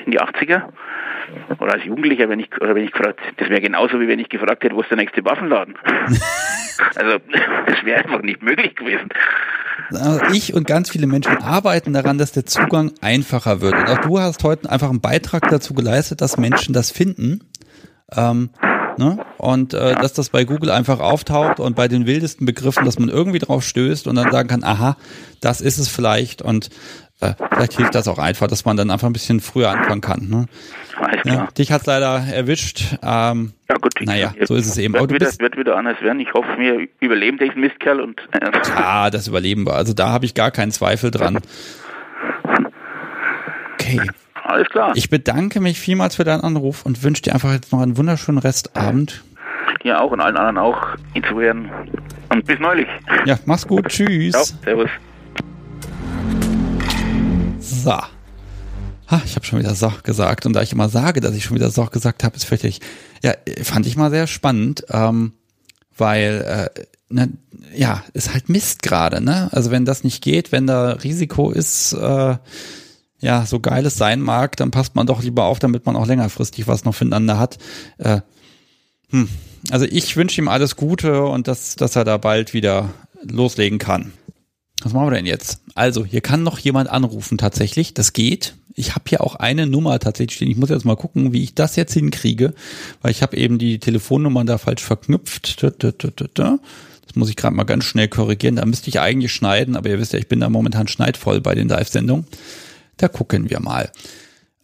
in 0.05 0.13
die 0.13 0.21
80er, 0.21 0.63
oder 1.59 1.75
als 1.75 1.85
Jugendlicher, 1.85 2.29
wenn 2.29 2.41
ich, 2.41 2.49
oder 2.61 2.75
wenn 2.75 2.85
ich 2.85 2.93
gefragt, 2.93 3.21
das 3.37 3.49
wäre 3.49 3.61
genauso 3.61 4.01
wie 4.01 4.09
wenn 4.09 4.19
ich 4.19 4.29
gefragt 4.29 4.65
hätte, 4.65 4.75
wo 4.75 4.81
ist 4.81 4.91
der 4.91 4.97
nächste 4.97 5.25
Waffenladen? 5.25 5.75
also, 6.97 7.19
das 7.67 7.85
wäre 7.85 8.05
einfach 8.05 8.23
nicht 8.23 8.43
möglich 8.43 8.75
gewesen. 8.77 9.09
Also 9.91 10.21
ich 10.33 10.55
und 10.55 10.67
ganz 10.67 10.91
viele 10.91 11.07
Menschen 11.07 11.37
arbeiten 11.39 11.93
daran, 11.93 12.19
dass 12.19 12.33
der 12.33 12.47
Zugang 12.47 12.93
einfacher 13.01 13.61
wird. 13.61 13.75
Und 13.75 13.89
auch 13.89 13.99
du 13.99 14.19
hast 14.19 14.43
heute 14.43 14.71
einfach 14.71 14.91
einen 14.91 15.01
Beitrag 15.01 15.49
dazu 15.49 15.75
geleistet, 15.75 16.21
dass 16.21 16.39
Menschen 16.39 16.73
das 16.73 16.91
finden. 16.91 17.45
Ähm, 18.15 18.51
ne? 18.99 19.25
Und 19.39 19.75
äh, 19.75 19.95
dass 19.95 20.13
das 20.13 20.31
bei 20.31 20.45
Google 20.45 20.71
einfach 20.71 21.01
auftaucht 21.01 21.61
und 21.61 21.77
bei 21.77 21.89
den 21.89 22.07
wildesten 22.07 22.47
Begriffen, 22.47 22.85
dass 22.85 22.99
man 22.99 23.09
irgendwie 23.09 23.39
drauf 23.39 23.65
stößt 23.65 24.07
und 24.07 24.17
dann 24.17 24.33
sagen 24.33 24.49
kann, 24.49 24.65
aha, 24.65 24.97
das 25.41 25.61
ist 25.61 25.79
es 25.79 25.89
vielleicht. 25.89 26.43
Und 26.43 26.71
vielleicht 27.19 27.75
hilft 27.75 27.95
das 27.95 28.09
auch 28.09 28.19
einfach, 28.19 28.47
dass 28.47 28.65
man 28.65 28.77
dann 28.77 28.91
einfach 28.91 29.07
ein 29.07 29.13
bisschen 29.13 29.41
früher 29.41 29.71
anfangen 29.71 30.01
kann. 30.01 30.29
Ne? 30.29 30.47
Ja, 31.25 31.49
dich 31.59 31.73
hat's 31.73 31.87
leider 31.87 32.25
erwischt. 32.33 32.97
Ähm, 33.03 33.53
Ja 33.69 33.77
gut, 33.77 33.93
Naja, 34.01 34.35
so 34.43 34.55
ist 34.55 34.67
es 34.67 34.77
eben. 34.79 34.95
Wird 34.95 35.13
wieder, 35.13 35.31
wird 35.39 35.57
wieder 35.57 35.77
anders 35.77 36.01
werden. 36.03 36.21
Ich 36.21 36.33
hoffe, 36.35 36.49
wir 36.59 36.89
überleben 37.01 37.39
diesen 37.39 37.61
Mistkerl 37.61 38.01
und 38.01 38.21
äh, 38.33 38.51
Ah, 38.77 39.11
das 39.11 39.29
überleben 39.29 39.67
wir. 39.67 39.75
Also 39.75 39.95
da 39.95 40.11
habe 40.11 40.25
ich 40.25 40.35
gar 40.35 40.51
keinen 40.51 40.73
Zweifel 40.73 41.11
dran. 41.11 41.39
Okay. 43.75 44.01
alles 44.35 44.69
klar. 44.69 44.93
Ich 44.95 45.11
bedanke 45.11 45.61
mich 45.61 45.79
vielmals 45.81 46.17
für 46.17 46.25
deinen 46.25 46.43
Anruf 46.43 46.85
und 46.85 47.03
wünsche 47.03 47.23
dir 47.23 47.35
einfach 47.35 47.53
jetzt 47.53 47.73
noch 47.73 47.81
einen 47.81 47.97
wunderschönen 47.97 48.39
Restabend. 48.39 49.23
Dir 49.83 50.01
auch 50.01 50.11
und 50.11 50.21
allen 50.21 50.37
anderen 50.37 50.59
auch 50.59 50.97
insofern. 51.15 51.71
Und 52.31 52.45
bis 52.47 52.59
neulich. 52.59 52.89
Ja, 53.25 53.39
mach's 53.45 53.67
gut. 53.67 53.87
Tschüss. 53.89 54.57
servus. 54.65 54.91
So. 57.67 57.93
Ha, 59.09 59.23
ich 59.25 59.37
habe 59.37 59.47
schon 59.47 59.59
wieder 59.59 59.75
so 59.75 59.93
gesagt 60.03 60.47
und 60.47 60.53
da 60.53 60.63
ich 60.63 60.73
immer 60.73 60.89
sage, 60.89 61.21
dass 61.21 61.35
ich 61.35 61.45
schon 61.45 61.57
wieder 61.57 61.71
so 61.71 61.85
gesagt 61.87 62.25
habe, 62.25 62.37
ist 62.37 62.45
fürchterlich. 62.45 62.81
Ja, 63.23 63.35
fand 63.63 63.87
ich 63.87 63.97
mal 63.97 64.11
sehr 64.11 64.27
spannend, 64.27 64.85
ähm, 64.91 65.33
weil 65.97 66.71
äh, 66.77 66.83
ne, 67.09 67.31
ja, 67.75 68.03
ist 68.15 68.33
halt 68.33 68.49
Mist 68.49 68.83
gerade, 68.83 69.21
ne? 69.21 69.49
Also 69.53 69.71
wenn 69.71 69.85
das 69.85 70.03
nicht 70.03 70.23
geht, 70.23 70.51
wenn 70.51 70.67
da 70.67 70.93
Risiko 70.93 71.51
ist, 71.51 71.93
äh, 71.93 72.37
ja, 73.21 73.47
so 73.47 73.61
geil 73.61 73.87
es 73.87 73.97
sein 73.97 74.21
mag, 74.21 74.57
dann 74.57 74.71
passt 74.71 74.95
man 74.95 75.07
doch 75.07 75.23
lieber 75.23 75.45
auf, 75.45 75.59
damit 75.59 75.87
man 75.87 75.97
auch 75.97 76.07
längerfristig 76.07 76.67
was 76.67 76.85
noch 76.85 76.95
füreinander 76.95 77.39
hat. 77.39 77.59
Äh, 77.99 78.21
hm. 79.11 79.29
Also 79.71 79.87
ich 79.87 80.17
wünsche 80.17 80.41
ihm 80.41 80.49
alles 80.49 80.77
Gute 80.77 81.23
und 81.25 81.49
dass, 81.49 81.77
dass 81.77 81.97
er 81.97 82.05
da 82.05 82.19
bald 82.19 82.55
wieder 82.55 82.91
loslegen 83.23 83.79
kann. 83.79 84.13
Was 84.83 84.93
machen 84.93 85.07
wir 85.07 85.17
denn 85.17 85.27
jetzt? 85.27 85.61
Also, 85.75 86.05
hier 86.05 86.21
kann 86.21 86.43
noch 86.43 86.59
jemand 86.59 86.91
anrufen 86.91 87.39
tatsächlich. 87.39 87.95
Das 87.95 88.13
geht. 88.13 88.55
Ich 88.75 88.95
habe 88.95 89.05
hier 89.09 89.23
auch 89.23 89.37
eine 89.37 89.67
Nummer 89.67 89.99
tatsächlich 89.99 90.37
stehen. 90.37 90.51
Ich 90.51 90.59
muss 90.59 90.69
jetzt 90.69 90.85
mal 90.85 90.97
gucken, 90.97 91.33
wie 91.33 91.43
ich 91.43 91.55
das 91.55 91.77
jetzt 91.77 91.95
hinkriege, 91.95 92.53
weil 93.01 93.11
ich 93.11 93.23
habe 93.23 93.37
eben 93.37 93.59
die 93.59 93.79
Telefonnummern 93.79 94.47
da 94.47 94.59
falsch 94.59 94.83
verknüpft. 94.83 95.63
Da, 95.63 95.71
da, 95.71 95.93
da, 95.93 96.09
da, 96.15 96.27
da. 96.35 96.59
Das 97.07 97.17
muss 97.17 97.31
ich 97.31 97.37
gerade 97.37 97.57
mal 97.57 97.65
ganz 97.65 97.85
schnell 97.85 98.09
korrigieren. 98.09 98.57
Da 98.57 98.67
müsste 98.67 98.91
ich 98.91 99.01
eigentlich 99.01 99.33
schneiden, 99.33 99.77
aber 99.77 99.89
ihr 99.89 99.99
wisst 99.99 100.13
ja, 100.13 100.19
ich 100.19 100.29
bin 100.29 100.41
da 100.41 100.51
momentan 100.51 100.89
schneidvoll 100.89 101.41
bei 101.41 101.55
den 101.55 101.69
Live-Sendungen. 101.69 102.27
Da 102.99 103.09
gucken 103.09 103.49
wir 103.49 103.61
mal. 103.61 103.91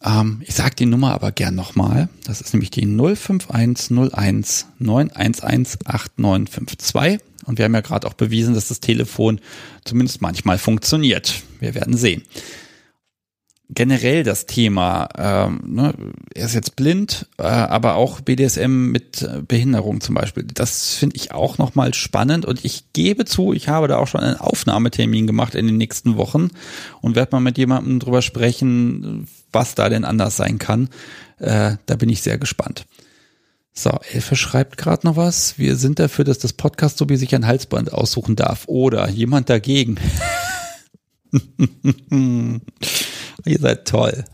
Ähm, 0.03 0.41
ich 0.45 0.53
sage 0.53 0.75
die 0.75 0.85
Nummer 0.85 1.13
aber 1.13 1.31
gern 1.31 1.55
nochmal. 1.55 2.09
Das 2.25 2.39
ist 2.39 2.53
nämlich 2.53 2.69
die 2.69 2.85
05101 2.85 4.67
911 4.77 5.77
8952. 5.85 7.19
Und 7.45 7.57
wir 7.57 7.65
haben 7.65 7.73
ja 7.73 7.81
gerade 7.81 8.07
auch 8.07 8.13
bewiesen, 8.13 8.53
dass 8.53 8.69
das 8.69 8.79
Telefon 8.79 9.39
zumindest 9.85 10.21
manchmal 10.21 10.57
funktioniert. 10.57 11.41
Wir 11.59 11.75
werden 11.75 11.95
sehen. 11.97 12.23
generell 13.69 14.23
das 14.23 14.45
Thema, 14.45 15.09
ähm, 15.17 15.61
ne, 15.65 15.93
er 16.35 16.45
ist 16.45 16.53
jetzt 16.53 16.75
blind, 16.75 17.27
äh, 17.37 17.43
aber 17.43 17.95
auch 17.95 18.21
BDSM 18.21 18.91
mit 18.91 19.27
Behinderung 19.47 20.01
zum 20.01 20.15
Beispiel. 20.15 20.43
Das 20.43 20.93
finde 20.95 21.15
ich 21.15 21.31
auch 21.31 21.57
nochmal 21.57 21.93
spannend 21.93 22.45
und 22.45 22.63
ich 22.65 22.93
gebe 22.93 23.25
zu, 23.25 23.53
ich 23.53 23.69
habe 23.69 23.87
da 23.87 23.97
auch 23.97 24.07
schon 24.07 24.21
einen 24.21 24.37
Aufnahmetermin 24.37 25.25
gemacht 25.25 25.55
in 25.55 25.65
den 25.65 25.77
nächsten 25.77 26.17
Wochen 26.17 26.49
und 27.01 27.15
werde 27.15 27.35
mal 27.35 27.39
mit 27.39 27.57
jemandem 27.57 27.99
drüber 27.99 28.21
sprechen, 28.21 29.27
was 29.51 29.75
da 29.75 29.89
denn 29.89 30.05
anders 30.05 30.37
sein 30.37 30.59
kann. 30.59 30.89
Äh, 31.39 31.77
da 31.85 31.95
bin 31.95 32.09
ich 32.09 32.21
sehr 32.21 32.37
gespannt. 32.37 32.85
So, 33.73 33.89
Elfe 34.11 34.35
schreibt 34.35 34.77
gerade 34.77 35.07
noch 35.07 35.15
was. 35.15 35.57
Wir 35.57 35.75
sind 35.75 35.97
dafür, 35.97 36.25
dass 36.25 36.37
das 36.37 36.53
Podcast 36.53 36.99
so 36.99 37.09
wie 37.09 37.17
sich 37.17 37.33
ein 37.33 37.47
Halsband 37.47 37.91
aussuchen 37.91 38.35
darf. 38.35 38.65
Oder 38.67 39.09
jemand 39.09 39.49
dagegen. 39.49 39.97
Ihr 43.45 43.59
seid 43.59 43.87
toll. 43.87 44.25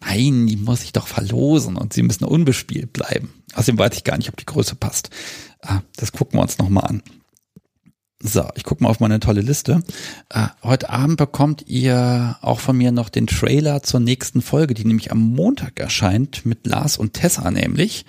Nein, 0.00 0.48
die 0.48 0.56
muss 0.56 0.82
ich 0.82 0.92
doch 0.92 1.06
verlosen 1.06 1.76
und 1.76 1.92
sie 1.92 2.02
müssen 2.02 2.24
unbespielt 2.24 2.92
bleiben. 2.92 3.32
Außerdem 3.54 3.78
weiß 3.78 3.96
ich 3.96 4.04
gar 4.04 4.18
nicht, 4.18 4.28
ob 4.28 4.36
die 4.36 4.44
Größe 4.44 4.74
passt. 4.74 5.10
Ah, 5.62 5.80
das 5.96 6.12
gucken 6.12 6.38
wir 6.38 6.42
uns 6.42 6.58
nochmal 6.58 6.84
an. 6.86 7.02
So, 8.20 8.48
ich 8.54 8.64
gucke 8.64 8.82
mal 8.82 8.88
auf 8.88 9.00
meine 9.00 9.20
tolle 9.20 9.42
Liste. 9.42 9.82
Äh, 10.30 10.48
heute 10.62 10.90
Abend 10.90 11.18
bekommt 11.18 11.64
ihr 11.68 12.38
auch 12.40 12.58
von 12.58 12.76
mir 12.76 12.90
noch 12.90 13.08
den 13.08 13.26
Trailer 13.26 13.82
zur 13.82 14.00
nächsten 14.00 14.42
Folge, 14.42 14.74
die 14.74 14.84
nämlich 14.84 15.12
am 15.12 15.20
Montag 15.20 15.78
erscheint 15.78 16.44
mit 16.44 16.66
Lars 16.66 16.96
und 16.96 17.12
Tessa 17.12 17.50
nämlich. 17.50 18.04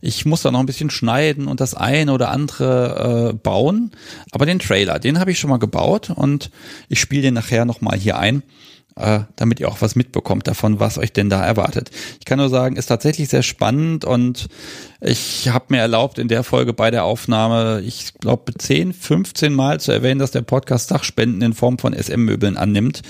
Ich 0.00 0.24
muss 0.24 0.42
da 0.42 0.50
noch 0.50 0.60
ein 0.60 0.66
bisschen 0.66 0.90
schneiden 0.90 1.46
und 1.46 1.60
das 1.60 1.74
eine 1.74 2.12
oder 2.12 2.30
andere 2.30 3.30
äh, 3.30 3.32
bauen. 3.34 3.92
Aber 4.32 4.46
den 4.46 4.58
Trailer, 4.58 4.98
den 4.98 5.18
habe 5.18 5.30
ich 5.30 5.38
schon 5.38 5.50
mal 5.50 5.58
gebaut 5.58 6.10
und 6.10 6.50
ich 6.88 7.00
spiele 7.00 7.22
den 7.22 7.34
nachher 7.34 7.64
nochmal 7.64 7.98
hier 7.98 8.18
ein 8.18 8.42
äh, 8.96 9.20
damit 9.36 9.60
ihr 9.60 9.68
auch 9.68 9.80
was 9.80 9.96
mitbekommt 9.96 10.46
davon, 10.46 10.80
was 10.80 10.98
euch 10.98 11.12
denn 11.12 11.30
da 11.30 11.44
erwartet. 11.44 11.90
Ich 12.18 12.24
kann 12.24 12.38
nur 12.38 12.48
sagen, 12.48 12.76
ist 12.76 12.86
tatsächlich 12.86 13.28
sehr 13.28 13.42
spannend 13.42 14.04
und 14.04 14.48
ich 15.00 15.48
habe 15.48 15.66
mir 15.68 15.78
erlaubt, 15.78 16.18
in 16.18 16.28
der 16.28 16.42
Folge 16.42 16.72
bei 16.72 16.90
der 16.90 17.04
Aufnahme, 17.04 17.80
ich 17.80 18.14
glaube, 18.14 18.52
10, 18.56 18.92
15 18.92 19.54
Mal 19.54 19.80
zu 19.80 19.92
erwähnen, 19.92 20.20
dass 20.20 20.32
der 20.32 20.42
Podcast 20.42 20.90
Dachspenden 20.90 21.42
in 21.42 21.54
Form 21.54 21.78
von 21.78 21.94
SM-Möbeln 21.94 22.56
annimmt. 22.56 23.02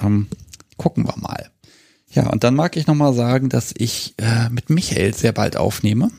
Ähm, 0.00 0.28
gucken 0.76 1.06
wir 1.06 1.16
mal. 1.16 1.50
Ja, 2.10 2.28
und 2.28 2.44
dann 2.44 2.54
mag 2.54 2.76
ich 2.76 2.86
nochmal 2.86 3.12
sagen, 3.12 3.48
dass 3.48 3.74
ich 3.76 4.14
äh, 4.18 4.48
mit 4.50 4.70
Michael 4.70 5.14
sehr 5.14 5.32
bald 5.32 5.56
aufnehme. 5.56 6.10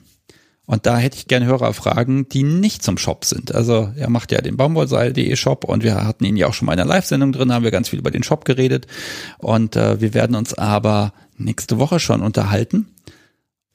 Und 0.66 0.86
da 0.86 0.98
hätte 0.98 1.18
ich 1.18 1.28
gerne 1.28 1.46
Hörerfragen, 1.46 2.28
die 2.30 2.44
nicht 2.44 2.84
zum 2.84 2.98
Shop 2.98 3.24
sind. 3.26 3.54
Also 3.54 3.90
er 3.96 4.10
macht 4.10 4.32
ja 4.32 4.42
den 4.42 4.58
Baumwollseil.de 4.58 5.36
Shop 5.36 5.64
und 5.64 5.84
wir 5.84 6.04
hatten 6.04 6.26
ihn 6.26 6.38
ja 6.38 6.48
auch 6.48 6.54
schon 6.54 6.66
mal 6.66 6.74
in 6.74 6.80
einer 6.80 6.90
Live-Sendung 6.90 7.32
drin, 7.32 7.54
haben 7.54 7.64
wir 7.64 7.72
ganz 7.72 7.90
viel 7.90 8.00
über 8.00 8.12
den 8.12 8.24
Shop 8.24 8.46
geredet. 8.46 8.88
Und 9.38 9.76
äh, 9.76 10.02
wir 10.02 10.14
werden 10.14 10.36
uns 10.36 10.54
aber 10.56 11.14
nächste 11.38 11.78
Woche 11.78 12.00
schon 12.00 12.22
unterhalten. 12.22 12.88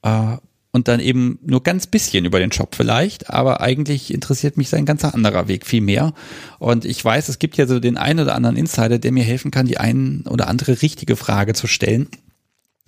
Äh, 0.03 0.37
und 0.73 0.87
dann 0.87 1.01
eben 1.01 1.37
nur 1.43 1.63
ganz 1.63 1.85
bisschen 1.85 2.23
über 2.23 2.39
den 2.39 2.51
Shop 2.51 2.75
vielleicht, 2.75 3.29
aber 3.29 3.59
eigentlich 3.59 4.13
interessiert 4.13 4.55
mich 4.55 4.69
sein 4.69 4.85
ganzer 4.85 5.13
anderer 5.13 5.49
Weg 5.49 5.65
viel 5.65 5.81
mehr. 5.81 6.13
Und 6.59 6.85
ich 6.85 7.03
weiß, 7.03 7.27
es 7.27 7.39
gibt 7.39 7.57
ja 7.57 7.67
so 7.67 7.79
den 7.79 7.97
einen 7.97 8.21
oder 8.21 8.35
anderen 8.35 8.55
Insider, 8.55 8.97
der 8.97 9.11
mir 9.11 9.23
helfen 9.23 9.51
kann, 9.51 9.65
die 9.65 9.77
ein 9.77 10.23
oder 10.29 10.47
andere 10.47 10.81
richtige 10.81 11.17
Frage 11.17 11.53
zu 11.53 11.67
stellen. 11.67 12.07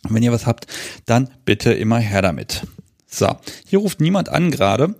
Und 0.07 0.15
wenn 0.15 0.23
ihr 0.23 0.31
was 0.31 0.47
habt, 0.47 0.67
dann 1.05 1.29
bitte 1.43 1.73
immer 1.73 1.99
her 1.99 2.21
damit. 2.21 2.65
So, 3.13 3.37
hier 3.67 3.79
ruft 3.79 4.01
niemand 4.01 4.29
an 4.29 4.49
gerade. 4.49 4.95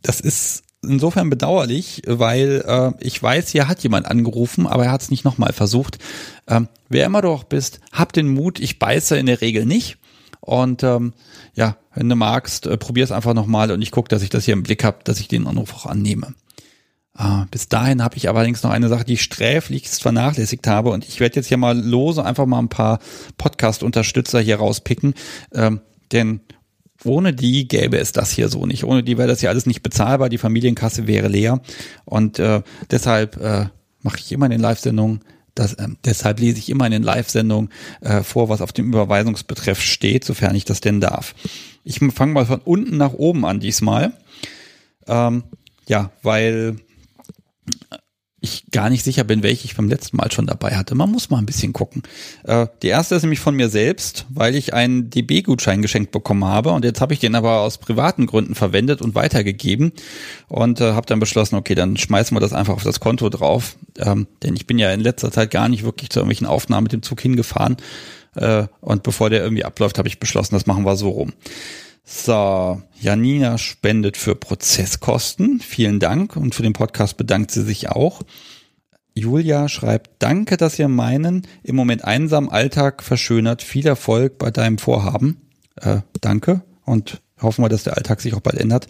Das 0.00 0.20
ist 0.20 0.62
insofern 0.82 1.28
bedauerlich, 1.28 2.02
weil 2.06 2.64
äh, 2.66 2.92
ich 3.04 3.22
weiß, 3.22 3.50
hier 3.50 3.68
hat 3.68 3.82
jemand 3.82 4.06
angerufen, 4.06 4.66
aber 4.66 4.86
er 4.86 4.92
hat 4.92 5.02
es 5.02 5.10
nicht 5.10 5.24
nochmal 5.24 5.52
versucht. 5.52 5.98
Ähm, 6.48 6.68
wer 6.88 7.04
immer 7.04 7.20
du 7.20 7.28
auch 7.28 7.44
bist, 7.44 7.80
hab 7.92 8.14
den 8.14 8.32
Mut, 8.32 8.58
ich 8.58 8.78
beiße 8.78 9.18
in 9.18 9.26
der 9.26 9.42
Regel 9.42 9.66
nicht. 9.66 9.98
Und 10.40 10.82
ähm, 10.82 11.12
ja, 11.54 11.76
wenn 11.94 12.08
du 12.08 12.16
magst, 12.16 12.66
äh, 12.66 12.78
probier 12.78 13.04
es 13.04 13.12
einfach 13.12 13.34
nochmal 13.34 13.70
und 13.70 13.82
ich 13.82 13.90
gucke, 13.90 14.08
dass 14.08 14.22
ich 14.22 14.30
das 14.30 14.46
hier 14.46 14.54
im 14.54 14.62
Blick 14.62 14.82
habe, 14.82 15.00
dass 15.04 15.20
ich 15.20 15.28
den 15.28 15.46
Anruf 15.46 15.74
auch 15.74 15.84
annehme. 15.84 16.34
Äh, 17.18 17.44
bis 17.50 17.68
dahin 17.68 18.02
habe 18.02 18.16
ich 18.16 18.30
allerdings 18.30 18.62
noch 18.62 18.70
eine 18.70 18.88
Sache, 18.88 19.04
die 19.04 19.14
ich 19.14 19.22
sträflichst 19.22 20.00
vernachlässigt 20.00 20.66
habe 20.66 20.88
und 20.90 21.06
ich 21.06 21.20
werde 21.20 21.36
jetzt 21.36 21.48
hier 21.48 21.58
mal 21.58 21.78
lose 21.78 22.24
einfach 22.24 22.46
mal 22.46 22.60
ein 22.60 22.70
paar 22.70 22.98
Podcast-Unterstützer 23.36 24.40
hier 24.40 24.56
rauspicken. 24.56 25.12
Ähm, 25.52 25.82
denn 26.12 26.40
ohne 27.04 27.32
die 27.32 27.66
gäbe 27.66 27.98
es 27.98 28.12
das 28.12 28.30
hier 28.30 28.48
so 28.48 28.66
nicht. 28.66 28.84
Ohne 28.84 29.02
die 29.02 29.16
wäre 29.16 29.28
das 29.28 29.40
ja 29.40 29.50
alles 29.50 29.66
nicht 29.66 29.82
bezahlbar. 29.82 30.28
Die 30.28 30.38
Familienkasse 30.38 31.06
wäre 31.06 31.28
leer. 31.28 31.60
Und 32.04 32.38
äh, 32.38 32.62
deshalb 32.90 33.36
äh, 33.38 33.66
mache 34.02 34.18
ich 34.18 34.32
immer 34.32 34.46
in 34.46 34.52
den 34.52 34.60
Live-Sendungen, 34.60 35.20
das, 35.54 35.74
äh, 35.74 35.88
deshalb 36.04 36.40
lese 36.40 36.58
ich 36.58 36.68
immer 36.68 36.86
in 36.86 36.92
den 36.92 37.02
Live-Sendungen 37.02 37.70
äh, 38.00 38.22
vor, 38.22 38.48
was 38.48 38.60
auf 38.60 38.72
dem 38.72 38.88
Überweisungsbetreff 38.88 39.80
steht, 39.80 40.24
sofern 40.24 40.54
ich 40.54 40.64
das 40.64 40.80
denn 40.80 41.00
darf. 41.00 41.34
Ich 41.84 41.98
fange 41.98 42.32
mal 42.32 42.46
von 42.46 42.60
unten 42.60 42.96
nach 42.96 43.14
oben 43.14 43.46
an 43.46 43.60
diesmal. 43.60 44.12
Ähm, 45.06 45.44
ja, 45.88 46.10
weil 46.22 46.76
ich 48.40 48.64
gar 48.70 48.88
nicht 48.88 49.04
sicher 49.04 49.24
bin, 49.24 49.42
welche 49.42 49.66
ich 49.66 49.76
beim 49.76 49.88
letzten 49.88 50.16
Mal 50.16 50.32
schon 50.32 50.46
dabei 50.46 50.76
hatte. 50.76 50.94
Man 50.94 51.10
muss 51.10 51.28
mal 51.28 51.38
ein 51.38 51.46
bisschen 51.46 51.72
gucken. 51.72 52.02
Äh, 52.44 52.66
die 52.82 52.88
erste 52.88 53.14
ist 53.14 53.22
nämlich 53.22 53.40
von 53.40 53.54
mir 53.54 53.68
selbst, 53.68 54.26
weil 54.30 54.56
ich 54.56 54.72
einen 54.72 55.10
DB-Gutschein 55.10 55.82
geschenkt 55.82 56.10
bekommen 56.10 56.44
habe 56.44 56.70
und 56.70 56.84
jetzt 56.84 57.00
habe 57.00 57.12
ich 57.12 57.20
den 57.20 57.34
aber 57.34 57.60
aus 57.60 57.78
privaten 57.78 58.26
Gründen 58.26 58.54
verwendet 58.54 59.02
und 59.02 59.14
weitergegeben 59.14 59.92
und 60.48 60.80
äh, 60.80 60.92
habe 60.92 61.06
dann 61.06 61.20
beschlossen, 61.20 61.56
okay, 61.56 61.74
dann 61.74 61.96
schmeißen 61.96 62.34
wir 62.34 62.40
das 62.40 62.52
einfach 62.52 62.74
auf 62.74 62.82
das 62.82 63.00
Konto 63.00 63.28
drauf, 63.28 63.76
ähm, 63.98 64.26
denn 64.42 64.56
ich 64.56 64.66
bin 64.66 64.78
ja 64.78 64.90
in 64.92 65.00
letzter 65.00 65.30
Zeit 65.30 65.50
gar 65.50 65.68
nicht 65.68 65.84
wirklich 65.84 66.10
zu 66.10 66.20
irgendwelchen 66.20 66.46
Aufnahmen 66.46 66.84
mit 66.84 66.92
dem 66.92 67.02
Zug 67.02 67.20
hingefahren 67.20 67.76
äh, 68.36 68.64
und 68.80 69.02
bevor 69.02 69.28
der 69.28 69.42
irgendwie 69.42 69.64
abläuft, 69.64 69.98
habe 69.98 70.08
ich 70.08 70.18
beschlossen, 70.18 70.54
das 70.54 70.66
machen 70.66 70.84
wir 70.84 70.96
so 70.96 71.10
rum. 71.10 71.32
So, 72.04 72.82
Janina 73.00 73.58
spendet 73.58 74.16
für 74.16 74.34
Prozesskosten. 74.34 75.60
Vielen 75.60 76.00
Dank. 76.00 76.36
Und 76.36 76.54
für 76.54 76.62
den 76.62 76.72
Podcast 76.72 77.16
bedankt 77.16 77.50
sie 77.50 77.62
sich 77.62 77.88
auch. 77.88 78.22
Julia 79.14 79.68
schreibt, 79.68 80.10
danke, 80.18 80.56
dass 80.56 80.78
ihr 80.78 80.88
meinen 80.88 81.46
im 81.62 81.76
Moment 81.76 82.04
einsamen 82.04 82.50
Alltag 82.50 83.02
verschönert. 83.02 83.62
Viel 83.62 83.86
Erfolg 83.86 84.38
bei 84.38 84.50
deinem 84.50 84.78
Vorhaben. 84.78 85.36
Äh, 85.76 86.00
danke. 86.20 86.62
Und 86.84 87.20
hoffen 87.40 87.64
wir, 87.64 87.68
dass 87.68 87.84
der 87.84 87.96
Alltag 87.96 88.20
sich 88.20 88.34
auch 88.34 88.40
bald 88.40 88.58
ändert. 88.58 88.86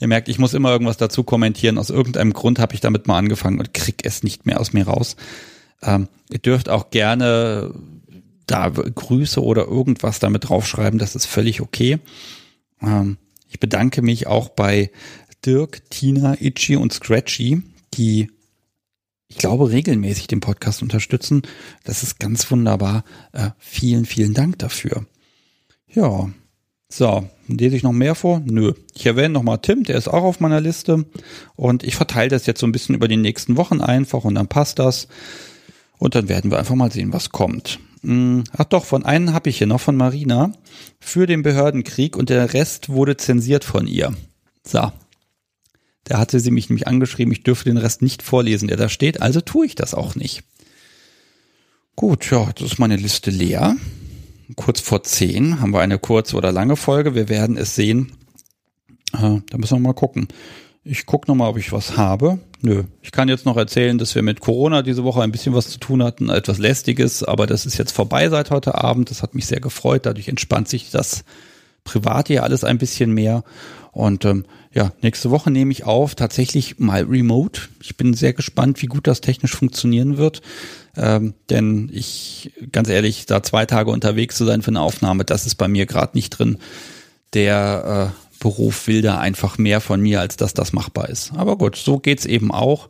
Ihr 0.00 0.08
merkt, 0.08 0.28
ich 0.28 0.38
muss 0.38 0.54
immer 0.54 0.70
irgendwas 0.70 0.96
dazu 0.96 1.24
kommentieren. 1.24 1.78
Aus 1.78 1.90
irgendeinem 1.90 2.32
Grund 2.32 2.58
habe 2.58 2.74
ich 2.74 2.80
damit 2.80 3.06
mal 3.06 3.18
angefangen 3.18 3.58
und 3.58 3.74
krieg 3.74 4.04
es 4.04 4.22
nicht 4.22 4.46
mehr 4.46 4.60
aus 4.60 4.72
mir 4.72 4.86
raus. 4.86 5.16
Ähm, 5.82 6.08
ihr 6.30 6.38
dürft 6.38 6.68
auch 6.68 6.90
gerne 6.90 7.74
da 8.46 8.68
Grüße 8.68 9.42
oder 9.42 9.66
irgendwas 9.66 10.18
damit 10.18 10.48
draufschreiben. 10.48 10.98
Das 10.98 11.14
ist 11.14 11.26
völlig 11.26 11.60
okay. 11.60 11.98
Ähm, 12.82 13.18
ich 13.48 13.60
bedanke 13.60 14.02
mich 14.02 14.26
auch 14.26 14.48
bei 14.48 14.90
Dirk, 15.44 15.88
Tina, 15.90 16.40
Itchy 16.40 16.76
und 16.76 16.92
Scratchy, 16.92 17.62
die 17.94 18.30
ich 19.28 19.38
glaube, 19.38 19.70
regelmäßig 19.70 20.26
den 20.26 20.40
Podcast 20.40 20.82
unterstützen. 20.82 21.42
Das 21.84 22.02
ist 22.02 22.18
ganz 22.18 22.50
wunderbar. 22.50 23.04
Äh, 23.32 23.50
vielen, 23.58 24.04
vielen 24.04 24.34
Dank 24.34 24.58
dafür. 24.58 25.06
Ja, 25.88 26.28
so, 26.92 27.28
lese 27.46 27.76
ich 27.76 27.84
noch 27.84 27.92
mehr 27.92 28.16
vor? 28.16 28.42
Nö. 28.44 28.72
Ich 28.94 29.06
erwähne 29.06 29.34
nochmal 29.34 29.58
Tim, 29.58 29.84
der 29.84 29.96
ist 29.96 30.08
auch 30.08 30.24
auf 30.24 30.40
meiner 30.40 30.60
Liste. 30.60 31.06
Und 31.54 31.84
ich 31.84 31.94
verteile 31.94 32.28
das 32.28 32.46
jetzt 32.46 32.58
so 32.58 32.66
ein 32.66 32.72
bisschen 32.72 32.96
über 32.96 33.06
die 33.06 33.16
nächsten 33.16 33.56
Wochen 33.56 33.80
einfach 33.80 34.24
und 34.24 34.34
dann 34.34 34.48
passt 34.48 34.80
das. 34.80 35.06
Und 35.98 36.16
dann 36.16 36.28
werden 36.28 36.50
wir 36.50 36.58
einfach 36.58 36.74
mal 36.74 36.90
sehen, 36.90 37.12
was 37.12 37.30
kommt. 37.30 37.78
Hm, 38.02 38.44
ach 38.52 38.64
doch, 38.64 38.84
von 38.84 39.04
einem 39.04 39.32
habe 39.32 39.50
ich 39.50 39.58
hier 39.58 39.66
noch 39.66 39.80
von 39.80 39.96
Marina 39.96 40.52
für 40.98 41.26
den 41.26 41.42
Behördenkrieg 41.42 42.16
und 42.16 42.30
der 42.30 42.54
Rest 42.54 42.88
wurde 42.88 43.16
zensiert 43.16 43.64
von 43.64 43.86
ihr. 43.86 44.14
So. 44.64 44.92
Da 46.04 46.18
hatte 46.18 46.40
sie 46.40 46.50
mich 46.50 46.68
nämlich 46.68 46.88
angeschrieben, 46.88 47.32
ich 47.32 47.42
dürfe 47.42 47.64
den 47.64 47.76
Rest 47.76 48.02
nicht 48.02 48.22
vorlesen, 48.22 48.68
der 48.68 48.76
da 48.76 48.88
steht, 48.88 49.22
also 49.22 49.40
tue 49.40 49.66
ich 49.66 49.74
das 49.74 49.94
auch 49.94 50.14
nicht. 50.14 50.42
Gut, 51.94 52.30
ja, 52.30 52.50
das 52.54 52.72
ist 52.72 52.78
meine 52.78 52.96
Liste 52.96 53.30
leer. 53.30 53.76
Kurz 54.56 54.80
vor 54.80 55.04
zehn 55.04 55.60
haben 55.60 55.72
wir 55.72 55.80
eine 55.80 55.98
kurze 55.98 56.36
oder 56.36 56.50
lange 56.50 56.76
Folge. 56.76 57.14
Wir 57.14 57.28
werden 57.28 57.56
es 57.56 57.74
sehen. 57.74 58.12
Äh, 59.12 59.40
da 59.48 59.58
müssen 59.58 59.76
wir 59.76 59.80
mal 59.80 59.92
gucken. 59.92 60.28
Ich 60.82 61.04
gucke 61.04 61.30
nochmal, 61.30 61.50
ob 61.50 61.58
ich 61.58 61.72
was 61.72 61.98
habe. 61.98 62.38
Nö. 62.62 62.84
Ich 63.02 63.12
kann 63.12 63.28
jetzt 63.28 63.44
noch 63.44 63.56
erzählen, 63.56 63.98
dass 63.98 64.14
wir 64.14 64.22
mit 64.22 64.40
Corona 64.40 64.82
diese 64.82 65.04
Woche 65.04 65.22
ein 65.22 65.32
bisschen 65.32 65.54
was 65.54 65.68
zu 65.68 65.78
tun 65.78 66.02
hatten, 66.02 66.30
etwas 66.30 66.58
lästiges, 66.58 67.22
aber 67.22 67.46
das 67.46 67.66
ist 67.66 67.76
jetzt 67.76 67.92
vorbei 67.92 68.28
seit 68.30 68.50
heute 68.50 68.76
Abend. 68.76 69.10
Das 69.10 69.22
hat 69.22 69.34
mich 69.34 69.46
sehr 69.46 69.60
gefreut. 69.60 70.06
Dadurch 70.06 70.28
entspannt 70.28 70.68
sich 70.68 70.90
das 70.90 71.24
Private 71.84 72.32
ja 72.32 72.42
alles 72.42 72.64
ein 72.64 72.78
bisschen 72.78 73.12
mehr. 73.12 73.44
Und 73.92 74.24
ähm, 74.24 74.46
ja, 74.72 74.92
nächste 75.02 75.30
Woche 75.30 75.50
nehme 75.50 75.72
ich 75.72 75.84
auf, 75.84 76.14
tatsächlich 76.14 76.78
mal 76.78 77.02
remote. 77.02 77.62
Ich 77.82 77.96
bin 77.96 78.14
sehr 78.14 78.32
gespannt, 78.32 78.80
wie 78.80 78.86
gut 78.86 79.06
das 79.06 79.20
technisch 79.20 79.56
funktionieren 79.56 80.16
wird. 80.16 80.40
Ähm, 80.96 81.34
denn 81.50 81.90
ich, 81.92 82.52
ganz 82.72 82.88
ehrlich, 82.88 83.26
da 83.26 83.42
zwei 83.42 83.66
Tage 83.66 83.90
unterwegs 83.90 84.36
zu 84.36 84.44
sein 84.46 84.62
für 84.62 84.70
eine 84.70 84.80
Aufnahme, 84.80 85.24
das 85.24 85.44
ist 85.44 85.56
bei 85.56 85.68
mir 85.68 85.86
gerade 85.86 86.16
nicht 86.16 86.30
drin. 86.30 86.58
Der 87.34 88.12
äh, 88.12 88.29
Beruf 88.40 88.86
will 88.86 89.02
da 89.02 89.18
einfach 89.18 89.58
mehr 89.58 89.80
von 89.80 90.00
mir, 90.00 90.20
als 90.20 90.36
dass 90.36 90.54
das 90.54 90.72
machbar 90.72 91.08
ist. 91.08 91.32
Aber 91.36 91.56
gut, 91.56 91.76
so 91.76 91.98
geht's 91.98 92.26
eben 92.26 92.50
auch. 92.50 92.88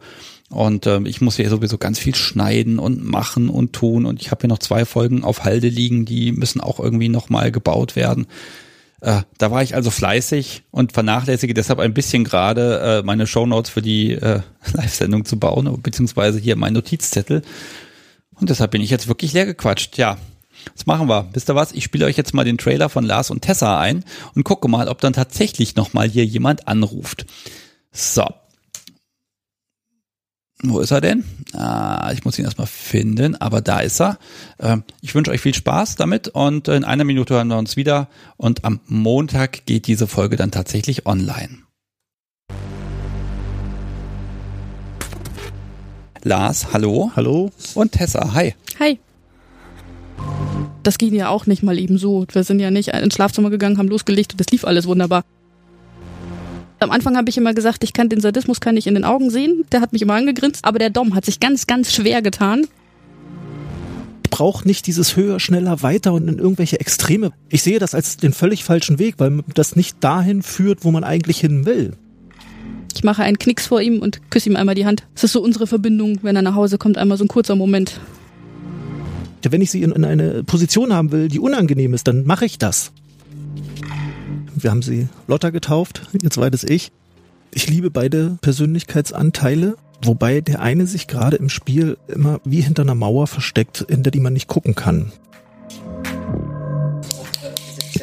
Und 0.49 0.87
ähm, 0.87 1.07
ich 1.07 1.21
muss 1.21 1.37
hier 1.37 1.49
sowieso 1.49 1.79
ganz 1.79 1.99
viel 1.99 2.15
schneiden 2.15 2.79
und 2.79 3.05
machen 3.05 3.49
und 3.49 3.73
tun. 3.73 4.07
Und 4.07 4.21
ich 4.21 4.31
habe 4.31 4.41
hier 4.43 4.49
noch 4.49 4.59
zwei 4.59 4.85
Folgen 4.85 5.23
auf 5.23 5.45
Halde 5.45 5.69
liegen, 5.69 6.07
die 6.07 6.33
müssen 6.33 6.61
auch 6.61 6.81
irgendwie 6.81 7.09
nochmal 7.09 7.53
gebaut 7.53 7.95
werden. 7.95 8.27
Äh, 9.01 9.23
da 9.39 9.51
war 9.51 9.63
ich 9.63 9.75
also 9.75 9.91
fleißig 9.91 10.63
und 10.71 10.93
vernachlässige 10.93 11.55
deshalb 11.55 11.79
ein 11.79 11.95
bisschen 11.95 12.25
gerade 12.25 12.81
äh, 12.81 13.03
meine 13.03 13.27
Shownotes 13.27 13.71
für 13.71 13.83
die 13.83 14.13
äh, 14.13 14.41
Live-Sendung 14.73 15.25
zu 15.25 15.39
bauen, 15.39 15.81
beziehungsweise 15.83 16.39
hier 16.39 16.57
mein 16.57 16.75
Notizzettel. 16.75 17.43
Und 18.35 18.51
deshalb 18.51 18.73
bin 18.73 18.83
ich 18.83 18.91
jetzt 18.91 19.09
wirklich 19.09 19.33
leer 19.33 19.47
gequatscht. 19.47 19.97
Ja, 19.99 20.19
was 20.75 20.87
machen 20.87 21.09
wir? 21.09 21.29
Wisst 21.33 21.51
ihr 21.51 21.55
was? 21.55 21.73
Ich 21.73 21.85
spiele 21.85 22.07
euch 22.07 22.17
jetzt 22.17 22.35
mal 22.35 22.45
den 22.45 22.59
Trailer 22.59 22.89
von 22.89 23.05
Lars 23.05 23.31
und 23.31 23.43
Tessa 23.43 23.81
ein 23.81 24.05
und 24.35 24.45
gucke 24.45 24.69
mal, 24.69 24.89
ob 24.89 25.01
dann 25.01 25.13
tatsächlich 25.13 25.77
nochmal 25.77 26.09
hier 26.09 26.25
jemand 26.25 26.69
anruft. 26.69 27.27
So. 27.93 28.25
Wo 30.63 30.81
ist 30.81 30.91
er 30.91 31.01
denn? 31.01 31.25
Ah, 31.55 32.13
ich 32.13 32.25
muss 32.25 32.39
ihn 32.39 32.45
erstmal 32.45 32.67
finden, 32.67 33.35
aber 33.35 33.63
da 33.63 33.81
ist 33.81 34.01
er. 34.01 34.19
Ähm, 34.59 34.85
ich 35.01 35.15
wünsche 35.15 35.31
euch 35.31 35.41
viel 35.41 35.55
Spaß 35.55 35.97
damit 35.97 36.29
und 36.29 36.69
in 36.69 36.85
einer 36.85 37.05
Minute 37.05 37.35
hören 37.35 37.49
wir 37.49 37.57
uns 37.57 37.77
wieder 37.77 38.09
und 38.37 38.65
am 38.65 38.81
Montag 38.87 39.65
geht 39.65 39.87
diese 39.87 40.07
Folge 40.07 40.37
dann 40.37 40.51
tatsächlich 40.51 41.07
online. 41.07 41.59
Lars, 46.23 46.75
hallo. 46.75 47.11
Hallo. 47.17 47.51
Und 47.75 47.93
Tessa, 47.93 48.35
hi. 48.35 48.55
Hi. 48.79 48.99
Das 50.83 50.99
ging 50.99 51.15
ja 51.15 51.29
auch 51.29 51.47
nicht 51.47 51.63
mal 51.63 51.79
eben 51.79 51.99
so. 51.99 52.27
Wir 52.33 52.45
sind 52.45 52.61
ja 52.61 52.71
nicht 52.71 52.89
ins 52.89 53.15
Schlafzimmer 53.15 53.51
gegangen, 53.51 53.79
haben 53.79 53.89
losgelegt 53.89 54.33
und 54.33 54.41
das 54.41 54.51
lief 54.51 54.65
alles 54.65 54.87
wunderbar. 54.87 55.25
Am 56.79 56.91
Anfang 56.91 57.17
habe 57.17 57.29
ich 57.29 57.37
immer 57.37 57.53
gesagt, 57.53 57.85
ich 57.85 57.93
kann 57.93 58.09
den 58.09 58.21
Sadismus 58.21 58.61
kann 58.61 58.77
ich 58.79 58.87
in 58.87 58.95
den 58.95 59.05
Augen 59.05 59.31
sehen. 59.31 59.65
Der 59.71 59.83
hat 59.83 59.93
mich 59.93 60.01
immer 60.01 60.15
angegrinst, 60.15 60.65
aber 60.65 60.79
der 60.79 60.89
Dom 60.89 61.15
hat 61.15 61.27
sich 61.27 61.39
ganz, 61.39 61.67
ganz 61.67 61.93
schwer 61.93 62.23
getan. 62.23 62.67
Ich 64.25 64.31
brauche 64.31 64.67
nicht 64.67 64.87
dieses 64.87 65.17
höher, 65.17 65.41
schneller, 65.41 65.83
weiter 65.83 66.15
und 66.15 66.27
in 66.27 66.39
irgendwelche 66.39 66.81
Extreme. 66.81 67.33
Ich 67.51 67.63
sehe 67.63 67.79
das 67.79 67.95
als 67.95 68.17
den 68.17 68.33
völlig 68.33 68.65
falschen 68.65 68.99
Weg, 68.99 69.17
weil 69.19 69.43
das 69.55 69.77
nicht 69.77 70.03
dahin 70.03 70.43
führt, 70.43 70.85
wo 70.85 70.91
man 70.91 71.05
eigentlich 71.05 71.39
hin 71.39 71.67
will. 71.67 71.93
Ich 72.95 73.05
mache 73.05 73.23
einen 73.23 73.39
Knicks 73.39 73.67
vor 73.67 73.83
ihm 73.83 74.01
und 74.01 74.31
küsse 74.31 74.49
ihm 74.49 74.57
einmal 74.57 74.75
die 74.75 74.87
Hand. 74.87 75.05
Das 75.15 75.25
ist 75.25 75.33
so 75.33 75.43
unsere 75.43 75.67
Verbindung, 75.67 76.21
wenn 76.23 76.37
er 76.37 76.43
nach 76.43 76.55
Hause 76.55 76.79
kommt, 76.79 76.97
einmal 76.97 77.19
so 77.19 77.25
ein 77.25 77.29
kurzer 77.29 77.57
Moment. 77.57 78.01
Wenn 79.49 79.63
ich 79.63 79.71
sie 79.71 79.83
in, 79.83 79.93
in 79.93 80.05
eine 80.05 80.45
Position 80.45 80.93
haben 80.93 81.13
will, 81.13 81.29
die 81.29 81.41
unangenehm 81.41 81.95
ist, 81.95 82.07
dann 82.07 82.25
mache 82.25 82.45
ich 82.45 82.59
das. 82.59 82.93
Wir 84.55 84.71
haben 84.71 84.83
sie 84.83 85.09
Lotta 85.27 85.51
getauft, 85.51 86.09
ihr 86.21 86.31
zweites 86.31 86.65
Ich. 86.65 86.93
Ich 87.53 87.69
liebe 87.69 87.91
beide 87.91 88.39
Persönlichkeitsanteile, 88.43 89.77
wobei 90.03 90.41
der 90.41 90.61
eine 90.61 90.87
sich 90.87 91.07
gerade 91.07 91.37
im 91.37 91.49
Spiel 91.49 91.97
immer 92.09 92.41
wie 92.45 92.61
hinter 92.61 92.83
einer 92.83 92.95
Mauer 92.95 93.27
versteckt, 93.27 93.87
hinter 93.89 94.11
die 94.11 94.21
man 94.21 94.35
nicht 94.35 94.49
gucken 94.49 94.75
kann. 94.75 95.13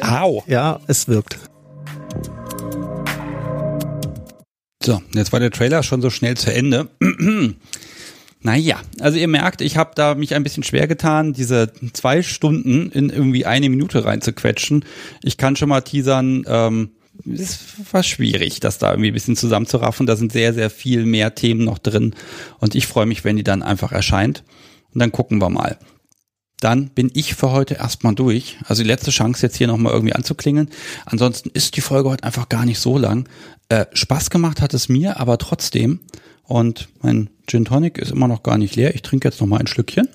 Au. 0.00 0.42
Ja, 0.46 0.80
es 0.86 1.08
wirkt. 1.08 1.38
So, 4.82 5.02
jetzt 5.12 5.32
war 5.32 5.40
der 5.40 5.50
Trailer 5.50 5.82
schon 5.82 6.02
so 6.02 6.10
schnell 6.10 6.36
zu 6.36 6.52
Ende. 6.52 6.88
Naja, 8.40 8.80
also 9.00 9.18
ihr 9.18 9.28
merkt, 9.28 9.60
ich 9.60 9.76
habe 9.76 9.92
da 9.94 10.14
mich 10.14 10.34
ein 10.34 10.44
bisschen 10.44 10.62
schwer 10.62 10.86
getan, 10.86 11.32
diese 11.32 11.72
zwei 11.92 12.22
Stunden 12.22 12.90
in 12.90 13.10
irgendwie 13.10 13.46
eine 13.46 13.68
Minute 13.68 14.04
reinzuquetschen. 14.04 14.84
Ich 15.22 15.36
kann 15.38 15.56
schon 15.56 15.68
mal 15.68 15.80
teasern, 15.80 16.44
ähm, 16.46 16.90
es 17.26 17.58
war 17.92 18.02
schwierig, 18.02 18.60
das 18.60 18.78
da 18.78 18.90
irgendwie 18.92 19.10
ein 19.10 19.14
bisschen 19.14 19.36
zusammenzuraffen. 19.36 20.06
Da 20.06 20.16
sind 20.16 20.32
sehr, 20.32 20.54
sehr 20.54 20.70
viel 20.70 21.04
mehr 21.04 21.34
Themen 21.34 21.64
noch 21.64 21.78
drin. 21.78 22.14
Und 22.58 22.74
ich 22.74 22.86
freue 22.86 23.06
mich, 23.06 23.24
wenn 23.24 23.36
die 23.36 23.44
dann 23.44 23.62
einfach 23.62 23.92
erscheint. 23.92 24.44
Und 24.94 25.00
dann 25.00 25.12
gucken 25.12 25.40
wir 25.40 25.50
mal. 25.50 25.78
Dann 26.60 26.88
bin 26.90 27.10
ich 27.14 27.34
für 27.34 27.50
heute 27.50 27.74
erstmal 27.74 28.14
durch. 28.14 28.58
Also 28.64 28.82
die 28.82 28.88
letzte 28.88 29.10
Chance 29.10 29.46
jetzt 29.46 29.56
hier 29.56 29.66
nochmal 29.66 29.92
irgendwie 29.92 30.14
anzuklingeln. 30.14 30.70
Ansonsten 31.06 31.50
ist 31.50 31.76
die 31.76 31.80
Folge 31.80 32.08
heute 32.08 32.24
einfach 32.24 32.48
gar 32.48 32.64
nicht 32.64 32.78
so 32.78 32.98
lang. 32.98 33.28
Äh, 33.68 33.86
Spaß 33.92 34.30
gemacht 34.30 34.60
hat 34.60 34.74
es 34.74 34.88
mir, 34.88 35.20
aber 35.20 35.38
trotzdem. 35.38 36.00
Und 36.48 36.88
mein 37.02 37.28
Gin 37.46 37.66
Tonic 37.66 37.98
ist 37.98 38.10
immer 38.10 38.26
noch 38.26 38.42
gar 38.42 38.56
nicht 38.56 38.74
leer. 38.74 38.94
Ich 38.94 39.02
trinke 39.02 39.28
jetzt 39.28 39.38
nochmal 39.38 39.60
ein 39.60 39.66
Schlückchen. 39.66 40.08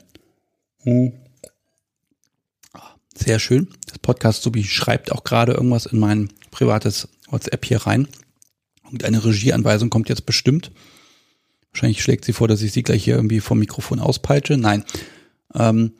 Hm. 0.79 1.13
Sehr 3.13 3.37
schön. 3.37 3.67
Das 3.85 3.99
Podcast 3.99 4.41
Subi 4.41 4.63
schreibt 4.63 5.11
auch 5.11 5.23
gerade 5.23 5.53
irgendwas 5.53 5.85
in 5.85 5.99
mein 5.99 6.29
privates 6.49 7.07
WhatsApp 7.29 7.63
hier 7.63 7.85
rein. 7.85 8.07
Und 8.91 9.03
eine 9.03 9.23
Regieanweisung 9.23 9.91
kommt 9.91 10.09
jetzt 10.09 10.25
bestimmt. 10.25 10.71
Wahrscheinlich 11.71 12.01
schlägt 12.01 12.25
sie 12.25 12.33
vor, 12.33 12.47
dass 12.47 12.63
ich 12.63 12.71
sie 12.71 12.81
gleich 12.81 13.03
hier 13.03 13.15
irgendwie 13.15 13.39
vom 13.39 13.59
Mikrofon 13.59 13.99
auspeitsche. 13.99 14.57
Nein. 14.57 14.85
Ähm, 15.53 15.93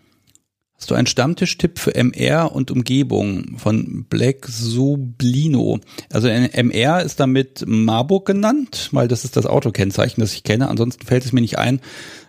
Hast 0.84 0.92
du 0.92 0.96
einen 0.96 1.08
Stammtischtipp 1.08 1.80
für 1.80 1.96
MR 1.96 2.54
und 2.54 2.70
Umgebung 2.70 3.58
von 3.58 4.04
Black 4.10 4.46
Sublino? 4.50 5.80
Also 6.12 6.28
MR 6.28 7.02
ist 7.02 7.22
damit 7.22 7.64
Marburg 7.66 8.26
genannt, 8.26 8.90
weil 8.92 9.08
das 9.08 9.24
ist 9.24 9.38
das 9.38 9.46
Autokennzeichen, 9.46 10.20
das 10.20 10.34
ich 10.34 10.44
kenne. 10.44 10.68
Ansonsten 10.68 11.06
fällt 11.06 11.24
es 11.24 11.32
mir 11.32 11.40
nicht 11.40 11.58
ein. 11.58 11.80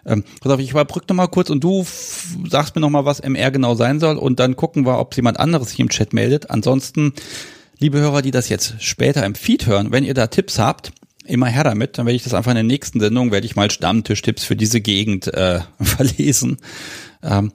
Ähm, 0.06 0.22
pass 0.40 0.52
auf, 0.52 0.60
ich 0.60 0.70
überbrücke 0.70 1.06
nochmal 1.08 1.26
kurz 1.26 1.50
und 1.50 1.64
du 1.64 1.84
sagst 2.48 2.76
mir 2.76 2.80
nochmal, 2.80 3.04
was 3.04 3.18
MR 3.18 3.50
genau 3.50 3.74
sein 3.74 3.98
soll 3.98 4.18
und 4.18 4.38
dann 4.38 4.54
gucken 4.54 4.86
wir, 4.86 5.00
ob 5.00 5.16
jemand 5.16 5.40
anderes 5.40 5.70
sich 5.70 5.80
im 5.80 5.88
Chat 5.88 6.12
meldet. 6.12 6.50
Ansonsten, 6.50 7.12
liebe 7.80 7.98
Hörer, 7.98 8.22
die 8.22 8.30
das 8.30 8.48
jetzt 8.48 8.76
später 8.78 9.26
im 9.26 9.34
Feed 9.34 9.66
hören, 9.66 9.90
wenn 9.90 10.04
ihr 10.04 10.14
da 10.14 10.28
Tipps 10.28 10.60
habt, 10.60 10.92
immer 11.24 11.46
her 11.46 11.64
damit, 11.64 11.98
dann 11.98 12.06
werde 12.06 12.14
ich 12.14 12.22
das 12.22 12.34
einfach 12.34 12.52
in 12.52 12.56
der 12.56 12.62
nächsten 12.62 13.00
Sendung, 13.00 13.32
werde 13.32 13.46
ich 13.48 13.56
mal 13.56 13.72
Stammtischtipps 13.72 14.44
für 14.44 14.54
diese 14.54 14.80
Gegend 14.80 15.26
äh, 15.26 15.58
verlesen. 15.80 16.58
Ähm, 17.20 17.50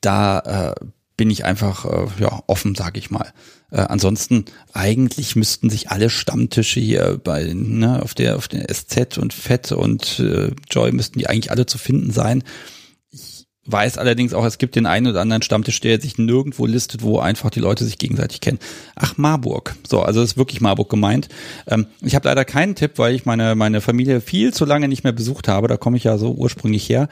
da 0.00 0.74
äh, 0.78 0.84
bin 1.16 1.30
ich 1.30 1.44
einfach 1.44 1.84
äh, 1.84 2.06
ja 2.18 2.42
offen, 2.46 2.74
sage 2.74 2.98
ich 2.98 3.10
mal. 3.10 3.32
Äh, 3.70 3.80
ansonsten 3.82 4.46
eigentlich 4.72 5.36
müssten 5.36 5.68
sich 5.68 5.90
alle 5.90 6.08
Stammtische 6.10 6.80
hier 6.80 7.20
bei 7.22 7.52
ne, 7.54 8.02
auf 8.02 8.14
der 8.14 8.36
auf 8.36 8.48
der 8.48 8.66
SZ 8.72 9.18
und 9.18 9.34
Fett 9.34 9.72
und 9.72 10.18
äh, 10.18 10.52
Joy 10.70 10.92
müssten 10.92 11.18
die 11.18 11.28
eigentlich 11.28 11.50
alle 11.50 11.66
zu 11.66 11.78
finden 11.78 12.10
sein 12.10 12.42
weiß 13.70 13.98
allerdings 13.98 14.34
auch, 14.34 14.44
es 14.44 14.58
gibt 14.58 14.76
den 14.76 14.86
einen 14.86 15.06
oder 15.06 15.20
anderen 15.20 15.42
Stammtisch, 15.42 15.80
der 15.80 16.00
sich 16.00 16.18
nirgendwo 16.18 16.66
listet, 16.66 17.02
wo 17.02 17.18
einfach 17.18 17.50
die 17.50 17.60
Leute 17.60 17.84
sich 17.84 17.98
gegenseitig 17.98 18.40
kennen. 18.40 18.58
Ach, 18.96 19.16
Marburg. 19.16 19.76
So, 19.88 20.02
also 20.02 20.22
ist 20.22 20.36
wirklich 20.36 20.60
Marburg 20.60 20.88
gemeint. 20.88 21.28
Ähm, 21.66 21.86
ich 22.02 22.14
habe 22.14 22.28
leider 22.28 22.44
keinen 22.44 22.74
Tipp, 22.74 22.92
weil 22.96 23.14
ich 23.14 23.24
meine, 23.24 23.54
meine 23.54 23.80
Familie 23.80 24.20
viel 24.20 24.52
zu 24.52 24.64
lange 24.64 24.88
nicht 24.88 25.04
mehr 25.04 25.12
besucht 25.12 25.48
habe. 25.48 25.68
Da 25.68 25.76
komme 25.76 25.96
ich 25.96 26.04
ja 26.04 26.18
so 26.18 26.32
ursprünglich 26.32 26.88
her. 26.88 27.08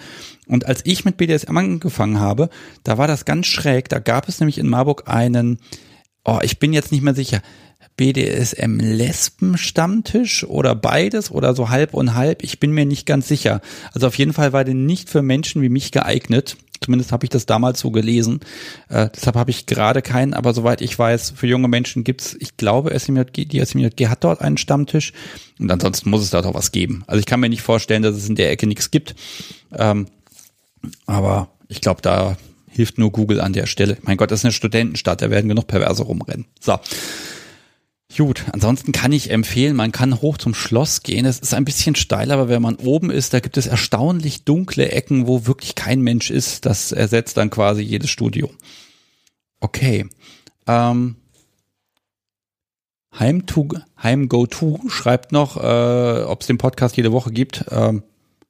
Und 0.47 0.67
als 0.67 0.81
ich 0.85 1.05
mit 1.05 1.17
BDSM 1.17 1.57
angefangen 1.57 2.21
habe, 2.21 2.51
da 2.85 2.99
war 2.99 3.07
das 3.07 3.25
ganz 3.25 3.47
schräg. 3.47 3.89
Da 3.89 3.99
gab 3.99 4.29
es 4.29 4.41
nämlich 4.41 4.59
in 4.59 4.69
Marburg 4.69 5.05
einen, 5.07 5.59
oh, 6.25 6.39
ich 6.43 6.59
bin 6.59 6.73
jetzt 6.73 6.93
nicht 6.93 7.03
mehr 7.03 7.15
sicher, 7.15 7.43
BDSM-Lesben-Stammtisch 7.99 10.45
oder 10.45 10.75
beides 10.75 11.31
oder 11.31 11.55
so 11.55 11.69
halb 11.69 11.93
und 11.93 12.15
halb. 12.15 12.43
Ich 12.43 12.59
bin 12.59 12.73
mir 12.73 12.87
nicht 12.87 13.05
ganz 13.05 13.29
sicher. 13.29 13.61
Also 13.93 14.07
auf 14.07 14.17
jeden 14.17 14.33
Fall 14.33 14.55
war 14.55 14.65
der 14.65 14.75
nicht 14.75 15.11
für 15.11 15.21
Menschen 15.21 15.61
wie 15.61 15.69
mich 15.69 15.93
geeignet. 15.93 16.57
Zumindest 16.81 17.13
habe 17.13 17.27
ich 17.27 17.31
das 17.31 17.45
damals 17.45 17.81
so 17.81 17.91
gelesen. 17.91 18.41
Äh, 18.89 19.11
deshalb 19.15 19.37
habe 19.37 19.51
ich 19.51 19.67
gerade 19.67 20.01
keinen, 20.01 20.33
aber 20.33 20.55
soweit 20.55 20.81
ich 20.81 20.97
weiß, 20.97 21.35
für 21.37 21.49
junge 21.49 21.67
Menschen 21.67 22.05
gibt's, 22.05 22.37
ich 22.39 22.57
glaube, 22.57 22.97
SMJG, 22.99 23.47
die 23.47 23.65
SMJG 23.65 24.07
hat 24.07 24.23
dort 24.23 24.41
einen 24.41 24.59
Stammtisch. 24.59 25.13
Und 25.59 25.71
ansonsten 25.71 26.09
muss 26.09 26.23
es 26.23 26.31
dort 26.31 26.47
auch 26.47 26.55
was 26.55 26.73
geben. 26.73 27.03
Also 27.09 27.19
ich 27.19 27.27
kann 27.27 27.41
mir 27.41 27.49
nicht 27.49 27.63
vorstellen, 27.63 28.03
dass 28.03 28.15
es 28.15 28.29
in 28.29 28.37
der 28.37 28.53
Ecke 28.53 28.69
nichts 28.69 28.93
gibt. 28.93 29.17
Ähm, 29.73 30.07
aber 31.07 31.49
ich 31.69 31.81
glaube, 31.81 32.01
da 32.01 32.37
hilft 32.69 32.97
nur 32.97 33.11
Google 33.11 33.41
an 33.41 33.53
der 33.53 33.67
Stelle. 33.67 33.99
Mein 34.03 34.17
Gott, 34.17 34.31
das 34.31 34.41
ist 34.41 34.45
eine 34.45 34.53
Studentenstadt, 34.53 35.21
da 35.21 35.31
werden 35.31 35.49
genug 35.49 35.67
Perverse 35.67 36.05
rumrennen. 36.05 36.47
So. 36.61 36.79
Gut, 38.17 38.47
ansonsten 38.53 38.93
kann 38.93 39.13
ich 39.13 39.31
empfehlen, 39.31 39.77
man 39.77 39.93
kann 39.93 40.23
hoch 40.23 40.39
zum 40.39 40.55
Schloss 40.55 41.03
gehen. 41.03 41.27
Es 41.27 41.39
ist 41.39 41.53
ein 41.53 41.67
bisschen 41.67 41.95
steil, 41.95 42.31
aber 42.31 42.49
wenn 42.49 42.63
man 42.63 42.77
oben 42.77 43.11
ist, 43.11 43.35
da 43.35 43.41
gibt 43.41 43.59
es 43.59 43.67
erstaunlich 43.67 44.45
dunkle 44.45 44.91
Ecken, 44.91 45.27
wo 45.27 45.47
wirklich 45.47 45.75
kein 45.75 46.01
Mensch 46.01 46.31
ist. 46.31 46.65
Das 46.65 46.91
ersetzt 46.91 47.37
dann 47.37 47.51
quasi 47.51 47.83
jedes 47.83 48.09
Studio. 48.09 48.51
Okay. 49.61 50.09
Ähm, 50.67 51.17
Heim, 53.19 53.47
to, 53.47 53.69
Heim 54.03 54.29
Go 54.29 54.47
To 54.47 54.81
schreibt 54.89 55.33
noch, 55.33 55.57
äh, 55.57 56.23
ob 56.23 56.41
es 56.41 56.47
den 56.47 56.59
Podcast 56.59 56.97
jede 56.97 57.13
Woche 57.13 57.31
gibt. 57.31 57.67
Ähm, 57.71 58.03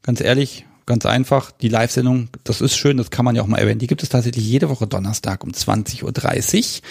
ganz 0.03 0.21
ehrlich, 0.21 0.67
ganz 0.89 1.07
einfach, 1.07 1.53
die 1.53 1.69
Live-Sendung, 1.69 2.31
das 2.43 2.61
ist 2.61 2.77
schön, 2.77 2.97
das 2.97 3.11
kann 3.11 3.25
man 3.25 3.37
ja 3.37 3.43
auch 3.43 3.47
mal 3.47 3.59
erwähnen. 3.59 3.79
Die 3.79 3.87
gibt 3.87 4.03
es 4.03 4.09
tatsächlich 4.09 4.45
jede 4.45 4.69
Woche 4.71 4.89
Donnerstag 4.89 5.45
um 5.45 5.51
20.30 5.51 6.03
Uhr. 6.03 6.83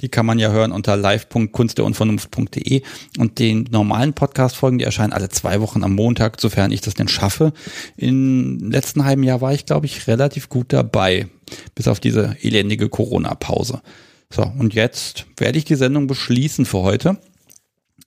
Die 0.00 0.08
kann 0.08 0.26
man 0.26 0.38
ja 0.40 0.50
hören 0.50 0.72
unter 0.72 0.96
live.kunstderunvernunft.de 0.96 2.82
und 3.18 3.38
den 3.38 3.68
normalen 3.70 4.14
Podcast-Folgen, 4.14 4.78
die 4.78 4.84
erscheinen 4.84 5.12
alle 5.12 5.28
zwei 5.28 5.60
Wochen 5.60 5.84
am 5.84 5.94
Montag, 5.94 6.40
sofern 6.40 6.72
ich 6.72 6.80
das 6.80 6.94
denn 6.94 7.08
schaffe. 7.08 7.52
Im 7.96 8.70
letzten 8.70 9.04
halben 9.04 9.22
Jahr 9.22 9.40
war 9.42 9.52
ich, 9.52 9.66
glaube 9.66 9.86
ich, 9.86 10.08
relativ 10.08 10.48
gut 10.48 10.72
dabei, 10.72 11.28
bis 11.74 11.86
auf 11.86 12.00
diese 12.00 12.36
elendige 12.40 12.88
Corona-Pause. 12.88 13.82
So, 14.30 14.50
und 14.58 14.72
jetzt 14.72 15.26
werde 15.36 15.58
ich 15.58 15.66
die 15.66 15.76
Sendung 15.76 16.06
beschließen 16.06 16.64
für 16.64 16.78
heute. 16.78 17.18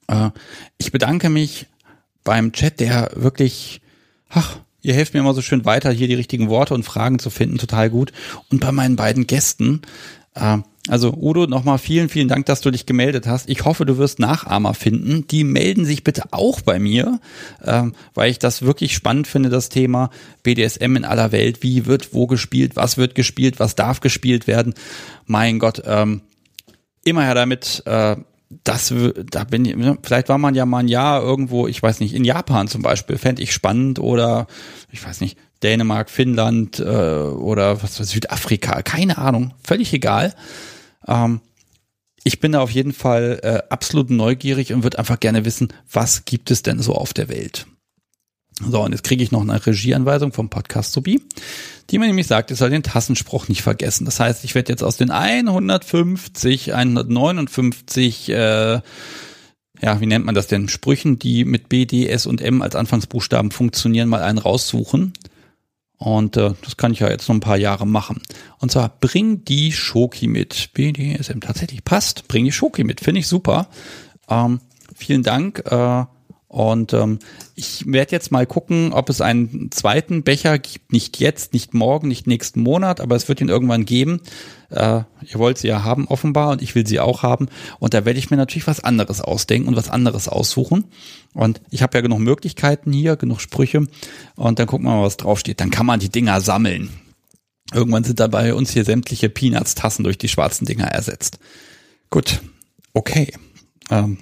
Äh, 0.07 0.31
ich 0.80 0.91
bedanke 0.91 1.30
mich 1.30 1.67
beim 2.23 2.51
Chat, 2.51 2.80
der 2.80 3.11
wirklich, 3.13 3.80
ach, 4.30 4.57
Ihr 4.86 4.94
helft 4.94 5.14
mir 5.14 5.22
immer 5.22 5.34
so 5.34 5.41
schön 5.41 5.66
weiter, 5.66 5.91
hier 5.91 6.07
die 6.07 6.14
richtigen 6.14 6.48
Worte 6.48 6.74
und 6.76 6.84
Fragen 6.84 7.18
zu 7.20 7.30
finden, 7.30 7.57
total 7.57 7.90
gut. 7.90 8.12
Und 8.52 8.62
bei 8.62 8.72
meinen 8.72 8.95
beiden 8.95 9.26
Gästen, 9.26 9.82
äh, 10.36 10.60
also 10.88 11.16
Udo, 11.20 11.48
nochmal 11.48 11.80
vielen, 11.80 12.10
vielen 12.10 12.28
Dank, 12.28 12.45
dass 12.45 12.62
du 12.62 12.70
dich 12.70 12.86
gemeldet 12.86 13.26
hast. 13.26 13.49
Ich 13.49 13.66
hoffe, 13.66 13.88
du 13.88 13.98
wirst 13.98 14.20
Nachahmer 14.20 14.76
finden. 14.76 15.26
Die 15.28 15.44
melden 15.44 15.84
sich 15.86 16.03
bitte 16.03 16.26
auch 16.30 16.62
bei 16.62 16.78
mir, 16.78 17.20
ähm, 17.64 17.94
weil 18.14 18.30
ich 18.30 18.38
das 18.38 18.62
wirklich 18.62 18.94
spannend 18.94 19.28
finde, 19.28 19.49
das 19.49 19.70
Thema 19.70 20.12
BDSM 20.44 20.95
in 20.95 21.06
aller 21.06 21.32
Welt. 21.32 21.64
Wie 21.64 21.88
wird 21.88 22.14
wo 22.14 22.28
gespielt, 22.28 22.76
was 22.76 22.98
wird 22.98 23.16
gespielt, 23.16 23.60
was 23.60 23.74
darf 23.74 23.99
gespielt 23.99 24.45
werden. 24.45 24.76
Mein 25.26 25.57
Gott, 25.57 25.82
ähm, 25.86 26.22
immer 27.03 27.24
her 27.24 27.34
damit. 27.34 27.82
Äh, 27.88 28.18
das, 28.49 28.93
da 29.31 29.43
bin 29.43 29.65
ich, 29.65 29.76
ne, 29.76 29.97
vielleicht 30.03 30.30
war 30.30 30.38
man 30.38 30.55
ja 30.55 30.65
mal 30.65 30.80
ein 30.80 30.88
Jahr 30.88 31.22
irgendwo, 31.22 31.67
ich 31.67 31.81
weiß 31.81 31.99
nicht, 31.99 32.13
in 32.13 32.23
Japan 32.23 32.67
zum 32.67 32.81
Beispiel, 32.81 33.17
fände 33.17 33.41
ich 33.41 33.51
spannend 33.51 33.99
oder 33.99 34.47
ich 34.91 35.05
weiß 35.05 35.22
nicht, 35.22 35.38
Dänemark, 35.63 36.09
Finnland 36.09 36.80
äh, 36.80 36.84
oder 36.84 37.81
was 37.81 37.95
Südafrika, 37.95 38.81
keine 38.81 39.17
Ahnung, 39.17 39.53
völlig 39.63 39.93
egal. 39.93 40.35
Ähm, 41.07 41.41
ich 42.23 42.39
bin 42.39 42.51
da 42.51 42.61
auf 42.61 42.72
jeden 42.72 42.93
Fall 42.93 43.39
äh, 43.43 43.72
absolut 43.72 44.09
neugierig 44.09 44.73
und 44.73 44.84
würde 44.84 44.99
einfach 44.99 45.19
gerne 45.19 45.45
wissen, 45.45 45.69
was 45.91 46.26
gibt 46.26 46.51
es 46.51 46.63
denn 46.63 46.80
so 46.80 46.93
auf 46.93 47.13
der 47.13 47.30
Welt? 47.30 47.67
So, 48.61 48.82
und 48.82 48.94
jetzt 48.94 49.03
kriege 49.03 49.23
ich 49.23 49.32
noch 49.32 49.41
eine 49.41 49.65
Regieanweisung 49.65 50.32
vom 50.32 50.49
Podcast 50.49 50.94
Sobi, 50.94 51.22
die 51.90 51.99
mir 51.99 52.07
nämlich 52.07 52.27
sagt, 52.27 52.52
ich 52.52 52.57
soll 52.57 52.69
den 52.69 52.84
Tassenspruch 52.84 53.49
nicht 53.49 53.61
vergessen. 53.61 54.06
Das 54.06 54.19
heißt, 54.19 54.45
ich 54.45 54.56
werde 54.56 54.72
jetzt 54.72 54.84
aus 54.84 54.95
den 54.95 55.11
150, 55.11 56.73
159, 56.73 58.30
äh, 58.30 58.80
ja, 59.82 59.99
wie 59.99 60.06
nennt 60.06 60.26
man 60.26 60.36
das 60.36 60.48
denn, 60.48 60.69
Sprüchen, 60.69 61.19
die 61.19 61.44
mit 61.44 61.68
B, 61.68 61.86
D, 61.86 62.07
S 62.07 62.26
und 62.26 62.41
M 62.41 62.61
als 62.61 62.76
Anfangsbuchstaben 62.76 63.52
funktionieren, 63.52 64.07
mal 64.07 64.22
einen 64.22 64.38
raussuchen 64.38 65.11
und 65.98 66.38
äh, 66.38 66.53
das 66.61 66.77
kann 66.77 66.94
ich 66.94 66.99
ja 66.99 67.10
jetzt 67.10 67.27
noch 67.27 67.36
ein 67.36 67.41
paar 67.41 67.57
Jahre 67.57 67.88
machen. 67.88 68.22
Und 68.60 68.72
zwar 68.72 68.90
bring 68.99 69.45
die 69.45 69.72
Schoki 69.72 70.27
mit. 70.27 70.72
BDSM 70.73 71.40
tatsächlich 71.40 71.84
passt. 71.84 72.27
Bring 72.27 72.45
die 72.45 72.52
Schoki 72.52 72.84
mit. 72.84 73.02
Finde 73.02 73.19
ich 73.19 73.27
super. 73.27 73.68
Ähm, 74.30 74.60
vielen 74.95 75.23
Dank. 75.23 75.64
Äh, 75.65 76.06
und 76.56 76.94
ähm, 76.94 77.19
ich 77.53 77.84
werde 77.86 78.14
jetzt 78.14 78.32
mal 78.32 78.45
gucken, 78.45 78.94
ob 78.94 79.10
es 79.10 79.19
einen 79.19 79.72
zweiten 79.72 80.23
Becher 80.23 80.57
gibt. 80.57 80.94
Nicht 80.94 81.19
jetzt, 81.19 81.52
nicht 81.52 81.73
morgen, 81.73 82.07
nicht 82.07 82.27
nächsten 82.27 82.61
Monat, 82.61 83.02
aber 83.02 83.18
es 83.18 83.27
wird 83.27 83.41
ihn 83.41 83.49
irgendwann 83.49 83.84
geben. 83.84 84.22
Äh, 84.69 85.02
ihr 85.22 85.36
wollt 85.36 85.57
sie 85.57 85.68
ja 85.68 85.84
haben 85.84 86.07
offenbar 86.07 86.52
und 86.52 86.61
ich 86.61 86.73
will 86.73 86.88
sie 86.88 87.02
auch 87.02 87.23
haben. 87.23 87.49
Und 87.80 87.94
da 87.94 88.06
werde 88.06 88.19
ich 88.19 88.32
mir 88.32 88.38
natürlich 88.38 88.68
was 88.68 88.82
anderes 88.82 89.19
ausdenken 89.19 89.68
und 89.68 89.76
was 89.76 89.90
anderes 89.90 90.30
aussuchen. 90.30 90.86
Und 91.34 91.60
ich 91.72 91.82
habe 91.82 91.98
ja 91.98 92.02
genug 92.02 92.19
Möglichkeiten 92.19 92.94
hier, 92.94 93.18
genug 93.18 93.41
Sprüche. 93.41 93.86
Und 94.38 94.57
dann 94.57 94.68
gucken 94.68 94.86
wir 94.86 94.95
mal, 94.95 95.03
was 95.03 95.18
draufsteht. 95.18 95.60
Dann 95.60 95.72
kann 95.72 95.86
man 95.86 95.99
die 95.99 96.07
Dinger 96.07 96.40
sammeln. 96.40 96.90
Irgendwann 97.73 98.06
sind 98.06 98.22
dabei 98.22 98.53
uns 98.53 98.72
hier 98.72 98.86
sämtliche 98.86 99.27
Peanuts-Tassen 99.27 100.06
durch 100.06 100.18
die 100.18 100.30
schwarzen 100.30 100.65
Dinger 100.65 100.88
ersetzt. 100.88 101.38
Gut, 102.10 102.40
okay. 102.94 103.34
Ähm, 103.90 104.19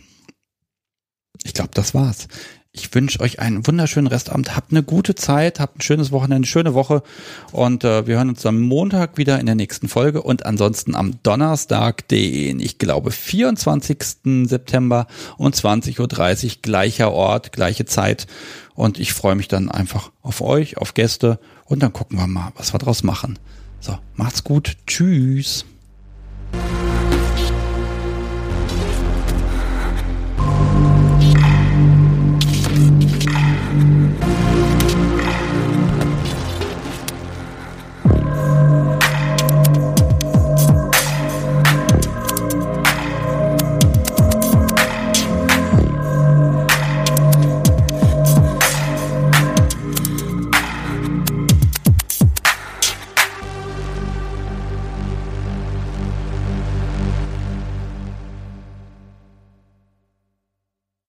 ich 1.43 1.53
glaube, 1.53 1.71
das 1.73 1.93
war's. 1.93 2.27
Ich 2.75 2.93
wünsche 2.95 3.19
euch 3.19 3.39
einen 3.39 3.67
wunderschönen 3.67 4.07
Restabend. 4.07 4.55
Habt 4.55 4.71
eine 4.71 4.81
gute 4.81 5.13
Zeit, 5.13 5.59
habt 5.59 5.77
ein 5.77 5.81
schönes 5.81 6.11
Wochenende, 6.11 6.37
eine 6.37 6.45
schöne 6.47 6.73
Woche 6.73 7.03
und 7.51 7.83
äh, 7.83 8.07
wir 8.07 8.15
hören 8.15 8.29
uns 8.29 8.43
am 8.47 8.61
Montag 8.61 9.19
wieder 9.19 9.39
in 9.39 9.45
der 9.45 9.53
nächsten 9.53 9.87
Folge 9.87 10.23
und 10.23 10.47
ansonsten 10.47 10.95
am 10.95 11.21
Donnerstag, 11.21 12.07
den, 12.07 12.59
ich 12.59 12.79
glaube, 12.79 13.11
24. 13.11 14.47
September 14.47 15.05
um 15.37 15.51
20.30 15.51 15.99
Uhr, 16.45 16.61
gleicher 16.63 17.11
Ort, 17.11 17.51
gleiche 17.51 17.85
Zeit 17.85 18.25
und 18.73 18.99
ich 18.99 19.13
freue 19.13 19.35
mich 19.35 19.47
dann 19.47 19.69
einfach 19.69 20.11
auf 20.23 20.41
euch, 20.41 20.77
auf 20.77 20.95
Gäste 20.95 21.39
und 21.65 21.83
dann 21.83 21.93
gucken 21.93 22.17
wir 22.17 22.25
mal, 22.25 22.53
was 22.55 22.73
wir 22.73 22.79
draus 22.79 23.03
machen. 23.03 23.37
So, 23.81 23.99
macht's 24.15 24.43
gut. 24.43 24.77
Tschüss. 24.87 25.65